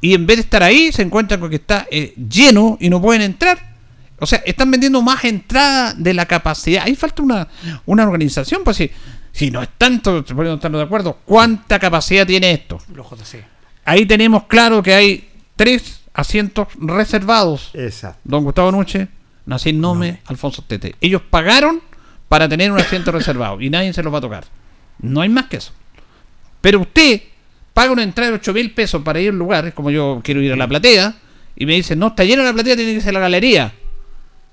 y 0.00 0.14
en 0.14 0.26
vez 0.26 0.36
de 0.36 0.42
estar 0.42 0.62
ahí 0.62 0.92
se 0.92 1.02
encuentran 1.02 1.40
con 1.40 1.48
que 1.48 1.56
está 1.56 1.86
eh, 1.90 2.14
lleno 2.16 2.76
y 2.80 2.90
no 2.90 3.00
pueden 3.00 3.22
entrar. 3.22 3.74
O 4.18 4.26
sea, 4.26 4.42
están 4.44 4.70
vendiendo 4.70 5.00
más 5.02 5.24
entradas 5.24 5.94
de 6.02 6.14
la 6.14 6.26
capacidad. 6.26 6.84
Ahí 6.84 6.94
falta 6.94 7.22
una, 7.22 7.48
una 7.86 8.04
organización, 8.04 8.62
pues 8.62 8.76
si, 8.76 8.90
si 9.32 9.50
no 9.50 9.62
es 9.62 9.68
tanto, 9.76 10.24
ponen 10.24 10.54
estando 10.54 10.78
de 10.78 10.84
acuerdo, 10.84 11.18
¿cuánta 11.24 11.78
capacidad 11.78 12.26
tiene 12.26 12.52
esto? 12.52 12.78
Los 12.94 13.08
JC. 13.08 13.44
Ahí 13.84 14.06
tenemos 14.06 14.44
claro 14.44 14.82
que 14.82 14.94
hay 14.94 15.28
tres 15.56 16.02
asientos 16.12 16.68
reservados. 16.78 17.70
Exacto. 17.74 18.20
Don 18.24 18.44
Gustavo 18.44 18.70
Nuche, 18.70 19.08
Nacín 19.46 19.80
Nome, 19.80 20.20
Alfonso 20.26 20.62
Tete. 20.66 20.94
Ellos 21.00 21.22
pagaron 21.28 21.82
para 22.28 22.48
tener 22.48 22.70
un 22.70 22.78
asiento 22.78 23.10
reservado 23.12 23.60
y 23.60 23.70
nadie 23.70 23.92
se 23.92 24.02
los 24.02 24.12
va 24.12 24.18
a 24.18 24.22
tocar. 24.22 24.44
No 25.00 25.20
hay 25.20 25.28
más 25.28 25.46
que 25.46 25.56
eso. 25.58 25.72
Pero 26.60 26.80
usted 26.80 27.22
paga 27.72 27.92
una 27.92 28.02
entrada 28.02 28.30
de 28.30 28.36
8 28.36 28.52
mil 28.54 28.72
pesos 28.72 29.02
para 29.02 29.20
ir 29.20 29.28
a 29.28 29.32
un 29.32 29.38
lugar, 29.38 29.72
como 29.74 29.90
yo 29.90 30.20
quiero 30.22 30.40
ir 30.40 30.52
a 30.52 30.56
la 30.56 30.68
platea, 30.68 31.14
y 31.56 31.66
me 31.66 31.74
dice, 31.74 31.94
no, 31.96 32.08
está 32.08 32.24
llena 32.24 32.42
la 32.42 32.52
platea, 32.52 32.76
tiene 32.76 32.94
que 32.94 33.00
ser 33.00 33.14
la 33.14 33.20
galería. 33.20 33.72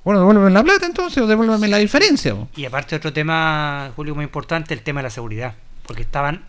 Bueno, 0.04 0.20
devuélveme 0.20 0.50
la 0.50 0.64
plata 0.64 0.86
entonces 0.86 1.22
o 1.22 1.28
devuélveme 1.28 1.68
la 1.68 1.78
diferencia. 1.78 2.36
Y 2.56 2.66
aparte 2.66 2.96
otro 2.96 3.14
tema, 3.14 3.92
Julio, 3.96 4.16
muy 4.16 4.24
importante, 4.24 4.74
el 4.74 4.82
tema 4.82 5.00
de 5.02 5.04
la 5.04 5.10
seguridad. 5.12 5.54
Porque 5.86 6.02
estaban 6.02 6.46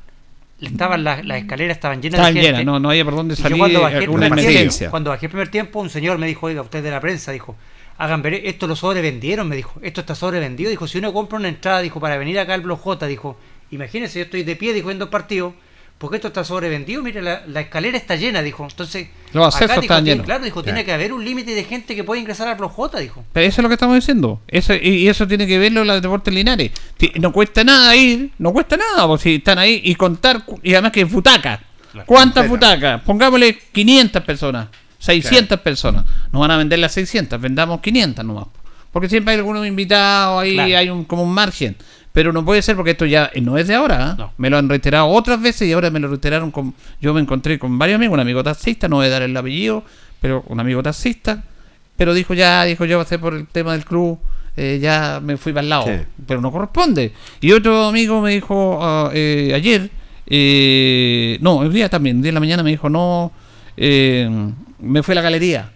estaban 0.61 1.03
las, 1.03 1.25
las 1.25 1.39
escaleras 1.39 1.77
estaban 1.77 2.01
llenas 2.01 2.21
Estaban 2.21 2.35
de 2.35 2.41
gente. 2.41 2.59
llenas, 2.59 2.65
no, 2.65 2.79
no 2.79 2.91
había 2.91 3.05
por 3.05 3.17
dónde 3.17 3.37
salir, 3.37 3.59
cuando 3.59 3.83
bajé, 3.83 4.03
primer 4.03 4.25
emergencia. 4.25 4.79
tiempo, 4.79 4.91
cuando 4.91 5.11
bajé 5.11 5.27
el 5.27 5.31
primer 5.31 5.49
tiempo, 5.49 5.81
un 5.81 5.91
señor 5.91 6.19
me 6.19 6.27
dijo, 6.27 6.47
oiga, 6.47 6.63
usted 6.63 6.83
de 6.83 6.91
la 6.91 7.01
prensa, 7.01 7.33
dijo, 7.33 7.57
hagan 7.99 8.23
ver, 8.23 8.35
esto 8.35 8.67
lo 8.67 8.77
sobrevendieron, 8.77 9.49
me 9.49 9.57
dijo, 9.57 9.81
esto 9.83 10.01
está 10.01 10.15
sobrevendido, 10.15 10.71
dijo, 10.71 10.87
si 10.87 10.99
uno 10.99 11.13
compra 11.13 11.39
una 11.39 11.49
entrada, 11.49 11.81
dijo, 11.81 12.01
para 12.01 12.17
venir 12.17 12.39
acá 12.39 12.55
al 12.55 12.63
Blog 12.63 12.81
J, 12.81 13.07
dijo, 13.07 13.37
imagínense, 13.73 14.19
yo 14.21 14.25
estoy 14.27 14.45
de 14.45 14.55
pie, 14.57 14.73
dijo, 14.73 14.91
en 14.91 14.99
dos 14.99 15.09
partidos, 15.09 15.55
porque 15.99 16.17
esto 16.17 16.29
está 16.29 16.43
sobrevendido, 16.45 17.01
mire, 17.03 17.23
la, 17.23 17.43
la 17.47 17.61
escalera 17.61 17.97
está 17.97 18.17
llena, 18.17 18.43
dijo, 18.43 18.65
entonces, 18.69 19.09
Los 19.33 19.47
accesos 19.47 19.65
acá, 19.71 19.75
dijo, 19.75 19.83
estaban 19.83 20.05
tiene- 20.05 20.15
llenos. 20.17 20.27
claro, 20.27 20.45
dijo, 20.45 20.63
tiene 20.65 20.85
que 20.85 20.93
haber 20.93 21.13
un 21.13 21.25
límite 21.25 21.55
de 21.55 21.63
gente 21.65 21.95
que 21.95 22.03
puede 22.05 22.21
ingresar 22.21 22.49
al 22.49 22.57
Blog 22.57 22.73
J, 22.73 22.99
dijo. 22.99 23.25
Pero 23.33 23.47
eso 23.47 23.61
es 23.61 23.63
lo 23.63 23.69
que 23.69 23.75
estamos 23.75 23.95
diciendo. 23.97 24.41
Eso, 24.49 24.75
y 24.75 24.79
y 24.89 25.09
eso 25.09 25.27
tiene 25.29 25.47
que 25.47 25.59
verlo 25.59 25.85
la 25.85 26.01
Deportes 26.01 26.35
Linares. 26.35 26.73
No 27.21 27.33
cuesta 27.33 27.63
nada 27.63 27.95
ir, 27.95 28.31
no 28.39 28.53
cuesta 28.53 28.77
nada, 28.77 29.07
pues 29.07 29.21
si 29.23 29.37
están 29.37 29.59
ahí 29.59 29.81
y 29.85 29.95
contar, 29.95 30.45
y 30.63 30.73
además 30.73 30.93
que 30.93 31.05
butacas. 31.05 31.61
¿Cuántas 32.07 32.49
butacas? 32.49 33.03
Pongámosle 33.03 33.57
500 33.71 34.23
personas, 34.25 34.69
600 34.99 35.61
personas. 35.61 36.05
No 36.33 36.41
van 36.41 36.51
a 36.51 36.57
vender 36.57 36.79
las 36.79 36.93
600, 36.93 37.41
vendamos 37.41 37.81
500 37.81 38.25
nomás. 38.25 38.47
Porque 38.91 39.09
siempre 39.09 39.33
hay 39.33 39.39
algunos 39.39 39.67
invitados, 39.67 40.43
ahí 40.43 40.55
Claro. 40.55 40.77
hay 40.79 40.91
un, 40.91 41.05
como 41.05 41.23
un 41.23 41.33
margen. 41.33 41.77
Pero 42.13 42.33
no 42.33 42.45
puede 42.45 42.61
ser 42.61 42.77
porque 42.77 42.91
esto 42.91 43.07
ya 43.07 43.31
no 43.41 43.57
es 43.57 43.67
de 43.67 43.75
ahora. 43.75 44.17
¿ah? 44.19 44.31
Me 44.37 44.51
lo 44.51 44.59
han 44.59 44.69
reiterado 44.69 45.09
otras 45.09 45.41
veces 45.41 45.67
y 45.69 45.73
ahora 45.73 45.91
me 45.91 45.99
lo 45.99 46.09
reiteraron 46.09 46.51
con. 46.51 46.75
Yo 47.01 47.15
me 47.15 47.21
encontré 47.21 47.59
con 47.59 47.79
varios 47.79 47.97
amigos, 47.97 48.15
un 48.15 48.21
amigo 48.21 48.43
taxista, 48.43 48.89
no 48.89 48.97
voy 48.97 49.07
a 49.07 49.11
dar 49.11 49.23
el 49.23 49.37
apellido, 49.37 49.83
pero 50.21 50.45
un 50.49 50.61
amigo 50.61 50.83
taxista. 50.83 51.43
Pero 51.97 52.15
dijo 52.15 52.35
ya, 52.35 52.65
dijo 52.65 52.85
yo, 52.85 52.99
va 52.99 53.05
a 53.05 53.07
ser 53.07 53.21
por 53.21 53.35
el 53.35 53.47
tema 53.47 53.73
del 53.73 53.85
club, 53.85 54.19
eh, 54.57 54.79
ya 54.81 55.21
me 55.23 55.37
fui 55.37 55.53
para 55.53 55.63
el 55.63 55.69
lado. 55.71 55.85
Sí. 55.87 56.05
Pero 56.27 56.41
no 56.41 56.53
corresponde. 56.53 57.13
Y 57.41 57.53
otro 57.53 57.87
amigo 57.87 58.21
me 58.21 58.33
dijo 58.33 58.79
ah, 58.83 59.11
eh, 59.15 59.53
ayer, 59.55 59.91
eh, 60.27 61.39
no, 61.41 61.63
el 61.63 61.73
día 61.73 61.89
también, 61.89 62.17
el 62.17 62.23
día 62.23 62.31
de 62.31 62.35
la 62.35 62.41
mañana 62.41 62.63
me 62.63 62.71
dijo, 62.71 62.89
no, 62.89 63.33
eh, 63.77 64.29
me 64.79 65.03
fui 65.03 65.13
a 65.13 65.17
la 65.17 65.23
galería. 65.23 65.71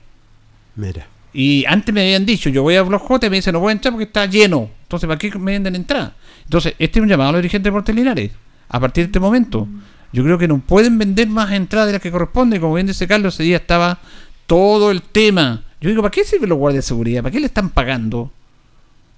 Mira. 0.75 1.07
Y 1.33 1.65
antes 1.67 1.95
me 1.95 2.01
habían 2.03 2.25
dicho, 2.25 2.49
yo 2.49 2.63
voy 2.63 2.77
a 2.77 2.81
y 2.81 3.31
me 3.31 3.37
dicen, 3.37 3.53
no 3.53 3.61
voy 3.61 3.71
a 3.71 3.73
entrar 3.73 3.93
porque 3.93 4.05
está 4.05 4.27
lleno. 4.27 4.71
Entonces, 4.87 5.09
¿para 5.09 5.19
qué 5.19 5.37
me 5.37 5.53
venden 5.53 5.75
entrada? 5.75 6.15
Entonces, 6.45 6.75
este 6.79 7.01
es 7.01 7.03
un 7.03 7.09
llamado 7.09 7.31
a 7.31 7.33
los 7.33 7.39
dirigentes 7.41 7.65
de 7.65 7.71
Deportes 7.71 7.95
Linares. 7.95 8.31
A 8.69 8.79
partir 8.79 9.05
de 9.05 9.07
este 9.07 9.19
momento, 9.19 9.67
yo 10.13 10.23
creo 10.23 10.39
que 10.39 10.47
no 10.47 10.61
pueden 10.61 10.97
vender 10.97 11.27
más 11.27 11.51
entradas 11.51 11.89
de 11.89 11.95
las 11.95 12.03
que 12.03 12.13
corresponde. 12.13 12.61
Como 12.61 12.75
bien 12.75 12.87
dice 12.87 13.09
Carlos, 13.09 13.35
ese 13.35 13.43
día 13.43 13.57
estaba 13.57 13.99
todo 14.47 14.93
el 14.93 15.03
tema. 15.03 15.65
Yo 15.81 15.91
digo, 15.91 16.03
¿para 16.03 16.13
qué 16.13 16.23
sirven 16.23 16.51
los 16.51 16.59
guardias 16.59 16.85
de 16.85 16.89
seguridad? 16.89 17.23
¿Para 17.23 17.33
qué 17.33 17.41
le 17.41 17.47
están 17.47 17.71
pagando? 17.71 18.31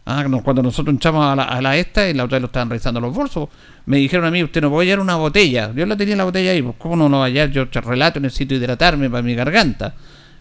Ah, 0.07 0.24
cuando 0.43 0.62
nosotros 0.62 0.95
entramos 0.95 1.23
a 1.27 1.36
la, 1.36 1.43
a 1.43 1.61
la 1.61 1.77
esta 1.77 2.09
y 2.09 2.15
la 2.15 2.24
otra 2.24 2.36
vez 2.36 2.43
lo 2.43 2.47
estaban 2.47 2.70
revisando 2.70 2.99
los 2.99 3.15
bolsos, 3.15 3.51
me 3.85 3.99
dijeron 3.99 4.24
a 4.24 4.31
mí, 4.31 4.43
usted 4.43 4.62
no 4.62 4.70
puede 4.70 4.89
hallar 4.89 5.01
una 5.01 5.16
botella. 5.16 5.70
Yo 5.74 5.85
la 5.85 5.99
tenía 5.99 6.16
la 6.16 6.24
botella 6.24 6.53
ahí, 6.53 6.62
pues 6.62 6.77
¿cómo 6.78 6.97
no 6.97 7.11
lo 7.11 7.19
va 7.19 7.24
a 7.24 7.27
hallar? 7.27 7.51
Yo 7.51 7.66
relato, 7.66 8.19
necesito 8.19 8.55
hidratarme 8.55 9.11
para 9.11 9.23
mi 9.23 9.35
garganta. 9.35 9.95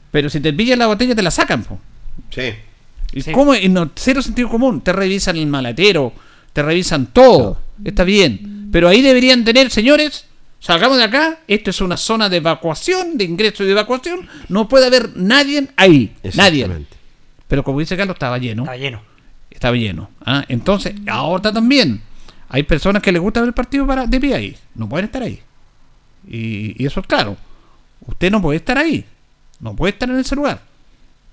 Pero 0.10 0.30
si 0.30 0.40
te 0.40 0.54
pillan 0.54 0.80
la 0.80 0.88
botella, 0.88 1.14
te 1.14 1.22
la 1.22 1.32
sacan, 1.32 1.64
pues. 1.64 1.80
Sí. 2.30 2.54
¿Y 3.14 3.32
cómo? 3.32 3.56
Y 3.56 3.70
no, 3.70 3.92
cero 3.96 4.22
sentido 4.22 4.50
común. 4.50 4.82
Te 4.82 4.94
revisan 4.94 5.38
el 5.38 5.48
maletero, 5.48 6.14
te 6.54 6.62
revisan 6.62 7.08
todo. 7.08 7.60
Está 7.84 8.04
bien. 8.04 8.70
Pero 8.72 8.88
ahí 8.88 9.02
deberían 9.02 9.46
tener, 9.46 9.72
señores, 9.72 10.26
salgamos 10.60 10.98
de 10.98 11.04
acá. 11.04 11.40
Esto 11.48 11.70
es 11.70 11.82
una 11.82 11.98
zona 11.98 12.30
de 12.30 12.38
evacuación, 12.38 13.18
de 13.18 13.24
ingreso 13.24 13.64
y 13.64 13.68
de 13.68 13.72
evacuación. 13.72 14.28
No 14.50 14.68
puede 14.68 14.86
haber 14.88 15.16
nadie 15.16 15.68
ahí. 15.76 16.14
Nadie. 16.36 16.68
Pero 17.48 17.64
como 17.64 17.80
dice 17.80 17.96
Carlos, 17.96 18.16
estaba 18.16 18.38
lleno. 18.38 18.64
Está 18.64 18.76
lleno. 18.76 19.02
Estaba 19.50 19.76
lleno. 19.76 20.10
¿ah? 20.26 20.44
Entonces, 20.48 20.94
ahora 21.08 21.52
también. 21.52 22.02
Hay 22.50 22.64
personas 22.64 23.02
que 23.02 23.12
les 23.12 23.22
gusta 23.22 23.42
ver 23.42 23.50
el 23.50 23.54
partido 23.54 23.86
para, 23.86 24.06
de 24.06 24.20
pie 24.20 24.34
ahí. 24.34 24.58
No 24.76 24.88
pueden 24.88 25.06
estar 25.06 25.22
ahí. 25.22 25.42
Y, 26.28 26.82
y 26.82 26.86
eso 26.86 27.02
es 27.02 27.08
claro. 27.08 27.36
Usted 28.06 28.32
no 28.32 28.42
puede 28.42 28.58
estar 28.58 28.78
ahí. 28.78 29.06
No 29.60 29.76
puede 29.76 29.94
estar 29.94 30.10
en 30.10 30.18
ese 30.18 30.36
lugar. 30.36 30.62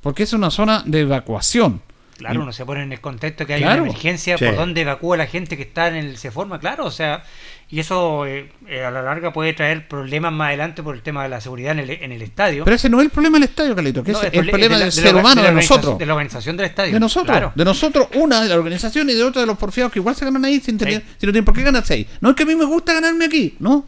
Porque 0.05 0.23
es 0.23 0.33
una 0.33 0.51
zona 0.53 0.83
de 0.87 1.01
evacuación. 1.01 1.83
Claro, 2.19 2.37
Y- 2.39 2.43
uno 2.45 2.53
se 2.53 2.65
pone 2.65 2.83
en 2.85 2.93
el 2.93 3.01
contexto 3.01 3.45
que 3.45 3.55
hay 3.55 3.63
Claro. 3.63 3.83
una 3.83 3.91
emergencia, 3.91 4.39
Sí. 4.39 4.45
por 4.45 4.55
donde 4.55 4.83
evacúa 4.83 5.17
la 5.17 5.27
gente 5.27 5.57
que 5.57 5.65
está 5.65 5.89
en 5.89 5.97
el 5.97 6.17
se 6.17 6.31
forma, 6.31 6.61
claro, 6.61 6.85
o 6.85 6.91
sea, 6.93 7.25
y 7.69 7.81
eso 7.81 8.25
eh, 8.25 8.53
eh, 8.69 8.85
a 8.85 8.93
la 8.93 9.03
larga 9.03 9.33
puede 9.33 9.53
traer 9.53 9.89
problemas 9.89 10.33
más 10.33 10.49
adelante 10.49 10.85
por 10.85 10.95
el 10.95 11.03
tema 11.03 11.25
de 11.25 11.29
la 11.31 11.41
seguridad 11.41 11.73
en 11.73 11.81
el, 11.81 11.91
en 11.91 12.13
el 12.13 12.23
estadio. 12.23 12.63
Pero 12.65 12.77
ese 12.77 12.89
no 12.89 13.01
es 13.01 13.07
el 13.07 13.11
problema 13.11 13.39
del 13.39 13.49
estadio, 13.49 13.75
Carlito, 13.75 14.05
que 14.05 14.13
No, 14.13 14.19
es 14.23 14.25
el 14.33 14.49
problema 14.49 14.61
de 14.61 14.69
la- 14.69 14.69
del 14.69 14.79
de 14.79 15.01
la- 15.03 15.09
ser 15.09 15.17
humano, 15.17 15.43
de 15.43 15.53
nosotros. 15.53 15.99
de 15.99 16.07
la 16.07 16.13
organización 16.15 16.57
del 16.57 16.67
estadio. 16.67 16.93
De 16.93 17.01
nosotros, 17.01 17.33
Claro. 17.37 17.53
de 17.53 17.65
nosotros, 17.65 18.07
una 18.15 18.41
de 18.43 18.49
la 18.49 18.55
organización 18.55 19.11
y 19.11 19.15
de 19.15 19.25
otra 19.25 19.41
de 19.41 19.47
los 19.49 19.59
porfiados 19.59 19.93
que 19.93 19.99
igual 19.99 20.15
se 20.15 20.25
ganan 20.25 20.45
ahí 20.45 20.61
sin 20.61 20.79
tener, 20.79 21.03
si 21.19 21.27
no 21.27 21.33
tienen 21.33 21.45
por 21.45 21.55
qué 21.55 21.63
ganar 21.65 21.85
seis. 21.85 22.07
No 22.21 22.31
es 22.31 22.37
que 22.37 22.45
a 22.45 22.47
mí 22.47 22.55
me 22.55 22.65
gusta 22.67 22.93
ganarme 22.93 23.25
aquí, 23.25 23.57
no. 23.59 23.87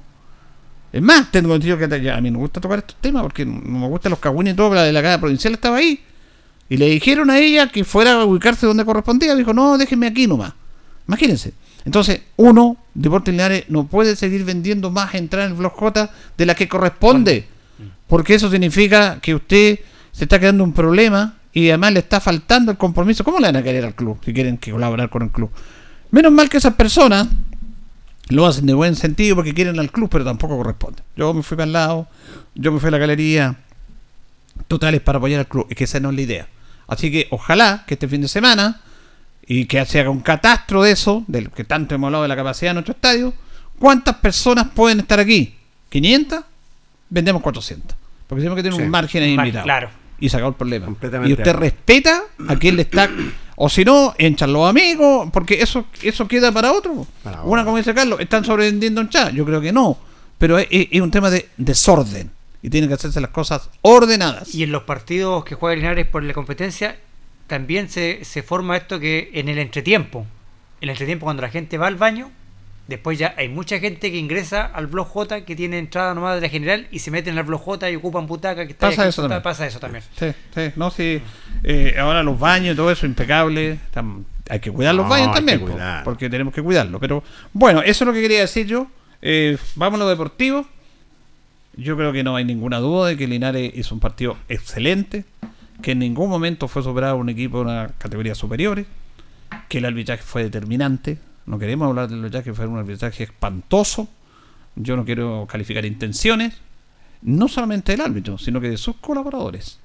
Es 0.93 1.03
más, 1.03 1.31
tengo 1.31 1.55
entendido 1.55 1.79
que 1.79 2.03
ya, 2.03 2.17
a 2.17 2.21
mí 2.21 2.31
no 2.31 2.39
me 2.39 2.45
gusta 2.45 2.61
tocar 2.61 2.79
estos 2.79 2.97
temas 2.97 3.23
porque 3.23 3.45
no 3.45 3.79
me 3.79 3.89
gustan 3.89 4.11
los 4.11 4.19
cagüines 4.19 4.55
y 4.55 4.57
todo, 4.57 4.71
pero 4.71 4.81
la 4.81 4.87
delegada 4.87 5.21
provincial 5.21 5.55
estaba 5.55 5.77
ahí. 5.79 6.01
Y 6.69 6.77
le 6.77 6.87
dijeron 6.87 7.31
a 7.31 7.39
ella 7.39 7.69
que 7.69 7.85
fuera 7.85 8.21
a 8.21 8.25
ubicarse 8.25 8.67
donde 8.67 8.85
correspondía. 8.85 9.35
Dijo, 9.35 9.53
no, 9.53 9.79
déjenme 9.79 10.07
aquí 10.07 10.27
nomás. 10.27 10.53
Imagínense. 11.07 11.53
Entonces, 11.85 12.23
uno, 12.37 12.77
Deportes 12.95 13.33
Linares, 13.33 13.65
no 13.69 13.87
puede 13.87 14.17
seguir 14.17 14.45
vendiendo 14.45 14.91
más 14.91 15.15
entradas 15.15 15.47
en 15.47 15.53
el 15.53 15.59
Blog 15.59 15.73
J 15.73 16.11
de 16.37 16.47
la 16.47 16.55
que 16.55 16.69
corresponde. 16.69 17.47
Porque 18.09 18.35
eso 18.35 18.51
significa 18.51 19.21
que 19.21 19.35
usted 19.35 19.79
se 20.13 20.25
está 20.25 20.41
quedando 20.41 20.65
un 20.65 20.73
problema 20.73 21.37
y 21.53 21.69
además 21.69 21.93
le 21.93 22.01
está 22.01 22.21
faltando 22.21 22.73
el 22.73 22.79
compromiso. 22.79 23.23
¿Cómo 23.23 23.39
le 23.39 23.47
van 23.47 23.57
a 23.57 23.63
querer 23.63 23.85
al 23.85 23.95
club 23.95 24.19
si 24.25 24.33
quieren 24.33 24.59
que 24.59 24.73
colaborar 24.73 25.09
con 25.11 25.23
el 25.23 25.31
club? 25.31 25.51
Menos 26.11 26.33
mal 26.33 26.49
que 26.49 26.57
esas 26.57 26.75
personas 26.75 27.29
lo 28.29 28.47
hacen 28.47 28.67
de 28.67 28.75
buen 28.75 28.97
sentido 28.97 29.37
porque 29.37 29.55
quieren 29.55 29.79
al 29.79 29.91
club, 29.93 30.09
pero 30.11 30.25
tampoco 30.25 30.57
corresponde. 30.57 31.03
Yo 31.17 31.33
me 31.33 31.43
fui 31.43 31.57
para 31.57 31.67
el 31.67 31.73
lado, 31.73 32.09
yo 32.55 32.73
me 32.73 32.81
fui 32.81 32.89
a 32.89 32.91
la 32.93 32.99
galería. 32.99 33.57
Totales 34.69 35.01
para 35.01 35.19
apoyar 35.19 35.41
al 35.41 35.47
club. 35.47 35.67
Es 35.71 35.77
que 35.77 35.85
esa 35.85 36.01
no 36.01 36.11
es 36.11 36.17
la 36.17 36.23
idea. 36.23 36.49
Así 36.89 37.11
que 37.11 37.29
ojalá 37.31 37.85
que 37.87 37.95
este 37.95 38.09
fin 38.09 38.23
de 38.23 38.29
semana 38.29 38.81
y 39.47 39.67
que 39.67 39.85
se 39.85 40.01
haga 40.01 40.11
un 40.11 40.21
catastro 40.21 40.83
de 40.83 40.93
eso, 40.93 41.25
del 41.29 41.51
que 41.51 41.63
tanto 41.65 41.95
hemos 41.95 42.09
hablado 42.09 42.23
de 42.23 42.29
la 42.29 42.37
capacidad 42.37 42.71
de 42.71 42.75
nuestro 42.75 42.95
estadio. 42.95 43.35
¿Cuántas 43.79 44.17
personas 44.17 44.69
pueden 44.75 45.01
estar 45.01 45.21
aquí? 45.21 45.55
¿500? 45.93 46.43
Vendemos 47.11 47.43
400. 47.43 47.97
Porque 48.27 48.41
siempre 48.43 48.57
que 48.63 48.69
tiene 48.69 48.77
Sí. 48.79 48.83
un 48.83 48.91
margen 48.91 49.23
ahí 49.23 49.53
claro. 49.53 49.89
Y 50.19 50.29
se 50.31 50.37
acabó 50.37 50.51
el 50.51 50.57
problema. 50.57 50.87
Y 51.27 51.33
usted 51.35 51.53
respeta 51.55 52.23
a 52.49 52.57
quien 52.57 52.77
le 52.77 52.83
está. 52.83 53.09
O 53.57 53.69
si 53.69 53.85
no, 53.85 54.15
enchan 54.19 54.53
los 54.53 54.69
amigos, 54.69 55.29
porque 55.33 55.61
eso 55.63 55.87
eso 56.03 56.29
queda 56.29 56.53
para 56.53 56.73
otro. 56.73 57.07
Para 57.23 57.43
Una, 57.43 57.65
como 57.65 57.79
dice 57.79 57.95
Carlos, 57.95 58.21
¿están 58.21 58.45
sobrevendiendo 58.45 59.01
en 59.01 59.09
chat? 59.09 59.33
Yo 59.33 59.45
creo 59.45 59.61
que 59.61 59.73
no. 59.73 59.99
Pero 60.39 60.59
es, 60.59 60.67
es- 60.71 60.89
es 60.91 61.01
un 61.01 61.11
tema 61.11 61.31
de 61.31 61.49
desorden. 61.57 62.31
Y 62.63 62.69
tienen 62.71 62.89
que 62.89 62.95
hacerse 62.95 63.21
las 63.21 63.31
cosas 63.31 63.71
ordenadas. 63.83 64.55
Y 64.55 64.63
en 64.65 64.73
los 64.73 64.83
partidos 64.83 65.45
que 65.45 65.55
juega 65.55 65.77
Linares 65.77 66.07
por 66.07 66.23
la 66.23 66.33
competencia, 66.35 66.97
también 67.47 67.89
se, 67.89 68.25
se 68.25 68.43
forma 68.43 68.77
esto 68.77 68.99
que 69.01 69.31
en 69.35 69.49
el 69.49 69.59
entretiempo, 69.59 70.27
en 70.81 70.89
el 70.89 70.91
entretiempo 70.91 71.25
cuando 71.25 71.43
la 71.43 71.49
gente 71.51 71.79
va 71.79 71.87
al 71.87 71.97
baño, 71.97 72.31
después 72.89 73.19
ya 73.19 73.35
hay 73.37 73.49
mucha 73.49 73.79
gente 73.79 74.11
que 74.11 74.17
ingresa 74.17 74.65
al 74.67 74.87
blog 74.87 75.09
J 75.09 75.45
que 75.45 75.57
tiene 75.57 75.79
entrada 75.79 76.15
nomás 76.15 76.37
de 76.37 76.41
la 76.43 76.49
general 76.49 76.87
y 76.91 77.01
se 77.01 77.11
meten 77.11 77.37
al 77.39 77.45
blog 77.45 77.61
J 77.61 77.91
y 77.91 77.97
ocupan 77.97 78.27
butaca 78.27 78.65
que 78.67 78.73
está 78.73 78.89
Pasa 78.91 79.09
eso 79.09 79.23
también. 79.23 79.43
pasa 79.43 79.67
eso 79.67 79.81
también. 79.81 80.05
Sí, 80.19 80.27
sí, 80.55 80.71
no, 80.77 80.91
sí. 80.91 81.21
Eh, 81.65 81.97
ahora 81.99 82.23
los 82.23 82.39
baños 82.39 82.75
y 82.75 82.77
todo 82.77 82.91
eso, 82.91 83.07
impecable. 83.07 83.79
Hay 84.49 84.61
que 84.61 84.71
cuidar 84.71 84.95
los 84.95 85.05
No, 85.07 85.11
baños 85.11 85.35
también, 85.35 85.61
po, 85.61 85.77
porque 86.05 86.31
tenemos 86.31 86.55
que 86.55 86.63
cuidarlo. 86.63 87.01
Pero 87.01 87.25
bueno, 87.53 87.83
eso 87.83 88.05
es 88.05 88.07
lo 88.07 88.13
que 88.13 88.21
quería 88.23 88.41
decir 88.41 88.67
yo. 88.67 88.87
Eh, 89.23 89.59
vamos 89.75 90.01
a 90.01 90.05
lo 90.05 90.09
deportivo. 90.09 90.67
Yo 91.77 91.97
creo 91.97 92.13
que 92.13 92.23
no 92.23 92.37
hay 92.37 92.45
ninguna 92.45 92.79
duda 92.79 93.09
de 93.09 93.17
que 93.17 93.27
Linares 93.27 93.73
hizo 93.75 93.95
un 93.95 94.01
partido 94.01 94.37
excelente, 94.49 95.25
que 95.83 95.93
en 95.93 95.99
ningún 95.99 96.31
momento 96.31 96.69
fue 96.69 96.83
superado 96.83 97.17
un 97.17 97.29
equipo 97.29 97.59
de 97.59 97.65
una 97.65 97.89
categoría 97.99 98.35
superior, 98.35 98.85
que 99.69 99.79
el 99.79 99.85
arbitraje 99.85 100.23
fue 100.23 100.43
determinante. 100.45 101.19
No 101.47 101.59
queremos 101.59 101.89
hablar 101.89 102.09
del 102.09 102.19
arbitraje, 102.19 102.53
fue 102.53 102.67
un 102.67 102.79
arbitraje 102.79 103.25
espantoso. 103.25 104.09
Yo 104.75 104.97
no 104.97 105.05
quiero 105.05 105.47
calificar 105.51 105.85
intenciones, 105.85 106.55
no 107.23 107.49
solamente 107.49 107.93
del 107.93 108.03
árbitro, 108.03 108.37
sino 108.37 108.61
que 108.61 108.69
de 108.69 108.77
sus 108.77 108.97
colaboradores. 108.97 109.79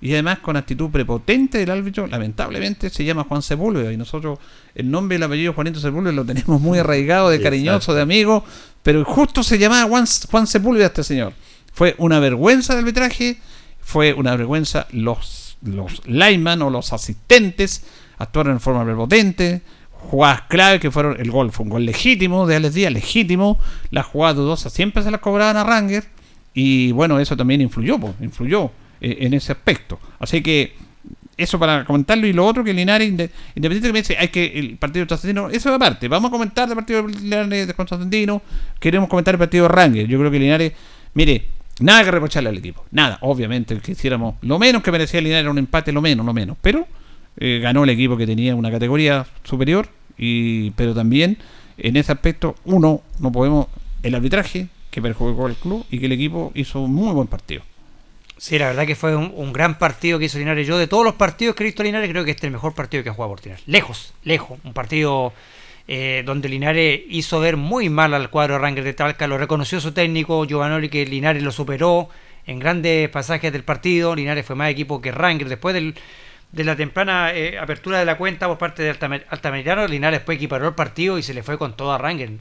Y 0.00 0.12
además 0.14 0.38
con 0.38 0.56
actitud 0.56 0.88
prepotente 0.90 1.58
del 1.58 1.70
árbitro, 1.70 2.06
lamentablemente 2.06 2.88
se 2.88 3.04
llama 3.04 3.24
Juan 3.24 3.42
Sepúlveda 3.42 3.92
y 3.92 3.98
nosotros 3.98 4.38
el 4.74 4.90
nombre 4.90 5.16
y 5.16 5.18
el 5.18 5.24
apellido 5.24 5.52
Juanito 5.52 5.78
Sepúlveda 5.78 6.12
lo 6.12 6.24
tenemos 6.24 6.60
muy 6.60 6.78
arraigado, 6.78 7.28
de 7.28 7.40
cariñoso, 7.42 7.92
de 7.92 8.00
amigo, 8.00 8.42
pero 8.82 9.04
justo 9.04 9.42
se 9.42 9.58
llamaba 9.58 9.88
Juan, 9.88 10.06
Juan 10.30 10.46
Sepúlveda 10.46 10.86
este 10.86 11.04
señor. 11.04 11.34
Fue 11.74 11.94
una 11.98 12.18
vergüenza 12.18 12.74
del 12.74 12.84
arbitraje, 12.84 13.38
fue 13.80 14.14
una 14.14 14.34
vergüenza 14.36 14.86
los, 14.92 15.58
los 15.62 16.06
lineman 16.06 16.62
o 16.62 16.70
los 16.70 16.94
asistentes 16.94 17.84
actuaron 18.20 18.52
en 18.54 18.60
forma 18.60 18.84
prepotente, 18.84 19.62
jugadas 20.00 20.42
clave 20.48 20.80
que 20.80 20.90
fueron 20.90 21.20
el 21.20 21.30
gol, 21.30 21.52
fue 21.52 21.64
un 21.64 21.70
gol 21.70 21.84
legítimo 21.86 22.46
de 22.46 22.56
Alex 22.56 22.74
Díaz, 22.74 22.92
legítimo, 22.92 23.58
las 23.90 24.06
jugadas 24.06 24.36
dudosas 24.36 24.72
siempre 24.72 25.02
se 25.02 25.10
las 25.10 25.20
cobraban 25.20 25.56
a 25.56 25.64
Ranger 25.64 26.04
y 26.54 26.92
bueno, 26.92 27.20
eso 27.20 27.36
también 27.36 27.60
influyó, 27.60 27.98
po, 27.98 28.14
influyó 28.20 28.70
eh, 29.00 29.18
en 29.20 29.34
ese 29.34 29.52
aspecto. 29.52 29.98
Así 30.18 30.42
que 30.42 30.74
eso 31.36 31.58
para 31.58 31.84
comentarlo 31.84 32.26
y 32.26 32.32
lo 32.32 32.44
otro 32.44 32.62
que 32.62 32.74
Linares, 32.74 33.08
inde- 33.08 33.30
independiente 33.54 33.88
que 33.88 33.92
me 33.92 33.98
dice, 34.00 34.16
hay 34.18 34.28
que 34.28 34.44
el 34.58 34.76
partido 34.76 35.04
de 35.04 35.08
Trasandino, 35.08 35.48
eso 35.48 35.70
es 35.70 35.74
aparte, 35.74 36.06
vamos 36.08 36.28
a 36.28 36.32
comentar 36.32 36.68
el 36.68 36.74
partido 36.74 37.02
de 37.02 37.14
Linares 37.14 37.66
de 37.66 37.74
Constantino, 37.74 38.42
queremos 38.78 39.08
comentar 39.08 39.34
el 39.34 39.38
partido 39.38 39.62
de 39.64 39.68
Ranger, 39.68 40.06
yo 40.06 40.18
creo 40.18 40.30
que 40.30 40.38
Linares, 40.38 40.72
mire, 41.14 41.46
nada 41.78 42.04
que 42.04 42.10
reprocharle 42.10 42.50
al 42.50 42.58
equipo, 42.58 42.84
nada, 42.90 43.16
obviamente 43.22 43.78
que 43.78 43.92
hiciéramos, 43.92 44.34
lo 44.42 44.58
menos 44.58 44.82
que 44.82 44.92
merecía 44.92 45.20
Linares 45.22 45.42
era 45.44 45.50
un 45.50 45.58
empate, 45.58 45.92
lo 45.92 46.02
menos, 46.02 46.26
lo 46.26 46.34
menos, 46.34 46.58
pero 46.60 46.86
eh, 47.36 47.60
ganó 47.62 47.84
el 47.84 47.90
equipo 47.90 48.16
que 48.16 48.26
tenía 48.26 48.54
una 48.54 48.70
categoría 48.70 49.26
superior, 49.44 49.88
y 50.16 50.70
pero 50.72 50.94
también 50.94 51.38
en 51.78 51.96
ese 51.96 52.12
aspecto, 52.12 52.54
uno, 52.64 53.02
no 53.18 53.32
podemos, 53.32 53.66
el 54.02 54.14
arbitraje 54.14 54.68
que 54.90 55.00
perjudicó 55.00 55.46
al 55.46 55.56
club 55.56 55.86
y 55.90 55.98
que 55.98 56.06
el 56.06 56.12
equipo 56.12 56.52
hizo 56.54 56.80
un 56.80 56.92
muy 56.92 57.12
buen 57.12 57.26
partido. 57.28 57.62
Sí, 58.36 58.58
la 58.58 58.68
verdad 58.68 58.86
que 58.86 58.96
fue 58.96 59.14
un, 59.14 59.52
gran 59.52 59.78
partido 59.78 60.18
que 60.18 60.24
hizo 60.24 60.38
Linares. 60.38 60.66
Yo 60.66 60.78
de 60.78 60.86
todos 60.86 61.04
los 61.04 61.14
partidos 61.14 61.54
que 61.54 61.62
he 61.62 61.66
visto 61.66 61.82
Linares 61.82 62.08
creo 62.08 62.24
que 62.24 62.30
este 62.30 62.46
es 62.46 62.48
el 62.48 62.52
mejor 62.52 62.74
partido 62.74 63.02
que 63.02 63.10
ha 63.10 63.12
jugado 63.12 63.34
por 63.34 63.44
Linares. 63.44 63.62
Lejos, 63.66 64.14
lejos. 64.24 64.58
Un 64.64 64.72
partido 64.72 65.34
eh, 65.86 66.22
donde 66.24 66.48
Linares 66.48 67.02
hizo 67.10 67.38
ver 67.38 67.58
muy 67.58 67.90
mal 67.90 68.14
al 68.14 68.30
cuadro 68.30 68.58
Rangers 68.58 68.86
de 68.86 68.94
Talca. 68.94 69.26
Lo 69.26 69.36
reconoció 69.36 69.78
su 69.78 69.92
técnico 69.92 70.46
Giovanoli 70.46 70.88
que 70.88 71.04
Linares 71.04 71.42
lo 71.42 71.52
superó 71.52 72.08
en 72.46 72.58
grandes 72.58 73.10
pasajes 73.10 73.52
del 73.52 73.62
partido. 73.62 74.16
Linares 74.16 74.46
fue 74.46 74.56
más 74.56 74.70
equipo 74.70 75.02
que 75.02 75.12
Rangers. 75.12 75.50
Después 75.50 75.74
del- 75.74 75.94
de 76.52 76.64
la 76.64 76.74
temprana 76.76 77.32
eh, 77.32 77.58
apertura 77.58 77.98
de 77.98 78.04
la 78.04 78.16
cuenta 78.16 78.48
por 78.48 78.58
parte 78.58 78.82
de 78.82 78.90
Altame- 78.92 79.24
Altamirano, 79.28 79.86
Linares 79.86 80.18
después 80.20 80.36
equiparó 80.36 80.68
el 80.68 80.74
partido 80.74 81.18
y 81.18 81.22
se 81.22 81.32
le 81.34 81.42
fue 81.42 81.58
con 81.58 81.76
todo 81.76 81.92
a 81.92 81.98
Rangers. 81.98 82.32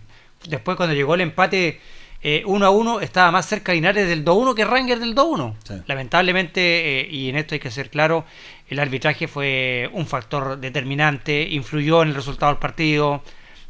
Después 0.48 0.78
cuando 0.78 0.96
llegó 0.96 1.16
el 1.16 1.22
empate 1.22 1.80
eh, 2.22 2.44
1 2.46 2.66
a 2.66 2.70
1 2.70 3.00
estaba 3.02 3.32
más 3.32 3.46
cerca 3.46 3.72
Linares 3.74 4.08
del 4.08 4.26
2-1 4.26 4.56
que 4.56 4.66
Rangers 4.66 5.00
del 5.00 5.16
2-1. 5.16 5.56
Lamentablemente, 5.88 7.02
eh, 7.02 7.08
y 7.10 7.30
en 7.30 7.36
esto 7.38 7.56
hay 7.56 7.60
que 7.60 7.72
ser 7.72 7.90
claro, 7.90 8.26
el 8.68 8.80
arbitraje 8.80 9.28
fue 9.28 9.90
un 9.94 10.06
factor 10.08 10.58
determinante, 10.60 11.44
influyó 11.50 12.02
en 12.02 12.10
el 12.10 12.16
resultado 12.16 12.52
del 12.52 12.60
partido, 12.60 13.24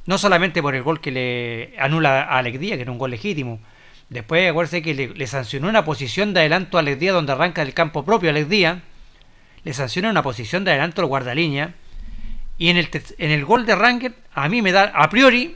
no 0.06 0.18
solamente 0.18 0.62
por 0.62 0.74
el 0.74 0.82
gol 0.84 1.02
que 1.02 1.12
le 1.12 1.74
anula 1.80 2.24
a 2.24 2.38
Alex 2.40 2.60
Díaz, 2.60 2.78
que 2.78 2.84
era 2.84 2.92
un 2.92 2.98
gol 2.98 3.12
legítimo. 3.12 3.60
Después, 4.10 4.50
acuérdense 4.50 4.82
que 4.82 4.96
le, 4.96 5.08
le 5.10 5.28
sancionó 5.28 5.68
una 5.70 5.86
posición 5.86 6.34
de 6.34 6.40
adelanto 6.40 6.78
a 6.78 6.80
Alex 6.80 7.00
Díaz 7.00 7.14
donde 7.14 7.32
arranca 7.34 7.62
el 7.62 7.74
campo 7.76 8.04
propio 8.06 8.30
Alex 8.32 8.50
Díaz. 8.50 8.80
Le 9.64 9.74
sanciona 9.74 10.10
una 10.10 10.24
posición 10.24 10.64
de 10.64 10.72
adelanto 10.72 11.02
al 11.02 11.08
guardalínea. 11.08 11.74
Y 12.58 12.70
en 12.70 12.78
el, 12.78 12.90
en 13.18 13.32
el 13.32 13.46
gol 13.46 13.66
de 13.66 13.76
Ranger, 13.76 14.14
a 14.34 14.50
mí 14.50 14.62
me 14.62 14.72
da, 14.72 14.92
a 14.94 15.10
priori, 15.10 15.56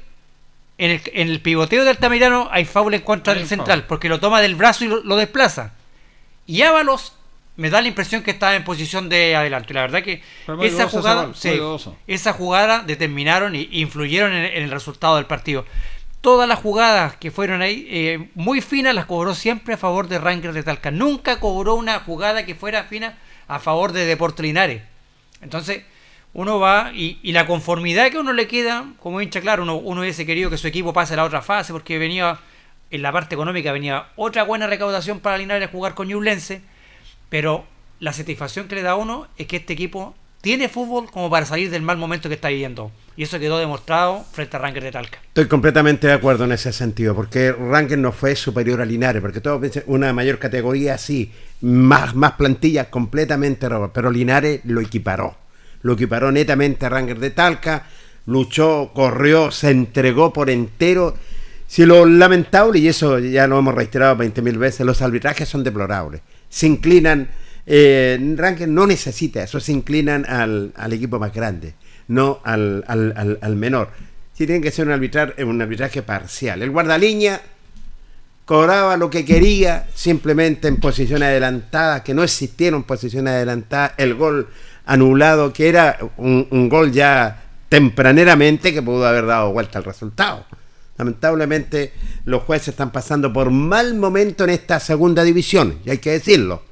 en 0.78 0.92
el, 0.92 1.02
en 1.14 1.30
el 1.30 1.42
pivoteo 1.42 1.84
de 1.84 1.90
Altamirano 1.90 2.48
hay 2.52 2.66
foul 2.66 2.94
en 2.94 3.02
contra 3.02 3.34
del 3.34 3.48
central, 3.48 3.86
porque 3.88 4.10
lo 4.10 4.20
toma 4.20 4.42
del 4.42 4.56
brazo 4.56 4.86
y 4.86 4.88
lo, 4.88 5.04
lo 5.04 5.18
desplaza. 5.18 5.74
Y 6.48 6.62
Ábalos 6.62 7.14
me 7.56 7.70
da 7.70 7.82
la 7.82 7.88
impresión 7.88 8.24
que 8.24 8.32
estaba 8.32 8.56
en 8.56 8.64
posición 8.64 9.10
de 9.10 9.36
adelanto. 9.36 9.72
Y 9.72 9.76
la 9.76 9.82
verdad 9.82 10.02
que 10.02 10.22
esa 10.62 10.88
jugada, 10.88 11.26
gol, 11.26 11.36
sí, 11.36 11.60
esa 12.08 12.34
jugada 12.34 12.80
determinaron 12.80 13.56
y 13.56 13.68
influyeron 13.72 14.34
en, 14.34 14.46
en 14.46 14.64
el 14.64 14.72
resultado 14.72 15.18
del 15.18 15.26
partido. 15.26 15.66
Todas 16.22 16.48
las 16.48 16.60
jugadas 16.60 17.18
que 17.18 17.32
fueron 17.32 17.62
ahí, 17.62 17.86
eh, 17.90 18.30
muy 18.34 18.62
finas, 18.62 18.96
las 18.96 19.06
cobró 19.06 19.36
siempre 19.36 19.74
a 19.74 19.78
favor 19.78 20.08
de 20.08 20.20
Rangers 20.20 20.56
de 20.56 20.64
Talca. 20.64 20.90
Nunca 20.90 21.42
cobró 21.42 21.76
una 21.76 22.00
jugada 22.00 22.46
que 22.46 22.56
fuera 22.56 22.86
fina 22.86 23.18
a 23.48 23.60
favor 23.60 23.92
de 23.92 24.06
Deportes 24.06 24.44
Linares. 24.44 24.82
Entonces, 25.42 25.84
uno 26.34 26.60
va 26.60 26.92
y, 26.94 27.32
la 27.32 27.46
conformidad 27.46 28.10
que 28.10 28.18
uno 28.18 28.34
le 28.34 28.48
queda, 28.48 28.86
como 29.00 29.22
hincha, 29.22 29.42
claro, 29.42 29.64
uno, 29.64 29.76
uno 29.76 30.02
hubiese 30.02 30.26
querido 30.26 30.50
que 30.50 30.58
su 30.58 30.68
equipo 30.68 30.94
pase 30.94 31.14
a 31.14 31.18
la 31.18 31.26
otra 31.26 31.42
fase 31.42 31.74
porque 31.74 31.98
venía, 32.00 32.40
en 32.90 33.02
la 33.02 33.12
parte 33.12 33.36
económica 33.36 33.72
venía 33.72 34.08
otra 34.16 34.44
buena 34.44 34.68
recaudación 34.68 35.20
para 35.20 35.38
Linares 35.38 35.70
jugar 35.70 35.94
con 35.94 36.08
Ñublense, 36.08 36.62
pero 37.30 37.66
la 38.00 38.14
satisfacción 38.14 38.68
que 38.68 38.76
le 38.76 38.82
da 38.82 38.92
a 38.92 38.96
uno 38.96 39.28
es 39.38 39.48
que 39.48 39.58
este 39.58 39.74
equipo 39.74 40.16
tiene 40.42 40.70
fútbol 40.70 41.10
como 41.10 41.30
para 41.30 41.46
salir 41.46 41.70
del 41.70 41.84
mal 41.84 41.98
momento 41.98 42.30
que 42.30 42.36
está 42.36 42.50
viviendo. 42.50 42.92
Y 43.16 43.24
eso 43.24 43.40
quedó 43.40 43.60
demostrado 43.60 44.26
frente 44.32 44.58
a 44.58 44.60
Rangers 44.60 44.86
de 44.86 44.92
Talca. 44.92 45.20
Estoy 45.28 45.46
completamente 45.46 46.08
de 46.08 46.14
acuerdo 46.14 46.46
en 46.46 46.52
ese 46.52 46.74
sentido, 46.74 47.16
porque 47.16 47.52
Rankin 47.52 48.02
no 48.02 48.12
fue 48.12 48.36
superior 48.36 48.82
a 48.82 48.86
Linares, 48.86 49.22
porque 49.22 49.40
todos 49.40 49.60
piensan 49.60 49.84
una 49.86 50.14
mayor 50.14 50.40
categoría, 50.40 50.98
sí, 50.98 51.32
más, 51.62 52.16
más 52.16 52.34
plantilla, 52.34 52.90
completamente 52.90 53.68
error, 53.68 53.92
pero 53.94 54.10
Linares 54.10 54.62
lo 54.64 54.82
equiparó, 54.82 55.36
lo 55.84 55.94
equiparó 55.94 56.32
netamente 56.32 56.88
a 56.88 56.90
Rangers 56.90 57.20
de 57.20 57.30
Talca, 57.30 57.86
luchó, 58.26 58.92
corrió, 58.94 59.52
se 59.52 59.70
entregó 59.70 60.34
por 60.34 60.50
entero. 60.50 61.16
Si 61.68 61.86
lo 61.86 62.06
lamentable, 62.06 62.80
y 62.80 62.88
eso 62.88 63.20
ya 63.20 63.48
lo 63.48 63.60
hemos 63.60 63.76
reiterado 63.76 64.18
20.000 64.18 64.58
veces, 64.58 64.86
los 64.86 65.02
arbitrajes 65.02 65.48
son 65.48 65.64
deplorables, 65.64 66.22
se 66.50 66.68
inclinan, 66.68 67.30
eh, 67.66 68.20
Rangers 68.36 68.70
no 68.70 68.86
necesita 68.88 69.44
eso, 69.44 69.60
se 69.60 69.72
inclinan 69.72 70.26
al, 70.28 70.72
al 70.76 70.94
equipo 70.94 71.20
más 71.20 71.34
grande, 71.34 71.74
no 72.08 72.40
al, 72.44 72.84
al, 72.88 73.14
al- 73.16 73.40
al 73.42 73.56
menor. 73.56 73.90
Sí 74.34 74.46
tiene 74.48 74.62
que 74.62 74.72
ser 74.72 74.88
un, 74.88 74.94
arbitrar, 74.94 75.36
un 75.46 75.62
arbitraje 75.62 76.02
parcial. 76.02 76.62
El 76.64 76.72
guardalínea 76.72 77.42
cobraba 78.46 78.98
lo 78.98 79.10
que 79.10 79.24
quería, 79.24 79.88
simplemente 79.94 80.68
en 80.68 80.78
posición 80.78 81.24
adelantada, 81.24 82.04
que 82.04 82.14
no 82.14 82.24
existieron 82.24 82.84
posiciones 82.84 83.34
adelantadas, 83.34 83.94
el 83.98 84.16
gol 84.16 84.50
anulado, 84.86 85.54
que 85.54 85.70
era 85.70 85.98
un, 86.18 86.48
un 86.52 86.68
gol 86.68 86.92
ya 86.92 87.44
tempraneramente 87.70 88.74
que 88.74 88.82
pudo 88.82 89.06
haber 89.08 89.26
dado 89.26 89.52
vuelta 89.54 89.80
al 89.80 89.86
resultado. 89.86 90.46
Lamentablemente 90.98 91.94
los 92.26 92.44
jueces 92.44 92.70
están 92.70 92.92
pasando 92.92 93.32
por 93.32 93.50
mal 93.50 93.96
momento 93.96 94.44
en 94.44 94.52
esta 94.52 94.80
segunda 94.80 95.24
división, 95.24 95.80
y 95.86 95.92
hay 95.92 95.98
que 96.00 96.12
decirlo. 96.12 96.64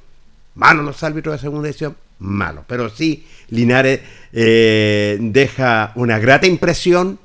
Malos 0.54 0.84
los 0.84 1.02
árbitros 1.02 1.34
de 1.34 1.38
segunda 1.40 1.66
división, 1.68 1.96
malos. 2.18 2.64
Pero 2.66 2.90
sí, 2.90 3.26
Linares 3.48 4.00
eh, 4.32 5.18
deja 5.20 5.92
una 5.94 6.18
grata 6.18 6.46
impresión 6.46 7.18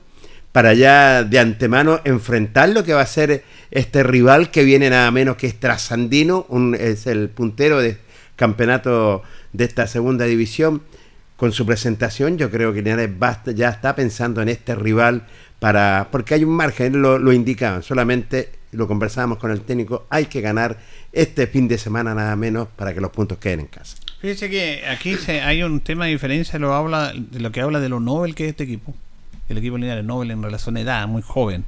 para 0.52 0.74
ya 0.74 1.24
de 1.24 1.40
antemano 1.40 2.00
enfrentar 2.04 2.70
lo 2.70 2.84
que 2.84 2.94
va 2.94 3.02
a 3.02 3.06
ser 3.06 3.44
este 3.70 4.02
rival 4.04 4.50
que 4.50 4.64
viene 4.64 4.90
nada 4.90 5.12
menos 5.12 5.36
que 5.36 5.48
es 5.48 5.60
Trasandino, 5.60 6.48
es 6.80 7.06
el 7.06 7.30
puntero 7.30 7.80
de 7.80 7.98
campeonato 8.36 9.24
de 9.54 9.66
esta 9.66 9.88
segunda 9.88 10.26
división. 10.26 10.82
Con 11.36 11.52
su 11.52 11.68
presentación, 11.68 12.40
yo 12.40 12.50
creo 12.50 12.74
que 12.74 12.82
Linares 12.82 13.12
basta- 13.20 13.52
ya 13.52 13.70
está 13.70 13.96
pensando 13.96 14.42
en 14.42 14.50
este 14.50 14.74
rival 14.74 15.28
para 15.60 16.08
porque 16.12 16.34
hay 16.34 16.44
un 16.44 16.56
margen, 16.56 17.00
lo, 17.02 17.20
lo 17.20 17.32
indicaban, 17.32 17.84
solamente 17.84 18.50
lo 18.72 18.88
conversábamos 18.88 19.38
con 19.38 19.52
el 19.52 19.62
técnico, 19.62 20.08
hay 20.10 20.26
que 20.26 20.42
ganar 20.42 20.78
este 21.18 21.48
fin 21.48 21.68
de 21.68 21.78
semana 21.80 22.14
nada 22.14 22.36
menos 22.36 22.68
para 22.76 22.94
que 22.94 23.02
los 23.02 23.12
puntos 23.12 23.40
queden 23.40 23.62
en 23.62 23.66
casa. 23.68 23.98
Fíjese 24.22 24.50
que 24.50 24.84
aquí 24.88 25.16
se, 25.16 25.42
hay 25.42 25.64
un 25.64 25.80
tema 25.82 26.06
de 26.06 26.12
diferencia 26.12 26.60
lo 26.60 26.74
habla, 26.74 27.12
de 27.14 27.40
lo 27.40 27.52
que 27.52 27.62
habla 27.62 27.80
de 27.80 27.90
lo 27.90 28.00
Nobel 28.00 28.36
que 28.36 28.46
es 28.46 28.50
este 28.52 28.64
equipo. 28.64 28.94
El 29.50 29.58
equipo 29.58 29.78
Linares 29.78 30.06
Nobel 30.06 30.32
en 30.32 30.44
relación 30.44 30.78
a 30.78 30.82
edad, 30.82 31.08
muy 31.08 31.24
joven. 31.24 31.66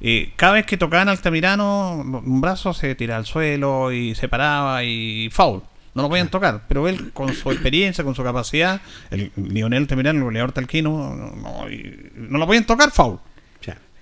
Eh, 0.00 0.32
cada 0.36 0.54
vez 0.54 0.66
que 0.66 0.76
tocaban 0.76 1.08
al 1.08 1.16
Altamirano, 1.16 1.94
un 1.94 2.40
brazo 2.40 2.74
se 2.74 2.94
tiraba 2.94 3.18
al 3.18 3.26
suelo 3.26 3.92
y 3.92 4.14
se 4.14 4.28
paraba 4.28 4.84
y 4.84 5.30
foul. 5.30 5.62
No 5.94 6.02
lo 6.02 6.08
podían 6.08 6.28
tocar, 6.28 6.62
pero 6.68 6.88
él 6.88 7.12
con 7.12 7.32
su 7.32 7.50
experiencia, 7.50 8.02
con 8.04 8.14
su 8.14 8.22
capacidad, 8.22 8.80
el 9.10 9.30
Lionel 9.36 9.82
Altamirano, 9.82 10.18
el 10.18 10.24
goleador 10.24 10.52
talquino, 10.52 11.14
no, 11.14 11.30
no, 11.36 11.66
no 12.14 12.38
lo 12.38 12.46
podían 12.46 12.64
tocar 12.64 12.90
foul. 12.90 13.18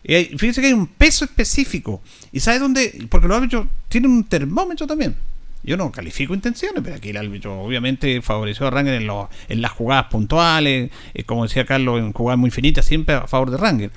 Y 0.02 0.36
fíjese 0.38 0.60
que 0.60 0.68
hay 0.68 0.72
un 0.72 0.86
peso 0.86 1.24
específico. 1.24 2.02
¿Y 2.32 2.40
sabe 2.40 2.58
dónde? 2.58 3.06
Porque 3.10 3.28
los 3.28 3.36
árbitros 3.36 3.66
tienen 3.88 4.10
un 4.10 4.24
termómetro 4.24 4.86
también. 4.86 5.14
Yo 5.62 5.76
no 5.76 5.92
califico 5.92 6.32
intenciones, 6.32 6.82
pero 6.82 6.96
aquí 6.96 7.10
el 7.10 7.18
árbitro 7.18 7.60
obviamente 7.60 8.22
favoreció 8.22 8.66
a 8.66 8.70
Rangel 8.70 9.06
en, 9.48 9.62
las 9.62 9.72
jugadas 9.72 10.06
puntuales, 10.06 10.90
eh, 11.12 11.24
como 11.24 11.42
decía 11.42 11.66
Carlos, 11.66 12.00
en 12.00 12.14
jugadas 12.14 12.38
muy 12.38 12.50
finitas, 12.50 12.86
siempre 12.86 13.14
a 13.14 13.26
favor 13.26 13.50
de 13.50 13.58
Rangel. 13.58 13.90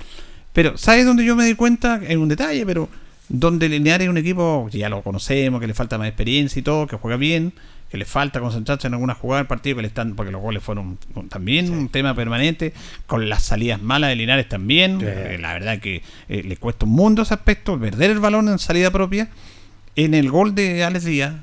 Pero, 0.52 0.78
¿sabes 0.78 1.06
dónde 1.06 1.24
yo 1.24 1.36
me 1.36 1.46
di 1.46 1.56
cuenta? 1.56 2.02
En 2.06 2.20
un 2.20 2.28
detalle, 2.28 2.66
pero 2.66 2.90
donde 3.30 3.70
Linares 3.70 4.06
es 4.06 4.10
un 4.10 4.18
equipo 4.18 4.70
ya 4.72 4.90
lo 4.90 5.02
conocemos, 5.02 5.62
que 5.62 5.68
le 5.68 5.74
falta 5.74 5.98
más 5.98 6.08
experiencia 6.08 6.60
y 6.60 6.64
todo, 6.64 6.86
que 6.86 6.98
juega 6.98 7.16
bien, 7.16 7.54
que 7.94 7.98
le 8.00 8.06
falta 8.06 8.40
concentrarse 8.40 8.88
en 8.88 8.94
alguna 8.96 9.14
jugada 9.14 9.42
del 9.42 9.48
partido, 9.48 9.76
que 9.76 9.84
le 9.84 9.88
están, 9.88 10.16
porque 10.16 10.32
los 10.32 10.42
goles 10.42 10.64
fueron 10.64 10.98
también 11.30 11.70
un 11.72 11.90
tema 11.90 12.16
permanente, 12.16 12.74
con 13.06 13.30
las 13.30 13.44
salidas 13.44 13.80
malas 13.84 14.10
de 14.10 14.16
Linares 14.16 14.50
también. 14.50 15.00
Sí. 15.00 15.06
eh, 15.08 15.38
la 15.40 15.54
verdad 15.54 15.78
que 15.80 16.02
eh, 16.28 16.42
le 16.42 16.58
cuesta 16.58 16.88
un 16.88 16.92
mundo 16.94 17.22
ese 17.22 17.36
aspecto, 17.36 17.80
perder 17.80 18.10
el 18.10 18.20
balón 18.20 18.50
en 18.50 18.58
salida 18.58 18.90
propia. 18.90 19.30
En 19.96 20.16
el 20.16 20.32
gol 20.32 20.56
de 20.56 20.84
Alex 20.84 21.06
Díaz, 21.06 21.36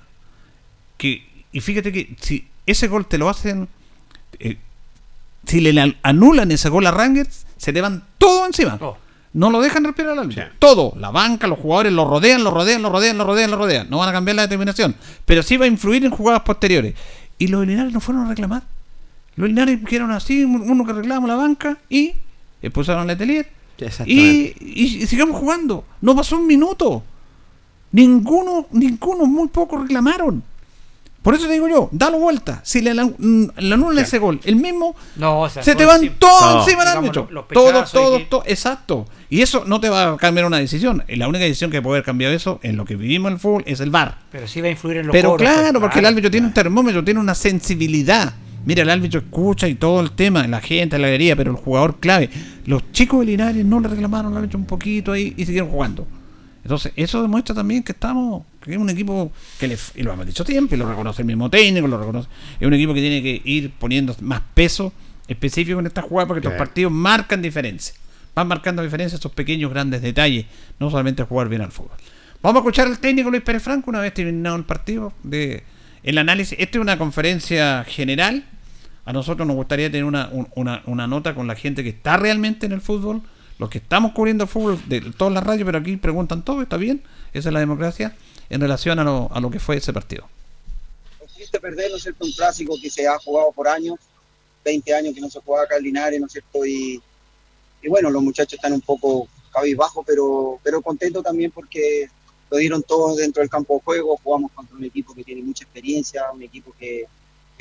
que, 0.96 1.24
y 1.52 1.60
fíjate 1.60 1.92
que 1.92 2.16
si 2.20 2.48
ese 2.66 2.88
gol 2.88 3.06
te 3.06 3.16
lo 3.16 3.28
hacen, 3.28 3.68
eh, 4.40 4.56
si 5.46 5.60
le 5.60 5.80
an- 5.80 5.98
anulan 6.02 6.50
ese 6.50 6.68
gol 6.68 6.84
a 6.88 6.90
Rangers, 6.90 7.46
se 7.58 7.72
te 7.72 7.80
van 7.80 8.02
todo 8.18 8.44
encima. 8.46 8.76
No 9.32 9.50
lo 9.50 9.60
dejan 9.60 9.84
respirar 9.84 10.12
al 10.12 10.20
árbitro. 10.20 10.44
Todo. 10.58 10.92
La 10.96 11.10
banca, 11.10 11.46
los 11.46 11.58
jugadores 11.58 11.92
lo 11.92 12.04
rodean, 12.04 12.42
lo 12.42 12.50
rodean, 12.50 12.82
lo 12.82 12.90
rodean, 12.90 13.16
lo 13.16 13.24
rodean, 13.24 13.50
lo 13.50 13.56
rodean. 13.56 13.88
No 13.88 13.98
van 13.98 14.08
a 14.08 14.12
cambiar 14.12 14.36
la 14.36 14.42
determinación. 14.42 14.96
Pero 15.24 15.42
sí 15.42 15.56
va 15.56 15.66
a 15.66 15.68
influir 15.68 16.04
en 16.04 16.10
jugadas 16.10 16.42
posteriores. 16.42 16.94
Y 17.38 17.46
los 17.46 17.66
Linares 17.66 17.92
no 17.92 18.00
fueron 18.00 18.24
a 18.24 18.28
reclamar. 18.28 18.64
Los 19.36 19.48
Linares 19.48 19.80
dijeron 19.80 20.10
así, 20.10 20.44
uno 20.44 20.84
que 20.84 20.92
reclama 20.92 21.28
la 21.28 21.36
banca 21.36 21.78
y 21.88 22.14
expulsaron 22.60 23.02
a 23.02 23.06
Letelier. 23.06 23.48
Y, 24.04 24.54
y 24.60 25.06
sigamos 25.06 25.38
jugando. 25.38 25.84
No 26.00 26.14
pasó 26.14 26.36
un 26.36 26.46
minuto. 26.46 27.02
Ninguno, 27.92 28.66
ninguno, 28.72 29.26
muy 29.26 29.48
pocos 29.48 29.80
reclamaron. 29.80 30.42
Por 31.22 31.34
eso 31.34 31.46
te 31.46 31.52
digo 31.52 31.68
yo, 31.68 31.88
dalo 31.92 32.18
vuelta. 32.18 32.60
Si 32.64 32.80
le, 32.80 32.94
la, 32.94 33.04
le 33.18 33.74
anulan 33.74 33.98
ese 34.02 34.18
gol, 34.18 34.40
el 34.44 34.56
mismo, 34.56 34.96
No, 35.16 35.40
o 35.42 35.48
sea, 35.50 35.62
se 35.62 35.74
te 35.74 35.84
van 35.84 35.96
encima. 35.96 36.16
todos 36.18 36.54
No. 36.54 36.60
encima 36.62 36.84
del 36.84 36.96
árbitro. 36.96 37.22
los- 37.30 37.32
los 37.32 37.48
Todo, 37.48 37.66
pechazos 37.66 37.92
todo, 37.92 38.16
y 38.16 38.18
que- 38.20 38.24
todo, 38.24 38.42
exacto. 38.46 39.06
Y 39.28 39.42
eso 39.42 39.64
no 39.66 39.80
te 39.80 39.90
va 39.90 40.12
a 40.12 40.16
cambiar 40.16 40.46
una 40.46 40.56
decisión. 40.58 41.04
La 41.08 41.28
única 41.28 41.44
decisión 41.44 41.70
que 41.70 41.82
puede 41.82 41.96
haber 41.98 42.04
cambiado 42.06 42.34
eso 42.34 42.58
en 42.62 42.76
lo 42.78 42.86
que 42.86 42.96
vivimos 42.96 43.28
en 43.28 43.34
el 43.34 43.38
fútbol 43.40 43.62
es 43.66 43.80
el 43.80 43.90
VAR. 43.90 44.16
Pero 44.32 44.48
sí 44.48 44.62
va 44.62 44.68
a 44.68 44.70
influir 44.70 44.96
en 44.98 45.08
los 45.08 45.12
Pero 45.12 45.30
cobros, 45.32 45.46
claro, 45.50 45.72
pues, 45.72 45.80
porque 45.82 45.98
el 45.98 46.06
árbitro 46.06 46.30
tiene 46.30 46.46
un 46.46 46.54
termómetro, 46.54 47.04
tiene 47.04 47.20
una 47.20 47.34
sensibilidad. 47.34 48.32
Mira, 48.64 48.82
el 48.82 48.90
árbitro 48.90 49.20
escucha 49.20 49.68
y 49.68 49.74
todo 49.74 50.00
el 50.00 50.12
tema, 50.12 50.46
la 50.46 50.60
gente, 50.60 50.98
la 50.98 51.06
galería, 51.08 51.36
pero 51.36 51.50
el 51.50 51.56
jugador 51.56 51.98
clave. 52.00 52.28
Los 52.66 52.92
chicos 52.92 53.20
de 53.20 53.26
Linares 53.26 53.64
no 53.64 53.78
le 53.80 53.88
reclamaron 53.88 54.32
al 54.32 54.38
árbitro 54.38 54.58
un 54.58 54.66
poquito 54.66 55.12
ahí 55.12 55.34
y 55.36 55.44
siguieron 55.46 55.70
jugando. 55.70 56.06
Entonces, 56.62 56.92
eso 56.96 57.22
demuestra 57.22 57.54
también 57.54 57.82
que 57.82 57.92
estamos, 57.92 58.44
que 58.62 58.72
es 58.72 58.78
un 58.78 58.90
equipo 58.90 59.32
que 59.58 59.66
le, 59.68 59.78
y 59.94 60.02
lo 60.02 60.12
hemos 60.12 60.26
dicho 60.26 60.44
siempre, 60.44 60.76
y 60.76 60.78
lo 60.80 60.88
reconoce 60.88 61.22
el 61.22 61.26
mismo 61.26 61.48
técnico, 61.48 61.86
lo 61.88 61.98
reconoce, 61.98 62.28
es 62.60 62.66
un 62.66 62.74
equipo 62.74 62.92
que 62.94 63.00
tiene 63.00 63.22
que 63.22 63.40
ir 63.44 63.70
poniendo 63.78 64.14
más 64.20 64.42
peso 64.54 64.92
específico 65.26 65.78
en 65.80 65.86
esta 65.86 66.02
jugada 66.02 66.26
porque 66.26 66.40
estos 66.40 66.50
Claro. 66.52 66.64
partidos 66.64 66.92
marcan 66.92 67.40
diferencia. 67.40 67.94
Van 68.34 68.46
marcando 68.48 68.82
diferencia 68.82 69.14
estos 69.16 69.32
pequeños 69.32 69.70
grandes 69.70 70.02
detalles, 70.02 70.46
no 70.78 70.90
solamente 70.90 71.22
jugar 71.24 71.48
bien 71.48 71.62
al 71.62 71.72
fútbol. 71.72 71.96
Vamos 72.42 72.56
a 72.58 72.60
escuchar 72.60 72.86
al 72.86 72.98
técnico 72.98 73.30
Luis 73.30 73.42
Pérez 73.42 73.62
Franco 73.62 73.90
una 73.90 74.00
vez 74.00 74.14
terminado 74.14 74.56
el 74.56 74.64
partido 74.64 75.12
de 75.22 75.62
el 76.02 76.16
análisis. 76.18 76.58
Esta 76.58 76.78
es 76.78 76.82
una 76.82 76.96
conferencia 76.98 77.84
general. 77.84 78.44
A 79.04 79.12
nosotros 79.12 79.46
nos 79.46 79.56
gustaría 79.56 79.90
tener 79.90 80.04
una, 80.04 80.28
un- 80.32 80.48
una, 80.54 80.82
una 80.86 81.06
nota 81.06 81.34
con 81.34 81.46
la 81.46 81.54
gente 81.54 81.82
que 81.82 81.88
está 81.90 82.16
realmente 82.16 82.66
en 82.66 82.72
el 82.72 82.80
fútbol, 82.80 83.22
los 83.60 83.68
que 83.68 83.76
estamos 83.76 84.12
cubriendo 84.12 84.44
el 84.44 84.48
fútbol 84.48 84.80
de 84.88 85.02
todas 85.12 85.34
las 85.34 85.44
radios, 85.44 85.66
pero 85.66 85.78
aquí 85.78 85.98
preguntan 85.98 86.42
todo, 86.42 86.62
está 86.62 86.78
bien, 86.78 87.02
esa 87.34 87.50
es 87.50 87.52
la 87.52 87.60
democracia, 87.60 88.16
en 88.48 88.58
relación 88.58 88.98
a 88.98 89.04
lo, 89.04 89.28
a 89.30 89.38
lo 89.38 89.50
que 89.50 89.60
fue 89.60 89.76
ese 89.76 89.92
partido. 89.92 90.26
triste 91.34 91.60
perder, 91.60 91.90
¿no 91.90 91.98
es? 91.98 92.06
Un 92.06 92.32
clásico 92.32 92.74
que 92.80 92.88
se 92.88 93.06
ha 93.06 93.18
jugado 93.18 93.52
por 93.52 93.68
años, 93.68 93.98
20 94.64 94.94
años 94.94 95.14
que 95.14 95.20
no 95.20 95.28
se 95.28 95.40
jugaba 95.40 95.64
acá 95.64 95.76
en 95.76 95.84
Linares, 95.84 96.18
¿no 96.18 96.26
es 96.26 96.32
cierto? 96.32 96.64
Y, 96.64 97.02
y 97.82 97.88
bueno, 97.90 98.08
los 98.08 98.22
muchachos 98.22 98.54
están 98.54 98.72
un 98.72 98.80
poco 98.80 99.28
cabizbajos, 99.52 100.06
pero, 100.06 100.58
pero 100.62 100.80
contentos 100.80 101.22
también 101.22 101.50
porque 101.50 102.08
lo 102.50 102.56
dieron 102.56 102.82
todos 102.82 103.18
dentro 103.18 103.42
del 103.42 103.50
campo 103.50 103.74
de 103.74 103.80
juego, 103.82 104.18
jugamos 104.22 104.52
contra 104.52 104.74
un 104.74 104.84
equipo 104.84 105.12
que 105.12 105.22
tiene 105.22 105.42
mucha 105.42 105.64
experiencia, 105.64 106.32
un 106.32 106.42
equipo 106.42 106.72
que 106.78 107.06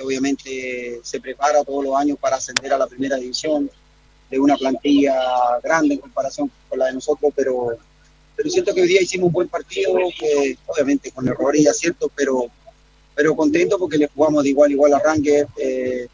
obviamente 0.01 1.01
se 1.03 1.19
prepara 1.19 1.61
todos 1.65 1.83
los 1.83 1.95
años 1.97 2.17
para 2.17 2.37
ascender 2.37 2.71
a 2.71 2.77
la 2.77 2.87
primera 2.87 3.17
división, 3.17 3.69
de 4.29 4.39
una 4.39 4.55
plantilla 4.55 5.15
grande 5.63 5.95
en 5.95 6.01
comparación 6.01 6.51
con 6.67 6.79
la 6.79 6.87
de 6.87 6.93
nosotros, 6.93 7.31
pero, 7.35 7.77
pero 8.35 8.49
siento 8.49 8.73
que 8.73 8.81
hoy 8.81 8.87
día 8.87 9.01
hicimos 9.01 9.27
un 9.27 9.33
buen 9.33 9.47
partido, 9.47 9.93
que 10.17 10.57
obviamente 10.67 11.11
con 11.11 11.27
errores 11.27 11.61
y 11.61 11.67
aciertos, 11.67 12.11
pero 12.15 12.49
pero 13.19 13.35
contento 13.35 13.77
porque 13.77 13.97
le 13.97 14.07
jugamos 14.07 14.43
de 14.43 14.51
igual 14.51 14.71
igual 14.71 14.93
a 14.93 14.99
Ranger 14.99 15.45
eh, 15.57 16.07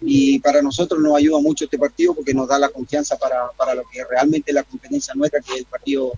y 0.00 0.38
para 0.38 0.62
nosotros 0.62 1.00
nos 1.00 1.16
ayuda 1.16 1.40
mucho 1.40 1.64
este 1.64 1.76
partido 1.76 2.14
porque 2.14 2.32
nos 2.32 2.46
da 2.46 2.56
la 2.56 2.68
confianza 2.68 3.18
para, 3.18 3.50
para 3.56 3.74
lo 3.74 3.82
que 3.90 4.04
realmente 4.04 4.52
es 4.52 4.54
la 4.54 4.62
competencia 4.62 5.12
nuestra, 5.14 5.40
que 5.40 5.54
es 5.54 5.58
el 5.58 5.64
partido, 5.64 6.12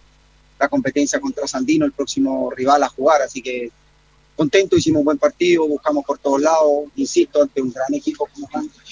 la 0.61 0.69
competencia 0.69 1.19
contra 1.19 1.47
Sandino, 1.47 1.87
el 1.87 1.93
próximo 1.93 2.51
rival 2.51 2.83
a 2.83 2.91
jugar, 2.91 3.23
así 3.23 3.41
que 3.41 3.71
contento, 4.37 4.77
hicimos 4.77 5.01
un 5.01 5.07
buen 5.07 5.19
partido, 5.19 5.67
buscamos 5.67 6.05
por 6.05 6.19
todos 6.19 6.43
lados, 6.43 6.89
insisto, 6.97 7.43
ante 7.43 7.63
un 7.63 7.73
gran 7.73 7.95
equipo 7.95 8.29
como 8.35 8.49
Ranger, 8.53 8.83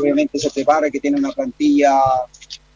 obviamente 0.00 0.38
se 0.38 0.50
prepara, 0.50 0.90
que 0.90 1.00
tiene 1.00 1.18
una 1.18 1.32
plantilla 1.32 1.92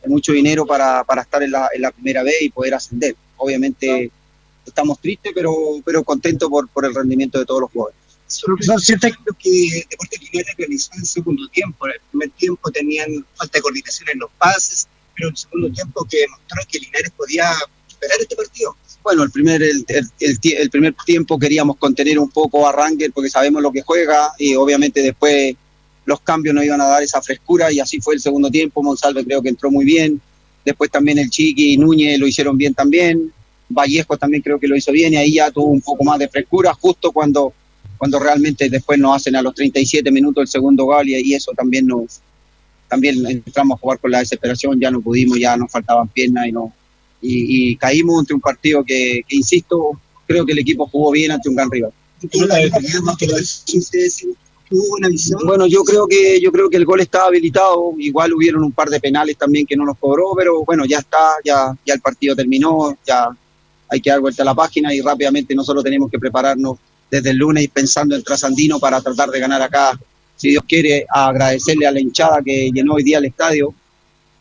de 0.02 0.08
mucho 0.08 0.32
dinero 0.32 0.64
para, 0.66 1.04
para 1.04 1.22
estar 1.22 1.42
en 1.42 1.50
la, 1.50 1.68
en 1.74 1.82
la 1.82 1.90
primera 1.90 2.22
vez 2.22 2.36
y 2.40 2.50
poder 2.50 2.74
ascender. 2.74 3.14
Obviamente 3.36 4.10
estamos 4.66 5.00
tristes, 5.00 5.32
pero, 5.34 5.52
pero 5.84 6.04
contentos 6.04 6.48
por, 6.48 6.68
por 6.68 6.84
el 6.84 6.94
rendimiento 6.94 7.38
de 7.38 7.46
todos 7.46 7.62
los 7.62 7.70
jugadores. 7.70 7.98
Profesor, 8.44 8.78
¿siente 8.80 9.10
que 9.38 9.86
Deportes 9.88 10.20
Linares 10.20 10.54
realizó 10.58 10.90
en 10.94 11.00
el 11.00 11.06
segundo 11.06 11.48
tiempo? 11.48 11.86
En 11.86 11.94
el 11.94 12.00
primer 12.10 12.30
tiempo 12.30 12.70
tenían 12.70 13.24
falta 13.34 13.58
de 13.58 13.62
coordinación 13.62 14.08
en 14.12 14.18
los 14.18 14.30
pases, 14.36 14.86
pero 15.16 15.28
en 15.28 15.32
el 15.32 15.38
segundo 15.38 15.72
tiempo 15.72 16.04
que 16.10 16.18
demostró 16.18 16.62
que 16.70 16.78
Linares 16.78 17.10
podía 17.16 17.50
superar 17.86 18.20
este 18.20 18.36
partido. 18.36 18.76
Bueno, 19.02 19.22
el 19.22 19.30
primer, 19.30 19.62
el, 19.62 19.82
el- 19.88 20.10
el 20.20 20.38
el 20.42 20.70
primer 20.70 20.94
tiempo 21.06 21.38
queríamos 21.38 21.78
contener 21.78 22.18
un 22.18 22.28
poco 22.30 22.68
a 22.68 22.72
Ranger 22.72 23.10
porque 23.12 23.30
sabemos 23.30 23.62
lo 23.62 23.72
que 23.72 23.80
juega 23.80 24.32
y 24.38 24.54
obviamente 24.56 25.00
después 25.00 25.56
los 26.08 26.22
cambios 26.22 26.54
nos 26.54 26.64
iban 26.64 26.80
a 26.80 26.86
dar 26.86 27.02
esa 27.02 27.20
frescura 27.20 27.70
y 27.70 27.80
así 27.80 28.00
fue 28.00 28.14
el 28.14 28.20
segundo 28.20 28.50
tiempo. 28.50 28.82
Monsalve 28.82 29.22
creo 29.26 29.42
que 29.42 29.50
entró 29.50 29.70
muy 29.70 29.84
bien. 29.84 30.18
Después 30.64 30.90
también 30.90 31.18
el 31.18 31.28
Chiqui 31.28 31.74
y 31.74 31.76
Núñez 31.76 32.18
lo 32.18 32.26
hicieron 32.26 32.56
bien 32.56 32.72
también. 32.72 33.30
Vallejo 33.68 34.16
también 34.16 34.42
creo 34.42 34.58
que 34.58 34.66
lo 34.66 34.74
hizo 34.74 34.90
bien 34.90 35.12
y 35.12 35.16
ahí 35.16 35.34
ya 35.34 35.50
tuvo 35.50 35.66
un 35.66 35.82
poco 35.82 36.02
más 36.04 36.18
de 36.18 36.26
frescura 36.28 36.72
justo 36.72 37.12
cuando, 37.12 37.52
cuando 37.98 38.18
realmente 38.18 38.70
después 38.70 38.98
nos 38.98 39.16
hacen 39.16 39.36
a 39.36 39.42
los 39.42 39.54
37 39.54 40.10
minutos 40.10 40.40
el 40.40 40.48
segundo 40.48 40.86
gol 40.86 41.06
y, 41.06 41.16
y 41.16 41.34
eso 41.34 41.52
también 41.52 41.86
nos 41.86 42.20
también 42.88 43.26
entramos 43.26 43.76
a 43.76 43.80
jugar 43.80 43.98
con 43.98 44.10
la 44.10 44.20
desesperación, 44.20 44.80
ya 44.80 44.90
no 44.90 45.02
pudimos, 45.02 45.38
ya 45.38 45.58
nos 45.58 45.70
faltaban 45.70 46.08
piernas 46.08 46.46
y 46.46 46.52
no 46.52 46.72
y, 47.20 47.76
caímos 47.76 48.20
ante 48.20 48.32
un 48.32 48.40
partido 48.40 48.82
que, 48.82 49.20
que, 49.28 49.36
insisto, 49.36 50.00
creo 50.26 50.46
que 50.46 50.52
el 50.52 50.60
equipo 50.60 50.86
jugó 50.86 51.10
bien 51.10 51.32
ante 51.32 51.50
un 51.50 51.56
gran 51.56 51.70
rival. 51.70 51.92
Bueno, 55.44 55.66
yo 55.66 55.82
creo 55.82 56.06
que 56.06 56.40
yo 56.40 56.52
creo 56.52 56.68
que 56.68 56.76
el 56.76 56.84
gol 56.84 57.00
estaba 57.00 57.26
habilitado. 57.26 57.92
Igual 57.98 58.32
hubieron 58.34 58.62
un 58.62 58.72
par 58.72 58.88
de 58.88 59.00
penales 59.00 59.36
también 59.36 59.66
que 59.66 59.76
no 59.76 59.84
nos 59.84 59.98
cobró, 59.98 60.32
pero 60.36 60.64
bueno, 60.64 60.84
ya 60.84 60.98
está, 60.98 61.36
ya 61.44 61.74
ya 61.86 61.94
el 61.94 62.00
partido 62.00 62.36
terminó, 62.36 62.96
ya 63.06 63.28
hay 63.88 64.00
que 64.00 64.10
dar 64.10 64.20
vuelta 64.20 64.42
a 64.42 64.46
la 64.46 64.54
página 64.54 64.94
y 64.94 65.00
rápidamente 65.00 65.54
nosotros 65.54 65.82
tenemos 65.82 66.10
que 66.10 66.18
prepararnos 66.18 66.78
desde 67.10 67.30
el 67.30 67.38
lunes 67.38 67.64
y 67.64 67.68
pensando 67.68 68.14
en 68.14 68.22
Trasandino 68.22 68.78
para 68.78 69.00
tratar 69.00 69.30
de 69.30 69.40
ganar 69.40 69.62
acá. 69.62 69.98
Si 70.36 70.50
Dios 70.50 70.62
quiere, 70.68 71.06
agradecerle 71.08 71.86
a 71.86 71.90
la 71.90 72.00
hinchada 72.00 72.40
que 72.44 72.70
llenó 72.72 72.94
hoy 72.94 73.02
día 73.02 73.18
el 73.18 73.24
estadio 73.24 73.74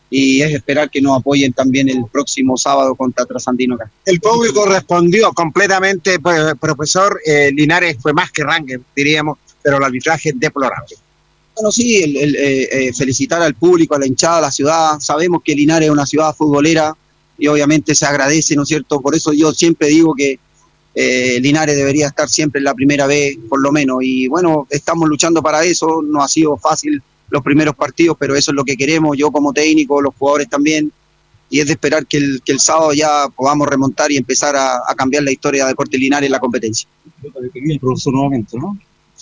y 0.09 0.41
es 0.41 0.53
esperar 0.53 0.89
que 0.89 1.01
nos 1.01 1.17
apoyen 1.19 1.53
también 1.53 1.89
el 1.89 2.05
próximo 2.11 2.57
sábado 2.57 2.95
contra 2.95 3.25
Trasandino 3.25 3.75
acá. 3.75 3.91
El 4.05 4.19
público 4.19 4.65
respondió 4.65 5.31
completamente, 5.33 6.19
pues, 6.19 6.53
profesor. 6.59 7.19
eh, 7.25 7.51
Linares 7.53 7.97
fue 8.01 8.13
más 8.13 8.31
que 8.31 8.43
Ranger, 8.43 8.81
diríamos, 8.95 9.37
pero 9.67 9.79
el 9.79 9.83
arbitraje 9.83 10.29
es 10.29 10.39
deplorable. 10.39 10.95
Bueno, 11.53 11.73
sí, 11.73 11.97
el, 12.01 12.15
el, 12.15 12.35
eh, 12.37 12.69
eh, 12.71 12.93
felicitar 12.93 13.41
al 13.41 13.53
público, 13.53 13.95
a 13.95 13.99
la 13.99 14.07
hinchada, 14.07 14.37
a 14.37 14.41
la 14.41 14.51
ciudad. 14.51 14.97
Sabemos 15.01 15.41
que 15.43 15.53
Linares 15.53 15.87
es 15.87 15.91
una 15.91 16.05
ciudad 16.05 16.33
futbolera 16.33 16.95
y 17.37 17.47
obviamente 17.47 17.93
se 17.93 18.05
agradece, 18.05 18.55
¿no 18.55 18.63
es 18.63 18.69
cierto? 18.69 19.01
Por 19.01 19.13
eso 19.13 19.33
yo 19.33 19.53
siempre 19.53 19.89
digo 19.89 20.15
que 20.15 20.39
eh, 20.95 21.39
Linares 21.41 21.75
debería 21.75 22.07
estar 22.07 22.29
siempre 22.29 22.59
en 22.59 22.63
la 22.63 22.73
primera 22.73 23.07
vez, 23.07 23.37
por 23.49 23.61
lo 23.61 23.73
menos. 23.73 23.97
Y 24.03 24.29
bueno, 24.29 24.67
estamos 24.69 25.09
luchando 25.09 25.43
para 25.43 25.65
eso. 25.65 26.01
No 26.01 26.23
ha 26.23 26.29
sido 26.29 26.55
fácil 26.55 27.03
los 27.29 27.43
primeros 27.43 27.75
partidos, 27.75 28.15
pero 28.17 28.37
eso 28.37 28.51
es 28.51 28.55
lo 28.55 28.63
que 28.63 28.77
queremos, 28.77 29.17
yo 29.17 29.31
como 29.31 29.51
técnico, 29.51 30.01
los 30.01 30.15
jugadores 30.15 30.47
también. 30.47 30.93
Y 31.49 31.59
es 31.59 31.65
de 31.65 31.73
esperar 31.73 32.07
que 32.07 32.15
el, 32.15 32.41
que 32.41 32.53
el 32.53 32.61
sábado 32.61 32.93
ya 32.93 33.27
podamos 33.35 33.67
remontar 33.67 34.13
y 34.13 34.15
empezar 34.15 34.55
a, 34.55 34.77
a 34.87 34.95
cambiar 34.95 35.23
la 35.23 35.31
historia 35.33 35.65
de 35.65 35.71
Deportes 35.71 35.99
Linares 35.99 36.27
en 36.27 36.31
la 36.31 36.39
competencia. 36.39 36.87
El 37.53 37.79
profesor 37.81 38.13
nuevamente, 38.13 38.57
¿no? 38.57 38.77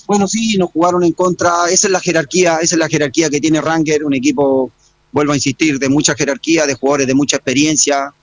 Bueno, 0.08 0.28
sí, 0.28 0.58
nos 0.58 0.72
jugaron 0.72 1.04
en 1.04 1.14
contra. 1.14 1.70
Esa 1.70 1.88
es 1.88 1.92
la 1.92 2.00
jerarquía, 2.00 2.58
esa 2.62 2.76
es 2.76 2.80
la 2.80 2.88
jerarquía 2.88 3.30
que 3.30 3.40
tiene 3.40 3.62
Ranger, 3.62 4.04
un 4.04 4.14
equipo, 4.14 4.72
vuelvo 5.12 5.34
a 5.34 5.36
insistir, 5.36 5.80
de 5.80 5.90
mucha 5.90 6.16
jerarquía, 6.16 6.66
de 6.66 6.76
jugadores 6.76 7.08
de 7.08 7.14
mucha 7.14 7.38
experiencia. 7.38 8.14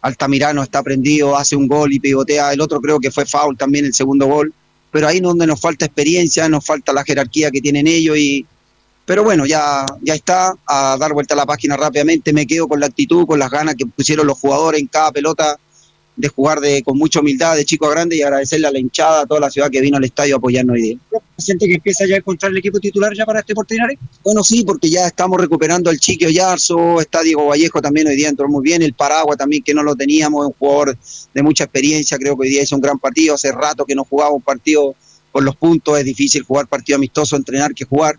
Altamirano 0.00 0.62
está 0.62 0.82
prendido, 0.82 1.36
hace 1.36 1.56
un 1.56 1.66
gol 1.66 1.92
y 1.92 2.00
pivotea. 2.00 2.52
El 2.52 2.60
otro 2.60 2.80
creo 2.80 3.00
que 3.00 3.10
fue 3.10 3.26
foul 3.26 3.56
también 3.56 3.84
el 3.84 3.94
segundo 3.94 4.26
gol. 4.26 4.52
Pero 4.90 5.08
ahí 5.08 5.20
donde 5.20 5.46
nos 5.46 5.60
falta 5.60 5.84
experiencia, 5.84 6.48
nos 6.48 6.64
falta 6.64 6.92
la 6.92 7.04
jerarquía 7.04 7.50
que 7.50 7.60
tienen 7.60 7.86
ellos. 7.86 8.16
y 8.16 8.46
Pero 9.04 9.24
bueno, 9.24 9.44
ya, 9.44 9.84
ya 10.00 10.14
está, 10.14 10.54
a 10.66 10.96
dar 10.98 11.12
vuelta 11.12 11.34
a 11.34 11.36
la 11.36 11.44
página 11.44 11.76
rápidamente. 11.76 12.32
Me 12.32 12.46
quedo 12.46 12.68
con 12.68 12.80
la 12.80 12.86
actitud, 12.86 13.26
con 13.26 13.38
las 13.38 13.50
ganas 13.50 13.74
que 13.74 13.84
pusieron 13.84 14.26
los 14.26 14.38
jugadores 14.38 14.80
en 14.80 14.86
cada 14.86 15.12
pelota 15.12 15.58
de 16.16 16.28
jugar 16.28 16.60
de, 16.60 16.82
con 16.82 16.96
mucha 16.96 17.20
humildad 17.20 17.56
de 17.56 17.64
chico 17.64 17.86
a 17.86 17.90
grande 17.90 18.16
y 18.16 18.22
agradecerle 18.22 18.66
a 18.66 18.70
la 18.70 18.78
hinchada, 18.78 19.22
a 19.22 19.26
toda 19.26 19.40
la 19.40 19.50
ciudad 19.50 19.70
que 19.70 19.82
vino 19.82 19.98
al 19.98 20.04
estadio 20.04 20.34
a 20.34 20.38
apoyarnos 20.38 20.74
hoy 20.74 20.82
día. 20.82 20.96
¿Siente 21.36 21.66
que 21.66 21.74
empieza 21.74 22.06
ya 22.06 22.14
a 22.14 22.18
encontrar 22.18 22.52
el 22.52 22.58
equipo 22.58 22.80
titular 22.80 23.12
ya 23.14 23.26
para 23.26 23.40
este 23.40 23.54
Linares? 23.68 23.98
Bueno, 24.24 24.42
sí, 24.42 24.64
porque 24.64 24.88
ya 24.88 25.06
estamos 25.06 25.38
recuperando 25.38 25.90
al 25.90 25.98
Chique 25.98 26.26
Oyarzo, 26.26 27.00
está 27.00 27.22
Diego 27.22 27.46
Vallejo 27.46 27.82
también 27.82 28.06
hoy 28.06 28.16
día 28.16 28.30
entró 28.30 28.48
muy 28.48 28.62
bien, 28.62 28.80
el 28.80 28.94
Paragua 28.94 29.36
también 29.36 29.62
que 29.62 29.74
no 29.74 29.82
lo 29.82 29.94
teníamos, 29.94 30.46
un 30.46 30.52
jugador 30.52 30.96
de 31.34 31.42
mucha 31.42 31.64
experiencia, 31.64 32.16
creo 32.16 32.34
que 32.36 32.42
hoy 32.42 32.48
día 32.48 32.62
hizo 32.62 32.74
un 32.74 32.80
gran 32.80 32.98
partido, 32.98 33.34
hace 33.34 33.52
rato 33.52 33.84
que 33.84 33.94
no 33.94 34.04
jugaba 34.04 34.30
un 34.30 34.42
partido 34.42 34.94
por 35.32 35.42
los 35.42 35.56
puntos, 35.56 35.98
es 35.98 36.04
difícil 36.06 36.42
jugar 36.44 36.66
partido 36.66 36.96
amistoso, 36.96 37.36
entrenar 37.36 37.74
que 37.74 37.84
jugar. 37.84 38.16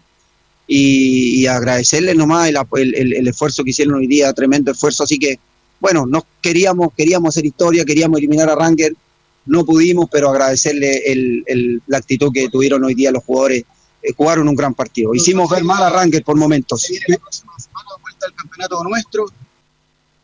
Y, 0.70 1.40
y 1.40 1.48
agradecerles 1.48 2.18
nomás 2.18 2.50
el, 2.50 2.58
el, 2.94 3.14
el 3.14 3.28
esfuerzo 3.30 3.64
que 3.64 3.70
hicieron 3.70 3.96
hoy 3.96 4.06
día, 4.06 4.34
tremendo 4.34 4.70
esfuerzo, 4.74 5.04
así 5.04 5.18
que 5.18 5.40
bueno, 5.80 6.06
nos 6.06 6.24
queríamos, 6.42 6.90
queríamos 6.96 7.30
hacer 7.30 7.46
historia, 7.46 7.86
queríamos 7.86 8.18
eliminar 8.18 8.50
a 8.50 8.56
Ranger, 8.56 8.94
no 9.46 9.66
pudimos, 9.66 10.10
pero 10.12 10.30
agradecerle 10.30 11.12
el, 11.12 11.44
el, 11.48 11.82
la 11.88 11.98
actitud 11.98 12.32
que 12.34 12.50
tuvieron 12.50 12.84
hoy 12.84 12.94
día 12.94 13.12
los 13.12 13.24
jugadores. 13.24 13.64
Eh, 14.04 14.14
jugaron 14.16 14.48
un 14.48 14.56
gran 14.56 14.74
partido. 14.74 15.14
Hicimos 15.16 15.50
ver 15.50 15.64
mal 15.64 15.82
a 15.82 15.90
Ranger 15.90 16.24
por 16.24 16.38
momentos. 16.38 16.88
vuelta 18.02 18.26
al 18.26 18.34
campeonato 18.34 18.84
nuestro. 18.84 19.26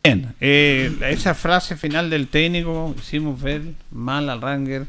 Bien, 0.02 0.34
eh, 0.40 0.94
esa 1.08 1.34
frase 1.34 1.76
final 1.76 2.10
del 2.10 2.28
técnico, 2.28 2.94
hicimos 2.98 3.40
ver 3.40 3.62
mal 3.90 4.28
al 4.28 4.40
Ranger. 4.40 4.86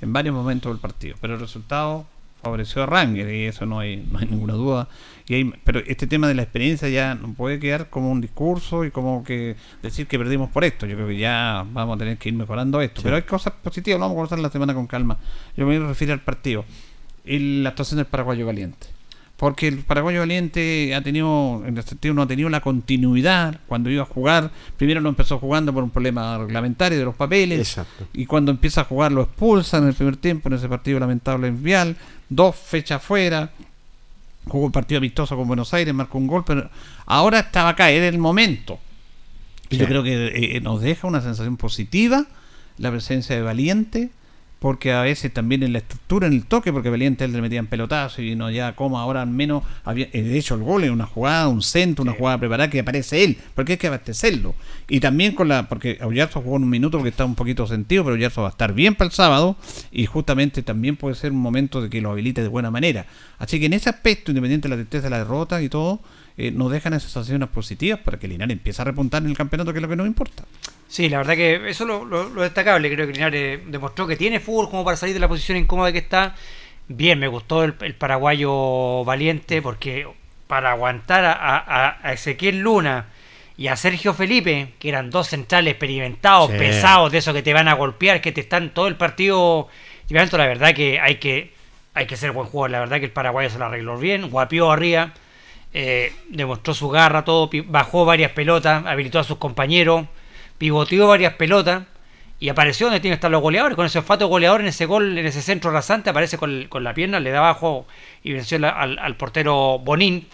en 0.00 0.12
varios 0.12 0.34
momentos 0.34 0.70
del 0.70 0.78
partido. 0.78 1.16
Pero 1.20 1.34
el 1.34 1.40
resultado 1.40 2.06
favoreció 2.42 2.82
a 2.84 2.86
Ranger 2.86 3.32
y 3.34 3.46
eso 3.46 3.66
no 3.66 3.80
hay, 3.80 4.06
no 4.10 4.18
hay 4.18 4.26
ninguna 4.26 4.52
duda. 4.52 4.88
Y 5.28 5.34
hay- 5.34 5.52
pero 5.64 5.80
este 5.86 6.06
tema 6.06 6.26
de 6.26 6.34
la 6.34 6.42
experiencia 6.42 6.88
ya 6.88 7.14
no 7.14 7.32
puede 7.34 7.58
quedar 7.60 7.90
como 7.90 8.10
un 8.10 8.20
discurso 8.20 8.84
y 8.84 8.90
como 8.90 9.22
que 9.22 9.56
decir 9.82 10.06
que 10.06 10.18
perdimos 10.18 10.48
por 10.50 10.64
esto. 10.64 10.86
Yo 10.86 10.94
creo 10.96 11.08
que 11.08 11.18
ya 11.18 11.66
vamos 11.72 11.96
a 11.96 11.98
tener 11.98 12.16
que 12.16 12.30
ir 12.30 12.34
mejorando 12.34 12.80
esto. 12.80 13.02
Pero 13.02 13.16
hay 13.16 13.22
cosas 13.22 13.52
positivas, 13.62 13.98
lo 13.98 14.04
vamos 14.06 14.14
a 14.14 14.16
conversar 14.16 14.38
la 14.38 14.50
semana 14.50 14.74
con 14.74 14.86
calma. 14.86 15.18
Yo 15.56 15.66
me 15.66 15.78
refiero 15.78 16.12
al 16.14 16.20
partido 16.20 16.64
y 17.24 17.60
la 17.62 17.68
actuación 17.70 17.98
del 17.98 18.06
paraguayo 18.06 18.46
valiente. 18.46 18.86
Porque 19.36 19.68
el 19.68 19.78
paraguayo 19.84 20.18
valiente 20.18 20.92
ha 20.96 21.02
tenido, 21.02 21.62
en 21.64 21.76
el 21.78 21.84
sentido, 21.84 22.12
no 22.12 22.22
ha 22.22 22.26
tenido 22.26 22.48
la 22.48 22.60
continuidad 22.60 23.60
cuando 23.68 23.88
iba 23.88 24.02
a 24.02 24.06
jugar. 24.06 24.50
Primero 24.76 25.00
no 25.00 25.10
empezó 25.10 25.38
jugando 25.38 25.72
por 25.72 25.84
un 25.84 25.90
problema 25.90 26.38
reglamentario 26.38 26.98
de 26.98 27.04
los 27.04 27.14
papeles. 27.14 27.60
Exacto. 27.60 28.08
Y 28.14 28.26
cuando 28.26 28.50
empieza 28.50 28.80
a 28.80 28.84
jugar 28.84 29.12
lo 29.12 29.22
expulsan 29.22 29.82
en 29.84 29.90
el 29.90 29.94
primer 29.94 30.16
tiempo 30.16 30.48
en 30.48 30.54
ese 30.56 30.68
partido 30.68 30.98
lamentable 30.98 31.46
en 31.46 31.62
Vial. 31.62 31.96
Dos 32.28 32.56
fechas 32.56 33.00
fuera. 33.00 33.50
Jugó 34.48 34.66
un 34.66 34.72
partido 34.72 34.98
amistoso 34.98 35.36
con 35.36 35.46
Buenos 35.46 35.72
Aires, 35.74 35.92
marcó 35.94 36.18
un 36.18 36.26
gol, 36.26 36.44
pero 36.46 36.68
ahora 37.06 37.40
estaba 37.40 37.70
acá, 37.70 37.90
era 37.90 38.08
el 38.08 38.18
momento. 38.18 38.78
Y 39.70 39.74
Sí. 39.76 39.80
yo 39.82 39.86
creo 39.86 40.02
que 40.02 40.56
eh, 40.56 40.60
nos 40.60 40.80
deja 40.80 41.06
una 41.06 41.20
sensación 41.20 41.56
positiva 41.56 42.26
la 42.78 42.90
presencia 42.90 43.34
de 43.36 43.42
Valiente, 43.42 44.10
porque 44.58 44.92
a 44.92 45.02
veces 45.02 45.32
también 45.32 45.62
en 45.62 45.72
la 45.72 45.78
estructura, 45.78 46.26
en 46.26 46.32
el 46.32 46.44
toque, 46.44 46.72
porque 46.72 46.90
Valiente 46.90 47.24
él 47.24 47.32
le 47.32 47.40
metían 47.40 47.66
pelotazo 47.66 48.22
y 48.22 48.34
no 48.34 48.50
ya 48.50 48.74
como 48.74 48.98
ahora 48.98 49.22
al 49.22 49.30
menos 49.30 49.62
había 49.84 50.08
eh, 50.12 50.22
de 50.22 50.38
hecho 50.38 50.54
el 50.54 50.62
gol 50.62 50.84
es 50.84 50.90
una 50.90 51.06
jugada, 51.06 51.48
un 51.48 51.62
centro, 51.62 52.02
una 52.02 52.12
jugada 52.12 52.38
preparada 52.38 52.70
que 52.70 52.80
aparece 52.80 53.24
él, 53.24 53.38
porque 53.54 53.72
hay 53.72 53.78
que 53.78 53.86
abastecerlo. 53.86 54.54
Y 54.88 55.00
también 55.00 55.34
con 55.34 55.48
la, 55.48 55.68
porque 55.68 55.98
Aullarzo 56.00 56.40
jugó 56.40 56.56
en 56.56 56.64
un 56.64 56.70
minuto 56.70 56.98
porque 56.98 57.10
está 57.10 57.24
un 57.24 57.34
poquito 57.34 57.66
sentido, 57.66 58.04
pero 58.04 58.14
Aullarzo 58.14 58.42
va 58.42 58.48
a 58.48 58.50
estar 58.50 58.72
bien 58.72 58.94
para 58.94 59.06
el 59.06 59.12
sábado 59.12 59.56
y 59.92 60.06
justamente 60.06 60.62
también 60.62 60.96
puede 60.96 61.14
ser 61.14 61.32
un 61.32 61.38
momento 61.38 61.80
de 61.80 61.88
que 61.88 62.00
lo 62.00 62.10
habilite 62.10 62.42
de 62.42 62.48
buena 62.48 62.70
manera. 62.70 63.06
Así 63.38 63.60
que 63.60 63.66
en 63.66 63.74
ese 63.74 63.88
aspecto, 63.88 64.32
independiente 64.32 64.68
de 64.68 64.76
la 64.76 64.82
tristeza 64.82 65.04
de 65.04 65.10
la 65.10 65.18
derrota 65.18 65.62
y 65.62 65.68
todo, 65.68 66.00
eh, 66.36 66.50
nos 66.50 66.70
dejan 66.70 66.94
esas 66.94 67.10
sensaciones 67.10 67.48
positivas 67.48 68.00
para 68.00 68.18
que 68.18 68.28
Linares 68.28 68.56
empiece 68.56 68.82
a 68.82 68.84
repuntar 68.84 69.22
en 69.22 69.30
el 69.30 69.36
campeonato, 69.36 69.72
que 69.72 69.78
es 69.78 69.82
lo 69.82 69.88
que 69.88 69.96
nos 69.96 70.06
importa. 70.06 70.44
Sí, 70.88 71.08
la 71.10 71.18
verdad 71.18 71.34
que 71.34 71.54
eso 71.68 71.84
es 71.84 71.88
lo, 71.88 72.04
lo- 72.04 72.28
lo 72.30 72.42
destacable. 72.42 72.90
Creo 72.92 73.06
que 73.06 73.12
Linares 73.12 73.60
demostró 73.66 74.06
que 74.06 74.16
tiene 74.16 74.40
fútbol 74.40 74.70
como 74.70 74.84
para 74.84 74.96
salir 74.96 75.14
de 75.14 75.20
la 75.20 75.28
posición 75.28 75.58
incómoda 75.58 75.92
que 75.92 75.98
está. 75.98 76.34
Bien, 76.88 77.18
me 77.18 77.28
gustó 77.28 77.62
el, 77.64 77.74
el 77.82 77.94
paraguayo 77.94 79.04
valiente 79.04 79.60
porque 79.60 80.08
para 80.46 80.70
aguantar 80.72 81.24
a, 81.26 81.32
a- 81.32 81.98
a 82.02 82.12
Ezequiel 82.14 82.60
Luna 82.60 83.06
y 83.58 83.66
a 83.66 83.76
Sergio 83.76 84.14
Felipe, 84.14 84.72
que 84.78 84.88
eran 84.88 85.10
dos 85.10 85.28
centrales 85.28 85.72
experimentados, 85.72 86.50
Sí. 86.52 86.56
pesados, 86.58 87.12
de 87.12 87.18
esos 87.18 87.34
que 87.34 87.42
te 87.42 87.52
van 87.52 87.68
a 87.68 87.74
golpear, 87.74 88.20
que 88.22 88.32
te 88.32 88.40
están 88.40 88.70
todo 88.72 88.86
el 88.88 88.96
partido 88.96 89.68
llevando, 90.08 90.38
la 90.38 90.46
verdad 90.46 90.74
que 90.74 90.98
hay 91.00 91.16
que 91.16 91.52
hay 91.94 92.06
que 92.06 92.16
ser 92.16 92.30
buen 92.30 92.46
jugador. 92.46 92.70
La 92.70 92.78
verdad 92.80 92.98
que 93.00 93.06
el 93.06 93.10
paraguayo 93.10 93.50
se 93.50 93.58
lo 93.58 93.64
arregló 93.66 93.98
bien, 93.98 94.30
guapió 94.30 94.70
arriba, 94.70 95.12
eh, 95.74 96.12
demostró 96.28 96.72
su 96.72 96.88
garra, 96.88 97.24
todo, 97.24 97.50
bajó 97.66 98.04
varias 98.04 98.30
pelotas, 98.32 98.86
habilitó 98.86 99.18
a 99.18 99.24
sus 99.24 99.38
compañeros, 99.38 100.06
pivoteó 100.58 101.08
varias 101.08 101.34
pelotas 101.34 101.84
y 102.40 102.48
apareció 102.50 102.86
donde 102.86 103.00
tiene 103.00 103.14
que 103.14 103.18
estar 103.18 103.30
los 103.30 103.42
goleadores. 103.42 103.74
Con 103.76 103.86
ese 103.86 103.98
olfato 103.98 104.28
goleador 104.28 104.60
en 104.60 104.68
ese 104.68 104.86
gol, 104.86 105.16
en 105.18 105.26
ese 105.26 105.42
centro 105.42 105.70
rasante, 105.70 106.10
aparece 106.10 106.38
con, 106.38 106.66
con 106.68 106.84
la 106.84 106.94
pierna, 106.94 107.18
le 107.20 107.30
da 107.30 107.38
abajo 107.38 107.86
y 108.22 108.32
venció 108.32 108.58
al, 108.58 108.98
al 108.98 109.16
portero 109.16 109.78
Bonín. 109.78 110.28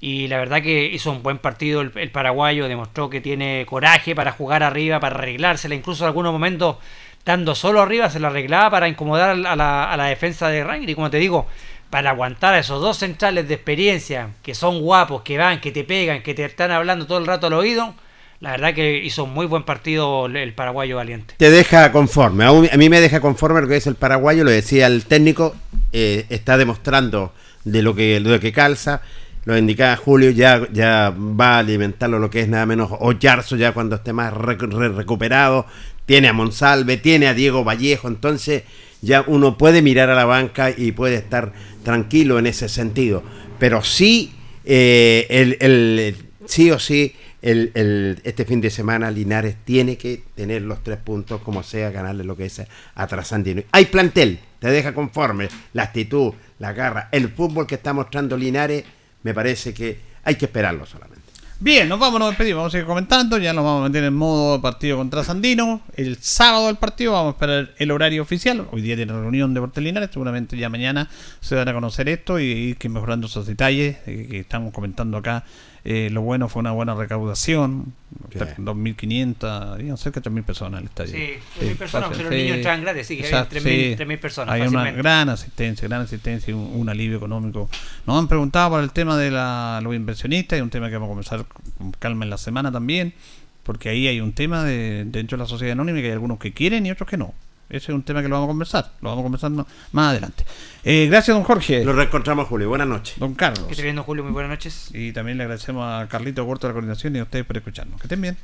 Y 0.00 0.28
la 0.28 0.38
verdad 0.38 0.62
que 0.62 0.84
hizo 0.84 1.10
un 1.10 1.24
buen 1.24 1.38
partido 1.38 1.80
el, 1.80 2.10
paraguayo, 2.12 2.68
demostró 2.68 3.10
que 3.10 3.20
tiene 3.20 3.66
coraje 3.66 4.14
para 4.14 4.30
jugar 4.30 4.62
arriba, 4.62 5.00
para 5.00 5.16
arreglársela, 5.16 5.74
incluso 5.74 6.04
en 6.04 6.08
algunos 6.08 6.32
momentos 6.32 6.76
estando 7.18 7.56
solo 7.56 7.82
arriba 7.82 8.08
se 8.08 8.20
la 8.20 8.28
arreglaba 8.28 8.70
para 8.70 8.88
incomodar 8.88 9.30
a 9.30 9.56
la, 9.56 9.92
a 9.92 9.96
la 9.96 10.04
defensa 10.04 10.48
de 10.48 10.62
Ranger. 10.62 10.90
Y 10.90 10.94
como 10.94 11.10
te 11.10 11.16
digo, 11.16 11.46
para 11.90 12.10
aguantar 12.10 12.54
a 12.54 12.60
esos 12.60 12.80
dos 12.80 12.98
centrales 12.98 13.48
de 13.48 13.54
experiencia, 13.54 14.30
que 14.42 14.54
son 14.54 14.80
guapos, 14.80 15.22
que 15.22 15.36
van, 15.36 15.60
que 15.60 15.72
te 15.72 15.82
pegan, 15.82 16.22
que 16.22 16.34
te 16.34 16.44
están 16.44 16.70
hablando 16.70 17.06
todo 17.06 17.18
el 17.18 17.26
rato 17.26 17.48
al 17.48 17.54
oído, 17.54 17.94
la 18.40 18.52
verdad 18.52 18.74
que 18.74 18.98
hizo 19.04 19.24
un 19.24 19.34
muy 19.34 19.46
buen 19.46 19.64
partido 19.64 20.26
el, 20.26 20.52
paraguayo 20.54 20.96
valiente. 20.96 21.34
Te 21.36 21.50
deja 21.50 21.90
conforme. 21.92 22.44
A 22.44 22.76
mí 22.76 22.88
me 22.88 23.00
deja 23.00 23.20
conforme 23.20 23.60
lo 23.60 23.68
que 23.68 23.76
es 23.76 23.86
el 23.86 23.94
paraguayo, 23.96 24.44
lo 24.44 24.50
decía 24.50 24.86
el 24.86 25.04
técnico, 25.06 25.56
eh, 25.92 26.26
está 26.28 26.56
demostrando 26.56 27.32
de 27.64 27.82
lo 27.82 27.94
que, 27.94 28.20
de 28.20 28.20
lo 28.20 28.38
que 28.40 28.52
calza. 28.52 29.02
Lo 29.44 29.56
indicaba 29.56 29.96
Julio, 29.96 30.30
ya, 30.30 30.68
ya 30.72 31.12
va 31.18 31.56
a 31.56 31.58
alimentarlo 31.60 32.18
lo 32.18 32.28
que 32.30 32.40
es 32.40 32.48
nada 32.48 32.66
menos 32.66 32.90
Ollarzo, 33.00 33.56
ya 33.56 33.72
cuando 33.72 33.96
esté 33.96 34.12
más 34.12 34.32
recu- 34.34 34.70
re- 34.70 34.90
recuperado. 34.90 35.66
Tiene 36.06 36.28
a 36.28 36.32
Monsalve, 36.32 36.96
tiene 36.96 37.26
a 37.28 37.34
Diego 37.34 37.64
Vallejo, 37.64 38.08
entonces 38.08 38.62
ya 39.00 39.24
uno 39.26 39.58
puede 39.58 39.82
mirar 39.82 40.10
a 40.10 40.14
la 40.14 40.24
banca 40.26 40.70
y 40.70 40.92
puede 40.92 41.16
estar 41.16 41.52
tranquilo 41.82 42.38
en 42.38 42.46
ese 42.46 42.68
sentido. 42.68 43.22
Pero 43.58 43.82
sí, 43.82 44.32
eh, 44.64 45.26
el, 45.30 45.56
el- 45.60 46.16
sí 46.46 46.70
o 46.70 46.78
sí, 46.78 47.14
el, 47.50 47.70
el- 47.74 48.20
este 48.24 48.44
fin 48.44 48.60
de 48.60 48.70
semana 48.70 49.10
Linares 49.10 49.56
tiene 49.64 49.96
que 49.96 50.22
tener 50.34 50.62
los 50.62 50.82
tres 50.82 50.98
puntos, 50.98 51.40
como 51.42 51.62
sea, 51.62 51.90
ganarle 51.90 52.24
lo 52.24 52.36
que 52.36 52.46
es 52.46 52.62
a 52.94 53.06
Trasandino. 53.06 53.62
Hay 53.72 53.86
plantel, 53.86 54.38
te 54.58 54.68
deja 54.70 54.92
conforme, 54.92 55.48
la 55.72 55.84
actitud, 55.84 56.32
la 56.58 56.72
garra, 56.72 57.08
el 57.12 57.28
fútbol 57.30 57.66
que 57.66 57.76
está 57.76 57.92
mostrando 57.92 58.36
Linares, 58.36 58.84
me 59.22 59.32
parece 59.34 59.72
que 59.72 59.98
hay 60.24 60.36
que 60.36 60.44
esperarlo 60.44 60.84
solamente. 60.86 61.18
Bien, 61.60 61.88
nos 61.88 61.98
vamos, 61.98 62.20
nos 62.20 62.28
despedimos, 62.28 62.58
vamos 62.58 62.70
a 62.70 62.76
seguir 62.76 62.86
comentando, 62.86 63.36
ya 63.36 63.52
nos 63.52 63.64
vamos 63.64 63.84
a 63.84 63.88
meter 63.88 64.04
en 64.04 64.14
modo 64.14 64.62
partido 64.62 64.96
contra 64.96 65.24
Sandino. 65.24 65.80
El 65.96 66.16
sábado 66.20 66.68
del 66.68 66.76
partido 66.76 67.12
vamos 67.14 67.32
a 67.32 67.34
esperar 67.34 67.74
el 67.78 67.90
horario 67.90 68.22
oficial. 68.22 68.68
Hoy 68.70 68.80
día 68.80 68.94
tiene 68.94 69.12
reunión 69.12 69.52
de 69.52 69.58
Deportes 69.58 69.82
Linares, 69.82 70.10
seguramente 70.12 70.56
ya 70.56 70.68
mañana 70.68 71.10
se 71.40 71.56
van 71.56 71.66
a 71.68 71.72
conocer 71.72 72.08
esto 72.08 72.38
y 72.38 72.44
ir 72.80 72.90
mejorando 72.90 73.26
esos 73.26 73.44
detalles 73.44 73.96
eh, 74.06 74.28
que 74.30 74.38
estamos 74.38 74.72
comentando 74.72 75.16
acá. 75.16 75.44
Eh, 75.90 76.10
lo 76.10 76.20
bueno 76.20 76.50
fue 76.50 76.60
una 76.60 76.72
buena 76.72 76.94
recaudación, 76.94 77.94
Sí. 78.30 78.38
2.500, 78.58 79.72
habían 79.72 79.96
cerca 79.96 80.20
de 80.20 80.30
3.000 80.30 80.42
personas 80.44 80.80
en 80.80 80.84
el 80.84 80.90
estadio. 80.90 81.12
Sí, 81.14 81.64
3.000 81.64 81.76
personas, 81.76 82.08
pero 82.10 82.24
los 82.24 82.32
niños 82.32 82.56
entraban 82.58 82.82
gratis, 82.82 83.06
sí, 83.06 83.16
que 83.16 83.24
había 83.24 83.38
exacto, 83.40 83.56
3.000 83.56 83.96
3.000 83.96 84.18
personas 84.20 84.54
Hay 84.54 84.60
una 84.60 84.70
fácilmente. 84.70 84.98
gran 85.02 85.28
asistencia, 85.30 85.88
gran 85.88 86.02
asistencia 86.02 86.50
y 86.50 86.54
un, 86.54 86.70
un 86.74 86.88
alivio 86.90 87.16
económico. 87.16 87.70
Nos 88.06 88.18
han 88.18 88.28
preguntado 88.28 88.68
por 88.70 88.82
el 88.82 88.90
tema 88.92 89.16
de 89.16 89.30
la, 89.30 89.80
los 89.82 89.94
inversionistas, 89.94 90.58
y 90.58 90.62
un 90.62 90.68
tema 90.68 90.88
que 90.90 90.94
vamos 90.98 91.06
a 91.06 91.10
conversar 91.10 91.46
con 91.78 91.92
calma 91.92 92.24
en 92.24 92.30
la 92.30 92.38
semana 92.38 92.70
también, 92.70 93.14
porque 93.62 93.88
ahí 93.88 94.08
hay 94.08 94.20
un 94.20 94.34
tema 94.34 94.64
de, 94.64 95.04
dentro 95.06 95.38
de 95.38 95.44
la 95.44 95.48
sociedad 95.48 95.72
anónima 95.72 96.00
que 96.00 96.06
hay 96.08 96.12
algunos 96.12 96.38
que 96.38 96.52
quieren 96.52 96.84
y 96.84 96.90
otros 96.90 97.08
que 97.08 97.16
no. 97.16 97.32
Ese 97.68 97.92
es 97.92 97.94
un 97.94 98.02
tema 98.02 98.22
que 98.22 98.28
lo 98.28 98.36
vamos 98.36 98.46
a 98.46 98.50
conversar, 98.50 98.92
lo 99.02 99.10
vamos 99.10 99.22
a 99.22 99.24
conversar 99.24 99.50
más, 99.92 100.10
adelante. 100.10 100.44
Eh, 100.84 101.06
gracias, 101.10 101.36
don 101.36 101.44
Jorge. 101.44 101.84
Lo 101.84 101.92
reencontramos, 101.92 102.48
Julio. 102.48 102.68
Buenas 102.68 102.88
noches. 102.88 103.18
Don 103.18 103.34
Carlos. 103.34 103.66
Que 103.66 103.72
esté 103.72 103.82
viendo 103.82 104.02
Julio, 104.02 104.24
muy 104.24 104.32
buenas 104.32 104.50
noches. 104.50 104.90
Y 104.94 105.12
también 105.12 105.36
le 105.36 105.44
agradecemos 105.44 105.84
a 105.86 106.08
Carlito 106.08 106.46
Corto 106.46 106.66
de 106.66 106.70
la 106.70 106.74
coordinación 106.74 107.16
y 107.16 107.18
a 107.18 107.24
ustedes 107.24 107.44
por 107.44 107.56
escucharnos. 107.56 108.00
Que 108.00 108.06
estén 108.06 108.22
bien. 108.22 108.36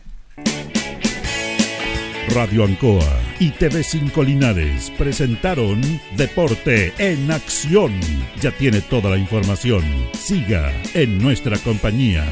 Radio 2.35 2.65
Ancoa 2.65 3.21
y 3.39 3.51
TV5 3.53 4.25
Linares 4.25 4.91
presentaron 4.99 5.81
Deporte 6.17 6.93
en 6.99 7.31
Acción. 7.31 7.93
Ya 8.41 8.51
tiene 8.51 8.81
toda 8.81 9.11
la 9.11 9.17
información. 9.17 9.85
Siga 10.15 10.73
en 10.95 11.19
nuestra 11.19 11.57
compañía. 11.59 12.25